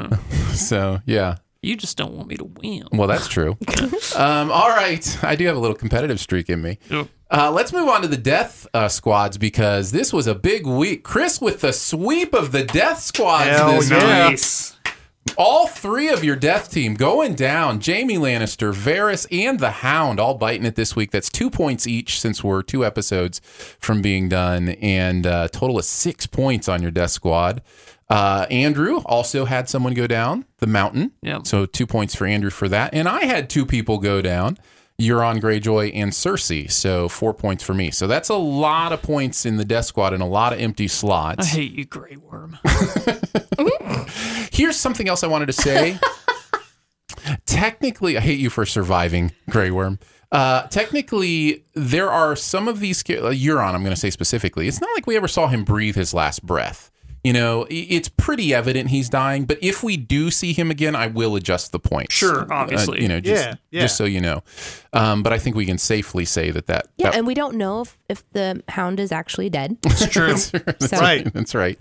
so 0.55 1.01
yeah 1.07 1.37
you 1.63 1.77
just 1.77 1.97
don't 1.97 2.15
want 2.15 2.27
me 2.27 2.37
to 2.37 2.45
win. 2.45 2.83
well 2.93 3.07
that's 3.07 3.29
true 3.29 3.57
um, 4.17 4.51
all 4.51 4.71
right 4.71 5.17
i 5.23 5.37
do 5.37 5.47
have 5.47 5.57
a 5.57 5.61
little 5.61 5.77
competitive 5.77 6.19
streak 6.19 6.51
in 6.51 6.61
me 6.63 6.79
Yep. 6.91 7.07
Uh, 7.33 7.51
let's 7.51 7.73
move 7.73 7.89
on 7.89 8.03
to 8.03 8.09
the 8.09 8.17
death 8.17 8.67
uh, 8.75 8.89
squads 8.89 9.39
because 9.39 9.91
this 9.91 10.13
was 10.13 10.27
a 10.27 10.35
big 10.35 10.67
week 10.67 11.03
chris 11.03 11.41
with 11.41 11.63
the 11.63 11.73
sweep 11.73 12.35
of 12.35 12.53
the 12.53 12.63
death 12.63 13.01
squads 13.01 13.49
Hell 13.49 13.73
this 13.73 13.91
yeah. 13.91 14.29
week 14.29 14.39
all 15.37 15.67
three 15.67 16.09
of 16.09 16.23
your 16.23 16.37
death 16.37 16.71
team 16.71 16.95
going 16.95 17.35
down. 17.35 17.81
Jaime 17.81 18.17
Lannister, 18.17 18.73
Varys, 18.73 19.27
and 19.31 19.59
the 19.59 19.71
Hound 19.71 20.21
all 20.21 20.35
biting 20.35 20.67
it 20.67 20.75
this 20.75 20.95
week. 20.95 21.11
That's 21.11 21.31
two 21.31 21.51
points 21.51 21.87
each 21.87 22.21
since 22.21 22.45
we're 22.45 22.63
two 22.63 22.85
episodes 22.85 23.41
from 23.79 24.03
being 24.03 24.29
done, 24.29 24.71
and 24.71 25.27
uh, 25.27 25.49
total 25.49 25.79
of 25.79 25.85
six 25.85 26.27
points 26.27 26.69
on 26.69 26.83
your 26.83 26.91
death 26.91 27.11
squad. 27.11 27.63
Uh, 28.09 28.47
Andrew 28.51 28.99
also 29.07 29.47
had 29.47 29.69
someone 29.69 29.95
go 29.95 30.07
down 30.07 30.45
the 30.59 30.67
mountain. 30.67 31.13
Yep. 31.23 31.47
So 31.47 31.65
two 31.65 31.87
points 31.87 32.15
for 32.15 32.27
Andrew 32.27 32.51
for 32.51 32.69
that. 32.69 32.93
And 32.93 33.09
I 33.09 33.25
had 33.25 33.49
two 33.49 33.65
people 33.65 33.99
go 33.99 34.21
down. 34.21 34.59
Euron 35.03 35.41
Greyjoy 35.41 35.93
and 35.95 36.13
Cersei. 36.13 36.71
So 36.71 37.09
four 37.09 37.35
points 37.35 37.65
for 37.65 37.75
me. 37.75 37.91
So 37.91 38.07
that's 38.07 38.29
a 38.29 38.35
lot 38.35 38.93
of 38.93 39.03
points 39.03 39.45
in 39.45 39.57
the 39.57 39.65
death 39.65 39.87
squad 39.87 40.13
and 40.13 40.23
a 40.23 40.27
lot 40.27 40.53
of 40.53 40.61
empty 40.61 40.89
slots. 40.89 41.47
I 41.47 41.57
hate 41.57 41.73
you, 41.73 41.85
Grey 41.85 42.17
Worm. 42.17 42.59
Here's 44.53 44.77
something 44.77 45.09
else 45.09 45.25
I 45.25 45.27
wanted 45.27 45.47
to 45.47 45.53
say. 45.53 45.99
technically, 47.47 48.17
I 48.17 48.21
hate 48.21 48.39
you 48.39 48.51
for 48.51 48.65
surviving, 48.65 49.33
Grey 49.51 49.71
Worm. 49.71 49.99
Uh, 50.31 50.63
technically, 50.69 51.65
there 51.75 52.11
are 52.11 52.37
some 52.37 52.69
of 52.69 52.81
these. 52.81 53.03
Euron, 53.03 53.75
I'm 53.75 53.83
going 53.83 53.95
to 53.95 54.01
say 54.01 54.11
specifically. 54.11 54.69
It's 54.69 54.81
not 54.81 54.91
like 54.95 55.07
we 55.07 55.17
ever 55.17 55.29
saw 55.29 55.49
him 55.49 55.65
breathe 55.65 55.97
his 55.97 56.15
last 56.15 56.45
breath. 56.47 56.92
You 57.25 57.33
know, 57.33 57.67
it's 57.71 58.09
pretty 58.09 58.53
evident 58.53 58.91
he's 58.91 59.09
dying. 59.09 59.45
But 59.45 59.59
if 59.63 59.85
we 59.85 59.97
do 59.97 60.29
see 60.33 60.53
him 60.53 60.73
again, 60.73 60.97
I 60.97 61.07
will 61.07 61.37
adjust 61.37 61.71
the 61.71 61.79
point. 61.79 62.11
Sure, 62.11 62.43
Uh, 62.53 62.57
obviously. 62.57 63.01
you 63.01 63.07
know, 63.07 63.21
just, 63.21 63.45
Yeah, 63.47 63.55
yeah. 63.71 63.81
just 63.83 63.97
so 63.97 64.05
you 64.05 64.21
know. 64.21 64.43
Um, 64.93 65.23
but 65.23 65.33
I 65.33 65.39
think 65.39 65.55
we 65.55 65.65
can 65.65 65.79
safely 65.79 66.25
say 66.25 66.51
that 66.51 66.67
that. 66.67 66.89
Yeah, 66.97 67.11
that 67.11 67.19
and 67.19 67.27
we 67.27 67.35
don't 67.35 67.55
know 67.57 67.83
if, 67.83 67.97
if 68.09 68.29
the 68.33 68.63
hound 68.71 68.99
is 68.99 69.13
actually 69.13 69.51
dead. 69.51 69.77
That's 69.83 70.09
true. 70.09 70.37
So 70.37 70.59
Right. 70.93 71.33
That's 71.33 71.55
right. 71.55 71.81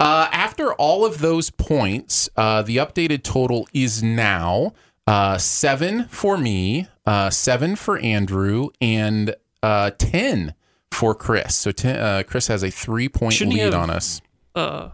Uh, 0.00 0.28
after 0.32 0.72
all 0.74 1.04
of 1.04 1.20
those 1.20 1.50
points, 1.50 2.28
uh, 2.36 2.62
the 2.62 2.78
updated 2.78 3.22
total 3.22 3.68
is 3.72 4.02
now 4.02 4.72
uh, 5.06 5.38
seven 5.38 6.06
for 6.08 6.36
me, 6.36 6.88
uh, 7.06 7.30
seven 7.30 7.76
for 7.76 7.96
Andrew, 7.98 8.70
and 8.80 9.36
uh, 9.62 9.90
ten 9.98 10.54
for 10.90 11.14
Chris. 11.14 11.54
So 11.54 11.70
ten, 11.70 11.96
uh, 11.96 12.22
Chris 12.26 12.48
has 12.48 12.64
a 12.64 12.70
three 12.70 13.08
point 13.08 13.34
Shouldn't 13.34 13.54
lead 13.54 13.62
have- 13.72 13.74
on 13.74 13.90
us. 13.90 14.20
Uh, 14.54 14.90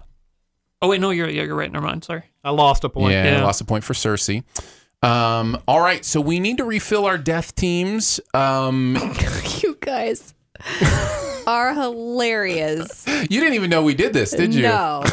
oh 0.82 0.88
wait, 0.88 1.00
no, 1.00 1.10
you're 1.10 1.28
yeah, 1.28 1.42
you're 1.44 1.54
right. 1.54 1.70
Never 1.72 1.86
mind. 1.86 2.04
Sorry. 2.04 2.24
I 2.44 2.50
lost 2.50 2.84
a 2.84 2.88
point. 2.88 3.12
Yeah, 3.12 3.24
Yeah. 3.38 3.44
lost 3.44 3.60
a 3.60 3.64
point 3.64 3.84
for 3.84 3.92
Cersei. 3.94 4.44
Um, 5.02 5.58
all 5.68 5.80
right, 5.80 6.04
so 6.04 6.20
we 6.20 6.40
need 6.40 6.56
to 6.56 6.64
refill 6.64 7.04
our 7.06 7.18
death 7.18 7.54
teams. 7.54 8.18
Um, 8.34 8.96
you 9.62 9.76
guys 9.80 10.34
are 11.46 11.74
hilarious. 11.74 13.04
you 13.06 13.40
didn't 13.40 13.54
even 13.54 13.70
know 13.70 13.82
we 13.82 13.94
did 13.94 14.12
this, 14.12 14.30
did 14.32 14.54
you? 14.54 14.62
No. 14.62 15.04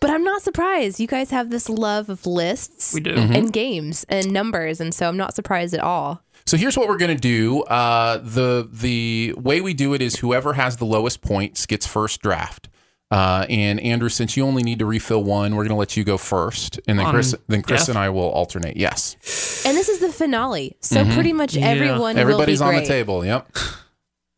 But 0.00 0.10
I'm 0.10 0.22
not 0.22 0.42
surprised. 0.42 1.00
You 1.00 1.06
guys 1.08 1.30
have 1.30 1.50
this 1.50 1.68
love 1.68 2.08
of 2.08 2.24
lists 2.26 2.94
We 2.94 3.00
do. 3.00 3.14
Mm-hmm. 3.14 3.32
and 3.32 3.52
games 3.52 4.04
and 4.08 4.32
numbers, 4.32 4.80
and 4.80 4.94
so 4.94 5.08
I'm 5.08 5.16
not 5.16 5.34
surprised 5.34 5.74
at 5.74 5.80
all. 5.80 6.22
So 6.46 6.56
here's 6.56 6.76
what 6.78 6.88
we're 6.88 6.98
gonna 6.98 7.14
do. 7.16 7.62
Uh, 7.62 8.18
the 8.18 8.68
the 8.72 9.34
way 9.36 9.60
we 9.60 9.74
do 9.74 9.94
it 9.94 10.00
is 10.02 10.16
whoever 10.16 10.52
has 10.54 10.76
the 10.76 10.84
lowest 10.86 11.20
points 11.20 11.66
gets 11.66 11.86
first 11.86 12.22
draft. 12.22 12.68
Uh, 13.10 13.46
and 13.48 13.80
Andrew, 13.80 14.10
since 14.10 14.36
you 14.36 14.44
only 14.46 14.62
need 14.62 14.80
to 14.80 14.86
refill 14.86 15.24
one, 15.24 15.56
we're 15.56 15.64
gonna 15.64 15.76
let 15.78 15.96
you 15.96 16.04
go 16.04 16.18
first, 16.18 16.78
and 16.86 16.98
then 16.98 17.06
On 17.06 17.12
Chris, 17.14 17.34
then 17.48 17.62
Chris 17.62 17.82
death? 17.82 17.88
and 17.90 17.98
I 17.98 18.10
will 18.10 18.28
alternate. 18.28 18.76
Yes, 18.76 19.16
And 19.64 19.74
this 19.76 19.88
is 19.88 19.98
the 20.00 20.12
finale, 20.12 20.76
so 20.80 21.04
pretty 21.06 21.32
much 21.32 21.54
Yeah. 21.54 21.68
everyone 21.68 22.18
everybody's 22.18 22.60
will 22.60 22.66
be 22.66 22.68
on 22.68 22.74
great. 22.80 22.86
the 22.86 22.92
table. 22.92 23.24
Yep. 23.24 23.50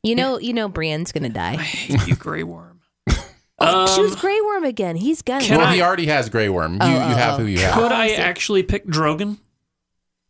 You 0.05 0.15
know, 0.15 0.39
you 0.39 0.53
know, 0.53 0.69
Brienne's 0.69 1.11
gonna 1.13 1.29
die. 1.31 1.55
I 1.55 1.57
hate 1.57 2.07
you, 2.07 2.15
Grey 2.17 2.43
Worm. 2.45 2.81
Oh, 3.63 3.95
choose 3.95 4.13
Um, 4.15 4.19
Grey 4.21 4.41
Worm 4.41 4.65
again. 4.65 4.97
He's 4.97 5.21
gonna. 5.21 5.45
Can 5.45 5.59
well, 5.59 5.67
I- 5.67 5.75
he 5.75 5.83
already 5.83 6.07
has 6.07 6.31
Grey 6.31 6.49
Worm. 6.49 6.75
You, 6.75 6.79
Oh, 6.81 6.89
you 6.89 6.97
oh, 6.97 6.99
have 7.01 7.39
who 7.41 7.45
you 7.45 7.59
have. 7.59 7.75
Could 7.75 7.93
I 7.93 8.07
I 8.07 8.11
actually 8.13 8.63
pick 8.63 8.87
Drogon? 8.87 9.37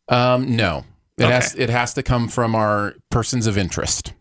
Um, 0.08 0.56
no, 0.56 0.84
it 1.16 1.24
Okay. 1.24 1.32
has 1.34 1.54
it 1.54 1.70
has 1.70 1.94
to 1.94 2.02
come 2.02 2.26
from 2.26 2.56
our 2.56 2.94
persons 3.10 3.46
of 3.46 3.56
interest. 3.56 4.14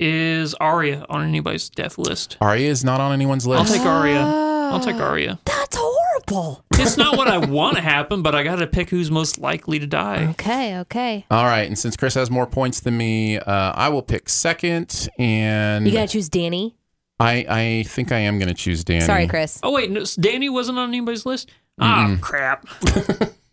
Is 0.00 0.54
Arya 0.54 1.06
on 1.08 1.22
anybody's 1.26 1.70
death 1.70 1.98
list? 1.98 2.36
Arya 2.40 2.68
is 2.68 2.84
not 2.84 3.00
on 3.00 3.12
anyone's 3.12 3.46
list. 3.46 3.70
I'll 3.70 3.78
take 3.78 3.86
Arya. 3.86 4.18
I'll 4.20 4.80
take 4.80 4.96
Arya. 4.96 5.38
That's 5.44 5.76
horrible. 5.78 6.64
It's 6.74 6.96
not 6.96 7.16
what 7.16 7.28
I 7.28 7.38
want 7.38 7.76
to 7.76 7.82
happen, 7.82 8.22
but 8.22 8.34
I 8.34 8.42
got 8.42 8.56
to 8.56 8.66
pick 8.66 8.90
who's 8.90 9.10
most 9.10 9.38
likely 9.38 9.78
to 9.78 9.86
die. 9.86 10.26
Okay, 10.30 10.78
okay. 10.78 11.24
All 11.30 11.44
right, 11.44 11.66
and 11.68 11.78
since 11.78 11.96
Chris 11.96 12.14
has 12.14 12.28
more 12.30 12.46
points 12.46 12.80
than 12.80 12.96
me, 12.96 13.38
uh, 13.38 13.72
I 13.74 13.88
will 13.90 14.02
pick 14.02 14.28
second, 14.28 15.08
and 15.18 15.86
You 15.86 15.92
gotta 15.92 16.08
choose 16.08 16.28
Dany. 16.28 16.74
I 17.20 17.46
I 17.48 17.82
think 17.86 18.10
I 18.10 18.18
am 18.18 18.38
going 18.40 18.48
to 18.48 18.54
choose 18.54 18.84
Dany. 18.84 19.02
Sorry, 19.02 19.28
Chris. 19.28 19.60
Oh 19.62 19.70
wait, 19.72 19.90
no, 19.90 20.00
Dany 20.00 20.52
wasn't 20.52 20.78
on 20.78 20.88
anybody's 20.88 21.24
list. 21.24 21.50
Ah, 21.80 22.18
crap. 22.20 22.66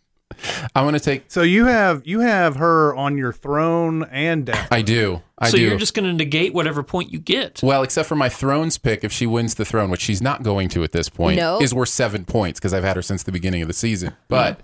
I'm 0.76 0.84
going 0.84 0.94
to 0.94 1.00
take. 1.00 1.26
So 1.30 1.42
you 1.42 1.66
have 1.66 2.02
you 2.06 2.20
have 2.22 2.56
her 2.58 2.96
on 2.96 3.18
your 3.18 3.34
throne 3.34 4.04
and 4.12 4.46
death. 4.46 4.68
I 4.72 4.82
do. 4.82 5.22
I 5.38 5.46
do. 5.46 5.52
so 5.52 5.58
do. 5.58 5.64
you're 5.64 5.78
just 5.78 5.94
going 5.94 6.06
to 6.06 6.14
negate 6.14 6.54
whatever 6.54 6.84
point 6.84 7.12
you 7.12 7.20
get. 7.20 7.62
well, 7.64 7.84
except 7.84 8.08
for 8.08 8.16
my 8.16 8.30
thrones 8.30 8.78
pick, 8.78 9.04
if 9.04 9.12
she 9.12 9.26
wins 9.26 9.56
the 9.56 9.66
throne, 9.66 9.90
which 9.90 10.02
she's 10.02 10.22
not 10.22 10.44
going 10.44 10.70
to 10.70 10.84
at 10.84 10.92
this 10.92 11.10
point, 11.10 11.38
No. 11.38 11.60
is 11.60 11.74
worth 11.74 11.90
seven 11.90 12.26
points 12.26 12.60
because 12.60 12.74
I've 12.74 12.84
had 12.84 12.96
her 12.96 13.02
since 13.02 13.24
the 13.24 13.32
beginning 13.32 13.62
of 13.62 13.68
the 13.68 13.74
season. 13.74 14.14
But, 14.28 14.60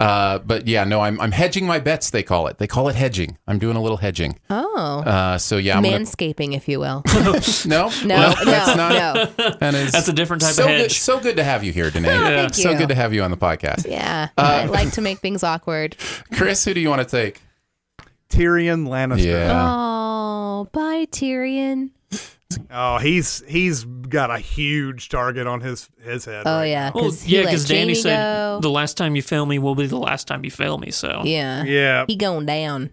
uh, 0.00 0.38
but 0.40 0.66
yeah, 0.66 0.82
no, 0.84 1.00
I'm 1.00 1.20
I'm 1.20 1.30
hedging 1.32 1.66
my 1.66 1.78
bets. 1.78 2.10
They 2.10 2.22
call 2.22 2.46
it. 2.48 2.58
They 2.58 2.66
call 2.66 2.88
it 2.88 2.96
hedging. 2.96 3.38
I'm 3.46 3.58
doing 3.58 3.76
a 3.76 3.80
little 3.82 3.98
hedging. 3.98 4.38
Oh, 4.50 5.02
Uh, 5.06 5.38
so 5.38 5.56
yeah, 5.58 5.76
I'm 5.76 5.84
manscaping, 5.84 6.56
if 6.56 6.68
you 6.68 6.80
will. 6.80 7.02
no, 7.66 7.90
No, 8.04 8.16
Well, 8.16 8.34
no, 8.44 8.50
that's 8.50 8.76
not. 8.76 8.92
no. 9.38 9.50
That 9.60 9.74
is 9.74 9.92
That's 9.92 10.08
a 10.08 10.12
different 10.12 10.42
type 10.42 10.54
so 10.54 10.62
of 10.64 10.68
good. 10.70 10.80
hedge. 10.80 10.98
So 10.98 11.20
good 11.20 11.36
to 11.36 11.44
have 11.44 11.62
you 11.62 11.72
here, 11.72 11.90
Danae. 11.90 12.08
thank 12.08 12.54
So 12.54 12.70
you. 12.70 12.78
good 12.78 12.88
to 12.88 12.94
have 12.94 13.12
you 13.14 13.22
on 13.22 13.30
the 13.30 13.36
podcast, 13.36 13.86
Yeah, 13.88 14.28
Uh, 14.36 14.40
I 14.40 14.64
like 14.66 14.90
to 14.92 15.00
make 15.00 15.18
things 15.20 15.42
awkward. 15.44 15.96
Chris. 16.32 16.64
Who 16.64 16.74
do 16.74 16.80
you 16.80 16.88
want 16.88 17.06
to 17.06 17.16
take? 17.16 17.40
Tyrion 18.30 18.86
Lannister. 18.88 19.24
Yeah. 19.24 19.60
Oh, 19.68 20.68
bye, 20.72 21.06
Tyrion. 21.10 21.90
Oh, 22.70 22.98
he's 22.98 23.42
he's 23.46 23.84
got 23.84 24.30
a 24.30 24.38
huge 24.38 25.08
target 25.08 25.46
on 25.46 25.60
his 25.60 25.88
his 26.02 26.24
head. 26.24 26.42
Oh 26.46 26.58
right 26.58 26.66
yeah, 26.66 26.90
Well, 26.94 27.04
because 27.04 27.22
he 27.22 27.36
yeah, 27.36 27.42
because 27.42 27.66
Dany 27.66 27.78
Jaime 27.78 27.94
said 27.94 28.16
go. 28.16 28.60
the 28.60 28.70
last 28.70 28.96
time 28.96 29.16
you 29.16 29.22
fail 29.22 29.46
me 29.46 29.58
will 29.58 29.74
be 29.74 29.86
the 29.86 29.98
last 29.98 30.26
time 30.26 30.44
you 30.44 30.50
fail 30.50 30.78
me. 30.78 30.90
So 30.90 31.22
yeah. 31.24 31.64
Yeah. 31.64 32.04
he 32.08 32.16
going 32.16 32.46
down. 32.46 32.90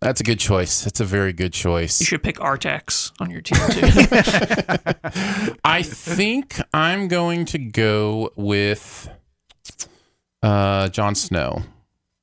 That's 0.00 0.20
a 0.20 0.24
good 0.24 0.38
choice. 0.38 0.84
That's 0.84 1.00
a 1.00 1.04
very 1.04 1.32
good 1.32 1.52
choice. 1.52 2.00
you 2.00 2.06
should 2.06 2.22
pick 2.22 2.36
Artax 2.36 3.12
on 3.20 3.30
your 3.30 3.40
team 3.40 3.58
too. 3.70 5.58
I 5.64 5.82
think 5.82 6.60
I'm 6.72 7.08
going 7.08 7.44
to 7.46 7.58
go 7.58 8.30
with 8.36 9.08
uh, 10.42 10.88
Jon 10.88 11.14
Snow. 11.14 11.62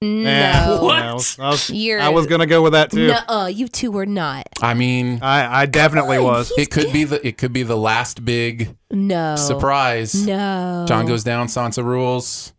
Nah, 0.01 0.65
No, 0.77 0.83
What? 0.83 1.01
I 1.01 1.13
was, 1.13 1.39
I 1.39 1.49
was, 1.49 1.69
You're- 1.69 2.01
I 2.01 2.09
was 2.09 2.27
gonna 2.27 2.45
go 2.45 2.61
with 2.61 2.73
that 2.73 2.91
too. 2.91 3.07
no, 3.29 3.47
you 3.47 3.67
two 3.67 3.91
were 3.91 4.05
not. 4.05 4.47
I 4.61 4.73
mean, 4.73 5.19
I 5.21 5.61
I 5.61 5.65
definitely 5.65 6.17
on, 6.17 6.23
was. 6.25 6.51
it 6.57 6.69
could 6.69 6.91
be 6.91 7.05
the 7.05 7.25
it 7.25 7.37
could 7.37 7.53
be 7.53 7.63
the 7.63 7.77
last 7.77 8.23
big 8.25 8.75
No 8.91 9.35
surprise. 9.37 10.13
No, 10.27 10.85
Jon 10.87 11.05
goes 11.05 11.23
down, 11.23 11.47
Sansa 11.47 11.83
rules. 11.83 12.53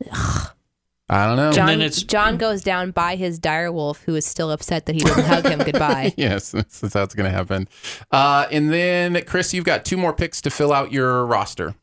I 1.08 1.26
don't 1.26 1.36
know. 1.36 1.52
Jon, 1.52 1.66
then 1.68 1.82
it's- 1.82 2.02
Jon 2.02 2.36
goes 2.36 2.62
down 2.62 2.90
by 2.90 3.14
his 3.14 3.38
direwolf, 3.38 4.02
who 4.04 4.16
is 4.16 4.26
still 4.26 4.50
upset 4.50 4.86
that 4.86 4.94
he 4.94 5.02
didn't 5.02 5.24
hug 5.24 5.46
him 5.46 5.60
goodbye. 5.60 6.12
yes, 6.16 6.50
that's, 6.50 6.80
that's 6.80 6.94
how 6.94 7.04
it's 7.04 7.14
going 7.14 7.30
to 7.30 7.36
happen. 7.36 7.68
Uh, 8.10 8.46
and 8.50 8.72
then, 8.72 9.22
Chris, 9.24 9.54
you've 9.54 9.64
got 9.64 9.84
two 9.84 9.96
more 9.96 10.12
picks 10.12 10.40
to 10.40 10.50
fill 10.50 10.72
out 10.72 10.90
your 10.90 11.24
roster. 11.24 11.76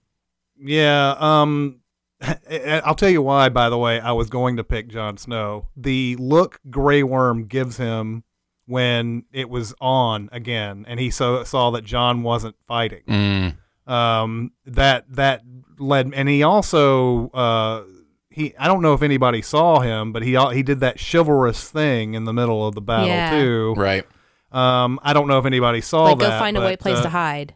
Yeah. 0.59 1.15
Um. 1.17 1.79
I'll 2.85 2.95
tell 2.95 3.09
you 3.09 3.21
why. 3.21 3.49
By 3.49 3.69
the 3.69 3.77
way, 3.77 3.99
I 3.99 4.11
was 4.11 4.29
going 4.29 4.57
to 4.57 4.63
pick 4.63 4.87
Jon 4.87 5.17
Snow. 5.17 5.67
The 5.75 6.15
look 6.17 6.59
Grey 6.69 7.03
Worm 7.03 7.45
gives 7.45 7.77
him 7.77 8.23
when 8.65 9.25
it 9.31 9.49
was 9.49 9.73
on 9.81 10.29
again, 10.31 10.85
and 10.87 10.99
he 10.99 11.09
so, 11.09 11.43
saw 11.43 11.71
that 11.71 11.83
Jon 11.83 12.23
wasn't 12.23 12.55
fighting. 12.67 13.03
Mm, 13.07 13.91
um, 13.91 14.51
that 14.65 15.05
that 15.09 15.41
led, 15.77 16.13
and 16.13 16.29
he 16.29 16.43
also 16.43 17.29
uh, 17.29 17.83
he 18.29 18.53
I 18.57 18.67
don't 18.67 18.81
know 18.81 18.93
if 18.93 19.01
anybody 19.01 19.41
saw 19.41 19.79
him, 19.79 20.13
but 20.13 20.23
he 20.23 20.37
he 20.53 20.63
did 20.63 20.79
that 20.79 20.99
chivalrous 20.99 21.69
thing 21.69 22.13
in 22.13 22.25
the 22.25 22.33
middle 22.33 22.65
of 22.65 22.75
the 22.75 22.81
battle 22.81 23.07
Yeah. 23.07 23.31
too. 23.31 23.73
right. 23.77 24.05
Um, 24.51 24.99
I 25.01 25.13
don't 25.13 25.27
know 25.27 25.39
if 25.39 25.45
anybody 25.45 25.81
saw 25.81 26.03
like, 26.03 26.19
that. 26.19 26.29
go 26.29 26.39
find 26.39 26.57
a 26.57 26.61
way 26.61 26.73
but, 26.73 26.79
place 26.79 26.97
uh, 26.97 27.03
to 27.03 27.09
hide. 27.09 27.55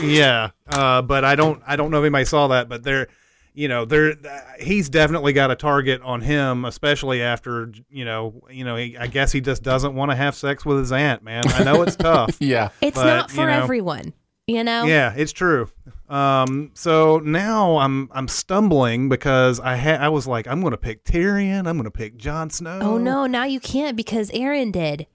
Yeah, 0.00 0.50
uh, 0.68 1.02
but 1.02 1.24
I 1.24 1.34
don't 1.34 1.60
I 1.66 1.76
don't 1.76 1.90
know 1.90 1.98
if 1.98 2.04
anybody 2.04 2.24
saw 2.24 2.48
that, 2.48 2.68
but 2.68 2.82
there. 2.82 3.08
You 3.52 3.68
know, 3.68 3.84
there 3.84 4.14
he's 4.58 4.88
definitely 4.88 5.32
got 5.32 5.50
a 5.50 5.56
target 5.56 6.00
on 6.02 6.20
him, 6.20 6.64
especially 6.64 7.22
after 7.22 7.72
you 7.90 8.04
know, 8.04 8.42
you 8.50 8.64
know. 8.64 8.76
He, 8.76 8.96
I 8.96 9.06
guess 9.06 9.32
he 9.32 9.40
just 9.40 9.62
doesn't 9.62 9.94
want 9.94 10.10
to 10.10 10.16
have 10.16 10.34
sex 10.34 10.64
with 10.64 10.78
his 10.78 10.92
aunt, 10.92 11.22
man. 11.22 11.42
I 11.46 11.64
know 11.64 11.82
it's 11.82 11.96
tough. 11.96 12.36
Yeah. 12.40 12.70
It's 12.80 12.96
but, 12.96 13.06
not 13.06 13.30
you 13.30 13.36
for 13.36 13.46
know- 13.46 13.62
everyone, 13.62 14.12
you 14.46 14.64
know. 14.64 14.84
Yeah, 14.84 15.12
it's 15.16 15.32
true. 15.32 15.68
Um, 16.08 16.70
so 16.74 17.18
now 17.18 17.76
I'm 17.78 18.08
I'm 18.12 18.28
stumbling 18.28 19.08
because 19.08 19.60
I 19.60 19.76
ha- 19.76 19.98
I 20.00 20.08
was 20.08 20.26
like 20.26 20.46
I'm 20.48 20.60
going 20.60 20.72
to 20.72 20.78
pick 20.78 21.04
Tyrion. 21.04 21.68
I'm 21.68 21.76
going 21.76 21.84
to 21.84 21.90
pick 21.90 22.16
Jon 22.16 22.50
Snow. 22.50 22.80
Oh 22.82 22.98
no, 22.98 23.26
now 23.26 23.44
you 23.44 23.60
can't 23.60 23.96
because 23.96 24.30
Aaron 24.32 24.70
did. 24.70 25.06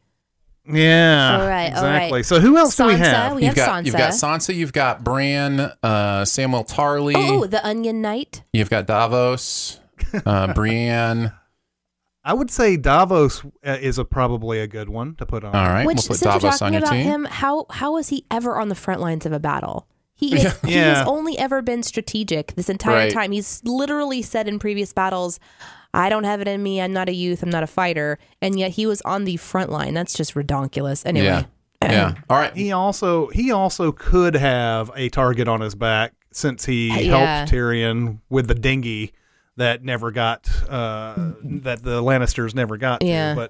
Yeah. 0.68 1.40
All 1.42 1.48
right, 1.48 1.68
Exactly. 1.68 2.12
right. 2.20 2.26
So 2.26 2.40
who 2.40 2.58
else 2.58 2.76
do 2.76 2.88
we 2.88 2.94
have? 2.96 3.36
we 3.36 3.44
You've 3.46 3.56
have 3.56 3.56
got 3.56 3.70
Sansa. 3.70 3.86
you've 3.86 3.96
got 3.96 4.12
Sansa, 4.12 4.56
you've 4.56 4.74
got 4.74 5.04
Bran, 5.04 5.60
uh, 5.60 5.74
Samwell 6.24 6.68
Tarly, 6.68 7.14
Oh, 7.16 7.44
oh, 7.44 7.46
the 7.46 7.66
Onion 7.66 8.02
Knight. 8.02 8.44
you've 8.54 8.70
got 8.70 8.88
Davos, 8.88 9.80
uh, 10.26 10.54
Brienne. 10.54 11.32
I 12.24 12.34
would 12.34 12.50
say 12.50 12.76
Davos 12.78 13.44
uh, 13.64 13.78
is 13.80 14.00
a 14.00 14.06
probably 14.06 14.60
a 14.60 14.66
good 14.68 14.90
one 14.90 15.14
to 15.18 15.26
put 15.28 15.44
on. 15.44 15.54
All 15.56 15.68
right, 15.68 15.86
Which, 15.86 15.98
we'll 15.98 16.04
put 16.08 16.18
since 16.18 16.22
we're 16.26 16.32
Davos 16.40 16.60
talking 16.60 16.66
on 16.68 16.74
your 16.74 16.82
about 16.82 16.92
team. 16.94 17.04
him, 17.06 17.26
how 17.26 17.66
how 17.70 17.94
was 17.94 18.10
he 18.10 18.26
ever 18.32 18.58
on 18.60 18.70
the 18.70 18.76
front 18.76 19.00
lines 19.02 19.28
of 19.28 19.32
a 19.34 19.40
battle? 19.40 19.88
He 20.16 20.34
is, 20.36 20.60
he 20.66 20.74
Yeah. 20.76 20.96
has 21.00 21.08
only 21.08 21.38
ever 21.38 21.62
been 21.62 21.84
strategic 21.84 22.56
this 22.56 22.70
entire 22.70 22.96
Right. 22.96 23.12
time. 23.14 23.32
He's 23.32 23.62
literally 23.64 24.24
said 24.24 24.48
in 24.48 24.58
previous 24.58 24.92
battles, 24.94 25.40
"I 25.96 26.10
don't 26.10 26.24
have 26.26 26.42
it 26.42 26.48
in 26.48 26.62
me. 26.62 26.82
I'm 26.82 26.94
not 26.94 27.10
a 27.10 27.14
youth. 27.14 27.42
I'm 27.44 27.50
not 27.50 27.64
a 27.64 27.68
fighter." 27.68 28.20
And 28.42 28.60
yet 28.60 28.72
he 28.72 28.86
was 28.86 29.02
on 29.02 29.24
the 29.26 29.38
front 29.38 29.72
line. 29.72 29.94
That's 29.94 30.14
just 30.14 30.34
redonkulous. 30.36 31.06
Anyway, 31.06 31.26
Yeah. 31.26 31.44
Yeah. 31.82 32.16
All 32.30 32.38
right. 32.38 32.56
He 32.56 32.72
also 32.72 33.28
he 33.28 33.52
also 33.52 33.92
could 33.92 34.34
have 34.36 34.90
a 34.96 35.10
target 35.10 35.48
on 35.48 35.62
his 35.62 35.76
back 35.76 36.14
since 36.32 36.66
he 36.66 36.88
Yeah. 36.90 37.18
helped 37.38 37.52
Tyrion 37.52 38.20
with 38.30 38.48
the 38.48 38.56
dinghy 38.56 39.14
that 39.58 39.84
never 39.84 40.10
got 40.12 40.50
uh, 40.70 41.14
that 41.44 41.84
the 41.84 42.02
Lannisters 42.02 42.56
never 42.56 42.78
got 42.78 43.04
Yeah. 43.04 43.36
to. 43.36 43.50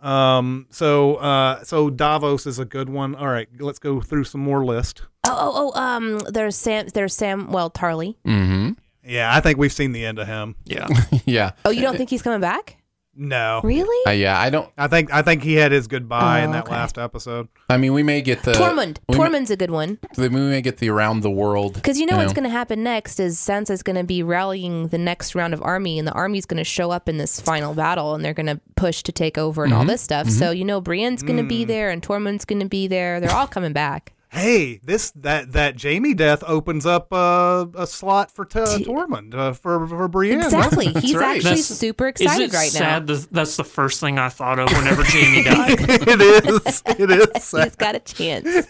But 0.00 0.06
um, 0.08 0.66
so 0.70 1.16
uh, 1.16 1.62
so 1.64 1.90
Davos 1.90 2.46
is 2.46 2.58
a 2.60 2.64
good 2.64 2.88
one. 2.88 3.14
All 3.16 3.26
right, 3.28 3.48
let's 3.58 3.78
go 3.80 4.00
through 4.00 4.24
some 4.24 4.40
more 4.40 4.64
list. 4.64 5.02
Oh, 5.24 5.36
oh, 5.38 5.72
oh. 5.74 5.80
Um, 5.80 6.18
there's 6.20 6.56
Sam. 6.56 6.86
There's 6.92 7.14
Sam. 7.14 7.50
Well, 7.52 7.70
Tarly. 7.70 8.16
Mm-hmm. 8.26 8.72
Yeah, 9.04 9.34
I 9.34 9.40
think 9.40 9.58
we've 9.58 9.72
seen 9.72 9.92
the 9.92 10.04
end 10.04 10.18
of 10.18 10.26
him. 10.26 10.54
yeah. 10.64 10.88
yeah. 11.24 11.52
Oh, 11.64 11.70
you 11.70 11.82
don't 11.82 11.94
uh, 11.94 11.98
think 11.98 12.10
he's 12.10 12.22
coming 12.22 12.40
back? 12.40 12.76
No, 13.14 13.60
Really? 13.62 14.06
Uh, 14.06 14.12
yeah. 14.12 14.40
I 14.40 14.48
don't. 14.48 14.70
I 14.78 14.88
think 14.88 15.12
I 15.12 15.20
think 15.20 15.42
he 15.42 15.52
had 15.52 15.70
his 15.70 15.86
goodbye 15.86 16.40
Oh, 16.40 16.44
in 16.44 16.52
that 16.52 16.64
okay. 16.64 16.72
last 16.72 16.96
episode. 16.96 17.48
I 17.68 17.76
mean, 17.76 17.92
we 17.92 18.02
may 18.02 18.22
get 18.22 18.42
the 18.42 18.52
Tormund. 18.52 18.98
We 19.06 19.18
may, 19.18 19.24
Tormund's 19.24 19.50
a 19.50 19.56
good 19.56 19.70
one. 19.70 19.98
we 20.16 20.30
may 20.30 20.62
get 20.62 20.78
the 20.78 20.88
around 20.88 21.20
the 21.20 21.30
world 21.30 21.74
Because 21.74 22.00
you 22.00 22.06
know 22.06 22.16
what's 22.16 22.32
going 22.32 22.44
to 22.44 22.50
happen 22.50 22.82
next 22.82 23.20
is 23.20 23.38
Sansa's 23.38 23.82
going 23.82 23.96
to 23.96 24.04
be 24.04 24.22
rallying 24.22 24.88
the 24.88 24.98
next 24.98 25.34
round 25.34 25.52
of 25.52 25.60
army, 25.60 25.98
and 25.98 26.08
the 26.08 26.12
army's 26.12 26.46
going 26.46 26.56
to 26.56 26.64
show 26.64 26.90
up 26.90 27.06
in 27.06 27.18
this 27.18 27.38
final 27.38 27.74
battle, 27.74 28.14
and 28.14 28.24
they're 28.24 28.32
going 28.32 28.46
to 28.46 28.60
push 28.76 29.02
to 29.02 29.12
take 29.12 29.36
over 29.36 29.64
and 29.64 29.74
all 29.74 29.80
mm-hmm. 29.80 29.88
this 29.88 30.00
stuff. 30.00 30.28
So 30.30 30.46
mm-hmm. 30.46 30.58
you 30.58 30.64
know 30.64 30.80
Brienne's 30.80 31.22
going 31.22 31.36
to 31.36 31.42
be 31.42 31.64
mm. 31.64 31.68
there, 31.68 31.90
and 31.90 32.02
Tormund's 32.02 32.46
going 32.46 32.60
to 32.60 32.68
be 32.68 32.86
there. 32.86 33.20
They're 33.20 33.30
all 33.30 33.46
coming 33.46 33.74
back. 33.74 34.14
Hey, 34.34 34.80
this 34.82 35.10
that 35.16 35.52
that 35.52 35.80
Jaime 35.82 36.14
death 36.14 36.42
opens 36.46 36.86
up 36.86 37.12
uh, 37.12 37.66
a 37.74 37.86
slot 37.86 38.30
for 38.30 38.46
t- 38.46 38.60
Tormund 38.60 39.34
uh, 39.34 39.52
for 39.52 39.86
for 39.86 40.08
Brienne. 40.08 40.40
Exactly. 40.42 40.86
He's 40.86 41.14
right. 41.14 41.36
actually 41.36 41.42
That's- 41.50 41.66
super 41.66 42.08
Is 42.08 42.22
excited 42.22 42.44
it 42.50 42.56
right 42.56 42.72
now. 42.72 42.78
sad 42.78 43.06
that 43.08 43.28
that's 43.30 43.56
the 43.58 43.64
first 43.64 44.00
thing 44.00 44.18
I 44.18 44.30
thought 44.30 44.58
of 44.58 44.70
whenever 44.72 45.02
Jaime 45.04 45.42
died? 45.44 45.76
it 45.80 46.20
is. 46.22 46.82
It 46.98 47.10
is. 47.10 47.50
He's 47.62 47.76
got 47.76 47.94
a 47.94 47.98
chance. 48.00 48.66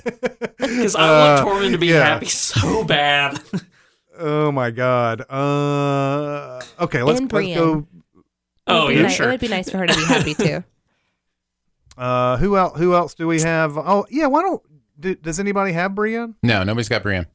Because 0.59 0.97
I 0.97 1.37
want 1.37 1.49
Tormund 1.49 1.71
to 1.73 1.79
be 1.79 1.93
Uh, 1.93 1.99
yeah. 1.99 2.05
happy 2.07 2.27
so 2.27 2.83
bad. 2.83 3.41
Oh 4.19 4.51
my 4.51 4.73
god. 4.73 5.21
Uh, 5.31 6.61
okay, 6.81 7.05
let's 7.05 7.21
And 7.21 7.33
let's 7.33 7.55
go. 7.55 7.87
oh 8.67 8.89
It'd 8.89 8.97
be 8.97 9.01
yeah, 9.03 9.07
ni- 9.07 9.15
sure. 9.15 9.29
It 9.29 9.31
would 9.31 9.41
be 9.41 9.47
nice 9.49 9.71
for 9.71 9.79
her 9.79 9.87
to 9.87 9.95
be 9.95 10.05
happy 10.07 10.35
too. 10.35 10.65
Uh, 11.97 12.37
who 12.39 12.57
else? 12.57 12.77
Who 12.79 12.95
else 12.95 13.15
do 13.15 13.29
we 13.29 13.41
have? 13.43 13.79
Oh 13.79 14.07
yeah. 14.11 14.27
Why 14.27 14.43
don't? 14.43 14.61
Do, 15.03 15.17
does 15.17 15.41
anybody 15.41 15.73
have 15.73 15.95
Brienne? 15.95 16.37
No, 16.43 16.63
nobody's 16.63 16.89
got 16.89 17.03
Brienne. 17.03 17.27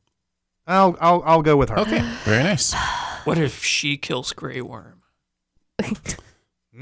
I'll 0.66 0.98
I'll 1.00 1.22
I'll 1.26 1.42
go 1.42 1.58
with 1.58 1.70
her. 1.70 1.80
Okay. 1.80 2.00
Very 2.24 2.44
nice. 2.44 2.74
What 3.28 3.38
if 3.38 3.62
she 3.62 3.98
kills 3.98 4.32
Grey 4.32 4.62
Worm? 4.62 5.02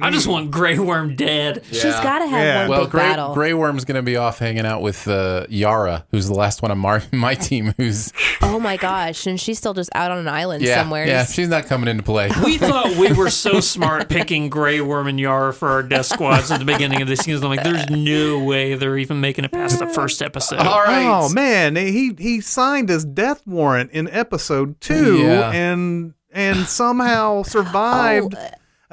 I 0.02 0.12
just 0.12 0.28
want 0.28 0.52
Grey 0.52 0.78
Worm 0.78 1.16
dead. 1.16 1.64
She's 1.72 1.84
got 1.84 2.20
to 2.20 2.28
have 2.28 2.44
Yeah. 2.44 2.60
one 2.62 2.70
Well, 2.70 2.82
big 2.82 2.92
Grey, 2.92 3.02
battle. 3.04 3.34
Grey 3.34 3.54
Worm's 3.54 3.86
going 3.86 3.96
to 3.96 4.02
be 4.02 4.18
off 4.18 4.40
hanging 4.40 4.66
out 4.66 4.82
with 4.82 5.08
uh, 5.08 5.46
Yara, 5.50 6.06
who's 6.12 6.28
the 6.28 6.34
last 6.34 6.62
one 6.62 6.72
on 6.72 6.78
my, 6.80 7.02
my 7.14 7.34
team. 7.36 7.74
Who's 7.78 8.12
oh 8.42 8.60
my 8.60 8.78
gosh, 8.78 9.26
and 9.26 9.40
she's 9.40 9.58
still 9.58 9.74
just 9.74 9.90
out 9.96 10.12
on 10.12 10.18
an 10.18 10.28
island 10.28 10.64
yeah, 10.64 10.76
somewhere. 10.82 11.08
yeah, 11.08 11.26
she's 11.26 11.48
not 11.48 11.66
coming 11.68 11.88
into 11.88 12.04
play. 12.04 12.30
We 12.44 12.58
thought 12.60 12.96
we 12.98 13.14
were 13.14 13.30
so 13.30 13.60
smart 13.60 14.10
picking 14.10 14.50
Grey 14.50 14.82
Worm 14.82 15.08
and 15.08 15.20
Yara 15.20 15.54
for 15.54 15.70
our 15.70 15.84
death 15.84 16.08
squads 16.08 16.52
at 16.52 16.60
the 16.60 16.66
beginning 16.66 17.02
of 17.02 17.08
the 17.08 17.16
season. 17.16 17.46
I'm 17.46 17.56
like, 17.56 17.64
there's 17.64 17.90
no 17.90 18.44
way 18.44 18.76
they're 18.76 18.98
even 18.98 19.22
making 19.22 19.46
it 19.46 19.52
past 19.52 19.80
the 19.80 19.88
first 19.88 20.22
episode. 20.22 20.60
All 20.60 20.84
right. 20.84 21.06
Oh 21.06 21.30
man, 21.30 21.76
he 21.76 22.14
he 22.18 22.42
signed 22.42 22.90
his 22.90 23.06
death 23.06 23.46
warrant 23.48 23.92
in 23.92 24.10
episode 24.10 24.80
two, 24.82 25.20
Yeah. 25.20 25.52
and 25.52 26.14
and 26.32 26.66
somehow 26.66 27.44
survived. 27.44 28.36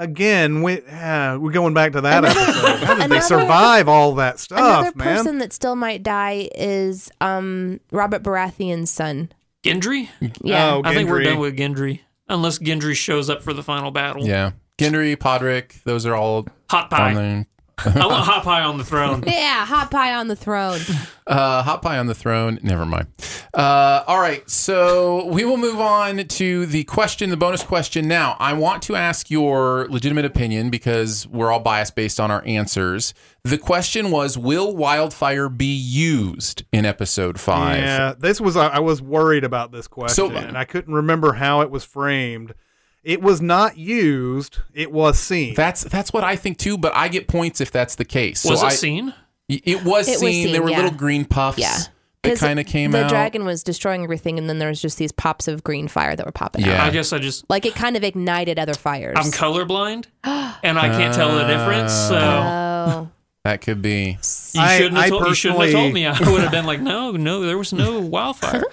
Again, 0.03 0.63
we, 0.63 0.81
uh, 0.83 1.39
we're 1.39 1.53
going 1.53 1.75
back 1.75 1.93
to 1.93 2.01
that 2.01 2.25
Another- 2.25 2.41
episode. 2.41 2.63
How 2.63 2.95
did 2.95 3.05
another- 3.05 3.15
they 3.15 3.21
survive 3.21 3.89
all 3.89 4.15
that 4.17 4.41
stuff, 4.41 4.59
Another 4.59 4.93
man? 4.97 5.17
person 5.17 5.39
that 5.39 5.53
still 5.53 5.77
might 5.77 6.03
die 6.03 6.49
is 6.57 7.11
um 7.21 7.79
Robert 7.93 8.23
Baratheon's 8.23 8.91
son. 8.91 9.31
Gendry? 9.63 10.09
Yeah. 10.43 10.75
Oh, 10.75 10.83
I 10.85 10.93
think 10.95 11.09
we're 11.09 11.23
done 11.23 11.39
with 11.39 11.57
Gendry. 11.57 12.01
Unless 12.29 12.59
Gendry 12.59 12.97
shows 12.97 13.31
up 13.31 13.43
for 13.43 13.53
the 13.53 13.63
final 13.63 13.91
battle. 13.93 14.27
Yeah. 14.27 14.53
Gendry, 14.79 15.15
Podrick, 15.17 15.83
those 15.85 16.05
are 16.07 16.15
all 16.17 16.47
Hot 16.71 16.93
on 16.93 17.15
pie. 17.15 17.47
There. 17.85 17.93
I 18.03 18.07
want 18.07 18.25
hot 18.25 18.43
pie 18.45 18.63
on 18.63 18.79
the 18.79 18.85
throne. 18.85 19.23
Yeah, 19.27 19.65
hot 19.67 19.91
pie 19.91 20.15
on 20.15 20.29
the 20.29 20.37
throne. 20.37 20.81
Uh, 21.27 21.63
hot 21.63 21.83
pie 21.83 21.99
on 21.99 22.07
the 22.07 22.15
throne. 22.15 22.59
Never 22.63 22.85
mind. 22.85 23.07
Uh, 23.55 24.03
all 24.07 24.21
right. 24.21 24.49
So 24.51 25.27
we 25.27 25.45
will 25.45 25.57
move 25.57 25.81
on 25.81 26.27
to 26.27 26.67
the 26.67 26.85
question, 26.85 27.31
the 27.31 27.37
bonus 27.37 27.63
question. 27.63 28.09
Now, 28.09 28.37
I 28.41 28.53
want 28.55 28.83
to 28.85 28.97
ask 28.97 29.31
your 29.31 29.87
legitimate 29.89 30.25
opinion 30.25 30.71
because 30.71 31.27
we're 31.29 31.51
all 31.53 31.61
biased 31.61 31.95
based 31.95 32.19
on 32.19 32.31
our 32.31 32.43
answers. 32.47 33.15
The 33.45 33.59
question 33.59 34.11
was 34.11 34.39
Will 34.39 34.75
wildfire 34.75 35.49
be 35.49 35.75
used 35.75 36.65
in 36.73 36.85
episode 36.85 37.41
five? 37.41 37.79
Yeah, 37.79 38.15
this 38.19 38.41
was 38.41 38.57
I 38.57 38.69
I 38.69 38.79
was 38.81 39.03
worried 39.03 39.45
about 39.45 39.73
this 39.73 39.87
question, 39.89 40.15
So- 40.31 40.37
and 40.37 40.57
I 40.57 40.65
couldn't 40.65 40.95
remember 40.95 41.33
how 41.35 41.61
it 41.61 41.71
was 41.71 41.85
framed. 41.85 42.55
It 43.05 43.21
was 43.21 43.41
not 43.41 43.77
used; 43.77 44.59
it 44.73 44.93
was 44.93 45.19
seen. 45.19 45.55
That's 45.55 45.83
that's 45.83 46.13
what 46.13 46.23
I 46.25 46.37
think 46.37 46.59
too, 46.59 46.79
but 46.79 46.95
I 46.95 47.09
get 47.09 47.27
points 47.27 47.61
if 47.61 47.71
that's 47.73 47.97
the 47.97 48.05
case. 48.05 48.45
Was 48.45 48.61
so 48.61 48.67
it 48.67 48.71
I, 48.71 48.75
seen? 48.75 49.15
It 49.49 49.85
was 49.85 50.07
It 50.09 50.13
was 50.13 50.21
seen. 50.21 50.45
seen, 50.45 50.53
there 50.53 50.63
were 50.63 50.71
yeah. 50.71 50.83
little 50.83 50.97
green 50.97 51.25
puffs 51.25 51.59
Yeah. 51.59 51.77
that 52.23 52.31
'Cause 52.31 52.39
kind 52.41 52.61
of 52.61 52.65
came 52.67 52.93
the 52.93 53.05
out. 53.05 53.11
dragon 53.11 53.45
was 53.45 53.63
destroying 53.65 54.05
everything, 54.05 54.39
and 54.39 54.49
then 54.49 54.59
there 54.61 54.69
was 54.69 54.81
just 54.81 54.97
these 54.99 55.11
pops 55.13 55.49
of 55.49 55.65
green 55.65 55.89
fire 55.89 56.15
that 56.15 56.25
were 56.25 56.31
popping 56.33 56.65
Yeah. 56.65 56.81
out. 56.81 56.87
I 56.87 56.91
guess 56.91 57.13
I 57.13 57.19
just 57.19 57.45
Like 57.51 57.67
it 57.67 57.75
kind 57.75 57.97
of 57.97 58.05
ignited 58.05 58.59
other 58.59 58.75
fires. 58.75 59.17
I'm 59.19 59.33
colorblind 59.33 60.07
and 60.25 60.79
I 60.79 60.89
can't 60.89 61.13
tell 61.15 61.37
the 61.37 61.45
difference. 61.45 61.93
So 61.93 62.15
oh, 62.17 62.87
oh. 63.05 63.09
that 63.45 63.61
could 63.61 63.83
be. 63.83 64.17
you 64.55 64.69
shouldn't 64.69 64.95
have 64.97 65.05
I 65.05 65.09
told, 65.09 65.27
you 65.27 65.35
shouldn't 65.35 65.61
have 65.61 65.73
told 65.73 65.93
me. 65.93 66.07
I 66.07 66.13
would 66.31 66.41
have 66.43 66.53
been 66.53 66.67
like, 66.67 66.81
no, 66.81 67.11
no, 67.11 67.41
there 67.43 67.59
was 67.59 67.73
no 67.73 67.99
wildfire. 68.01 68.63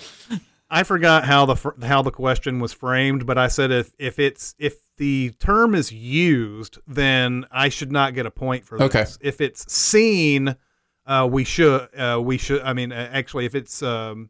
I 0.69 0.83
forgot 0.83 1.25
how 1.25 1.45
the 1.45 1.73
how 1.85 2.01
the 2.01 2.11
question 2.11 2.59
was 2.59 2.73
framed, 2.73 3.25
but 3.25 3.37
I 3.37 3.47
said 3.47 3.71
if 3.71 3.91
if 3.97 4.19
it's 4.19 4.55
if 4.59 4.75
the 4.97 5.31
term 5.39 5.73
is 5.73 5.91
used, 5.91 6.77
then 6.87 7.45
I 7.51 7.69
should 7.69 7.91
not 7.91 8.13
get 8.13 8.25
a 8.25 8.31
point 8.31 8.65
for 8.65 8.77
this. 8.77 8.85
Okay. 8.85 9.05
If 9.21 9.41
it's 9.41 9.71
seen, 9.71 10.55
uh, 11.07 11.27
we 11.31 11.43
should 11.43 11.87
uh, 11.97 12.19
we 12.21 12.37
should. 12.37 12.61
I 12.61 12.73
mean, 12.73 12.91
uh, 12.91 13.09
actually, 13.11 13.45
if 13.45 13.55
it's 13.55 13.81
um, 13.81 14.29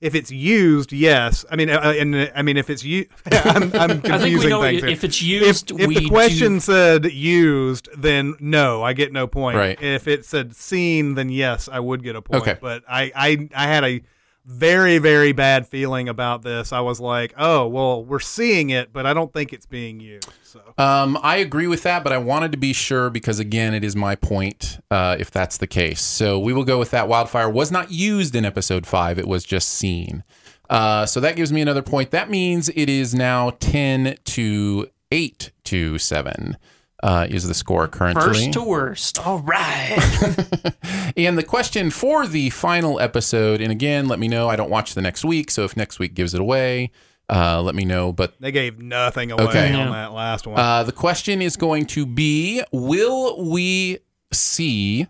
if 0.00 0.14
it's 0.14 0.30
used, 0.30 0.92
yes. 0.92 1.44
I 1.50 1.56
mean, 1.56 1.70
uh, 1.70 1.94
and 1.96 2.30
I 2.34 2.42
mean 2.42 2.56
if 2.56 2.68
it's 2.68 2.84
used, 2.84 3.08
I'm, 3.32 3.72
I'm 3.74 4.00
confusing 4.02 4.12
I 4.12 4.18
think 4.18 4.40
we 4.40 4.48
know 4.50 4.62
things 4.62 4.82
if 4.84 5.04
it's 5.04 5.22
used, 5.22 5.70
if, 5.70 5.80
if 5.80 5.88
the 5.88 6.08
question 6.08 6.54
do- 6.54 6.60
said 6.60 7.04
used, 7.12 7.88
then 7.96 8.34
no, 8.40 8.82
I 8.82 8.92
get 8.92 9.12
no 9.12 9.26
point. 9.26 9.56
Right. 9.56 9.80
If 9.80 10.06
it 10.06 10.24
said 10.24 10.54
seen, 10.54 11.14
then 11.14 11.30
yes, 11.30 11.68
I 11.70 11.80
would 11.80 12.02
get 12.02 12.14
a 12.14 12.22
point. 12.22 12.42
Okay. 12.42 12.58
But 12.60 12.84
I, 12.88 13.10
I, 13.14 13.48
I 13.54 13.66
had 13.66 13.84
a 13.84 14.02
very, 14.48 14.96
very 14.96 15.32
bad 15.32 15.68
feeling 15.68 16.08
about 16.08 16.40
this. 16.42 16.72
I 16.72 16.80
was 16.80 17.00
like, 17.00 17.34
oh, 17.36 17.68
well, 17.68 18.02
we're 18.02 18.18
seeing 18.18 18.70
it, 18.70 18.94
but 18.94 19.04
I 19.04 19.12
don't 19.12 19.30
think 19.30 19.52
it's 19.52 19.66
being 19.66 20.00
used. 20.00 20.28
So 20.42 20.60
Um, 20.78 21.18
I 21.22 21.36
agree 21.36 21.66
with 21.66 21.82
that, 21.82 22.02
but 22.02 22.14
I 22.14 22.18
wanted 22.18 22.52
to 22.52 22.58
be 22.58 22.72
sure 22.72 23.10
because 23.10 23.38
again, 23.38 23.74
it 23.74 23.84
is 23.84 23.94
my 23.94 24.16
point. 24.16 24.78
Uh, 24.90 25.16
if 25.20 25.30
that's 25.30 25.58
the 25.58 25.66
case, 25.66 26.00
so 26.00 26.38
we 26.38 26.54
will 26.54 26.64
go 26.64 26.78
with 26.78 26.90
that. 26.92 27.08
Wildfire 27.08 27.50
was 27.50 27.70
not 27.70 27.90
used 27.92 28.34
in 28.34 28.46
episode 28.46 28.86
five; 28.86 29.18
it 29.18 29.28
was 29.28 29.44
just 29.44 29.68
seen. 29.68 30.24
Uh, 30.70 31.04
so 31.04 31.20
that 31.20 31.36
gives 31.36 31.52
me 31.52 31.60
another 31.60 31.82
point. 31.82 32.10
That 32.10 32.30
means 32.30 32.70
it 32.70 32.88
is 32.88 33.14
now 33.14 33.50
ten 33.60 34.16
to 34.24 34.88
eight 35.12 35.52
to 35.64 35.98
seven. 35.98 36.56
Uh, 37.02 37.26
is 37.30 37.46
the 37.46 37.54
score 37.54 37.86
currently? 37.86 38.22
first 38.24 38.52
to 38.54 38.62
worst. 38.62 39.24
All 39.26 39.38
right. 39.40 39.96
And 41.16 41.36
the 41.36 41.42
question 41.42 41.90
for 41.90 42.26
the 42.28 42.50
final 42.50 43.00
episode, 43.00 43.60
and 43.60 43.72
again, 43.72 44.06
let 44.06 44.18
me 44.20 44.28
know. 44.28 44.48
I 44.48 44.54
don't 44.56 44.70
watch 44.70 44.94
the 44.94 45.00
next 45.02 45.24
week, 45.24 45.50
so 45.50 45.64
if 45.64 45.76
next 45.76 45.98
week 45.98 46.14
gives 46.14 46.32
it 46.32 46.40
away, 46.40 46.92
uh, 47.28 47.60
let 47.60 47.74
me 47.74 47.84
know. 47.84 48.12
But 48.12 48.34
they 48.40 48.52
gave 48.52 48.78
nothing 48.78 49.32
away 49.32 49.42
Okay. 49.44 49.72
on 49.74 49.90
that 49.90 50.12
last 50.12 50.46
one. 50.46 50.60
Uh, 50.60 50.84
the 50.84 50.92
question 50.92 51.42
is 51.42 51.56
going 51.56 51.86
to 51.86 52.06
be: 52.06 52.62
Will 52.72 53.50
we 53.50 53.98
see? 54.32 55.08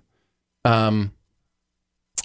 Um, 0.65 1.13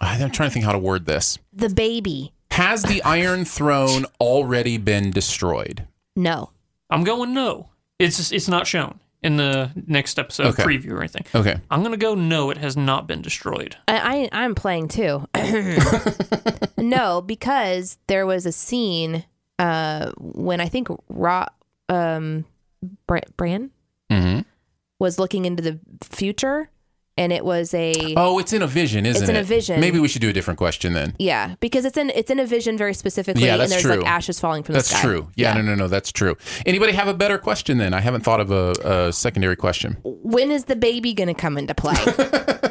I'm 0.01 0.31
trying 0.31 0.49
to 0.49 0.53
think 0.53 0.65
how 0.65 0.71
to 0.71 0.79
word 0.79 1.05
this. 1.05 1.37
the 1.51 1.69
baby. 1.69 2.31
Has 2.51 2.83
the 2.83 3.01
Iron 3.03 3.43
Throne 3.45 4.05
already 4.21 4.77
been 4.77 5.11
destroyed? 5.11 5.87
No. 6.15 6.51
I'm 6.89 7.03
going 7.03 7.33
no. 7.33 7.69
It's 7.99 8.17
just, 8.17 8.31
it's 8.31 8.47
not 8.47 8.67
shown 8.67 8.99
in 9.23 9.37
the 9.37 9.71
next 9.87 10.19
episode 10.19 10.47
Okay. 10.47 10.63
preview 10.63 10.91
or 10.91 10.99
anything. 10.99 11.25
Okay. 11.33 11.55
I'm 11.71 11.81
gonna 11.83 11.97
go 11.97 12.13
no. 12.15 12.49
It 12.49 12.57
has 12.57 12.75
not 12.77 13.07
been 13.07 13.21
destroyed. 13.21 13.77
I, 13.87 14.29
I 14.33 14.43
I'm 14.43 14.53
playing 14.55 14.89
too. 14.89 15.25
no, 16.77 17.21
because 17.21 17.97
there 18.07 18.25
was 18.25 18.45
a 18.45 18.51
scene 18.51 19.25
uh 19.59 20.11
when 20.17 20.59
I 20.61 20.67
think 20.67 20.87
Ra 21.09 21.45
um 21.89 22.45
Bra- 23.07 23.19
Bran 23.37 23.71
hmm 24.11 24.39
was 24.99 25.19
looking 25.19 25.45
into 25.45 25.61
the 25.61 25.79
future 26.01 26.69
and 27.15 27.31
it 27.31 27.45
was 27.45 27.73
a 27.73 28.13
Oh, 28.17 28.39
it's 28.39 28.53
in 28.53 28.61
a 28.61 28.67
vision, 28.67 29.05
isn't 29.05 29.21
It's 29.21 29.29
it? 29.29 29.35
in 29.35 29.39
a 29.39 29.43
vision. 29.43 29.79
Maybe 29.79 29.99
we 29.99 30.07
should 30.07 30.21
do 30.21 30.29
a 30.29 30.33
different 30.33 30.57
question 30.57 30.93
then. 30.93 31.15
yeah, 31.19 31.55
because 31.59 31.85
it's 31.85 31.97
in 31.97 32.09
it's 32.11 32.31
in 32.31 32.39
a 32.39 32.45
vision 32.45 32.77
very 32.77 32.93
specifically 32.93 33.43
Yeah, 33.45 33.53
and 33.53 33.61
that's 33.61 33.71
there's 33.71 33.83
true. 33.83 33.95
like 33.97 34.05
ashes 34.07 34.39
falling 34.39 34.63
from 34.63 34.73
That's 34.73 34.89
the 34.89 34.95
sky. 34.95 35.03
true. 35.03 35.29
Yeah, 35.35 35.53
no, 35.53 35.61
no, 35.61 35.75
no, 35.75 35.87
that's 35.87 36.11
true. 36.11 36.35
Anybody 36.65 36.93
have 36.93 37.07
a 37.07 37.13
better 37.13 37.37
question 37.37 37.77
then? 37.77 37.93
I 37.93 37.99
haven't 38.01 38.21
thought 38.23 38.39
of 38.39 38.51
a, 38.51 38.71
a 39.07 39.13
secondary 39.13 39.55
question. 39.55 39.97
When 40.03 40.49
is 40.51 40.65
the 40.65 40.75
baby 40.75 41.13
going 41.13 41.27
to 41.27 41.33
come 41.33 41.57
into 41.57 41.75
play? 41.75 41.93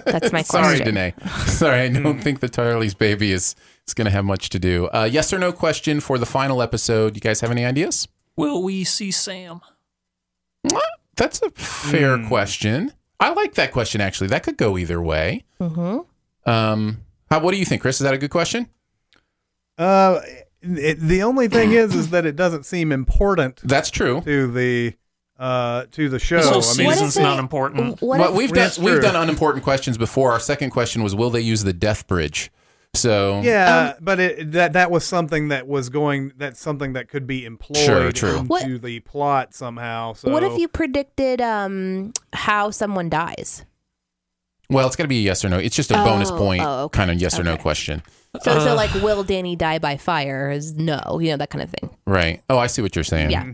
That's 0.04 0.32
my 0.32 0.42
Sorry, 0.42 0.64
question. 0.78 0.94
Sorry 0.94 1.12
Danae. 1.14 1.14
Sorry, 1.46 1.80
I 1.80 1.88
don't 1.88 2.20
think 2.20 2.40
the 2.40 2.48
Tarly's 2.48 2.92
baby 2.92 3.32
is 3.32 3.54
is 3.86 3.94
going 3.94 4.04
to 4.04 4.10
have 4.10 4.24
much 4.24 4.48
to 4.50 4.58
do. 4.58 4.86
Uh, 4.88 5.08
yes 5.10 5.32
or 5.32 5.38
no 5.38 5.52
question 5.52 6.00
for 6.00 6.18
the 6.18 6.26
final 6.26 6.60
episode. 6.60 7.14
You 7.14 7.20
guys 7.20 7.40
have 7.40 7.50
any 7.50 7.64
ideas? 7.64 8.08
Will 8.36 8.62
we 8.62 8.84
see 8.84 9.10
Sam? 9.10 9.60
That's 11.16 11.40
a 11.42 11.50
fair 11.50 12.24
question. 12.26 12.92
I 13.22 13.32
like 13.32 13.54
that 13.54 13.70
question 13.70 14.00
actually. 14.00 14.28
That 14.28 14.42
could 14.42 14.56
go 14.56 14.76
either 14.76 15.00
way. 15.00 15.44
Mm-hmm. 15.60 16.50
Um, 16.50 17.04
how, 17.30 17.40
what 17.40 17.52
do 17.52 17.58
you 17.58 17.64
think, 17.64 17.80
Chris? 17.82 18.00
Is 18.00 18.04
that 18.04 18.14
a 18.14 18.18
good 18.18 18.30
question? 18.30 18.68
Uh, 19.78 20.20
it, 20.60 20.98
the 20.98 21.22
only 21.22 21.46
thing 21.48 21.72
is, 21.72 21.94
is 21.94 22.10
that 22.10 22.26
it 22.26 22.34
doesn't 22.34 22.64
seem 22.64 22.90
important 22.90 23.60
That's 23.64 23.90
true. 23.90 24.20
to 24.22 24.50
the 24.50 24.94
uh 25.38 25.86
to 25.92 26.08
the 26.08 26.18
show. 26.18 26.36
This 26.36 26.48
whole 26.48 26.62
I 26.62 26.74
mean, 26.76 26.86
What 26.86 26.94
season's 26.94 27.18
not 27.18 27.38
important. 27.38 28.02
What 28.02 28.18
Well, 28.18 28.30
if, 28.30 28.36
we've 28.36 28.48
done 28.48 28.56
That's 28.56 28.78
we've 28.78 29.00
done 29.00 29.16
unimportant 29.16 29.62
questions 29.62 29.96
before. 29.96 30.32
Our 30.32 30.40
second 30.40 30.70
question 30.70 31.02
was, 31.02 31.14
will 31.14 31.30
they 31.30 31.40
use 31.40 31.62
the 31.62 31.72
death 31.72 32.06
bridge? 32.06 32.50
So 32.94 33.40
Yeah, 33.42 33.94
but 34.00 34.20
it, 34.20 34.52
that 34.52 34.74
that 34.74 34.90
was 34.90 35.04
something 35.04 35.48
that 35.48 35.66
was 35.66 35.88
going. 35.88 36.32
That's 36.36 36.60
something 36.60 36.92
that 36.92 37.08
could 37.08 37.26
be 37.26 37.44
employed 37.46 37.78
Sure, 37.78 38.12
true. 38.12 38.36
into 38.38 38.48
What- 38.48 38.82
the 38.82 39.00
plot 39.00 39.54
somehow. 39.54 40.12
So 40.12 40.30
what 40.30 40.42
if 40.42 40.58
you 40.58 40.68
predicted 40.68 41.40
um 41.40 42.12
how 42.32 42.70
someone 42.70 43.08
dies? 43.08 43.64
well, 44.70 44.86
it's 44.86 44.96
got 44.96 45.04
to 45.04 45.08
be 45.08 45.18
a 45.18 45.22
yes 45.22 45.44
or 45.44 45.48
no. 45.50 45.58
It's 45.58 45.76
just 45.76 45.90
a 45.90 45.94
bonus 45.94 46.30
Oh, 46.30 46.38
point 46.38 46.62
oh, 46.64 46.84
okay, 46.84 46.96
kind 46.98 47.10
of 47.10 47.20
yes 47.20 47.38
or 47.38 47.42
no 47.44 47.56
question. 47.56 48.02
So 48.42 48.58
so 48.60 48.72
Uh. 48.72 48.74
like 48.74 48.92
will 49.02 49.24
Dany 49.24 49.56
die 49.56 49.78
by 49.78 49.96
fire? 49.96 50.50
Is 50.50 50.74
no, 50.76 51.18
you 51.20 51.30
know 51.30 51.36
that 51.38 51.50
kind 51.50 51.62
of 51.62 51.70
thing. 51.70 51.96
Right. 52.06 52.42
Oh, 52.50 52.58
I 52.58 52.66
see 52.66 52.80
what 52.82 52.94
you're 52.94 53.04
saying. 53.04 53.30
Yeah. 53.30 53.52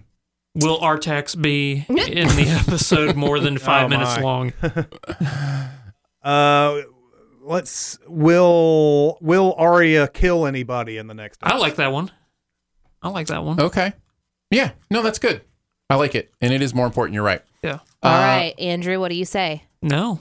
Will 0.57 0.79
Artax 0.81 1.41
be 1.41 1.85
in 1.89 2.27
the 2.29 2.47
episode 2.67 3.15
more 3.15 3.39
than 3.39 3.59
five 3.59 3.85
Oh, 3.85 3.89
minutes 3.89 4.19
long? 4.19 4.53
Uh, 6.23 6.83
let's 7.49 7.99
will 8.07 9.19
will 9.21 9.55
Arya 9.59 10.09
kill 10.09 10.47
anybody 10.47 10.99
in 10.99 11.07
the 11.07 11.15
next? 11.15 11.43
Episode? 11.43 11.57
I 11.57 11.59
like 11.59 11.77
that 11.77 11.93
one. 11.93 12.11
I 13.03 13.09
like 13.09 13.27
that 13.29 13.43
one. 13.45 13.61
Okay. 13.61 13.93
Yeah. 14.51 14.73
No, 14.91 15.03
that's 15.03 15.19
good. 15.19 15.43
I 15.91 15.95
like 15.97 16.15
it, 16.15 16.33
and 16.41 16.53
it 16.53 16.61
is 16.63 16.75
more 16.75 16.87
important. 16.87 17.15
You're 17.15 17.25
right. 17.25 17.43
Yeah. 17.63 17.79
All 18.03 18.13
Uh, 18.15 18.19
right, 18.19 18.55
Andrew, 18.59 19.01
what 19.01 19.09
do 19.09 19.15
you 19.17 19.25
say? 19.25 19.65
No, 19.83 20.21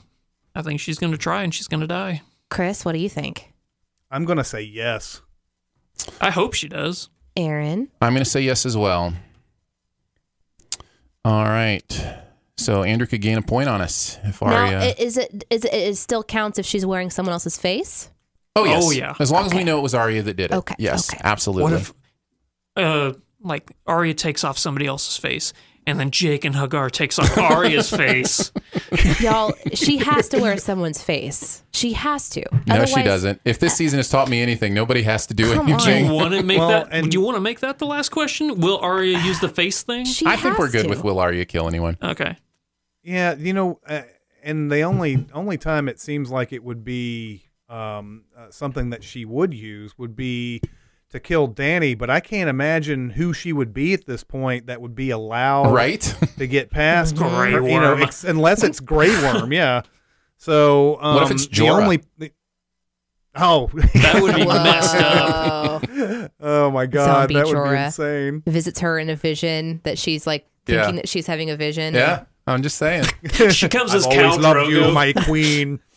I 0.55 0.61
think 0.61 0.79
she's 0.79 0.97
going 0.97 1.11
to 1.11 1.17
try 1.17 1.43
and 1.43 1.53
she's 1.53 1.67
going 1.67 1.81
to 1.81 1.87
die. 1.87 2.21
Chris, 2.49 2.85
what 2.85 2.93
do 2.93 2.99
you 2.99 3.09
think? 3.09 3.51
I'm 4.09 4.23
gonna 4.25 4.43
say 4.45 4.61
yes. 4.61 5.21
I 6.21 6.29
hope 6.31 6.53
she 6.53 6.67
does. 6.69 7.09
Aaron, 7.35 7.89
I'm 8.01 8.13
going 8.13 8.23
to 8.23 8.29
say 8.29 8.41
yes 8.41 8.65
as 8.65 8.75
well. 8.77 9.13
All 11.25 11.43
right. 11.43 12.05
So 12.57 12.83
Andrew 12.83 13.05
could 13.07 13.21
gain 13.21 13.37
a 13.37 13.41
point 13.41 13.69
on 13.69 13.81
us 13.81 14.17
if 14.23 14.41
now 14.41 14.47
Arya. 14.47 14.95
is 14.97 15.17
it 15.17 15.45
is 15.49 15.63
it, 15.63 15.73
it 15.73 15.95
still 15.97 16.23
counts 16.23 16.57
if 16.57 16.65
she's 16.65 16.85
wearing 16.85 17.09
someone 17.09 17.33
else's 17.33 17.57
face? 17.57 18.09
oh 18.55 18.65
yes. 18.65 18.83
Oh, 18.85 18.91
yeah. 18.91 19.13
As 19.19 19.29
long 19.31 19.45
as 19.45 19.53
we 19.53 19.63
know 19.63 19.77
it 19.77 19.81
was 19.83 19.93
Arya 19.93 20.23
that 20.23 20.33
did 20.35 20.51
it. 20.51 20.55
Okay, 20.55 20.73
Yes. 20.79 21.11
okay. 21.13 21.21
Absolutely. 21.23 21.63
What 21.63 21.73
if, 21.73 21.93
uh, 22.75 23.13
like 23.41 23.71
Arya 23.85 24.15
takes 24.15 24.43
off 24.43 24.57
somebody 24.57 24.87
else's 24.87 25.15
face, 25.17 25.53
and 25.85 25.99
then 25.99 26.09
Jaqen 26.09 26.53
H'ghar 26.53 26.89
takes 26.91 27.19
off 27.19 27.37
Arya's 27.37 27.91
face? 27.91 28.51
Y'all, 29.19 29.53
she 29.73 29.97
has 29.97 30.27
to 30.29 30.39
wear 30.39 30.57
someone's 30.57 31.03
face. 31.03 31.61
She 31.71 31.93
has 31.93 32.29
to. 32.29 32.43
no, 32.65 32.85
she 32.85 33.03
doesn't. 33.03 33.39
If 33.45 33.59
this 33.59 33.75
season 33.75 33.97
has 33.99 34.09
taught 34.09 34.27
me 34.27 34.41
anything, 34.41 34.73
nobody 34.73 35.03
has 35.03 35.27
to 35.27 35.35
do 35.35 35.53
Come 35.53 35.67
Do 35.67 35.73
anything. 35.73 36.05
you 36.07 36.11
want 36.13 36.33
to 36.33 36.41
make 36.41 36.57
Well, 36.57 36.69
that? 36.69 36.87
and- 36.91 37.11
do 37.11 37.15
you 37.15 37.21
want 37.23 37.35
to 37.37 37.41
make 37.41 37.59
that 37.59 37.77
the 37.77 37.85
last 37.85 38.09
question? 38.09 38.59
Will 38.59 38.79
Arya 38.79 39.19
use 39.19 39.39
the 39.39 39.49
face 39.49 39.83
thing? 39.83 40.05
She 40.05 40.25
I 40.25 40.35
think 40.35 40.57
we're 40.57 40.71
good 40.71 40.83
to. 40.85 40.89
with 40.89 41.03
will 41.03 41.19
Arya 41.19 41.45
kill 41.45 41.67
anyone. 41.67 41.95
Okay. 42.01 42.35
Yeah, 43.07 43.35
you 43.37 43.53
know, 43.53 43.79
uh, 43.87 44.01
and 44.43 44.69
the 44.69 44.81
only 44.81 45.25
only 45.33 45.57
time 45.57 45.87
it 45.87 45.97
seems 45.99 46.29
like 46.29 46.51
it 46.51 46.61
would 46.63 46.83
be 46.83 47.43
um, 47.69 48.25
uh, 48.37 48.47
something 48.49 48.89
that 48.89 49.01
she 49.03 49.23
would 49.23 49.53
use 49.53 49.97
would 49.97 50.13
be 50.15 50.61
to 51.11 51.19
kill 51.21 51.47
Dany, 51.47 51.97
but 51.97 52.09
I 52.09 52.19
can't 52.19 52.49
imagine 52.49 53.11
who 53.11 53.31
she 53.31 53.53
would 53.53 53.73
be 53.73 53.93
at 53.93 54.05
this 54.05 54.25
point 54.25 54.67
that 54.67 54.81
would 54.81 54.93
be 54.93 55.09
allowed 55.09 55.71
Right? 55.73 56.01
to 56.37 56.47
get 56.47 56.69
past 56.69 57.15
Grey 57.17 57.53
her, 57.53 57.61
you 57.61 57.79
know, 57.79 57.93
ex- 57.95 58.25
unless 58.25 58.61
it's 58.61 58.81
Grey 58.81 59.09
Worm, 59.23 59.53
yeah. 59.53 59.83
So 60.35 60.99
um, 61.01 61.15
What 61.15 61.23
if 61.23 61.31
it's 61.31 61.47
the 61.47 61.55
Jorah? 61.55 61.81
only 61.83 62.03
Oh, 63.35 63.69
That 63.73 64.19
would 64.21 64.35
be 64.35 64.45
messed 64.47 64.95
up. 64.95 66.31
Oh 66.41 66.71
my 66.71 66.85
god, 66.87 67.05
Zombie 67.29 67.35
that 67.35 67.45
would 67.47 67.69
be 67.71 67.77
insane. 67.85 68.43
Visits 68.45 68.79
her 68.81 68.99
in 68.99 69.09
a 69.09 69.15
vision 69.15 69.79
that 69.83 69.97
she's 69.97 70.27
like 70.27 70.45
Yeah. 70.67 70.81
thinking 70.81 70.95
that 70.97 71.07
she's 71.07 71.27
having 71.27 71.49
a 71.49 71.55
vision. 71.55 71.93
yeah. 71.93 72.25
I'm 72.47 72.63
just 72.63 72.77
saying. 72.77 73.05
She 73.51 73.67
comes 73.69 73.93
as 73.93 74.05
I've 74.07 74.13
Khal 74.13 74.29
always 74.31 74.43
loved 74.43 74.71
you, 74.71 74.91
my 74.91 75.13
queen. 75.13 75.79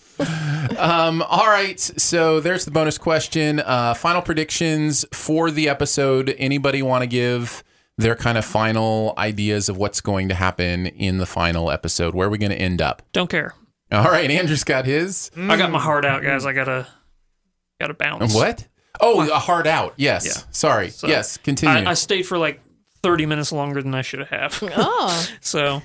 Um, 0.79 1.23
all 1.23 1.47
right. 1.47 1.81
So 1.81 2.41
there's 2.41 2.65
the 2.67 2.71
bonus 2.71 2.99
question. 2.99 3.61
Uh, 3.61 3.95
final 3.95 4.21
predictions 4.23 5.05
for 5.13 5.51
the 5.51 5.69
episode. 5.69 6.35
Anybody 6.39 6.83
want 6.83 7.03
to 7.03 7.07
give 7.07 7.65
their 7.99 8.15
kind 8.15 8.37
of 8.39 8.45
final 8.45 9.15
ideas 9.19 9.69
of 9.69 9.77
what's 9.79 10.01
going 10.03 10.29
to 10.29 10.35
happen 10.35 10.87
in 10.87 11.19
the 11.19 11.27
final 11.27 11.71
episode? 11.71 12.15
Where 12.15 12.29
are 12.29 12.31
we 12.31 12.39
going 12.39 12.53
to 12.53 12.61
end 12.61 12.81
up? 12.83 13.03
Don't 13.13 13.31
care. 13.31 13.55
All 13.93 14.05
right. 14.05 14.31
Andrew's 14.31 14.65
got 14.65 14.85
his. 14.85 15.31
I 15.37 15.57
got 15.57 15.71
my 15.71 15.81
heart 15.81 16.05
out, 16.05 16.23
guys. 16.23 16.45
I 16.47 16.53
gotta 16.53 16.87
gotta 17.81 17.95
bounce. 17.95 18.35
What? 18.35 18.67
Oh, 19.01 19.21
a 19.31 19.39
heart 19.39 19.67
out. 19.67 19.95
Yes. 19.97 20.27
Yeah. 20.27 20.43
Sorry. 20.51 20.91
So, 20.91 21.09
yes. 21.09 21.37
Continue. 21.39 21.87
I, 21.87 21.91
I 21.91 21.95
stayed 21.95 22.23
for 22.25 22.37
like 22.39 22.61
30 23.03 23.27
minutes 23.27 23.53
longer 23.53 23.83
than 23.83 23.95
I 23.95 24.03
should 24.03 24.27
have. 24.27 24.63
Oh, 24.77 25.29
So 25.41 25.83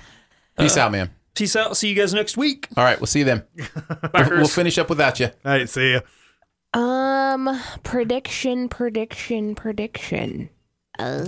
Peace 0.58 0.76
out, 0.76 0.90
man. 0.92 1.10
peace 1.34 1.54
out. 1.56 1.76
See 1.76 1.88
you 1.88 1.94
guys 1.94 2.14
next 2.14 2.36
week. 2.36 2.68
All 2.76 2.84
right. 2.84 2.98
We'll 3.00 3.06
see 3.06 3.18
you 3.20 3.24
then. 3.26 3.42
Backers. 4.12 4.38
We'll 4.38 4.48
finish 4.48 4.78
up 4.78 4.88
without 4.88 5.20
you. 5.20 5.26
All 5.26 5.52
right, 5.52 5.68
see 5.68 5.92
ya. 5.92 6.00
um, 6.74 7.60
prediction, 7.82 8.68
prediction, 8.68 9.54
prediction. 9.54 10.48
Uh, 10.98 11.24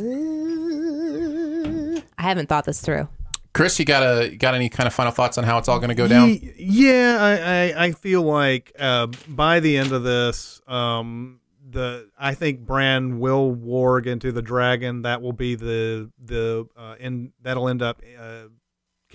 I 2.18 2.22
haven't 2.22 2.48
thought 2.48 2.64
this 2.64 2.80
through. 2.80 3.08
Chris, 3.54 3.78
you 3.78 3.84
got 3.84 4.02
a 4.02 4.36
got 4.36 4.54
any 4.54 4.68
kind 4.68 4.86
of 4.86 4.94
final 4.94 5.10
thoughts 5.12 5.36
on 5.38 5.44
how 5.44 5.58
it's 5.58 5.68
all 5.68 5.78
going 5.78 5.88
to 5.88 5.94
go 5.94 6.06
down? 6.06 6.28
Ye- 6.28 6.54
Yeah, 6.58 7.18
I, 7.20 7.82
I, 7.82 7.84
I 7.86 7.92
feel 7.92 8.22
like 8.22 8.72
uh, 8.78 9.08
by 9.26 9.60
the 9.60 9.76
end 9.76 9.92
of 9.92 10.04
this, 10.04 10.60
um, 10.68 11.40
the 11.68 12.08
I 12.18 12.34
think 12.34 12.60
Bran 12.60 13.18
will 13.18 13.54
warg 13.54 14.06
into 14.06 14.32
the 14.32 14.42
dragon. 14.42 15.02
That 15.02 15.22
will 15.22 15.32
be 15.32 15.54
the 15.54 16.10
the 16.24 16.66
uh, 16.76 16.94
in 17.00 17.32
that'll 17.42 17.68
end 17.68 17.82
up 17.82 18.00
uh, 18.20 18.44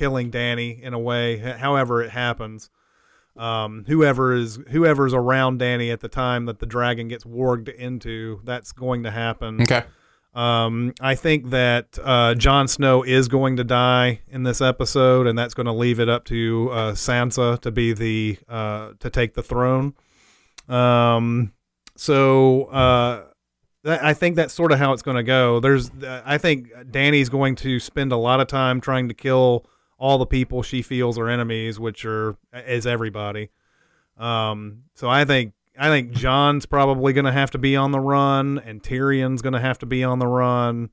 killing 0.03 0.31
Dany 0.31 0.81
in 0.81 0.93
a 0.93 0.99
way. 0.99 1.37
However, 1.37 2.01
it 2.01 2.09
happens. 2.09 2.69
Um, 3.37 3.85
whoever 3.87 4.33
is 4.33 4.59
whoever's 4.69 5.13
around 5.13 5.59
Dany 5.59 5.93
at 5.93 6.01
the 6.01 6.09
time 6.09 6.45
that 6.47 6.59
the 6.59 6.65
dragon 6.65 7.07
gets 7.07 7.23
warged 7.23 7.73
into, 7.73 8.41
that's 8.43 8.73
going 8.73 9.03
to 9.03 9.11
happen. 9.11 9.61
Okay. 9.61 9.83
Um, 10.35 10.93
I 10.99 11.15
think 11.15 11.51
that 11.51 11.97
uh, 12.03 12.35
Jon 12.35 12.67
Snow 12.67 13.03
is 13.03 13.27
going 13.27 13.57
to 13.57 13.63
die 13.63 14.19
in 14.27 14.43
this 14.43 14.61
episode, 14.61 15.27
and 15.27 15.37
that's 15.37 15.53
going 15.53 15.67
to 15.67 15.73
leave 15.73 15.99
it 15.99 16.09
up 16.09 16.25
to 16.25 16.69
uh, 16.71 16.91
Sansa 16.93 17.59
to 17.61 17.71
be 17.71 17.93
the 17.93 18.37
uh, 18.49 18.91
to 18.99 19.09
take 19.09 19.33
the 19.35 19.43
throne. 19.43 19.93
Um, 20.67 21.53
so 21.95 22.65
uh, 22.65 23.23
that, 23.83 24.03
I 24.03 24.13
think 24.13 24.35
that's 24.35 24.53
sort 24.53 24.71
of 24.71 24.79
how 24.79 24.93
it's 24.93 25.03
going 25.03 25.17
to 25.17 25.23
go. 25.23 25.59
There's, 25.59 25.89
uh, 25.89 26.21
I 26.25 26.37
think 26.37 26.71
Dany's 26.91 27.29
going 27.29 27.55
to 27.57 27.79
spend 27.79 28.11
a 28.11 28.17
lot 28.17 28.39
of 28.39 28.47
time 28.47 28.81
trying 28.81 29.07
to 29.09 29.13
kill 29.13 29.65
all 30.03 30.17
the 30.17 30.25
people 30.25 30.61
she 30.61 30.81
feels 30.81 31.17
are 31.17 31.29
enemies, 31.29 31.79
which 31.79 32.03
are 32.03 32.35
is 32.53 32.85
everybody. 32.85 33.49
Um, 34.17 34.83
so 34.95 35.09
I 35.09 35.23
think 35.23 35.53
I 35.79 35.87
think 35.87 36.11
Jon's 36.11 36.65
probably 36.65 37.13
going 37.13 37.23
to 37.23 37.31
have 37.31 37.51
to 37.51 37.57
be 37.57 37.77
on 37.77 37.91
the 37.91 38.01
run, 38.01 38.61
and 38.65 38.83
Tyrion's 38.83 39.41
going 39.41 39.53
to 39.53 39.61
have 39.61 39.79
to 39.79 39.85
be 39.85 40.03
on 40.03 40.19
the 40.19 40.27
run. 40.27 40.89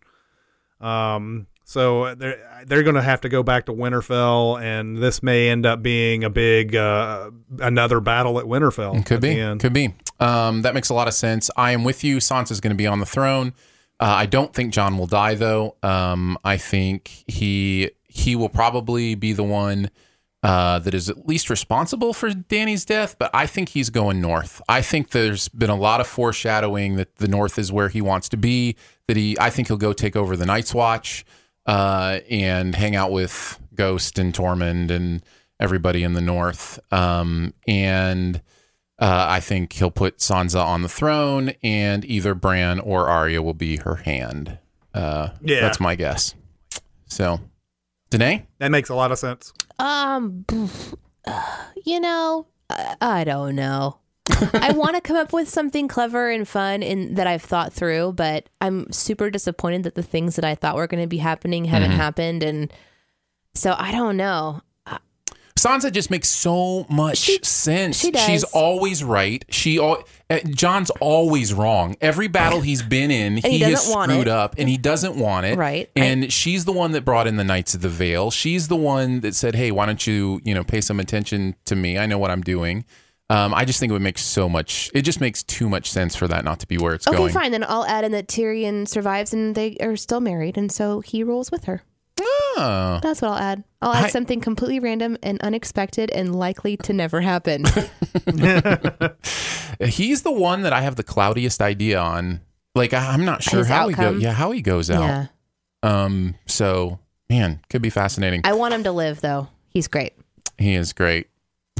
Um, 0.80 1.48
so 1.64 2.14
they're 2.14 2.62
they're 2.66 2.84
going 2.84 2.94
to 2.94 3.02
have 3.02 3.22
to 3.22 3.28
go 3.28 3.42
back 3.42 3.66
to 3.66 3.72
Winterfell, 3.72 4.62
and 4.62 4.98
this 4.98 5.24
may 5.24 5.48
end 5.48 5.66
up 5.66 5.82
being 5.82 6.22
a 6.22 6.30
big 6.30 6.76
uh, 6.76 7.32
another 7.58 7.98
battle 7.98 8.38
at 8.38 8.44
Winterfell. 8.44 9.04
Could 9.04 9.24
at 9.24 9.58
be. 9.58 9.58
Could 9.58 9.72
be. 9.72 9.92
Um, 10.20 10.62
that 10.62 10.72
makes 10.72 10.88
a 10.88 10.94
lot 10.94 11.08
of 11.08 11.14
sense. 11.14 11.50
I 11.56 11.72
am 11.72 11.82
with 11.82 12.04
you. 12.04 12.18
Sansa's 12.18 12.60
going 12.60 12.70
to 12.70 12.76
be 12.76 12.86
on 12.86 13.00
the 13.00 13.06
throne. 13.06 13.54
Uh, 13.98 14.04
I 14.04 14.26
don't 14.26 14.54
think 14.54 14.72
Jon 14.72 14.96
will 14.98 15.08
die 15.08 15.34
though. 15.34 15.74
Um, 15.82 16.38
I 16.44 16.58
think 16.58 17.24
he 17.26 17.90
he 18.10 18.36
will 18.36 18.48
probably 18.48 19.14
be 19.14 19.32
the 19.32 19.42
one 19.44 19.90
uh, 20.42 20.78
that 20.78 20.94
is 20.94 21.08
at 21.10 21.26
least 21.28 21.50
responsible 21.50 22.12
for 22.14 22.30
Dany's 22.30 22.84
death. 22.84 23.16
But 23.18 23.30
I 23.34 23.46
think 23.46 23.70
he's 23.70 23.90
going 23.90 24.20
north. 24.20 24.62
I 24.68 24.80
think 24.82 25.10
there's 25.10 25.48
been 25.48 25.70
a 25.70 25.76
lot 25.76 26.00
of 26.00 26.06
foreshadowing 26.06 26.96
that 26.96 27.16
the 27.16 27.28
north 27.28 27.58
is 27.58 27.70
where 27.70 27.88
he 27.88 28.00
wants 28.00 28.28
to 28.30 28.36
be. 28.36 28.76
That 29.06 29.16
he, 29.16 29.36
I 29.38 29.50
think 29.50 29.68
he'll 29.68 29.76
go 29.76 29.92
take 29.92 30.16
over 30.16 30.36
the 30.36 30.46
Night's 30.46 30.74
Watch 30.74 31.24
uh, 31.66 32.20
and 32.30 32.74
hang 32.74 32.96
out 32.96 33.12
with 33.12 33.60
Ghost 33.74 34.18
and 34.18 34.32
Tormund 34.32 34.90
and 34.90 35.22
everybody 35.58 36.02
in 36.02 36.14
the 36.14 36.20
north. 36.22 36.78
Um, 36.90 37.52
and 37.68 38.40
uh, 38.98 39.26
I 39.28 39.40
think 39.40 39.74
he'll 39.74 39.90
put 39.90 40.18
Sansa 40.18 40.64
on 40.64 40.82
the 40.82 40.88
throne, 40.88 41.52
and 41.62 42.04
either 42.04 42.34
Bran 42.34 42.80
or 42.80 43.08
Arya 43.08 43.42
will 43.42 43.54
be 43.54 43.76
her 43.76 43.96
hand. 43.96 44.58
Uh, 44.94 45.30
Yeah. 45.42 45.60
that's 45.60 45.80
my 45.80 45.94
guess. 45.96 46.34
So, 47.06 47.40
Danae, 48.10 48.46
That 48.58 48.70
makes 48.70 48.88
a 48.88 48.94
lot 48.94 49.12
of 49.12 49.18
sense. 49.18 49.52
Um, 49.78 50.44
you 51.84 52.00
know, 52.00 52.46
I, 52.68 52.96
I 53.00 53.24
don't 53.24 53.54
know. 53.54 53.98
I 54.52 54.72
want 54.76 54.96
to 54.96 55.00
come 55.00 55.16
up 55.16 55.32
with 55.32 55.48
something 55.48 55.88
clever 55.88 56.30
and 56.30 56.46
fun 56.46 56.82
and 56.82 57.16
that 57.16 57.26
I've 57.26 57.42
thought 57.42 57.72
through, 57.72 58.12
but 58.12 58.48
I'm 58.60 58.90
super 58.92 59.30
disappointed 59.30 59.84
that 59.84 59.94
the 59.94 60.02
things 60.02 60.36
that 60.36 60.44
I 60.44 60.54
thought 60.54 60.76
were 60.76 60.86
going 60.86 61.02
to 61.02 61.08
be 61.08 61.18
happening 61.18 61.64
haven't 61.66 61.92
happened, 61.92 62.42
and 62.42 62.72
so 63.54 63.74
I 63.78 63.92
don't 63.92 64.16
know. 64.16 64.60
Sansa 65.58 65.92
just 65.92 66.10
makes 66.10 66.28
so 66.28 66.86
much 66.88 67.18
She- 67.18 67.38
sense. 67.42 67.98
she 67.98 68.10
does. 68.10 68.24
She's 68.24 68.44
always 68.44 69.04
right. 69.04 69.44
She 69.50 69.78
al- 69.78 70.04
uh, 70.30 70.38
Jon's 70.48 70.90
always 71.00 71.52
wrong. 71.52 71.96
Every 72.00 72.28
battle 72.28 72.60
he's 72.60 72.82
been 72.82 73.10
in, 73.10 73.36
he 73.38 73.50
he, 73.50 73.58
has 73.60 73.82
screwed 73.82 74.28
up, 74.28 74.54
and 74.58 74.68
he 74.68 74.76
doesn't 74.78 75.16
want 75.16 75.46
it. 75.46 75.58
Right. 75.58 75.90
And 75.96 76.32
she's 76.32 76.64
the 76.64 76.72
one 76.72 76.92
that 76.92 77.04
brought 77.04 77.26
in 77.26 77.36
the 77.36 77.44
Knights 77.44 77.74
of 77.74 77.82
the 77.82 77.88
Vale. 77.88 78.30
She's 78.30 78.68
the 78.68 78.76
one 78.76 79.20
that 79.20 79.34
said, 79.34 79.54
"Hey, 79.54 79.70
why 79.70 79.86
don't 79.86 80.06
you, 80.06 80.40
you 80.44 80.54
know, 80.54 80.64
pay 80.64 80.80
some 80.80 80.98
attention 81.00 81.56
to 81.66 81.76
me? 81.76 81.98
I 81.98 82.06
know 82.06 82.18
what 82.18 82.30
I'm 82.30 82.42
doing." 82.42 82.84
Um, 83.28 83.54
I 83.54 83.64
just 83.64 83.78
think 83.78 83.90
it 83.90 83.92
would 83.92 84.02
make 84.02 84.18
so 84.18 84.48
much. 84.48 84.90
It 84.92 85.02
just 85.02 85.20
makes 85.20 85.42
too 85.44 85.68
much 85.68 85.88
sense 85.90 86.16
for 86.16 86.26
that 86.26 86.44
not 86.44 86.58
to 86.60 86.66
be 86.66 86.78
where 86.78 86.94
it's 86.94 87.06
Okay, 87.06 87.16
going. 87.16 87.30
Okay, 87.30 87.34
fine. 87.34 87.52
Then 87.52 87.62
I'll 87.64 87.84
add 87.86 88.02
in 88.04 88.10
that 88.12 88.26
Tyrion 88.26 88.88
survives 88.88 89.32
and 89.32 89.54
they 89.54 89.76
are 89.80 89.96
still 89.96 90.20
married, 90.20 90.56
and 90.56 90.70
so 90.72 91.00
he 91.00 91.22
rolls 91.22 91.50
with 91.52 91.64
her. 91.64 91.82
Oh. 92.62 93.00
That's 93.02 93.22
what 93.22 93.30
I'll 93.32 93.38
add. 93.38 93.64
I'll 93.82 93.92
add 93.92 94.04
I- 94.06 94.08
something 94.08 94.40
completely 94.40 94.80
random 94.80 95.16
and 95.22 95.40
unexpected 95.40 96.10
and 96.10 96.34
likely 96.36 96.76
to 96.78 96.92
never 96.92 97.20
happen. 97.20 97.64
He's 99.84 100.22
the 100.22 100.32
one 100.32 100.62
that 100.62 100.72
I 100.72 100.82
have 100.82 100.96
the 100.96 101.02
cloudiest 101.02 101.60
idea 101.62 101.98
on. 101.98 102.40
Like 102.74 102.92
I- 102.92 103.12
I'm 103.12 103.24
not 103.24 103.42
sure 103.42 103.60
His 103.60 103.68
how 103.68 103.88
he 103.88 103.94
outcome? 103.94 104.14
goes. 104.14 104.22
Yeah, 104.22 104.32
how 104.32 104.50
he 104.52 104.62
goes 104.62 104.90
out. 104.90 105.02
yeah. 105.02 105.26
Um. 105.82 106.34
So 106.46 106.98
man, 107.30 107.60
could 107.70 107.80
be 107.82 107.90
fascinating. 107.90 108.42
I 108.44 108.52
want 108.52 108.74
him 108.74 108.84
to 108.84 108.92
live, 108.92 109.20
though. 109.22 109.48
He's 109.70 109.88
great. 109.88 110.12
He 110.58 110.74
is 110.74 110.92
great. 110.92 111.28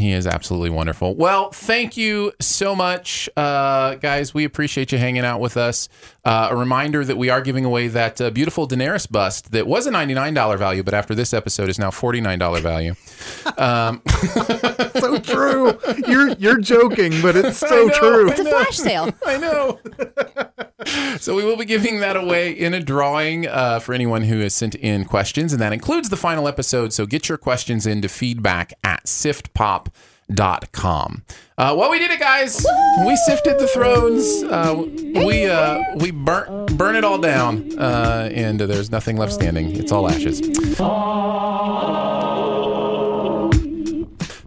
He 0.01 0.13
is 0.13 0.27
absolutely 0.27 0.71
wonderful. 0.71 1.15
Well, 1.15 1.51
thank 1.51 1.97
you 1.97 2.33
so 2.41 2.75
much, 2.75 3.29
uh, 3.37 3.97
guys. 3.97 4.33
We 4.33 4.45
appreciate 4.45 4.93
you 4.93 4.99
hanging 4.99 5.25
out 5.25 5.41
with 5.41 5.57
us. 5.59 5.89
Uh, 6.25 6.49
a 6.51 6.57
reminder 6.57 7.05
that 7.05 7.17
we 7.17 7.29
are 7.29 7.41
giving 7.41 7.65
away 7.65 7.89
that 7.89 8.21
uh, 8.21 8.31
beautiful 8.31 8.67
Daenerys 8.67 9.11
bust 9.11 9.53
that 9.53 9.67
was 9.67 9.87
a 9.87 9.91
$99 9.91 10.59
value, 10.59 10.83
but 10.83 10.95
after 10.95 11.15
this 11.15 11.33
episode 11.35 11.69
is 11.69 11.79
now 11.79 11.91
$49 11.91 12.61
value. 12.61 12.95
Um, 13.59 14.03
so 15.01 15.19
true. 15.19 15.79
You're 16.07 16.31
you're 16.33 16.59
joking, 16.61 17.13
but 17.23 17.37
it's 17.37 17.59
so 17.69 17.87
know. 17.87 17.89
true. 17.91 18.31
It's 18.31 18.41
a 18.41 18.45
flash 18.45 18.77
sale. 18.77 19.15
I 19.27 19.37
know. 19.39 19.79
so 21.21 21.35
we 21.37 21.45
will 21.45 21.57
be 21.57 21.65
giving 21.65 22.01
that 22.01 22.17
away 22.17 22.51
in 22.53 22.75
a 22.75 22.81
drawing 22.81 23.47
uh, 23.47 23.79
for 23.81 23.93
anyone 23.95 24.23
who 24.23 24.41
has 24.41 24.55
sent 24.55 24.75
in 24.75 25.05
questions, 25.05 25.53
and 25.53 25.61
that 25.61 25.73
includes 25.73 26.09
the 26.09 26.17
final 26.17 26.49
episode. 26.49 26.93
So 26.93 27.07
get 27.07 27.29
your 27.29 27.39
questions 27.39 27.87
into 27.87 28.09
feedback 28.09 28.73
at 28.83 29.05
siftpop.com. 29.05 29.93
Uh, 31.59 31.75
well, 31.77 31.91
we 31.91 31.99
did 31.99 32.11
it, 32.11 32.21
guys. 32.21 32.65
We 33.07 33.17
sifted 33.17 33.59
the 33.59 33.67
thrones. 33.69 34.43
Uh, 34.45 34.85
we 35.27 35.47
uh, 35.47 35.81
we 35.97 36.11
burnt 36.11 36.77
burn 36.79 36.97
it 36.97 37.05
all 37.05 37.19
down, 37.19 37.79
uh, 37.79 38.31
and 38.33 38.59
there's 38.61 38.91
nothing 38.91 39.17
left 39.17 39.33
standing. 39.33 39.77
It's 39.77 39.93
all 39.93 40.09
ashes. 40.09 40.41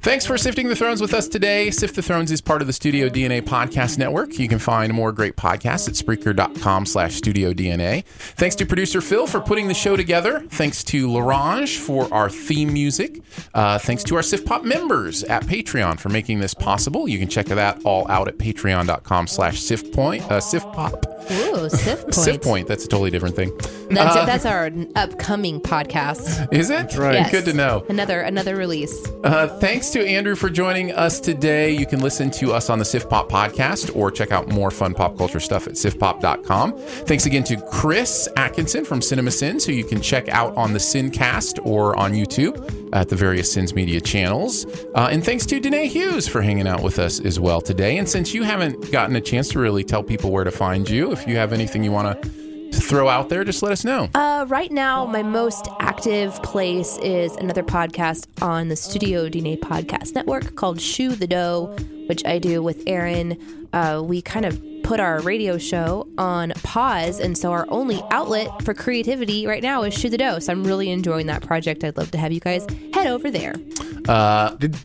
Thanks 0.04 0.26
for 0.26 0.38
sifting 0.38 0.68
the 0.68 0.76
thrones 0.76 1.00
with 1.00 1.14
us 1.14 1.30
today. 1.30 1.72
Sift 1.72 1.96
the 1.96 2.02
Thrones 2.02 2.30
is 2.30 2.42
part 2.42 2.60
of 2.60 2.68
the 2.68 2.74
Studio 2.74 3.08
DNA 3.08 3.42
podcast 3.42 3.98
network. 3.98 4.38
You 4.38 4.50
can 4.50 4.60
find 4.60 4.94
more 4.94 5.14
great 5.14 5.38
podcasts 5.38 5.88
at 5.88 5.94
Spreaker.com 5.96 6.86
slash 6.86 7.16
Studio 7.16 7.54
DNA. 7.54 8.04
Thanks 8.36 8.54
to 8.58 8.66
producer 8.66 9.00
Phil 9.00 9.28
for 9.28 9.40
putting 9.40 9.70
the 9.70 9.74
show 9.74 9.96
together. 9.96 10.42
Thanks 10.50 10.84
to 10.86 11.08
Larange 11.08 11.78
for 11.78 12.14
our 12.14 12.30
theme 12.30 12.74
music. 12.74 13.22
Uh, 13.54 13.80
thanks 13.80 14.04
to 14.04 14.18
our 14.18 14.24
Sift 14.24 14.46
Pop 14.46 14.64
members 14.66 15.24
at 15.24 15.44
Patreon 15.44 15.98
for 16.02 16.10
making 16.10 16.42
this 16.42 16.54
possible. 16.54 17.08
You 17.08 17.18
can 17.18 17.30
check 17.30 17.46
that 17.46 17.82
all 17.86 18.06
out 18.12 18.28
at 18.28 18.38
patreon.com 18.38 19.28
slash 19.28 19.62
Sift 19.62 19.94
Point, 19.94 20.30
uh, 20.30 20.42
Sift 20.42 20.66
Pop. 20.74 21.06
Ooh, 21.32 21.70
Sif 21.70 22.02
Point. 22.02 22.14
Sif 22.16 22.42
Point. 22.42 22.68
That's 22.68 22.84
a 22.84 22.90
totally 22.90 23.10
different 23.10 23.38
thing. 23.38 23.58
That's, 23.90 24.16
Uh, 24.18 24.26
that's 24.26 24.46
our 24.46 24.70
upcoming 24.98 25.62
podcast. 25.62 26.52
Is 26.54 26.70
it? 26.70 26.94
right. 26.98 27.14
Yes. 27.14 27.32
Good 27.32 27.46
to 27.46 27.54
know. 27.54 27.86
Another 27.88 28.20
another 28.20 28.58
release. 28.58 29.08
Uh, 29.24 29.48
thanks 29.60 29.90
to 29.94 30.04
Andrew 30.08 30.36
for 30.36 30.50
joining 30.50 30.92
us 30.92 31.20
today. 31.20 31.70
You 31.70 31.86
can 31.86 32.02
listen 32.02 32.32
to 32.32 32.52
us 32.52 32.72
on 32.72 32.80
the 32.80 32.86
Sift 32.86 33.12
Pop 33.12 33.30
podcast 33.30 33.96
or 33.96 34.10
check 34.10 34.32
out 34.32 34.48
more 34.48 34.72
fun 34.72 34.96
pop 34.96 35.16
culture 35.16 35.40
stuff 35.40 35.68
at 35.68 35.74
siftpop.com. 35.74 36.76
Thanks 37.06 37.28
again 37.28 37.44
to 37.44 37.62
Chris 37.70 38.28
Atkinson 38.36 38.86
from 38.86 39.04
Cinema 39.04 39.30
Sins, 39.30 39.66
who 39.66 39.72
you 39.72 39.84
can 39.84 40.02
check 40.02 40.28
out 40.30 40.58
on 40.58 40.74
the 40.74 40.80
Sincast 40.80 41.64
or 41.64 41.96
on 41.96 42.14
YouTube 42.14 42.90
at 42.92 43.08
the 43.08 43.16
various 43.16 43.52
Sins 43.52 43.76
Media 43.76 44.02
channels. 44.02 44.66
Uh, 44.96 45.10
and 45.12 45.24
thanks 45.24 45.46
to 45.46 45.60
Danae 45.60 45.86
Hughes 45.86 46.28
for 46.28 46.42
hanging 46.42 46.68
out 46.68 46.82
with 46.82 46.98
us 46.98 47.20
as 47.20 47.40
well 47.40 47.62
today. 47.62 48.00
And 48.00 48.10
since 48.10 48.34
you 48.34 48.42
haven't 48.42 48.92
gotten 48.92 49.16
a 49.16 49.22
chance 49.22 49.50
to 49.50 49.60
really 49.60 49.84
tell 49.84 50.02
people 50.02 50.32
where 50.32 50.44
to 50.44 50.52
find 50.52 50.90
you, 50.90 51.12
if 51.12 51.28
you 51.28 51.36
have 51.36 51.54
anything 51.54 51.84
you 51.84 51.92
want 51.92 52.20
to 52.20 52.43
throw 52.82 53.08
out 53.10 53.30
there, 53.30 53.44
just 53.44 53.62
let 53.64 53.72
us 53.72 53.84
know. 53.84 54.10
Uh, 54.16 54.46
right 54.48 54.72
now, 54.72 55.06
my 55.06 55.24
most 55.24 55.68
active 55.80 56.42
place 56.44 56.98
is 57.00 57.36
another 57.36 57.64
podcast 57.64 58.28
on 58.42 58.68
the 58.70 58.76
Studio 58.76 59.30
DNA 59.30 59.60
podcast 59.60 60.16
network 60.16 60.56
called 60.56 60.80
Shoe 60.82 61.16
the 61.16 61.28
Dough, 61.28 61.76
which 62.08 62.26
I 62.26 62.40
do 62.40 62.62
with 62.64 62.84
Aaron. 62.88 63.38
Uh, 63.74 64.02
we 64.04 64.22
kind 64.22 64.46
of 64.46 64.62
put 64.84 65.00
our 65.00 65.22
radio 65.22 65.58
show 65.58 66.08
on 66.18 66.52
pause, 66.64 67.20
and 67.20 67.38
so 67.38 67.52
our 67.52 67.66
only 67.70 68.02
outlet 68.12 68.62
for 68.64 68.74
creativity 68.74 69.48
right 69.48 69.64
now 69.64 69.84
is 69.84 69.94
Shoe 69.94 70.10
the 70.10 70.18
Dough. 70.18 70.40
So 70.40 70.52
I'm 70.52 70.64
really 70.64 70.90
enjoying 70.90 71.28
that 71.28 71.42
project. 71.42 71.84
I'd 71.84 71.98
love 71.98 72.12
to 72.12 72.18
have 72.18 72.32
you 72.32 72.40
guys 72.40 72.66
head 72.94 73.08
over 73.08 73.32
there. 73.32 73.54
Did 74.60 74.78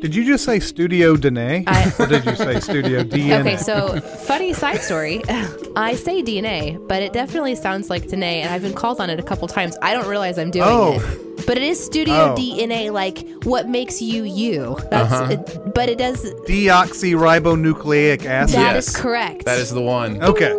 did 0.00 0.14
you 0.14 0.24
just 0.24 0.44
say 0.44 0.58
Studio 0.60 1.16
Danae? 1.16 1.64
I- 1.66 1.92
or 1.98 2.06
did 2.06 2.24
you 2.24 2.36
say 2.36 2.60
Studio 2.60 3.02
DNA? 3.04 3.40
Okay, 3.40 3.56
so 3.56 4.00
funny 4.00 4.52
side 4.52 4.80
story. 4.80 5.22
I 5.76 5.94
say 5.94 6.22
DNA, 6.22 6.78
but 6.88 7.02
it 7.02 7.12
definitely 7.12 7.54
sounds 7.54 7.90
like 7.90 8.08
Danae, 8.08 8.40
and 8.42 8.50
I've 8.52 8.62
been 8.62 8.72
called 8.74 9.00
on 9.00 9.10
it 9.10 9.20
a 9.20 9.22
couple 9.22 9.46
times. 9.48 9.76
I 9.82 9.92
don't 9.92 10.06
realize 10.08 10.38
I'm 10.38 10.50
doing 10.50 10.66
Oh. 10.68 10.92
it. 10.94 11.46
But 11.46 11.56
it 11.56 11.62
is 11.62 11.82
Studio 11.82 12.32
Oh. 12.32 12.34
DNA, 12.36 12.90
like 12.92 13.26
what 13.44 13.68
makes 13.68 14.00
you 14.02 14.24
you. 14.24 14.76
That's 14.90 15.12
Uh-huh. 15.12 15.32
it, 15.32 15.74
but 15.74 15.88
it 15.88 15.96
does. 15.98 16.22
Deoxyribonucleic 16.46 18.24
acid. 18.26 18.56
That 18.56 18.74
Yes. 18.74 18.88
is 18.88 18.96
correct. 18.96 19.44
That 19.46 19.58
is 19.58 19.70
the 19.70 19.80
one. 19.82 20.22
Okay. 20.22 20.52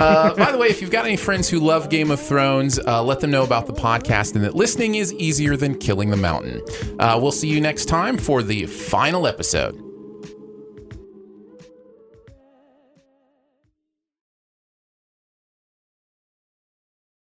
Uh, 0.00 0.34
by 0.34 0.50
the 0.50 0.58
way, 0.58 0.68
if 0.68 0.80
you've 0.80 0.90
got 0.90 1.04
any 1.04 1.16
friends 1.16 1.48
who 1.48 1.60
love 1.60 1.90
Game 1.90 2.10
of 2.10 2.20
Thrones, 2.20 2.78
uh, 2.86 3.02
let 3.02 3.20
them 3.20 3.30
know 3.30 3.44
about 3.44 3.66
the 3.66 3.72
podcast 3.72 4.34
and 4.34 4.42
that 4.44 4.54
listening 4.54 4.94
is 4.94 5.12
easier 5.14 5.56
than 5.56 5.76
killing 5.76 6.10
the 6.10 6.16
mountain. 6.16 6.60
Uh, 6.98 7.18
we'll 7.20 7.32
see 7.32 7.48
you 7.48 7.60
next 7.60 7.84
time 7.84 8.16
for 8.16 8.42
the 8.42 8.66
final 8.66 9.26
episode. 9.26 9.89